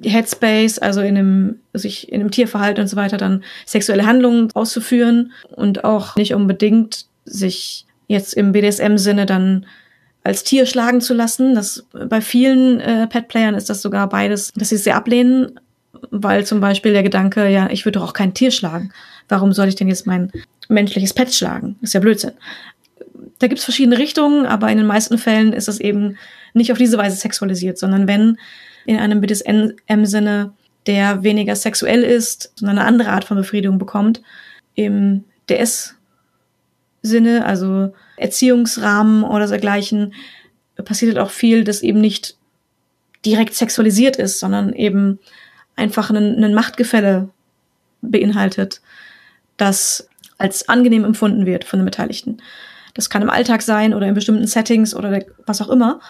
Headspace, 0.00 0.78
also 0.78 1.00
in 1.00 1.18
einem, 1.18 1.58
sich 1.72 2.12
in 2.12 2.20
einem 2.20 2.30
Tierverhalten 2.30 2.80
und 2.80 2.86
so 2.86 2.94
weiter, 2.94 3.16
dann 3.16 3.42
sexuelle 3.66 4.06
Handlungen 4.06 4.50
auszuführen 4.54 5.32
und 5.50 5.82
auch 5.82 6.14
nicht 6.14 6.32
unbedingt 6.32 7.06
sich 7.24 7.86
jetzt 8.06 8.34
im 8.34 8.52
BDSM-Sinne 8.52 9.26
dann 9.26 9.66
als 10.22 10.44
Tier 10.44 10.66
schlagen 10.66 11.00
zu 11.00 11.12
lassen. 11.12 11.56
Das 11.56 11.84
bei 11.92 12.20
vielen 12.20 12.78
äh, 12.78 13.08
Pet-Playern 13.08 13.56
ist 13.56 13.68
das 13.68 13.82
sogar 13.82 14.08
beides, 14.08 14.52
dass 14.54 14.68
sie 14.68 14.76
es 14.76 14.84
sehr 14.84 14.94
ablehnen, 14.94 15.58
weil 16.12 16.46
zum 16.46 16.60
Beispiel 16.60 16.92
der 16.92 17.02
Gedanke, 17.02 17.48
ja, 17.48 17.68
ich 17.68 17.84
würde 17.84 17.98
doch 17.98 18.10
auch 18.10 18.12
kein 18.12 18.32
Tier 18.32 18.52
schlagen. 18.52 18.92
Warum 19.28 19.52
soll 19.52 19.66
ich 19.66 19.74
denn 19.74 19.88
jetzt 19.88 20.06
mein 20.06 20.30
menschliches 20.68 21.14
Pet 21.14 21.32
schlagen? 21.32 21.76
ist 21.82 21.94
ja 21.94 22.00
Blödsinn. 22.00 22.32
Da 23.38 23.46
gibt's 23.46 23.64
verschiedene 23.64 23.98
Richtungen, 23.98 24.46
aber 24.46 24.70
in 24.70 24.78
den 24.78 24.86
meisten 24.86 25.18
Fällen 25.18 25.52
ist 25.52 25.68
es 25.68 25.80
eben 25.80 26.16
nicht 26.54 26.72
auf 26.72 26.78
diese 26.78 26.98
Weise 26.98 27.16
sexualisiert, 27.16 27.78
sondern 27.78 28.06
wenn 28.06 28.38
in 28.86 28.98
einem 28.98 29.20
BDSM-Sinne, 29.20 30.52
der 30.86 31.22
weniger 31.22 31.56
sexuell 31.56 32.02
ist, 32.02 32.52
sondern 32.56 32.78
eine 32.78 32.86
andere 32.86 33.10
Art 33.10 33.24
von 33.24 33.36
Befriedigung 33.36 33.78
bekommt, 33.78 34.22
im 34.74 35.24
DS-Sinne, 35.48 37.44
also 37.46 37.94
Erziehungsrahmen 38.16 39.24
oder 39.24 39.46
dergleichen, 39.46 40.14
passiert 40.84 41.16
halt 41.16 41.26
auch 41.26 41.30
viel, 41.30 41.64
das 41.64 41.82
eben 41.82 42.00
nicht 42.00 42.36
direkt 43.24 43.54
sexualisiert 43.54 44.16
ist, 44.16 44.38
sondern 44.38 44.72
eben 44.72 45.18
einfach 45.76 46.10
ein, 46.10 46.44
ein 46.44 46.54
Machtgefälle 46.54 47.30
beinhaltet, 48.02 48.80
das 49.56 50.08
als 50.38 50.68
angenehm 50.68 51.04
empfunden 51.04 51.46
wird 51.46 51.64
von 51.64 51.80
den 51.80 51.84
Beteiligten. 51.84 52.38
Das 52.94 53.10
kann 53.10 53.22
im 53.22 53.30
Alltag 53.30 53.62
sein 53.62 53.92
oder 53.94 54.06
in 54.06 54.14
bestimmten 54.14 54.46
Settings 54.46 54.94
oder 54.94 55.24
was 55.46 55.60
auch 55.60 55.68
immer. 55.68 56.00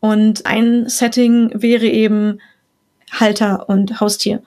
Und 0.00 0.46
ein 0.46 0.88
Setting 0.88 1.50
wäre 1.54 1.86
eben 1.86 2.40
Halter 3.10 3.68
und 3.68 4.00
Haustier. 4.00 4.42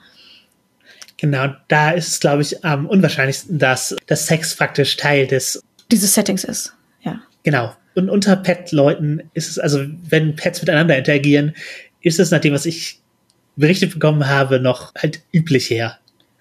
Genau, 1.17 1.53
da 1.67 1.91
ist 1.91 2.07
es, 2.07 2.19
glaube 2.19 2.41
ich, 2.41 2.65
am 2.65 2.85
unwahrscheinlichsten, 2.85 3.59
dass 3.59 3.95
das 4.07 4.25
Sex 4.25 4.55
praktisch 4.55 4.97
Teil 4.97 5.27
des 5.27 5.61
dieses 5.91 6.13
Settings 6.13 6.43
ist. 6.43 6.73
Ja. 7.01 7.21
Genau. 7.43 7.73
Und 7.95 8.09
unter 8.09 8.35
Pet-Leuten 8.35 9.29
ist 9.33 9.49
es, 9.49 9.59
also 9.59 9.85
wenn 10.09 10.35
Pets 10.35 10.61
miteinander 10.61 10.97
interagieren, 10.97 11.53
ist 12.01 12.19
es 12.19 12.31
nach 12.31 12.39
dem, 12.39 12.53
was 12.53 12.65
ich 12.65 12.99
berichtet 13.55 13.93
bekommen 13.93 14.27
habe, 14.27 14.59
noch 14.59 14.95
halt 14.95 15.21
üblich 15.31 15.69
her. 15.69 15.99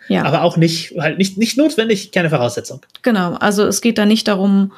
Ja. 0.09 0.25
Aber 0.25 0.43
auch 0.43 0.57
nicht, 0.57 0.95
halt 0.99 1.19
nicht, 1.19 1.39
nicht 1.39 1.57
notwendig, 1.57 2.13
keine 2.13 2.31
Voraussetzung. 2.31 2.81
Genau. 3.03 3.35
Also 3.35 3.67
es 3.67 3.81
geht 3.81 3.99
da 3.99 4.07
nicht 4.07 4.29
darum, 4.29 4.73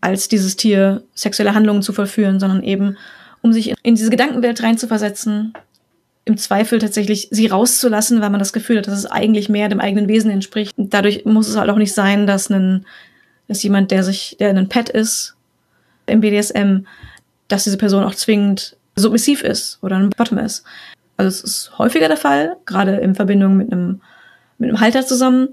als 0.00 0.28
dieses 0.28 0.56
Tier 0.56 1.02
sexuelle 1.14 1.54
Handlungen 1.54 1.82
zu 1.82 1.92
vollführen, 1.92 2.40
sondern 2.40 2.62
eben, 2.62 2.96
um 3.42 3.52
sich 3.52 3.74
in 3.82 3.94
diese 3.94 4.10
Gedankenwelt 4.10 4.62
reinzuversetzen, 4.62 5.52
im 6.24 6.36
Zweifel 6.36 6.78
tatsächlich 6.78 7.28
sie 7.30 7.46
rauszulassen, 7.46 8.20
weil 8.20 8.30
man 8.30 8.38
das 8.38 8.52
Gefühl 8.52 8.78
hat, 8.78 8.86
dass 8.86 8.98
es 8.98 9.06
eigentlich 9.06 9.48
mehr 9.48 9.68
dem 9.68 9.80
eigenen 9.80 10.08
Wesen 10.08 10.30
entspricht. 10.30 10.74
Dadurch 10.76 11.24
muss 11.24 11.48
es 11.48 11.56
halt 11.56 11.70
auch 11.70 11.76
nicht 11.76 11.94
sein, 11.94 12.26
dass 12.26 12.50
ein, 12.50 12.86
dass 13.48 13.62
jemand, 13.62 13.90
der 13.90 14.04
sich, 14.04 14.36
der 14.38 14.50
ein 14.50 14.68
Pet 14.68 14.88
ist, 14.88 15.34
im 16.06 16.20
BDSM, 16.20 16.86
dass 17.48 17.64
diese 17.64 17.78
Person 17.78 18.04
auch 18.04 18.14
zwingend 18.14 18.76
submissiv 18.96 19.42
ist 19.42 19.78
oder 19.82 19.96
ein 19.96 20.10
Bottom 20.10 20.38
ist. 20.38 20.64
Also 21.16 21.28
es 21.28 21.42
ist 21.42 21.78
häufiger 21.78 22.08
der 22.08 22.16
Fall, 22.16 22.56
gerade 22.66 22.96
in 22.96 23.14
Verbindung 23.14 23.56
mit 23.56 23.72
einem, 23.72 24.00
mit 24.60 24.68
einem 24.68 24.80
Halter 24.80 25.06
zusammen, 25.06 25.48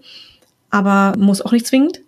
aber 0.69 1.17
muss 1.17 1.41
auch 1.41 1.51
nicht 1.51 1.65
zwingend. 1.65 2.01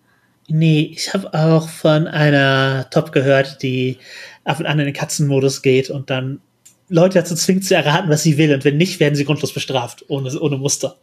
Nee, 0.48 0.92
ich 0.96 1.14
habe 1.14 1.34
auch 1.34 1.70
von 1.70 2.08
einer 2.08 2.90
Top 2.90 3.12
gehört, 3.12 3.62
die 3.62 3.98
ab 4.44 4.60
und 4.60 4.66
an 4.66 4.80
in 4.80 4.86
den 4.86 4.94
Katzenmodus 4.94 5.62
geht 5.62 5.90
und 5.90 6.10
dann 6.10 6.42
Leute 6.90 7.20
dazu 7.20 7.36
zwingt 7.36 7.66
zu 7.66 7.76
erraten, 7.76 8.10
was 8.10 8.24
sie 8.24 8.38
will. 8.38 8.54
Und 8.54 8.66
wenn 8.66 8.78
nicht, 8.78 9.00
werden 9.00 9.16
sie 9.16 9.26
grundlos 9.26 9.54
bestraft, 9.54 10.06
ohne, 10.08 10.38
ohne 10.40 10.58
Muster. 10.58 10.98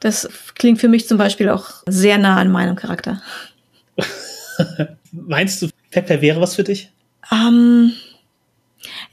Das 0.00 0.28
klingt 0.54 0.80
für 0.80 0.88
mich 0.88 1.06
zum 1.06 1.18
Beispiel 1.18 1.50
auch 1.50 1.82
sehr 1.86 2.18
nah 2.18 2.36
an 2.36 2.50
meinem 2.50 2.74
Charakter. 2.74 3.22
Meinst 5.12 5.62
du, 5.62 5.68
Pepper 5.90 6.20
wäre 6.22 6.40
was 6.40 6.54
für 6.54 6.64
dich? 6.64 6.90
Ähm, 7.30 7.92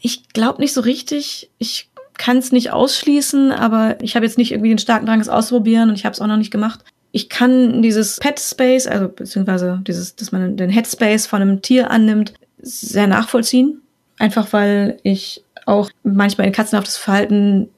ich 0.01 0.29
glaube 0.29 0.61
nicht 0.61 0.73
so 0.73 0.81
richtig. 0.81 1.49
Ich 1.57 1.89
kann 2.17 2.37
es 2.37 2.51
nicht 2.51 2.71
ausschließen, 2.71 3.51
aber 3.51 3.97
ich 4.01 4.15
habe 4.15 4.25
jetzt 4.25 4.37
nicht 4.37 4.51
irgendwie 4.51 4.69
den 4.69 4.77
starken 4.77 5.05
Drang, 5.05 5.19
es 5.19 5.29
auszuprobieren 5.29 5.89
und 5.89 5.95
ich 5.95 6.05
habe 6.05 6.13
es 6.13 6.21
auch 6.21 6.27
noch 6.27 6.37
nicht 6.37 6.51
gemacht. 6.51 6.81
Ich 7.11 7.29
kann 7.29 7.81
dieses 7.81 8.17
Pet 8.17 8.39
Space, 8.39 8.87
also 8.87 9.07
beziehungsweise 9.07 9.81
dieses, 9.85 10.15
dass 10.15 10.31
man 10.31 10.57
den 10.57 10.69
Headspace 10.69 11.27
von 11.27 11.41
einem 11.41 11.61
Tier 11.61 11.91
annimmt, 11.91 12.33
sehr 12.61 13.07
nachvollziehen. 13.07 13.81
Einfach 14.17 14.53
weil 14.53 14.97
ich 15.03 15.43
auch 15.65 15.89
manchmal 16.03 16.47
in 16.47 16.53
katzenhaftes 16.53 16.97
Verhalten 16.97 17.69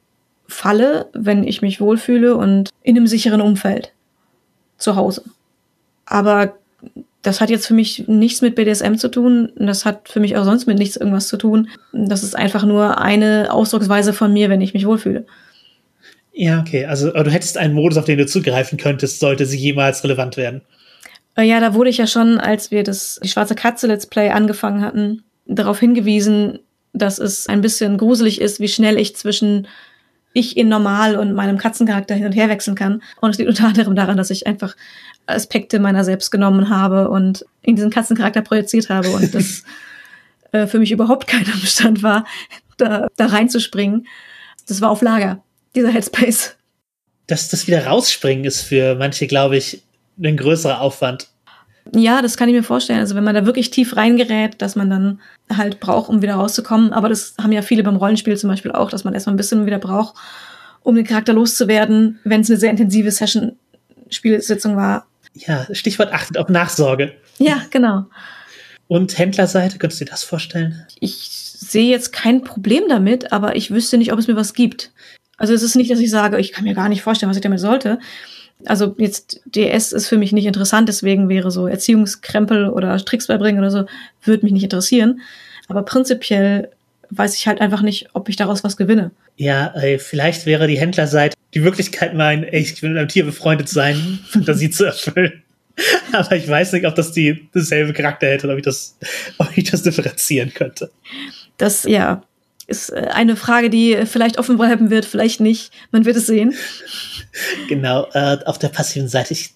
falle, 0.48 1.10
wenn 1.14 1.44
ich 1.44 1.62
mich 1.62 1.82
wohlfühle 1.82 2.36
und 2.36 2.70
in 2.84 2.96
einem 2.96 3.08
sicheren 3.08 3.42
Umfeld 3.42 3.92
zu 4.78 4.96
Hause. 4.96 5.24
Aber 6.06 6.56
das 7.26 7.42
hat 7.42 7.50
jetzt 7.50 7.66
für 7.66 7.74
mich 7.74 8.08
nichts 8.08 8.42
mit 8.42 8.54
BDSM 8.54 8.96
zu 8.96 9.10
tun. 9.10 9.52
Das 9.56 9.84
hat 9.84 10.10
für 10.10 10.20
mich 10.20 10.38
auch 10.38 10.46
sonst 10.46 10.68
mit 10.68 10.78
nichts 10.78 10.96
irgendwas 10.96 11.28
zu 11.28 11.38
tun. 11.38 11.70
Das 11.92 12.22
ist 12.22 12.36
einfach 12.36 12.66
nur 12.66 13.00
eine 13.00 13.48
Ausdrucksweise 13.52 14.14
von 14.14 14.32
mir, 14.32 14.50
wenn 14.50 14.62
ich 14.62 14.76
mich 14.76 14.86
wohlfühle. 14.86 15.26
Ja, 16.34 16.60
okay. 16.60 16.86
Also 16.86 17.12
du 17.12 17.32
hättest 17.32 17.58
einen 17.58 17.74
Modus, 17.74 17.98
auf 17.98 18.06
den 18.06 18.20
du 18.20 18.28
zugreifen 18.28 18.78
könntest, 18.78 19.20
sollte 19.20 19.48
sie 19.48 19.58
jemals 19.58 20.04
relevant 20.04 20.38
werden. 20.38 20.62
Äh, 21.36 21.44
ja, 21.44 21.60
da 21.60 21.74
wurde 21.74 21.90
ich 21.90 21.98
ja 21.98 22.06
schon, 22.06 22.38
als 22.40 22.70
wir 22.70 22.84
das 22.84 23.20
die 23.24 23.30
schwarze 23.30 23.56
Katze 23.56 23.88
Let's 23.88 24.06
Play 24.06 24.30
angefangen 24.30 24.82
hatten, 24.82 25.24
darauf 25.48 25.80
hingewiesen, 25.80 26.60
dass 26.94 27.18
es 27.18 27.48
ein 27.48 27.62
bisschen 27.62 27.98
gruselig 27.98 28.40
ist, 28.40 28.60
wie 28.60 28.68
schnell 28.68 29.00
ich 29.00 29.16
zwischen 29.16 29.68
ich 30.36 30.58
in 30.58 30.68
normal 30.68 31.16
und 31.16 31.34
meinem 31.34 31.58
Katzencharakter 31.58 32.14
hin 32.14 32.26
und 32.26 32.34
her 32.34 32.50
wechseln 32.50 32.76
kann. 32.76 33.02
Und 33.22 33.30
es 33.30 33.38
liegt 33.38 33.50
unter 33.50 33.68
anderem 33.68 33.96
daran, 33.96 34.18
dass 34.18 34.30
ich 34.30 34.46
einfach 34.46 34.76
Aspekte 35.28 35.80
meiner 35.80 36.04
selbst 36.04 36.30
genommen 36.30 36.70
habe 36.70 37.10
und 37.10 37.46
in 37.62 37.76
diesen 37.76 37.90
Katzencharakter 37.90 38.42
projiziert 38.42 38.90
habe 38.90 39.10
und 39.10 39.34
das 39.34 39.64
äh, 40.52 40.68
für 40.68 40.78
mich 40.78 40.92
überhaupt 40.92 41.26
kein 41.28 41.46
Bestand 41.62 42.04
war, 42.04 42.26
da, 42.76 43.08
da 43.16 43.28
reinzuspringen. 43.28 44.08
Das 44.68 44.82
war 44.82 44.92
auf 44.92 45.02
Lager, 45.02 45.42
dieser 45.74 45.90
Headspace. 45.90 46.58
Das, 47.28 47.48
das 47.48 47.66
wieder 47.66 47.88
rausspringen 47.88 48.44
ist 48.44 48.62
für 48.62 48.96
manche, 48.96 49.28
glaube 49.28 49.56
ich, 49.56 49.84
ein 50.22 50.36
größerer 50.36 50.82
Aufwand. 50.82 51.30
Ja, 51.94 52.22
das 52.22 52.38
kann 52.38 52.50
ich 52.50 52.56
mir 52.56 52.64
vorstellen. 52.64 53.00
Also 53.00 53.16
wenn 53.16 53.24
man 53.24 53.36
da 53.36 53.46
wirklich 53.46 53.70
tief 53.70 53.96
reingerät, 53.96 54.62
dass 54.62 54.76
man 54.76 54.90
dann 54.90 55.20
halt 55.56 55.80
braucht, 55.80 56.10
um 56.10 56.22
wieder 56.22 56.36
rauszukommen. 56.36 56.94
Aber 56.94 57.10
das 57.10 57.36
haben 57.40 57.52
ja 57.52 57.62
viele 57.62 57.84
beim 57.84 57.96
Rollenspiel 57.96 58.38
zum 58.38 58.50
Beispiel 58.50 58.72
auch, 58.72 58.90
dass 58.90 59.04
man 59.04 59.14
erstmal 59.14 59.36
ein 59.36 59.38
bisschen 59.38 59.66
wieder 59.66 59.78
braucht, 59.78 60.16
um 60.82 60.96
den 60.96 61.06
Charakter 61.06 61.34
loszuwerden, 61.34 62.20
wenn 62.24 62.42
es 62.42 62.50
eine 62.50 62.60
sehr 62.60 62.72
intensive 62.72 63.12
Session 63.12 63.54
Spielsitzung 64.10 64.76
war. 64.76 65.08
Ja, 65.34 65.68
Stichwort 65.72 66.14
achtet 66.14 66.38
auf 66.38 66.50
Nachsorge. 66.50 67.14
Ja, 67.38 67.62
genau. 67.70 68.06
Und 68.88 69.18
Händlerseite, 69.18 69.78
könntest 69.78 70.02
du 70.02 70.06
dir 70.06 70.12
das 70.12 70.24
vorstellen? 70.24 70.86
Ich 71.00 71.16
sehe 71.22 71.90
jetzt 71.90 72.14
kein 72.14 72.44
Problem 72.44 72.84
damit, 72.88 73.32
aber 73.32 73.56
ich 73.56 73.72
wüsste 73.72 73.98
nicht, 73.98 74.14
ob 74.14 74.20
es 74.20 74.28
mir 74.28 74.36
was 74.36 74.54
gibt. 74.54 74.92
Also 75.38 75.54
es 75.54 75.64
ist 75.64 75.76
nicht, 75.76 75.92
dass 75.92 76.00
ich 76.00 76.12
sage, 76.12 76.40
ich 76.40 76.52
kann 76.52 76.64
mir 76.64 76.76
gar 76.76 76.88
nicht 76.88 77.02
vorstellen, 77.02 77.30
was 77.30 77.38
ich 77.38 77.44
damit 77.44 77.60
sollte. 77.60 78.00
Also 78.66 78.96
jetzt 78.98 79.42
DS 79.46 79.92
ist 79.92 80.08
für 80.08 80.18
mich 80.18 80.32
nicht 80.32 80.46
interessant, 80.46 80.88
deswegen 80.88 81.30
wäre 81.30 81.52
so 81.52 81.68
Erziehungskrempel 81.68 82.70
oder 82.70 82.98
Tricks 82.98 83.28
beibringen 83.28 83.60
oder 83.60 83.72
so, 83.72 83.86
würde 84.24 84.44
mich 84.44 84.54
nicht 84.54 84.64
interessieren. 84.64 85.22
Aber 85.68 85.84
prinzipiell 85.84 86.70
weiß 87.10 87.36
ich 87.36 87.48
halt 87.48 87.62
einfach 87.62 87.82
nicht, 87.82 88.10
ob 88.14 88.30
ich 88.30 88.36
daraus 88.36 88.64
was 88.64 88.78
gewinne. 88.78 89.12
Ja, 89.38 89.74
ey, 89.76 90.00
vielleicht 90.00 90.46
wäre 90.46 90.68
die 90.68 90.80
Händlerseite 90.80 91.36
die 91.54 91.60
Möglichkeit, 91.62 92.14
mein, 92.14 92.44
ey, 92.44 92.62
ich 92.62 92.82
will 92.82 92.92
mit 92.92 93.00
einem 93.00 93.08
Tier 93.08 93.26
befreundet 93.26 93.70
sein, 93.70 94.20
Fantasie 94.30 94.70
zu 94.70 94.86
erfüllen. 94.86 95.44
Aber 96.14 96.36
ich 96.36 96.48
weiß 96.48 96.74
nicht, 96.74 96.86
ob 96.86 96.96
das 96.96 97.12
die 97.12 97.50
dasselbe 97.54 97.94
Charakter 97.94 98.28
hätte, 98.28 98.50
ob 98.50 98.58
ich 98.58 98.64
das, 98.64 98.98
ob 99.38 99.50
ich 99.58 99.70
das 99.70 99.84
differenzieren 99.84 100.54
könnte. 100.54 100.90
Das, 101.58 101.84
ja, 101.84 102.24
ist 102.68 102.90
äh, 102.90 103.10
eine 103.12 103.36
Frage, 103.36 103.70
die 103.70 104.06
vielleicht 104.06 104.38
offen 104.38 104.58
bleiben 104.58 104.90
wird, 104.90 105.06
vielleicht 105.06 105.40
nicht. 105.40 105.72
Man 105.92 106.06
wird 106.06 106.18
es 106.18 106.28
sehen. 106.28 106.54
Genau, 107.68 108.08
äh, 108.14 108.38
auf 108.46 108.60
der 108.60 108.70
passiven 108.70 109.10
Seite. 109.10 109.34
Ich, 109.34 109.56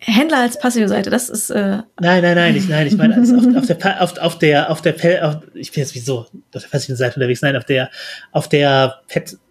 Händler 0.00 0.38
als 0.38 0.58
passive 0.58 0.88
Seite, 0.88 1.10
das 1.10 1.28
ist. 1.28 1.50
Äh 1.50 1.82
nein, 2.00 2.22
nein, 2.22 2.34
nein, 2.34 2.56
ich, 2.56 2.68
nein, 2.68 2.86
ich 2.86 2.96
meine, 2.96 3.16
also 3.16 3.36
auf, 3.36 3.56
auf, 3.56 3.66
der, 3.66 4.02
auf, 4.02 4.18
auf 4.18 4.38
der, 4.38 4.70
auf 4.70 4.80
der, 4.82 5.28
auf, 5.28 5.36
ich 5.54 5.72
bin 5.72 5.82
jetzt 5.82 5.94
wieso, 5.94 6.20
auf 6.20 6.30
der 6.52 6.60
passiven 6.68 6.96
Seite 6.96 7.16
unterwegs, 7.16 7.42
nein, 7.42 7.56
auf 7.56 7.64
der, 7.64 7.90
auf 8.30 8.48
der 8.48 9.00
Pet-Seite. 9.08 9.42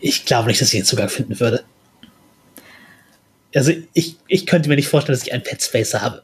Ich 0.00 0.24
glaube 0.24 0.48
nicht, 0.48 0.60
dass 0.60 0.72
ich 0.72 0.80
den 0.80 0.86
Zugang 0.86 1.08
finden 1.08 1.38
würde. 1.38 1.64
Also, 3.54 3.72
ich, 3.92 4.16
ich 4.26 4.46
könnte 4.46 4.68
mir 4.68 4.76
nicht 4.76 4.88
vorstellen, 4.88 5.18
dass 5.18 5.26
ich 5.26 5.32
einen 5.32 5.42
Pet 5.42 5.62
Space 5.62 5.92
habe. 5.94 6.22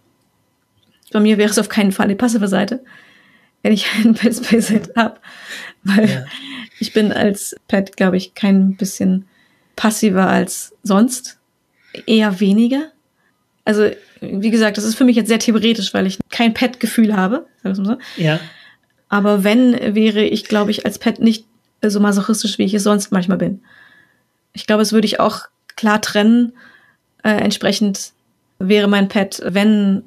Bei 1.12 1.20
mir 1.20 1.36
wäre 1.38 1.50
es 1.50 1.58
auf 1.58 1.68
keinen 1.68 1.92
Fall 1.92 2.08
die 2.08 2.14
passive 2.14 2.48
Seite, 2.48 2.82
wenn 3.62 3.72
ich 3.72 3.86
einen 3.96 4.14
Pet 4.14 4.34
Space 4.34 4.72
habe, 4.96 5.18
weil 5.84 6.08
ja. 6.08 6.24
ich 6.78 6.92
bin 6.92 7.12
als 7.12 7.56
Pet, 7.68 7.96
glaube 7.96 8.16
ich, 8.16 8.34
kein 8.34 8.76
bisschen 8.76 9.26
passiver 9.76 10.28
als 10.28 10.74
sonst 10.82 11.38
eher 12.06 12.40
weniger. 12.40 12.90
Also, 13.64 13.90
wie 14.20 14.50
gesagt, 14.50 14.76
das 14.76 14.84
ist 14.84 14.96
für 14.96 15.04
mich 15.04 15.16
jetzt 15.16 15.28
sehr 15.28 15.38
theoretisch, 15.38 15.94
weil 15.94 16.06
ich 16.06 16.18
kein 16.30 16.54
Pet-Gefühl 16.54 17.16
habe. 17.16 17.46
So. 17.62 17.96
Ja. 18.16 18.40
Aber 19.08 19.44
wenn, 19.44 19.94
wäre 19.94 20.24
ich, 20.24 20.44
glaube 20.44 20.70
ich, 20.70 20.86
als 20.86 20.98
Pet 20.98 21.20
nicht 21.20 21.46
so 21.82 22.00
masochistisch, 22.00 22.58
wie 22.58 22.64
ich 22.64 22.74
es 22.74 22.82
sonst 22.82 23.12
manchmal 23.12 23.38
bin. 23.38 23.60
Ich 24.52 24.66
glaube, 24.66 24.82
es 24.82 24.92
würde 24.92 25.06
ich 25.06 25.20
auch 25.20 25.46
klar 25.76 26.00
trennen. 26.00 26.52
Äh, 27.22 27.30
entsprechend 27.30 28.12
wäre 28.58 28.88
mein 28.88 29.08
Pet, 29.08 29.42
wenn 29.44 30.04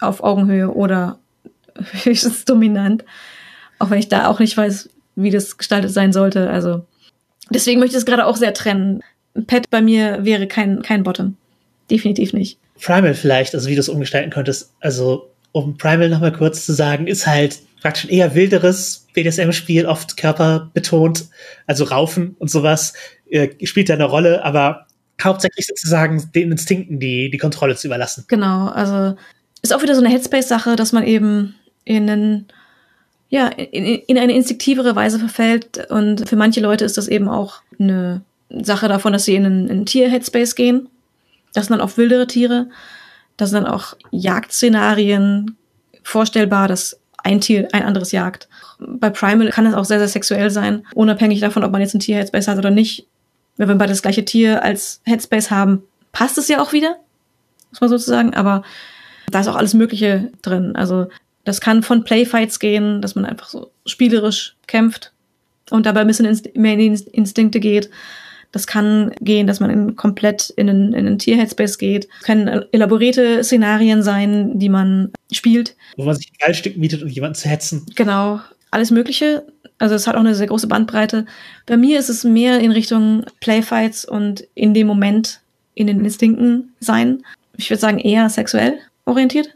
auf 0.00 0.22
Augenhöhe 0.22 0.70
oder 0.70 1.18
höchstens 2.04 2.44
dominant. 2.44 3.04
Auch 3.78 3.90
wenn 3.90 3.98
ich 3.98 4.08
da 4.08 4.28
auch 4.28 4.40
nicht 4.40 4.56
weiß, 4.56 4.88
wie 5.16 5.30
das 5.30 5.58
gestaltet 5.58 5.90
sein 5.90 6.12
sollte. 6.12 6.50
Also 6.50 6.84
deswegen 7.50 7.80
möchte 7.80 7.96
ich 7.96 8.00
es 8.00 8.06
gerade 8.06 8.26
auch 8.26 8.36
sehr 8.36 8.54
trennen. 8.54 9.02
Pet 9.46 9.70
bei 9.70 9.82
mir 9.82 10.24
wäre 10.24 10.46
kein, 10.46 10.82
kein 10.82 11.02
Bottom. 11.02 11.36
Definitiv 11.90 12.32
nicht. 12.32 12.58
Primal 12.80 13.14
vielleicht, 13.14 13.54
also 13.54 13.68
wie 13.68 13.74
du 13.74 13.80
es 13.80 13.88
umgestalten 13.88 14.30
könntest. 14.30 14.72
Also, 14.80 15.30
um 15.52 15.76
Primal 15.76 16.08
nochmal 16.08 16.32
kurz 16.32 16.66
zu 16.66 16.72
sagen, 16.72 17.06
ist 17.06 17.26
halt 17.26 17.58
praktisch 17.80 18.04
ein 18.04 18.10
eher 18.10 18.34
wilderes 18.34 19.06
BDSM-Spiel, 19.12 19.86
oft 19.86 20.16
körperbetont, 20.16 21.26
also 21.66 21.84
Raufen 21.84 22.34
und 22.38 22.50
sowas, 22.50 22.94
äh, 23.30 23.48
spielt 23.66 23.88
da 23.88 23.94
eine 23.94 24.04
Rolle, 24.04 24.44
aber 24.44 24.86
hauptsächlich 25.22 25.66
sozusagen 25.66 26.30
den 26.34 26.50
Instinkten 26.50 26.98
die, 26.98 27.30
die 27.30 27.38
Kontrolle 27.38 27.76
zu 27.76 27.86
überlassen. 27.86 28.24
Genau, 28.26 28.68
also 28.68 29.16
ist 29.62 29.74
auch 29.74 29.82
wieder 29.82 29.94
so 29.94 30.00
eine 30.00 30.10
Headspace-Sache, 30.10 30.76
dass 30.76 30.92
man 30.92 31.04
eben 31.04 31.54
in 31.84 32.08
einen 32.08 32.46
ja, 33.34 33.48
in, 33.48 33.84
in 33.84 34.16
eine 34.16 34.32
instinktivere 34.34 34.94
Weise 34.94 35.18
verfällt. 35.18 35.90
Und 35.90 36.28
für 36.28 36.36
manche 36.36 36.60
Leute 36.60 36.84
ist 36.84 36.96
das 36.96 37.08
eben 37.08 37.28
auch 37.28 37.62
eine 37.80 38.22
Sache 38.48 38.86
davon, 38.86 39.12
dass 39.12 39.24
sie 39.24 39.34
in 39.34 39.44
einen, 39.44 39.70
einen 39.70 39.86
Tier-Headspace 39.86 40.54
gehen. 40.54 40.88
Das 41.52 41.66
sind 41.66 41.76
dann 41.76 41.86
auch 41.86 41.96
wildere 41.96 42.28
Tiere. 42.28 42.68
Das 43.36 43.50
sind 43.50 43.64
dann 43.64 43.72
auch 43.72 43.96
Jagdszenarien 44.12 45.56
vorstellbar, 46.04 46.68
dass 46.68 47.00
ein 47.24 47.40
Tier 47.40 47.68
ein 47.72 47.82
anderes 47.82 48.12
jagt. 48.12 48.48
Bei 48.78 49.10
Primal 49.10 49.50
kann 49.50 49.66
es 49.66 49.74
auch 49.74 49.84
sehr, 49.84 49.98
sehr 49.98 50.08
sexuell 50.08 50.50
sein, 50.50 50.86
unabhängig 50.94 51.40
davon, 51.40 51.64
ob 51.64 51.72
man 51.72 51.80
jetzt 51.80 51.94
ein 51.94 52.00
Tier-Headspace 52.00 52.48
hat 52.48 52.58
oder 52.58 52.70
nicht. 52.70 53.08
Wenn 53.56 53.68
wir 53.68 53.74
beide 53.74 53.92
das 53.92 54.02
gleiche 54.02 54.24
Tier 54.24 54.62
als 54.62 55.00
Headspace 55.04 55.50
haben, 55.50 55.82
passt 56.12 56.38
es 56.38 56.48
ja 56.48 56.60
auch 56.60 56.72
wieder, 56.72 56.98
muss 57.70 57.80
man 57.80 57.90
sozusagen, 57.90 58.34
aber 58.34 58.62
da 59.30 59.40
ist 59.40 59.48
auch 59.48 59.56
alles 59.56 59.74
Mögliche 59.74 60.30
drin. 60.42 60.76
Also 60.76 61.08
das 61.44 61.60
kann 61.60 61.82
von 61.82 62.04
Playfights 62.04 62.58
gehen, 62.58 63.02
dass 63.02 63.14
man 63.14 63.24
einfach 63.24 63.48
so 63.48 63.70
spielerisch 63.86 64.56
kämpft 64.66 65.12
und 65.70 65.86
dabei 65.86 66.00
ein 66.00 66.06
bisschen 66.06 66.40
mehr 66.54 66.72
in 66.72 66.94
die 66.94 67.04
Instinkte 67.10 67.60
geht. 67.60 67.90
Das 68.52 68.66
kann 68.66 69.12
gehen, 69.20 69.46
dass 69.46 69.58
man 69.58 69.70
in, 69.70 69.96
komplett 69.96 70.50
in 70.50 70.70
einen, 70.70 70.92
in 70.92 71.06
einen 71.06 71.18
Tier-Headspace 71.18 71.76
geht. 71.76 72.08
Das 72.20 72.26
können 72.26 72.64
elaborierte 72.70 73.42
Szenarien 73.42 74.02
sein, 74.02 74.58
die 74.58 74.68
man 74.68 75.10
spielt. 75.32 75.76
Wo 75.96 76.04
man 76.04 76.14
sich 76.14 76.30
ein 76.30 76.46
Geilstück 76.46 76.76
mietet, 76.76 77.02
um 77.02 77.08
jemanden 77.08 77.34
zu 77.34 77.48
hetzen. 77.48 77.84
Genau. 77.96 78.40
Alles 78.70 78.90
Mögliche. 78.92 79.44
Also 79.78 79.96
es 79.96 80.06
hat 80.06 80.14
auch 80.14 80.20
eine 80.20 80.36
sehr 80.36 80.46
große 80.46 80.68
Bandbreite. 80.68 81.26
Bei 81.66 81.76
mir 81.76 81.98
ist 81.98 82.08
es 82.08 82.22
mehr 82.22 82.60
in 82.60 82.70
Richtung 82.70 83.24
Playfights 83.40 84.04
und 84.04 84.46
in 84.54 84.72
dem 84.72 84.86
Moment 84.86 85.40
in 85.74 85.88
den 85.88 86.04
Instinkten 86.04 86.72
sein. 86.78 87.24
Ich 87.56 87.70
würde 87.70 87.80
sagen 87.80 87.98
eher 87.98 88.28
sexuell 88.30 88.78
orientiert 89.04 89.48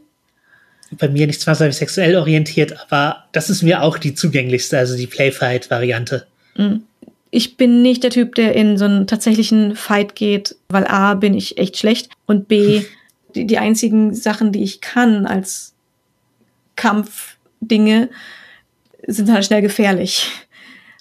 bei 0.93 1.09
mir 1.09 1.27
nicht 1.27 1.41
zwangsläufig 1.41 1.77
sexuell 1.77 2.17
orientiert, 2.17 2.75
aber 2.81 3.25
das 3.33 3.51
ist 3.51 3.63
mir 3.63 3.83
auch 3.83 3.99
die 3.99 4.15
zugänglichste, 4.15 4.79
also 4.79 4.97
die 4.97 5.07
Playfight-Variante. 5.07 6.27
Mhm. 6.57 6.83
Ich 7.31 7.57
bin 7.57 7.83
nicht 7.83 8.03
der 8.05 8.11
Typ, 8.11 8.35
der 8.37 8.55
in 8.55 8.79
so 8.79 8.87
einen 8.87 9.07
tatsächlichen 9.07 9.77
Fight 9.77 10.15
geht, 10.15 10.57
weil 10.69 10.87
A, 10.87 11.15
bin 11.15 11.35
ich 11.35 11.59
echt 11.59 11.77
schlecht 11.77 12.11
und 12.27 12.49
B, 12.49 12.83
die, 13.35 13.47
die 13.47 13.59
einzigen 13.59 14.15
Sachen, 14.15 14.53
die 14.53 14.63
ich 14.63 14.81
kann 14.81 15.27
als 15.27 15.75
Kampfdinge, 16.77 18.09
sind 19.07 19.31
halt 19.31 19.45
schnell 19.45 19.63
gefährlich. 19.63 20.27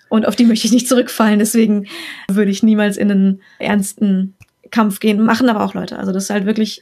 Und 0.10 0.26
auf 0.26 0.36
die 0.36 0.46
möchte 0.46 0.68
ich 0.68 0.74
nicht 0.74 0.88
zurückfallen, 0.88 1.40
deswegen 1.40 1.88
würde 2.30 2.52
ich 2.52 2.64
niemals 2.64 2.98
in 2.98 3.12
einen 3.12 3.42
ernsten 3.60 4.36
Kampf 4.72 5.00
gehen. 5.00 5.22
Machen 5.22 5.50
aber 5.50 5.64
auch 5.64 5.74
Leute. 5.74 6.00
Also 6.00 6.12
das 6.12 6.26
ist 6.26 6.30
halt 6.30 6.46
wirklich 6.46 6.82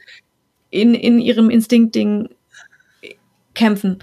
in, 0.70 0.94
in 0.94 1.18
ihrem 1.18 1.50
Instinktding 1.50 2.28
kämpfen. 3.56 3.98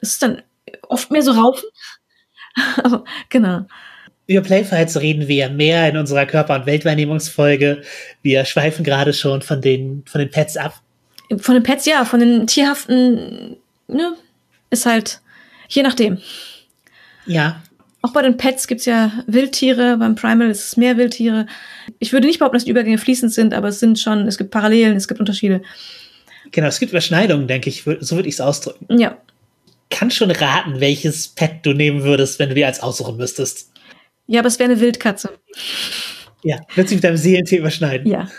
Das 0.00 0.10
ist 0.10 0.22
dann 0.22 0.42
oft 0.88 1.10
mehr 1.10 1.22
so 1.22 1.32
Raufen. 1.32 1.68
Aber 2.82 3.04
genau. 3.28 3.66
Über 4.26 4.40
Playfights 4.40 5.00
reden 5.00 5.28
wir 5.28 5.50
mehr 5.50 5.88
in 5.88 5.98
unserer 5.98 6.24
Körper- 6.24 6.54
und 6.54 6.66
Weltwahrnehmungsfolge. 6.66 7.82
Wir 8.22 8.44
schweifen 8.46 8.82
gerade 8.84 9.12
schon 9.12 9.42
von 9.42 9.60
den, 9.60 10.02
von 10.06 10.18
den 10.18 10.30
Pets 10.30 10.56
ab. 10.56 10.80
Von 11.38 11.54
den 11.54 11.62
Pets, 11.62 11.84
ja, 11.84 12.04
von 12.04 12.20
den 12.20 12.46
tierhaften, 12.46 13.56
ne, 13.86 14.14
ist 14.70 14.86
halt, 14.86 15.20
je 15.68 15.82
nachdem. 15.82 16.18
Ja. 17.26 17.62
Auch 18.00 18.12
bei 18.12 18.22
den 18.22 18.36
Pets 18.36 18.66
gibt's 18.66 18.84
ja 18.84 19.12
Wildtiere, 19.26 19.96
beim 19.98 20.14
Primal 20.14 20.50
ist 20.50 20.68
es 20.68 20.76
mehr 20.76 20.96
Wildtiere. 20.96 21.46
Ich 21.98 22.12
würde 22.12 22.26
nicht 22.26 22.38
behaupten, 22.38 22.56
dass 22.56 22.64
die 22.64 22.70
Übergänge 22.70 22.98
fließend 22.98 23.32
sind, 23.32 23.54
aber 23.54 23.68
es 23.68 23.80
sind 23.80 23.98
schon, 23.98 24.26
es 24.26 24.38
gibt 24.38 24.50
Parallelen, 24.50 24.96
es 24.96 25.08
gibt 25.08 25.20
Unterschiede. 25.20 25.62
Genau, 26.54 26.68
es 26.68 26.78
gibt 26.78 26.92
Überschneidungen, 26.92 27.48
denke 27.48 27.68
ich. 27.68 27.82
So 27.82 28.14
würde 28.14 28.28
ich 28.28 28.36
es 28.36 28.40
ausdrücken. 28.40 28.86
Ja. 28.96 29.18
Kann 29.90 30.12
schon 30.12 30.30
raten, 30.30 30.78
welches 30.78 31.26
Pet 31.26 31.66
du 31.66 31.72
nehmen 31.72 32.04
würdest, 32.04 32.38
wenn 32.38 32.48
du 32.48 32.54
dir 32.54 32.68
als 32.68 32.80
aussuchen 32.80 33.16
müsstest. 33.16 33.72
Ja, 34.28 34.38
aber 34.38 34.46
es 34.46 34.60
wäre 34.60 34.70
eine 34.70 34.80
Wildkatze. 34.80 35.30
Ja, 36.44 36.60
wird 36.76 36.88
sich 36.88 36.98
mit 36.98 37.04
deinem 37.04 37.16
Seelentier 37.16 37.58
überschneiden. 37.58 38.08
Ja. 38.08 38.30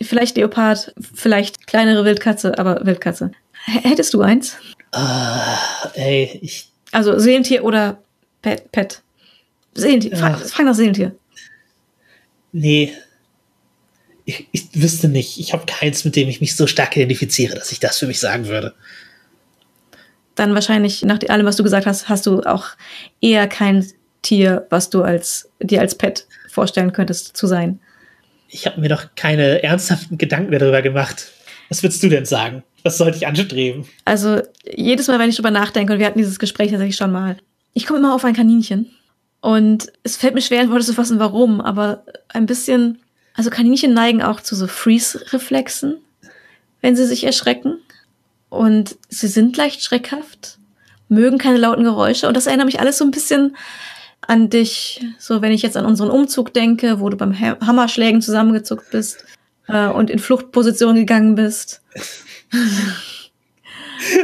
Vielleicht 0.00 0.36
Leopard, 0.36 0.92
vielleicht 1.14 1.68
kleinere 1.68 2.04
Wildkatze, 2.04 2.58
aber 2.58 2.84
Wildkatze. 2.84 3.30
H 3.68 3.88
hättest 3.88 4.12
du 4.12 4.22
eins? 4.22 4.56
Uh, 4.92 5.88
ey, 5.94 6.40
ich. 6.42 6.68
Also 6.90 7.16
Seelentier 7.16 7.62
oder 7.62 8.02
Pet? 8.42 8.72
Pet. 8.72 9.02
Seelentier. 9.74 10.14
Äh. 10.14 10.16
Frag, 10.16 10.40
frag 10.40 10.66
nach 10.66 10.74
Seelentier. 10.74 11.14
Nee, 12.50 12.92
ich, 14.26 14.48
ich 14.50 14.68
wüsste 14.74 15.08
nicht. 15.08 15.38
Ich 15.38 15.52
habe 15.52 15.64
keins, 15.66 16.04
mit 16.04 16.16
dem 16.16 16.28
ich 16.28 16.40
mich 16.40 16.56
so 16.56 16.66
stark 16.66 16.96
identifiziere, 16.96 17.54
dass 17.54 17.72
ich 17.72 17.80
das 17.80 17.98
für 17.98 18.06
mich 18.06 18.20
sagen 18.20 18.46
würde. 18.46 18.74
Dann 20.34 20.52
wahrscheinlich, 20.52 21.02
nach 21.02 21.20
allem, 21.28 21.46
was 21.46 21.56
du 21.56 21.62
gesagt 21.62 21.86
hast, 21.86 22.08
hast 22.08 22.26
du 22.26 22.42
auch 22.42 22.66
eher 23.20 23.46
kein 23.46 23.86
Tier, 24.22 24.66
was 24.68 24.90
du 24.90 25.02
als, 25.02 25.48
dir 25.60 25.80
als 25.80 25.94
Pet 25.94 26.26
vorstellen 26.50 26.92
könntest 26.92 27.36
zu 27.36 27.46
sein. 27.46 27.78
Ich 28.48 28.66
habe 28.66 28.80
mir 28.80 28.88
doch 28.88 29.06
keine 29.14 29.62
ernsthaften 29.62 30.18
Gedanken 30.18 30.52
darüber 30.52 30.82
gemacht. 30.82 31.30
Was 31.68 31.82
würdest 31.82 32.02
du 32.02 32.08
denn 32.08 32.26
sagen? 32.26 32.64
Was 32.82 32.98
sollte 32.98 33.16
ich 33.16 33.26
anstreben? 33.26 33.86
Also, 34.04 34.42
jedes 34.64 35.06
Mal, 35.06 35.18
wenn 35.18 35.30
ich 35.30 35.36
drüber 35.36 35.50
nachdenke, 35.50 35.92
und 35.92 36.00
wir 36.00 36.06
hatten 36.06 36.18
dieses 36.18 36.38
Gespräch 36.38 36.70
tatsächlich 36.70 36.96
schon 36.96 37.12
mal, 37.12 37.36
ich 37.74 37.86
komme 37.86 38.00
immer 38.00 38.14
auf 38.14 38.24
ein 38.24 38.34
Kaninchen. 38.34 38.90
Und 39.40 39.92
es 40.02 40.16
fällt 40.16 40.34
mir 40.34 40.42
schwer, 40.42 40.62
in 40.62 40.70
Worte 40.70 40.84
zu 40.84 40.94
fassen, 40.94 41.18
warum, 41.20 41.60
aber 41.60 42.04
ein 42.28 42.46
bisschen 42.46 42.98
also 43.36 43.50
Kaninchen 43.50 43.92
neigen 43.92 44.22
auch 44.22 44.40
zu 44.40 44.56
so 44.56 44.66
Freeze-Reflexen, 44.66 45.98
wenn 46.80 46.96
sie 46.96 47.06
sich 47.06 47.24
erschrecken. 47.24 47.78
Und 48.48 48.96
sie 49.08 49.28
sind 49.28 49.56
leicht 49.56 49.82
schreckhaft, 49.82 50.58
mögen 51.08 51.38
keine 51.38 51.58
lauten 51.58 51.84
Geräusche. 51.84 52.28
Und 52.28 52.36
das 52.36 52.46
erinnert 52.46 52.66
mich 52.66 52.80
alles 52.80 52.98
so 52.98 53.04
ein 53.04 53.10
bisschen 53.10 53.56
an 54.22 54.48
dich. 54.48 55.04
So, 55.18 55.42
wenn 55.42 55.52
ich 55.52 55.62
jetzt 55.62 55.76
an 55.76 55.84
unseren 55.84 56.10
Umzug 56.10 56.54
denke, 56.54 57.00
wo 57.00 57.10
du 57.10 57.16
beim 57.16 57.38
Hammerschlägen 57.38 58.22
zusammengezuckt 58.22 58.90
bist 58.90 59.24
äh, 59.68 59.88
und 59.88 60.10
in 60.10 60.18
Fluchtposition 60.18 60.94
gegangen 60.94 61.34
bist. 61.34 61.82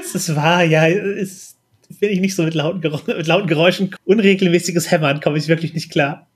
Es 0.05 0.15
ist 0.15 0.37
wahr, 0.37 0.63
ja. 0.63 0.87
Es 0.87 1.57
bin 1.99 2.11
ich 2.11 2.21
nicht 2.21 2.37
so 2.37 2.43
mit 2.43 2.55
lauten, 2.55 2.81
mit 3.07 3.27
lauten 3.27 3.49
Geräuschen. 3.49 3.97
Unregelmäßiges 4.05 4.91
Hämmern 4.91 5.21
komme 5.21 5.39
ich 5.39 5.49
wirklich 5.49 5.73
nicht 5.73 5.91
klar. 5.91 6.29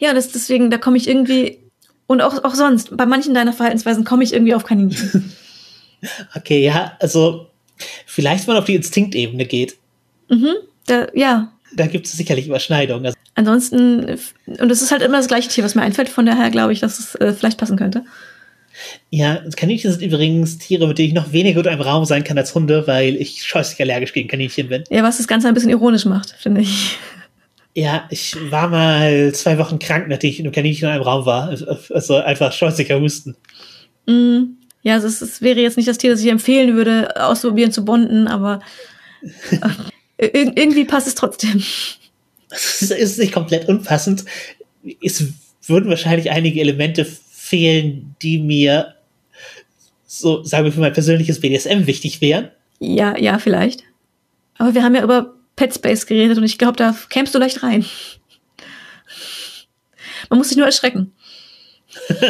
Ja, 0.00 0.12
das 0.12 0.32
deswegen, 0.32 0.68
da 0.68 0.76
komme 0.76 0.96
ich 0.96 1.08
irgendwie 1.08 1.60
und 2.08 2.22
auch, 2.22 2.42
auch 2.42 2.54
sonst, 2.54 2.96
bei 2.96 3.06
manchen 3.06 3.34
deiner 3.34 3.52
Verhaltensweisen 3.52 4.02
komme 4.04 4.24
ich 4.24 4.32
irgendwie 4.32 4.54
auf 4.54 4.64
Kaninchen. 4.64 5.32
okay, 6.34 6.64
ja, 6.64 6.96
also 6.98 7.46
vielleicht 8.06 8.48
mal 8.48 8.56
auf 8.56 8.64
die 8.64 8.74
Instinktebene 8.74 9.44
geht. 9.44 9.76
Mhm, 10.28 10.54
da, 10.86 11.06
ja. 11.14 11.52
Da 11.74 11.86
gibt 11.86 12.06
es 12.06 12.12
sicherlich 12.12 12.46
Überschneidungen. 12.46 13.06
Also 13.06 13.16
Ansonsten, 13.34 14.18
und 14.46 14.70
es 14.70 14.82
ist 14.82 14.90
halt 14.90 15.02
immer 15.02 15.18
das 15.18 15.28
gleiche 15.28 15.50
Tier, 15.50 15.62
was 15.62 15.74
mir 15.74 15.82
einfällt, 15.82 16.08
von 16.08 16.24
daher 16.24 16.50
glaube 16.50 16.72
ich, 16.72 16.80
dass 16.80 16.98
es 16.98 17.14
äh, 17.16 17.34
vielleicht 17.34 17.58
passen 17.58 17.76
könnte. 17.76 18.04
Ja, 19.10 19.42
Kaninchen 19.54 19.90
sind 19.90 20.02
übrigens 20.02 20.56
Tiere, 20.56 20.88
mit 20.88 20.96
denen 20.96 21.08
ich 21.08 21.14
noch 21.14 21.32
weniger 21.32 21.60
in 21.60 21.68
einem 21.68 21.82
Raum 21.82 22.06
sein 22.06 22.24
kann 22.24 22.38
als 22.38 22.54
Hunde, 22.54 22.86
weil 22.86 23.16
ich 23.16 23.46
scheußlich 23.46 23.80
allergisch 23.82 24.14
gegen 24.14 24.28
Kaninchen 24.28 24.68
bin. 24.68 24.84
Ja, 24.88 25.02
was 25.02 25.18
das 25.18 25.28
Ganze 25.28 25.46
ein 25.46 25.54
bisschen 25.54 25.70
ironisch 25.70 26.06
macht, 26.06 26.34
finde 26.38 26.62
ich. 26.62 26.96
Ja, 27.78 28.08
ich 28.10 28.34
war 28.50 28.66
mal 28.66 29.32
zwei 29.34 29.56
Wochen 29.56 29.78
krank, 29.78 30.08
nachdem 30.08 30.30
ich 30.30 30.40
in 30.40 30.46
einem 30.46 30.52
Kaninchen 30.52 30.88
in 30.88 30.94
einem 30.94 31.04
Raum 31.04 31.26
war. 31.26 31.56
Also 31.90 32.16
einfach 32.16 32.52
scheußlicher 32.52 32.98
Husten. 32.98 33.36
Mm, 34.04 34.56
ja, 34.82 34.94
also 34.94 35.06
es, 35.06 35.22
es, 35.22 35.42
wäre 35.42 35.60
jetzt 35.60 35.76
nicht 35.76 35.88
das 35.88 35.96
Tier, 35.96 36.10
das 36.10 36.20
ich 36.20 36.28
empfehlen 36.28 36.74
würde, 36.74 37.14
auszuprobieren 37.24 37.70
zu 37.70 37.84
bonden, 37.84 38.26
aber 38.26 38.58
äh, 40.16 40.26
irgendwie 40.26 40.86
passt 40.86 41.06
es 41.06 41.14
trotzdem. 41.14 41.62
Es 42.50 42.82
ist 42.82 43.18
nicht 43.20 43.32
komplett 43.32 43.68
unpassend. 43.68 44.24
Es 45.00 45.24
würden 45.64 45.88
wahrscheinlich 45.88 46.32
einige 46.32 46.60
Elemente 46.60 47.04
fehlen, 47.04 48.16
die 48.22 48.38
mir 48.38 48.96
so, 50.04 50.42
sagen 50.42 50.64
wir, 50.64 50.72
für 50.72 50.80
mein 50.80 50.94
persönliches 50.94 51.38
BDSM 51.38 51.86
wichtig 51.86 52.20
wären. 52.20 52.48
Ja, 52.80 53.16
ja, 53.16 53.38
vielleicht. 53.38 53.84
Aber 54.56 54.74
wir 54.74 54.82
haben 54.82 54.96
ja 54.96 55.04
über 55.04 55.37
Pet 55.58 55.74
Space 55.74 56.06
geredet 56.06 56.38
und 56.38 56.44
ich 56.44 56.56
glaube, 56.56 56.76
da 56.76 56.96
kämst 57.08 57.34
du 57.34 57.38
leicht 57.40 57.64
rein. 57.64 57.84
Man 60.30 60.38
muss 60.38 60.50
sich 60.50 60.56
nur 60.56 60.66
erschrecken. 60.66 61.12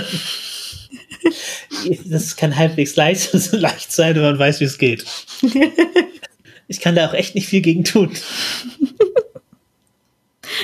das 2.06 2.36
kann 2.36 2.56
halbwegs 2.56 2.96
leicht, 2.96 3.30
leicht 3.52 3.92
sein, 3.92 4.16
wenn 4.16 4.22
man 4.22 4.38
weiß, 4.38 4.60
wie 4.60 4.64
es 4.64 4.78
geht. 4.78 5.05
Ich 6.70 6.80
kann 6.80 6.94
da 6.94 7.09
auch 7.09 7.14
echt 7.14 7.34
nicht 7.34 7.48
viel 7.48 7.62
gegen 7.62 7.82
tun. 7.82 8.14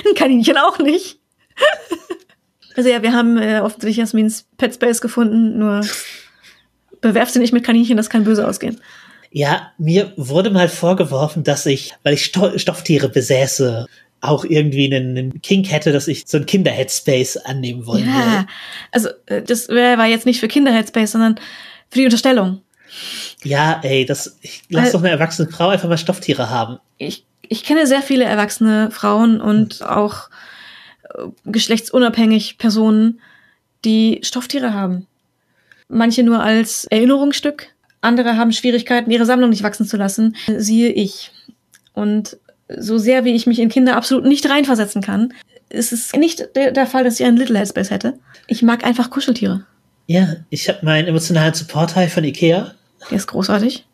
Ein 0.05 0.13
Kaninchen 0.13 0.55
auch 0.55 0.77
nicht. 0.77 1.17
Also 2.75 2.91
ja, 2.91 3.01
wir 3.01 3.11
haben 3.11 3.39
äh, 3.39 3.61
offensichtlich 3.61 3.97
Jasmins 3.97 4.45
Pet 4.55 4.75
Space 4.75 5.01
gefunden, 5.01 5.57
nur 5.57 5.81
bewerf 7.01 7.31
sie 7.31 7.39
nicht 7.39 7.53
mit 7.53 7.63
Kaninchen, 7.63 7.97
das 7.97 8.11
kann 8.11 8.23
böse 8.23 8.47
ausgehen. 8.47 8.79
Ja, 9.37 9.73
mir 9.77 10.13
wurde 10.15 10.49
mal 10.49 10.69
vorgeworfen, 10.69 11.43
dass 11.43 11.65
ich, 11.65 11.93
weil 12.03 12.13
ich 12.13 12.23
Sto 12.23 12.57
Stofftiere 12.57 13.09
besäße, 13.09 13.85
auch 14.21 14.45
irgendwie 14.45 14.85
einen, 14.85 15.17
einen 15.17 15.41
Kink 15.41 15.69
hätte, 15.69 15.91
dass 15.91 16.07
ich 16.07 16.23
so 16.25 16.37
ein 16.37 16.45
Kinder-Headspace 16.45 17.35
annehmen 17.43 17.85
wollte. 17.85 18.05
Ja, 18.07 18.47
also 18.93 19.09
äh, 19.25 19.41
das 19.41 19.67
war 19.67 20.05
jetzt 20.05 20.25
nicht 20.25 20.39
für 20.39 20.47
Kinder-Headspace, 20.47 21.11
sondern 21.11 21.35
für 21.89 21.99
die 21.99 22.05
Unterstellung. 22.05 22.61
Ja, 23.43 23.81
ey, 23.83 24.05
das, 24.05 24.37
ich 24.41 24.63
lass 24.69 24.93
doch 24.93 25.01
eine 25.01 25.09
erwachsene 25.09 25.51
Frau 25.51 25.67
einfach 25.67 25.89
mal 25.89 25.97
Stofftiere 25.97 26.49
haben. 26.49 26.79
Ich, 26.97 27.25
ich 27.41 27.65
kenne 27.65 27.87
sehr 27.87 28.01
viele 28.01 28.23
erwachsene 28.23 28.89
Frauen 28.89 29.41
und 29.41 29.81
auch 29.83 30.29
geschlechtsunabhängig 31.43 32.57
Personen, 32.57 33.19
die 33.83 34.21
Stofftiere 34.23 34.73
haben. 34.73 35.07
Manche 35.89 36.23
nur 36.23 36.41
als 36.41 36.85
Erinnerungsstück, 36.85 37.74
andere 38.05 38.37
haben 38.37 38.51
Schwierigkeiten, 38.51 39.11
ihre 39.11 39.25
Sammlung 39.25 39.49
nicht 39.49 39.63
wachsen 39.63 39.85
zu 39.85 39.97
lassen, 39.97 40.35
siehe 40.57 40.89
ich. 40.89 41.31
Und 41.93 42.37
so 42.67 42.97
sehr 42.97 43.25
wie 43.25 43.35
ich 43.35 43.47
mich 43.47 43.59
in 43.59 43.69
Kinder 43.69 43.95
absolut 43.95 44.25
nicht 44.25 44.49
reinversetzen 44.49 45.01
kann, 45.01 45.33
ist 45.69 45.91
es 45.91 46.13
nicht 46.13 46.55
der, 46.55 46.71
der 46.71 46.87
Fall, 46.87 47.03
dass 47.03 47.19
ich 47.19 47.25
einen 47.25 47.37
Little 47.37 47.57
Headspace 47.57 47.91
hätte. 47.91 48.13
Ich 48.47 48.61
mag 48.61 48.85
einfach 48.85 49.09
Kuscheltiere. 49.09 49.65
Ja, 50.07 50.35
ich 50.49 50.69
habe 50.69 50.85
meinen 50.85 51.07
emotionalen 51.07 51.53
Support-Teil 51.53 52.09
von 52.09 52.23
Ikea. 52.23 52.73
Der 53.09 53.17
ist 53.17 53.27
großartig. 53.27 53.85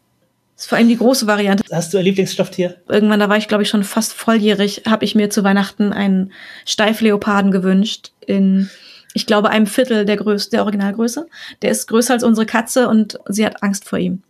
Das 0.56 0.66
ist 0.66 0.70
vor 0.70 0.78
allem 0.78 0.90
die 0.90 0.98
große 0.98 1.26
Variante. 1.26 1.64
Hast 1.72 1.94
du 1.94 1.98
ein 1.98 2.04
Lieblingsstofftier? 2.04 2.78
Irgendwann, 2.88 3.20
da 3.20 3.30
war 3.30 3.38
ich 3.38 3.48
glaube 3.48 3.64
ich 3.64 3.70
schon 3.70 3.84
fast 3.84 4.14
volljährig, 4.14 4.84
habe 4.88 5.06
ich 5.06 5.16
mir 5.16 5.30
zu 5.30 5.44
Weihnachten 5.44 5.94
einen 5.94 6.34
Steifleoparden 6.66 7.52
gewünscht 7.52 8.12
in 8.26 8.70
ich 9.14 9.26
glaube 9.26 9.50
einem 9.50 9.68
Viertel 9.68 10.06
der 10.06 10.18
Größe, 10.18 10.50
der 10.50 10.64
Originalgröße. 10.64 11.28
Der 11.62 11.72
ist 11.72 11.88
größer 11.88 12.14
als 12.14 12.24
unsere 12.24 12.46
Katze 12.46 12.88
und 12.88 13.20
sie 13.28 13.46
hat 13.46 13.62
Angst 13.64 13.88
vor 13.88 14.00
ihm. 14.00 14.24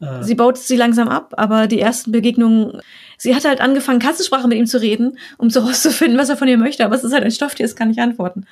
Ah. 0.00 0.22
Sie 0.22 0.34
baut 0.34 0.58
sie 0.58 0.76
langsam 0.76 1.08
ab, 1.08 1.34
aber 1.36 1.66
die 1.66 1.80
ersten 1.80 2.12
Begegnungen, 2.12 2.80
sie 3.16 3.34
hat 3.34 3.44
halt 3.44 3.60
angefangen, 3.60 4.00
Katzensprache 4.00 4.48
mit 4.48 4.58
ihm 4.58 4.66
zu 4.66 4.80
reden, 4.80 5.18
um 5.38 5.50
so 5.50 5.60
rauszufinden, 5.66 6.18
was 6.18 6.28
er 6.28 6.36
von 6.36 6.48
ihr 6.48 6.58
möchte. 6.58 6.84
Aber 6.84 6.94
es 6.94 7.04
ist 7.04 7.12
halt 7.12 7.24
ein 7.24 7.30
Stofftier, 7.30 7.66
es 7.66 7.76
kann 7.76 7.88
nicht 7.88 8.00
antworten. 8.00 8.46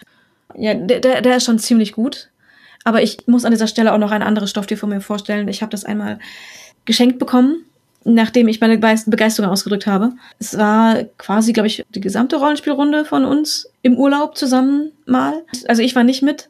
Ja, 0.56 0.74
der, 0.74 1.00
der, 1.00 1.22
der 1.22 1.36
ist 1.36 1.44
schon 1.44 1.58
ziemlich 1.58 1.92
gut. 1.92 2.28
Aber 2.84 3.02
ich 3.02 3.26
muss 3.26 3.44
an 3.44 3.52
dieser 3.52 3.68
Stelle 3.68 3.92
auch 3.92 3.98
noch 3.98 4.10
ein 4.10 4.22
anderes 4.22 4.50
Stofftier 4.50 4.76
von 4.76 4.90
mir 4.90 5.00
vorstellen. 5.00 5.48
Ich 5.48 5.62
habe 5.62 5.70
das 5.70 5.84
einmal 5.84 6.18
geschenkt 6.84 7.18
bekommen, 7.18 7.64
nachdem 8.04 8.48
ich 8.48 8.60
meine 8.60 8.78
Begeisterung 8.78 9.50
ausgedrückt 9.50 9.86
habe. 9.86 10.12
Es 10.38 10.56
war 10.56 11.04
quasi, 11.18 11.52
glaube 11.52 11.66
ich, 11.66 11.84
die 11.94 12.00
gesamte 12.00 12.36
Rollenspielrunde 12.36 13.04
von 13.04 13.24
uns 13.24 13.70
im 13.82 13.96
Urlaub 13.96 14.36
zusammen 14.36 14.92
mal. 15.06 15.42
Also 15.68 15.82
ich 15.82 15.94
war 15.94 16.04
nicht 16.04 16.22
mit. 16.22 16.48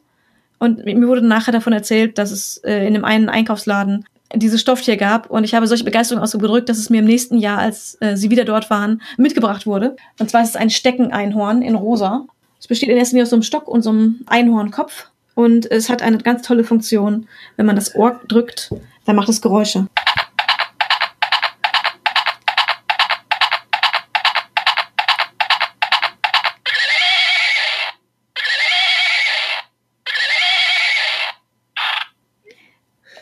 Und 0.59 0.85
mir 0.85 1.07
wurde 1.07 1.25
nachher 1.25 1.51
davon 1.51 1.73
erzählt, 1.73 2.17
dass 2.17 2.31
es 2.31 2.57
äh, 2.57 2.87
in 2.87 2.93
dem 2.93 3.03
einen 3.03 3.29
Einkaufsladen 3.29 4.05
dieses 4.35 4.61
Stofftier 4.61 4.97
gab 4.97 5.29
und 5.29 5.43
ich 5.43 5.53
habe 5.53 5.67
solche 5.67 5.83
Begeisterung 5.83 6.23
ausgedrückt, 6.23 6.69
dass 6.69 6.77
es 6.77 6.89
mir 6.89 6.99
im 6.99 7.05
nächsten 7.05 7.37
Jahr, 7.37 7.59
als 7.59 7.97
äh, 8.01 8.15
sie 8.15 8.31
wieder 8.31 8.45
dort 8.45 8.69
waren, 8.69 9.01
mitgebracht 9.17 9.65
wurde. 9.65 9.95
Und 10.19 10.29
zwar 10.29 10.41
ist 10.41 10.49
es 10.49 10.55
ein 10.55 10.69
Steckeneinhorn 10.69 11.61
in 11.61 11.75
rosa. 11.75 12.25
Es 12.59 12.67
besteht 12.67 12.89
in 12.89 12.97
erster 12.97 13.13
Linie 13.13 13.23
aus 13.23 13.29
so 13.29 13.35
einem 13.35 13.43
Stock 13.43 13.67
und 13.67 13.83
so 13.83 13.91
einem 13.91 14.21
Einhornkopf 14.25 15.07
und 15.35 15.69
es 15.69 15.89
hat 15.89 16.01
eine 16.01 16.17
ganz 16.17 16.41
tolle 16.47 16.63
Funktion. 16.63 17.27
Wenn 17.57 17.65
man 17.65 17.75
das 17.75 17.95
Ohr 17.95 18.19
drückt, 18.27 18.71
dann 19.05 19.15
macht 19.15 19.29
es 19.29 19.41
Geräusche. 19.41 19.87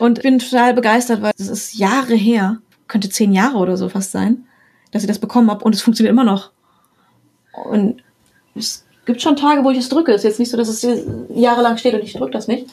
Und 0.02 0.20
bin 0.20 0.40
total 0.40 0.74
begeistert, 0.74 1.22
weil 1.22 1.30
es 1.38 1.46
ist 1.46 1.74
Jahre 1.74 2.16
her, 2.16 2.58
könnte 2.88 3.08
zehn 3.08 3.32
Jahre 3.32 3.58
oder 3.58 3.76
so 3.76 3.88
fast 3.88 4.10
sein, 4.10 4.46
dass 4.90 5.04
ich 5.04 5.06
das 5.06 5.20
bekommen 5.20 5.48
habe 5.48 5.64
und 5.64 5.76
es 5.76 5.82
funktioniert 5.82 6.10
immer 6.10 6.24
noch. 6.24 6.50
Und 7.52 8.02
es 8.56 8.84
gibt 9.06 9.22
schon 9.22 9.36
Tage, 9.36 9.62
wo 9.62 9.70
ich 9.70 9.78
es 9.78 9.88
drücke. 9.88 10.10
Es 10.10 10.22
ist 10.22 10.24
jetzt 10.24 10.40
nicht 10.40 10.50
so, 10.50 10.56
dass 10.56 10.66
es 10.66 10.84
jahrelang 11.32 11.76
steht 11.76 11.94
und 11.94 12.02
ich 12.02 12.14
drücke 12.14 12.32
das 12.32 12.48
nicht. 12.48 12.66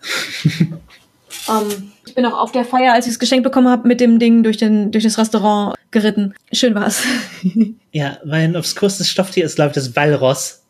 ähm, 0.60 1.90
ich 2.06 2.14
bin 2.14 2.24
auch 2.24 2.38
auf 2.38 2.52
der 2.52 2.64
Feier, 2.64 2.92
als 2.92 3.06
ich 3.06 3.14
es 3.14 3.18
geschenkt 3.18 3.42
bekommen 3.42 3.66
habe, 3.66 3.88
mit 3.88 3.98
dem 3.98 4.20
Ding 4.20 4.44
durch, 4.44 4.58
den, 4.58 4.92
durch 4.92 5.02
das 5.02 5.18
Restaurant 5.18 5.74
geritten. 5.90 6.34
Schön 6.52 6.76
war's. 6.76 7.02
ja, 7.90 8.18
mein 8.24 8.54
obskurstes 8.54 9.10
Stofftier 9.10 9.44
ist, 9.44 9.56
glaube 9.56 9.70
ich, 9.70 9.74
das 9.74 9.96
Walross. 9.96 10.62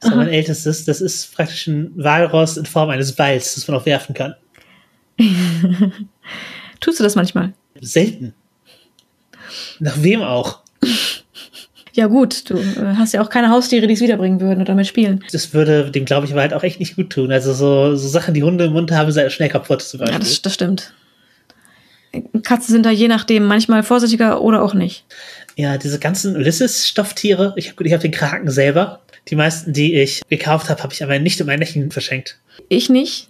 Das 0.00 0.10
ist 0.10 0.16
mein 0.16 0.26
ältestes. 0.26 0.84
Das 0.84 1.00
ist 1.00 1.36
praktisch 1.36 1.68
ein 1.68 1.92
Walross 1.94 2.56
in 2.56 2.66
Form 2.66 2.90
eines 2.90 3.12
Balls, 3.12 3.54
das 3.54 3.68
man 3.68 3.76
auch 3.76 3.86
werfen 3.86 4.12
kann. 4.12 4.34
Tust 6.80 6.98
du 6.98 7.04
das 7.04 7.14
manchmal? 7.14 7.52
Selten. 7.80 8.34
Nach 9.80 10.02
wem 10.02 10.22
auch? 10.22 10.60
Ja 11.96 12.08
gut, 12.08 12.50
du 12.50 12.56
äh, 12.56 12.96
hast 12.96 13.14
ja 13.14 13.22
auch 13.22 13.30
keine 13.30 13.50
Haustiere, 13.50 13.86
die 13.86 13.94
es 13.94 14.00
wiederbringen 14.00 14.40
würden 14.40 14.56
oder 14.56 14.64
damit 14.64 14.88
spielen. 14.88 15.24
Das 15.30 15.54
würde 15.54 15.92
dem, 15.92 16.04
glaube 16.04 16.26
ich, 16.26 16.32
aber 16.32 16.40
halt 16.40 16.52
auch 16.52 16.64
echt 16.64 16.80
nicht 16.80 16.96
gut 16.96 17.10
tun. 17.10 17.30
Also 17.30 17.54
so, 17.54 17.94
so 17.94 18.08
Sachen, 18.08 18.34
die 18.34 18.42
Hunde 18.42 18.64
im 18.64 18.72
Mund 18.72 18.90
haben, 18.90 19.12
sind 19.12 19.30
schnell 19.30 19.48
kaputt 19.48 19.80
zum 19.80 20.00
Beispiel. 20.00 20.14
Ja, 20.14 20.18
das, 20.18 20.42
das 20.42 20.54
stimmt. 20.54 20.92
Katzen 22.42 22.72
sind 22.72 22.84
da 22.84 22.90
je 22.90 23.06
nachdem 23.06 23.44
manchmal 23.44 23.84
vorsichtiger 23.84 24.40
oder 24.40 24.62
auch 24.62 24.74
nicht. 24.74 25.04
Ja, 25.54 25.78
diese 25.78 26.00
ganzen 26.00 26.34
Ulysses-Stofftiere, 26.34 27.54
ich 27.56 27.70
habe 27.70 27.86
ich 27.86 27.92
hab 27.92 28.00
den 28.00 28.10
Kraken 28.10 28.50
selber. 28.50 29.02
Die 29.28 29.36
meisten, 29.36 29.72
die 29.72 29.94
ich 29.94 30.22
gekauft 30.28 30.68
habe, 30.70 30.82
habe 30.82 30.92
ich 30.92 31.02
aber 31.02 31.20
nicht 31.20 31.38
in 31.38 31.46
mein 31.46 31.60
Lächeln 31.60 31.92
verschenkt. 31.92 32.38
Ich 32.68 32.90
nicht. 32.90 33.28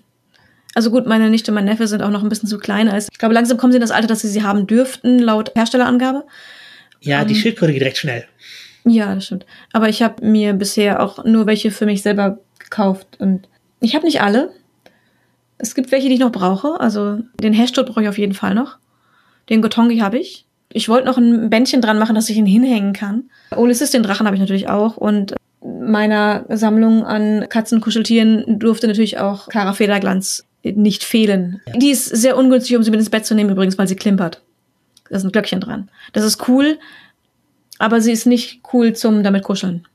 Also 0.74 0.90
gut, 0.90 1.06
meine 1.06 1.30
Nichte 1.30 1.50
und 1.50 1.54
mein 1.54 1.64
Neffe 1.64 1.86
sind 1.86 2.02
auch 2.02 2.10
noch 2.10 2.22
ein 2.22 2.28
bisschen 2.28 2.48
zu 2.48 2.58
klein. 2.58 2.88
Als 2.88 3.08
ich 3.10 3.18
glaube, 3.18 3.34
langsam 3.34 3.58
kommen 3.58 3.72
sie 3.72 3.76
in 3.76 3.82
das 3.82 3.92
Alter, 3.92 4.08
dass 4.08 4.20
sie 4.20 4.28
sie 4.28 4.42
haben 4.42 4.66
dürften, 4.66 5.18
laut 5.20 5.52
Herstellerangabe. 5.54 6.24
Ja, 7.00 7.22
um, 7.22 7.28
die 7.28 7.34
ähm, 7.34 7.40
Schildkröte 7.40 7.72
geht 7.72 7.82
direkt 7.82 7.98
schnell. 7.98 8.24
Ja, 8.84 9.14
das 9.14 9.26
stimmt. 9.26 9.46
Aber 9.72 9.88
ich 9.88 10.02
habe 10.02 10.24
mir 10.26 10.52
bisher 10.52 11.02
auch 11.02 11.24
nur 11.24 11.46
welche 11.46 11.70
für 11.70 11.86
mich 11.86 12.02
selber 12.02 12.38
gekauft. 12.58 13.06
Und 13.18 13.48
ich 13.80 13.94
habe 13.94 14.04
nicht 14.04 14.20
alle. 14.20 14.50
Es 15.58 15.74
gibt 15.74 15.92
welche, 15.92 16.08
die 16.08 16.14
ich 16.14 16.20
noch 16.20 16.32
brauche. 16.32 16.80
Also 16.80 17.20
den 17.40 17.52
Hashtod 17.52 17.86
brauche 17.86 18.02
ich 18.02 18.08
auf 18.08 18.18
jeden 18.18 18.34
Fall 18.34 18.54
noch. 18.54 18.78
Den 19.48 19.62
Gotongi 19.62 19.98
habe 19.98 20.18
ich. 20.18 20.46
Ich 20.72 20.88
wollte 20.88 21.06
noch 21.06 21.18
ein 21.18 21.50
Bändchen 21.50 21.80
dran 21.80 21.98
machen, 21.98 22.16
dass 22.16 22.28
ich 22.28 22.36
ihn 22.36 22.46
hinhängen 22.46 22.92
kann. 22.92 23.30
Ulysses, 23.54 23.92
den 23.92 24.02
Drachen, 24.02 24.26
habe 24.26 24.34
ich 24.34 24.40
natürlich 24.40 24.68
auch. 24.68 24.96
Und 24.96 25.34
meiner 25.62 26.44
Sammlung 26.48 27.04
an 27.04 27.46
Katzenkuscheltieren 27.48 28.58
durfte 28.58 28.88
natürlich 28.88 29.18
auch 29.18 29.48
Kara 29.48 29.72
Federglanz 29.72 30.44
nicht 30.64 31.04
fehlen. 31.04 31.60
Ja. 31.66 31.72
Die 31.78 31.90
ist 31.90 32.06
sehr 32.06 32.36
ungünstig, 32.36 32.76
um 32.76 32.82
sie 32.82 32.90
mit 32.90 33.00
ins 33.00 33.10
Bett 33.10 33.26
zu 33.26 33.34
nehmen, 33.34 33.50
übrigens, 33.50 33.78
weil 33.78 33.88
sie 33.88 33.96
klimpert. 33.96 34.42
Da 35.08 35.16
ist 35.16 35.24
ein 35.24 35.32
Glöckchen 35.32 35.60
dran. 35.60 35.90
Das 36.12 36.24
ist 36.24 36.48
cool, 36.48 36.78
aber 37.78 38.00
sie 38.00 38.12
ist 38.12 38.26
nicht 38.26 38.60
cool 38.72 38.94
zum 38.94 39.22
damit 39.22 39.44
kuscheln. 39.44 39.86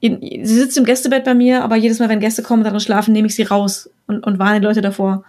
Sie 0.00 0.44
sitzt 0.44 0.76
im 0.76 0.84
Gästebett 0.84 1.24
bei 1.24 1.32
mir, 1.32 1.64
aber 1.64 1.76
jedes 1.76 1.98
Mal, 1.98 2.10
wenn 2.10 2.20
Gäste 2.20 2.42
kommen 2.42 2.60
und 2.60 2.66
darin 2.66 2.80
schlafen, 2.80 3.12
nehme 3.12 3.26
ich 3.26 3.34
sie 3.34 3.44
raus 3.44 3.88
und, 4.06 4.26
und 4.26 4.38
warne 4.38 4.60
die 4.60 4.66
Leute 4.66 4.82
davor, 4.82 5.24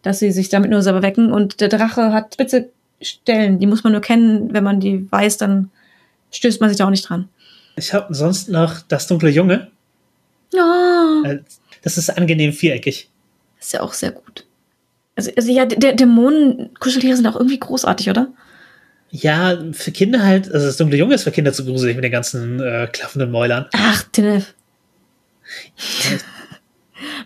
dass 0.00 0.20
sie 0.20 0.32
sich 0.32 0.48
damit 0.48 0.70
nur 0.70 0.80
selber 0.80 1.02
wecken. 1.02 1.30
Und 1.30 1.60
der 1.60 1.68
Drache 1.68 2.12
hat 2.12 2.32
spitze 2.32 2.70
Stellen, 3.02 3.58
die 3.58 3.66
muss 3.66 3.84
man 3.84 3.92
nur 3.92 4.00
kennen. 4.00 4.54
Wenn 4.54 4.64
man 4.64 4.80
die 4.80 5.10
weiß, 5.12 5.36
dann 5.36 5.70
stößt 6.30 6.62
man 6.62 6.70
sich 6.70 6.78
da 6.78 6.86
auch 6.86 6.90
nicht 6.90 7.06
dran. 7.06 7.28
Ich 7.76 7.92
habe 7.92 8.14
sonst 8.14 8.48
noch 8.48 8.80
das 8.88 9.06
dunkle 9.06 9.28
Junge. 9.28 9.70
Oh. 10.54 11.22
Das 11.82 11.98
ist 11.98 12.10
angenehm 12.10 12.54
viereckig. 12.54 13.09
Ist 13.60 13.72
ja 13.72 13.82
auch 13.82 13.92
sehr 13.92 14.10
gut. 14.10 14.46
Also, 15.16 15.30
also 15.36 15.52
ja, 15.52 15.66
der 15.66 15.92
Dämonen-Kuscheltiere 15.92 17.16
sind 17.16 17.26
auch 17.26 17.36
irgendwie 17.36 17.60
großartig, 17.60 18.08
oder? 18.08 18.32
Ja, 19.10 19.58
für 19.72 19.90
Kinder 19.90 20.22
halt, 20.22 20.52
also 20.52 20.66
das 20.66 20.76
dunkle 20.76 20.96
Junge 20.96 21.14
ist 21.14 21.24
für 21.24 21.32
Kinder 21.32 21.52
zu 21.52 21.64
gruselig 21.64 21.96
mit 21.96 22.04
den 22.04 22.12
ganzen 22.12 22.60
äh, 22.60 22.88
klaffenden 22.90 23.30
Mäulern. 23.30 23.66
Ach, 23.72 24.04
Tinef. 24.12 24.54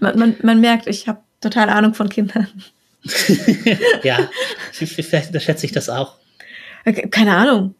man, 0.00 0.18
man, 0.18 0.36
man 0.42 0.60
merkt, 0.60 0.86
ich 0.86 1.08
habe 1.08 1.20
total 1.40 1.68
Ahnung 1.68 1.94
von 1.94 2.08
Kindern. 2.08 2.48
ja, 4.02 4.30
vielleicht 4.72 5.28
unterschätze 5.28 5.66
ich 5.66 5.72
das 5.72 5.90
auch. 5.90 6.16
Keine 7.10 7.34
Ahnung. 7.34 7.74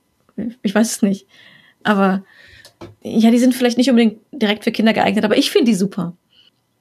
Ich 0.63 0.75
weiß 0.75 0.97
es 0.97 1.03
nicht. 1.03 1.27
Aber 1.83 2.25
ja, 3.03 3.31
die 3.31 3.39
sind 3.39 3.55
vielleicht 3.55 3.79
nicht 3.79 3.89
unbedingt 3.89 4.21
direkt 4.33 4.65
für 4.65 4.73
Kinder 4.73 4.93
geeignet, 4.93 5.25
aber 5.25 5.37
ich 5.37 5.51
finde 5.51 5.71
die 5.71 5.77
super. 5.77 6.15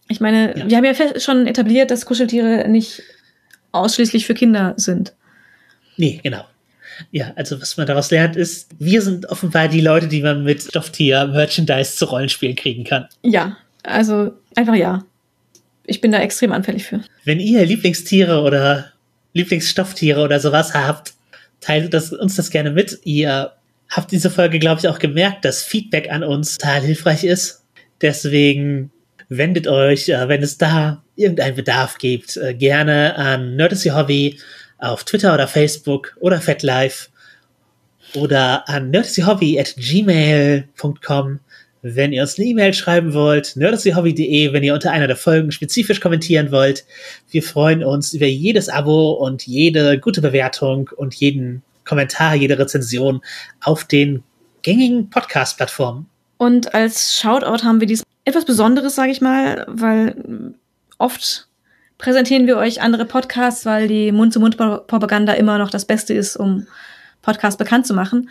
Ich 0.08 0.20
meine, 0.20 0.58
ja. 0.58 0.70
wir 0.70 0.78
haben 0.78 0.86
ja 0.86 1.20
schon 1.20 1.48
etabliert, 1.48 1.92
dass 1.92 2.06
Kuscheltiere 2.06 2.68
nicht 2.68 3.02
ausschließlich 3.72 4.26
für 4.26 4.34
Kinder 4.34 4.74
sind. 4.78 5.14
Nee, 5.98 6.20
genau. 6.24 6.46
Ja, 7.12 7.32
also 7.36 7.60
was 7.62 7.78
man 7.78 7.88
daraus 7.88 8.12
lernt, 8.12 8.36
ist, 8.36 8.70
wir 8.78 9.02
sind 9.02 9.28
offenbar 9.28 9.68
die 9.68 9.82
Leute, 9.82 10.08
die 10.08 10.22
man 10.22 10.44
mit 10.44 10.62
Stofftier-Merchandise 10.62 11.96
zu 11.96 12.06
Rollenspielen 12.06 12.56
kriegen 12.56 12.84
kann. 12.84 13.08
Ja, 13.24 13.58
also 13.84 14.34
einfach 14.56 14.76
ja. 14.76 15.04
Ich 15.86 16.02
bin 16.02 16.12
da 16.12 16.20
extrem 16.20 16.52
anfällig 16.52 16.86
für. 16.86 17.02
Wenn 17.26 17.40
ihr 17.40 17.66
Lieblingstiere 17.66 18.42
oder 18.42 18.94
Lieblingsstofftiere 19.34 20.22
oder 20.22 20.40
sowas 20.40 20.74
habt, 20.74 21.14
teilt 21.60 21.94
das, 21.94 22.14
uns 22.14 22.36
das 22.36 22.52
gerne 22.52 22.72
mit. 22.72 23.00
Ihr 23.04 23.54
habt 23.90 24.12
diese 24.12 24.30
Folge, 24.30 24.60
glaube 24.60 24.80
ich, 24.80 24.88
auch 24.88 25.00
gemerkt, 25.00 25.46
dass 25.46 25.64
Feedback 25.64 26.10
an 26.12 26.24
uns 26.24 26.58
total 26.58 26.82
hilfreich 26.82 27.24
ist. 27.24 27.64
Deswegen 28.02 28.92
wendet 29.38 29.68
euch, 29.68 30.10
äh, 30.10 30.28
wenn 30.28 30.44
es 30.44 30.58
da 30.58 31.04
irgendeinen 31.16 31.56
Bedarf 31.56 31.98
gibt, 31.98 32.38
äh, 32.38 32.54
gerne 32.54 33.16
an 33.16 33.56
Nerdisy 33.56 33.90
Hobby 33.90 34.40
auf 34.78 35.04
Twitter 35.04 35.34
oder 35.34 35.48
Facebook 35.48 36.16
oder 36.20 36.42
FetLife 36.42 37.10
oder 38.16 38.68
an 38.68 38.92
nerdyhobby 38.92 39.60
at 39.60 39.76
gmail.com, 39.78 41.40
wenn 41.82 42.14
ihr 42.14 42.22
uns 42.22 42.38
eine 42.38 42.48
E-Mail 42.48 42.74
schreiben 42.74 43.14
wollt, 43.14 43.56
nerdyhobby.de, 43.56 44.54
wenn 44.54 44.64
ihr 44.64 44.74
unter 44.74 44.92
einer 44.92 45.08
der 45.08 45.16
Folgen 45.16 45.52
spezifisch 45.52 46.00
kommentieren 46.00 46.52
wollt. 46.52 46.86
Wir 47.32 47.44
freuen 47.44 47.84
uns 47.84 48.14
über 48.14 48.28
jedes 48.28 48.70
Abo 48.70 49.12
und 49.12 49.46
jede 49.46 50.00
gute 50.00 50.22
Bewertung 50.22 50.90
und 50.96 51.16
jeden 51.16 51.64
Kommentar, 51.86 52.36
jede 52.36 52.58
Rezension 52.58 53.22
auf 53.62 53.84
den 53.84 54.24
gängigen 54.62 55.10
Podcast-Plattformen. 55.10 56.08
Und 56.38 56.74
als 56.74 57.18
Shoutout 57.20 57.64
haben 57.64 57.80
wir 57.80 57.88
dies 57.88 58.04
etwas 58.26 58.46
Besonderes, 58.46 58.96
sage 58.96 59.12
ich 59.12 59.22
mal, 59.22 59.66
weil 59.68 60.54
oft 60.98 61.48
präsentieren 61.98 62.48
wir 62.48 62.58
euch 62.58 62.82
andere 62.82 63.06
Podcasts, 63.06 63.66
weil 63.66 63.88
die 63.88 64.12
Mund-zu-Mund-Propaganda 64.12 65.34
immer 65.34 65.58
noch 65.58 65.70
das 65.70 65.86
Beste 65.86 66.14
ist, 66.14 66.36
um 66.36 66.68
Podcasts 67.22 67.58
bekannt 67.58 67.88
zu 67.88 67.94
machen. 67.94 68.30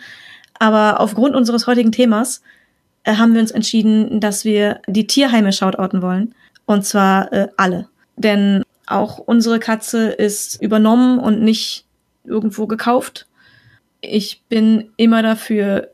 Aber 0.59 0.99
aufgrund 0.99 1.35
unseres 1.35 1.67
heutigen 1.67 1.91
Themas 1.91 2.41
äh, 3.03 3.15
haben 3.15 3.33
wir 3.33 3.41
uns 3.41 3.51
entschieden, 3.51 4.19
dass 4.19 4.45
wir 4.45 4.79
die 4.87 5.07
Tierheime 5.07 5.51
shoutouten 5.51 6.01
wollen. 6.01 6.35
Und 6.65 6.85
zwar 6.85 7.31
äh, 7.33 7.47
alle. 7.57 7.87
Denn 8.15 8.63
auch 8.85 9.17
unsere 9.17 9.59
Katze 9.59 10.09
ist 10.09 10.61
übernommen 10.61 11.19
und 11.19 11.41
nicht 11.41 11.85
irgendwo 12.23 12.67
gekauft. 12.67 13.27
Ich 14.01 14.41
bin 14.49 14.91
immer 14.97 15.23
dafür, 15.23 15.89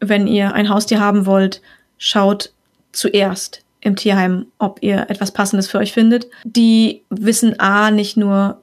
wenn 0.00 0.26
ihr 0.26 0.54
ein 0.54 0.68
Haustier 0.68 1.00
haben 1.00 1.26
wollt, 1.26 1.60
schaut 1.98 2.52
zuerst 2.96 3.62
im 3.80 3.94
Tierheim, 3.96 4.46
ob 4.58 4.78
ihr 4.82 5.08
etwas 5.08 5.30
Passendes 5.30 5.68
für 5.68 5.78
euch 5.78 5.92
findet. 5.92 6.26
Die 6.44 7.02
wissen 7.08 7.60
A 7.60 7.90
nicht 7.90 8.16
nur, 8.16 8.62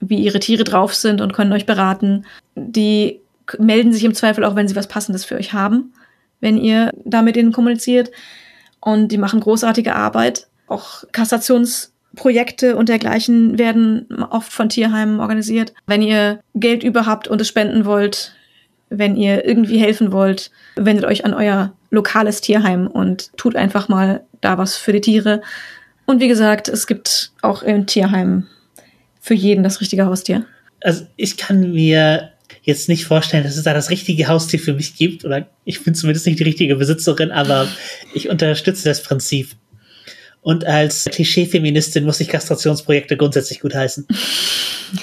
wie 0.00 0.18
ihre 0.18 0.40
Tiere 0.40 0.64
drauf 0.64 0.94
sind 0.94 1.20
und 1.20 1.32
können 1.32 1.52
euch 1.52 1.66
beraten. 1.66 2.26
Die 2.54 3.20
melden 3.58 3.92
sich 3.92 4.04
im 4.04 4.14
Zweifel 4.14 4.44
auch, 4.44 4.56
wenn 4.56 4.68
sie 4.68 4.76
was 4.76 4.88
Passendes 4.88 5.24
für 5.24 5.36
euch 5.36 5.52
haben, 5.52 5.92
wenn 6.40 6.58
ihr 6.58 6.92
da 7.04 7.22
mit 7.22 7.36
ihnen 7.36 7.52
kommuniziert. 7.52 8.10
Und 8.80 9.08
die 9.08 9.18
machen 9.18 9.40
großartige 9.40 9.94
Arbeit. 9.94 10.48
Auch 10.66 11.04
Kassationsprojekte 11.12 12.76
und 12.76 12.88
dergleichen 12.88 13.58
werden 13.58 14.06
oft 14.30 14.52
von 14.52 14.68
Tierheimen 14.68 15.20
organisiert. 15.20 15.72
Wenn 15.86 16.02
ihr 16.02 16.40
Geld 16.54 16.84
überhaupt 16.84 17.26
und 17.26 17.40
es 17.40 17.48
spenden 17.48 17.86
wollt, 17.86 18.34
wenn 18.90 19.16
ihr 19.16 19.44
irgendwie 19.44 19.78
helfen 19.78 20.12
wollt, 20.12 20.50
wendet 20.76 21.04
euch 21.04 21.24
an 21.24 21.34
euer 21.34 21.72
lokales 21.90 22.40
Tierheim 22.40 22.86
und 22.86 23.36
tut 23.36 23.56
einfach 23.56 23.88
mal 23.88 24.22
da 24.40 24.58
was 24.58 24.76
für 24.76 24.92
die 24.92 25.00
Tiere. 25.00 25.42
Und 26.06 26.20
wie 26.20 26.28
gesagt, 26.28 26.68
es 26.68 26.86
gibt 26.86 27.32
auch 27.42 27.62
im 27.62 27.86
Tierheim 27.86 28.46
für 29.20 29.34
jeden 29.34 29.62
das 29.62 29.80
richtige 29.80 30.06
Haustier. 30.06 30.46
Also 30.80 31.06
ich 31.16 31.36
kann 31.36 31.72
mir 31.72 32.32
jetzt 32.62 32.88
nicht 32.88 33.04
vorstellen, 33.04 33.44
dass 33.44 33.56
es 33.56 33.64
da 33.64 33.74
das 33.74 33.90
richtige 33.90 34.28
Haustier 34.28 34.60
für 34.60 34.74
mich 34.74 34.96
gibt. 34.96 35.24
Oder 35.24 35.48
ich 35.64 35.82
bin 35.84 35.94
zumindest 35.94 36.26
nicht 36.26 36.38
die 36.38 36.44
richtige 36.44 36.76
Besitzerin, 36.76 37.30
aber 37.30 37.68
ich 38.14 38.28
unterstütze 38.28 38.88
das 38.88 39.02
Prinzip. 39.02 39.50
Und 40.40 40.64
als 40.64 41.04
Klischee-Feministin 41.06 42.04
muss 42.04 42.20
ich 42.20 42.28
Kastrationsprojekte 42.28 43.16
grundsätzlich 43.16 43.60
gutheißen. 43.60 44.06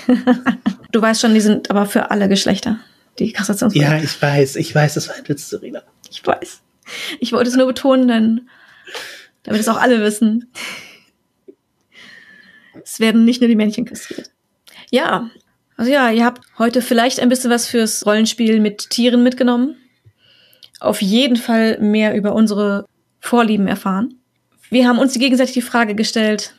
du 0.92 1.02
weißt 1.02 1.22
schon, 1.22 1.34
die 1.34 1.42
sind 1.42 1.70
aber 1.70 1.86
für 1.86 2.10
alle 2.10 2.30
Geschlechter, 2.30 2.80
die 3.20 3.32
Kastrationsprojekte. 3.34 3.98
Ja, 3.98 4.04
ich 4.04 4.22
weiß, 4.22 4.56
ich 4.56 4.74
weiß, 4.74 4.94
das 4.96 5.10
war 5.10 5.16
ein 5.16 5.28
Witz, 5.28 5.50
Serena. 5.50 5.84
Ich 6.10 6.26
weiß. 6.26 6.62
Ich 7.20 7.32
wollte 7.32 7.50
es 7.50 7.56
nur 7.56 7.68
betonen, 7.68 8.08
denn 8.08 8.50
damit 9.44 9.62
es 9.62 9.68
auch 9.68 9.80
alle 9.80 10.02
wissen. 10.02 10.52
Es 12.84 13.00
werden 13.00 13.26
nicht 13.26 13.42
nur 13.42 13.48
die 13.48 13.56
Männchen 13.56 13.86
kastriert. 13.86 14.32
Ja, 14.92 15.30
also 15.78 15.92
ja, 15.92 16.10
ihr 16.10 16.26
habt 16.26 16.42
heute 16.58 16.82
vielleicht 16.82 17.20
ein 17.20 17.30
bisschen 17.30 17.52
was 17.52 17.68
fürs 17.68 18.06
Rollenspiel 18.06 18.60
mit 18.60 18.90
Tieren 18.90 19.24
mitgenommen. 19.24 19.76
Auf 20.80 21.02
jeden 21.02 21.38
Fall 21.38 21.80
mehr 21.80 22.16
über 22.16 22.34
unsere 22.34 22.86
Vorlieben 23.20 23.68
erfahren. 23.68 24.20
Wir 24.70 24.88
haben 24.88 25.00
uns 25.00 25.14
gegenseitig 25.14 25.54
die 25.54 25.62
Frage 25.62 25.96
gestellt, 25.96 26.56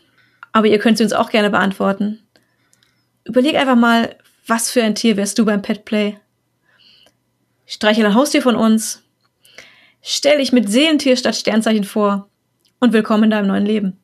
aber 0.53 0.67
ihr 0.67 0.79
könnt 0.79 0.99
sie 0.99 1.05
uns 1.05 1.13
auch 1.13 1.31
gerne 1.31 1.51
beantworten. 1.51 2.21
Überleg 3.25 3.57
einfach 3.57 3.77
mal, 3.77 4.17
was 4.47 4.71
für 4.71 4.83
ein 4.83 4.95
Tier 4.95 5.17
wärst 5.17 5.39
du 5.39 5.45
beim 5.45 5.63
Petplay? 5.63 6.19
Streichel 7.67 8.07
ein 8.07 8.15
Haustier 8.15 8.43
von 8.43 8.55
uns. 8.55 9.03
Stell 10.09 10.39
dich 10.39 10.53
mit 10.53 10.71
Seelentier 10.71 11.17
statt 11.17 11.35
Sternzeichen 11.35 11.83
vor 11.83 12.31
und 12.79 12.93
willkommen 12.93 13.25
in 13.25 13.31
deinem 13.31 13.49
neuen 13.49 13.67
Leben. 13.67 13.99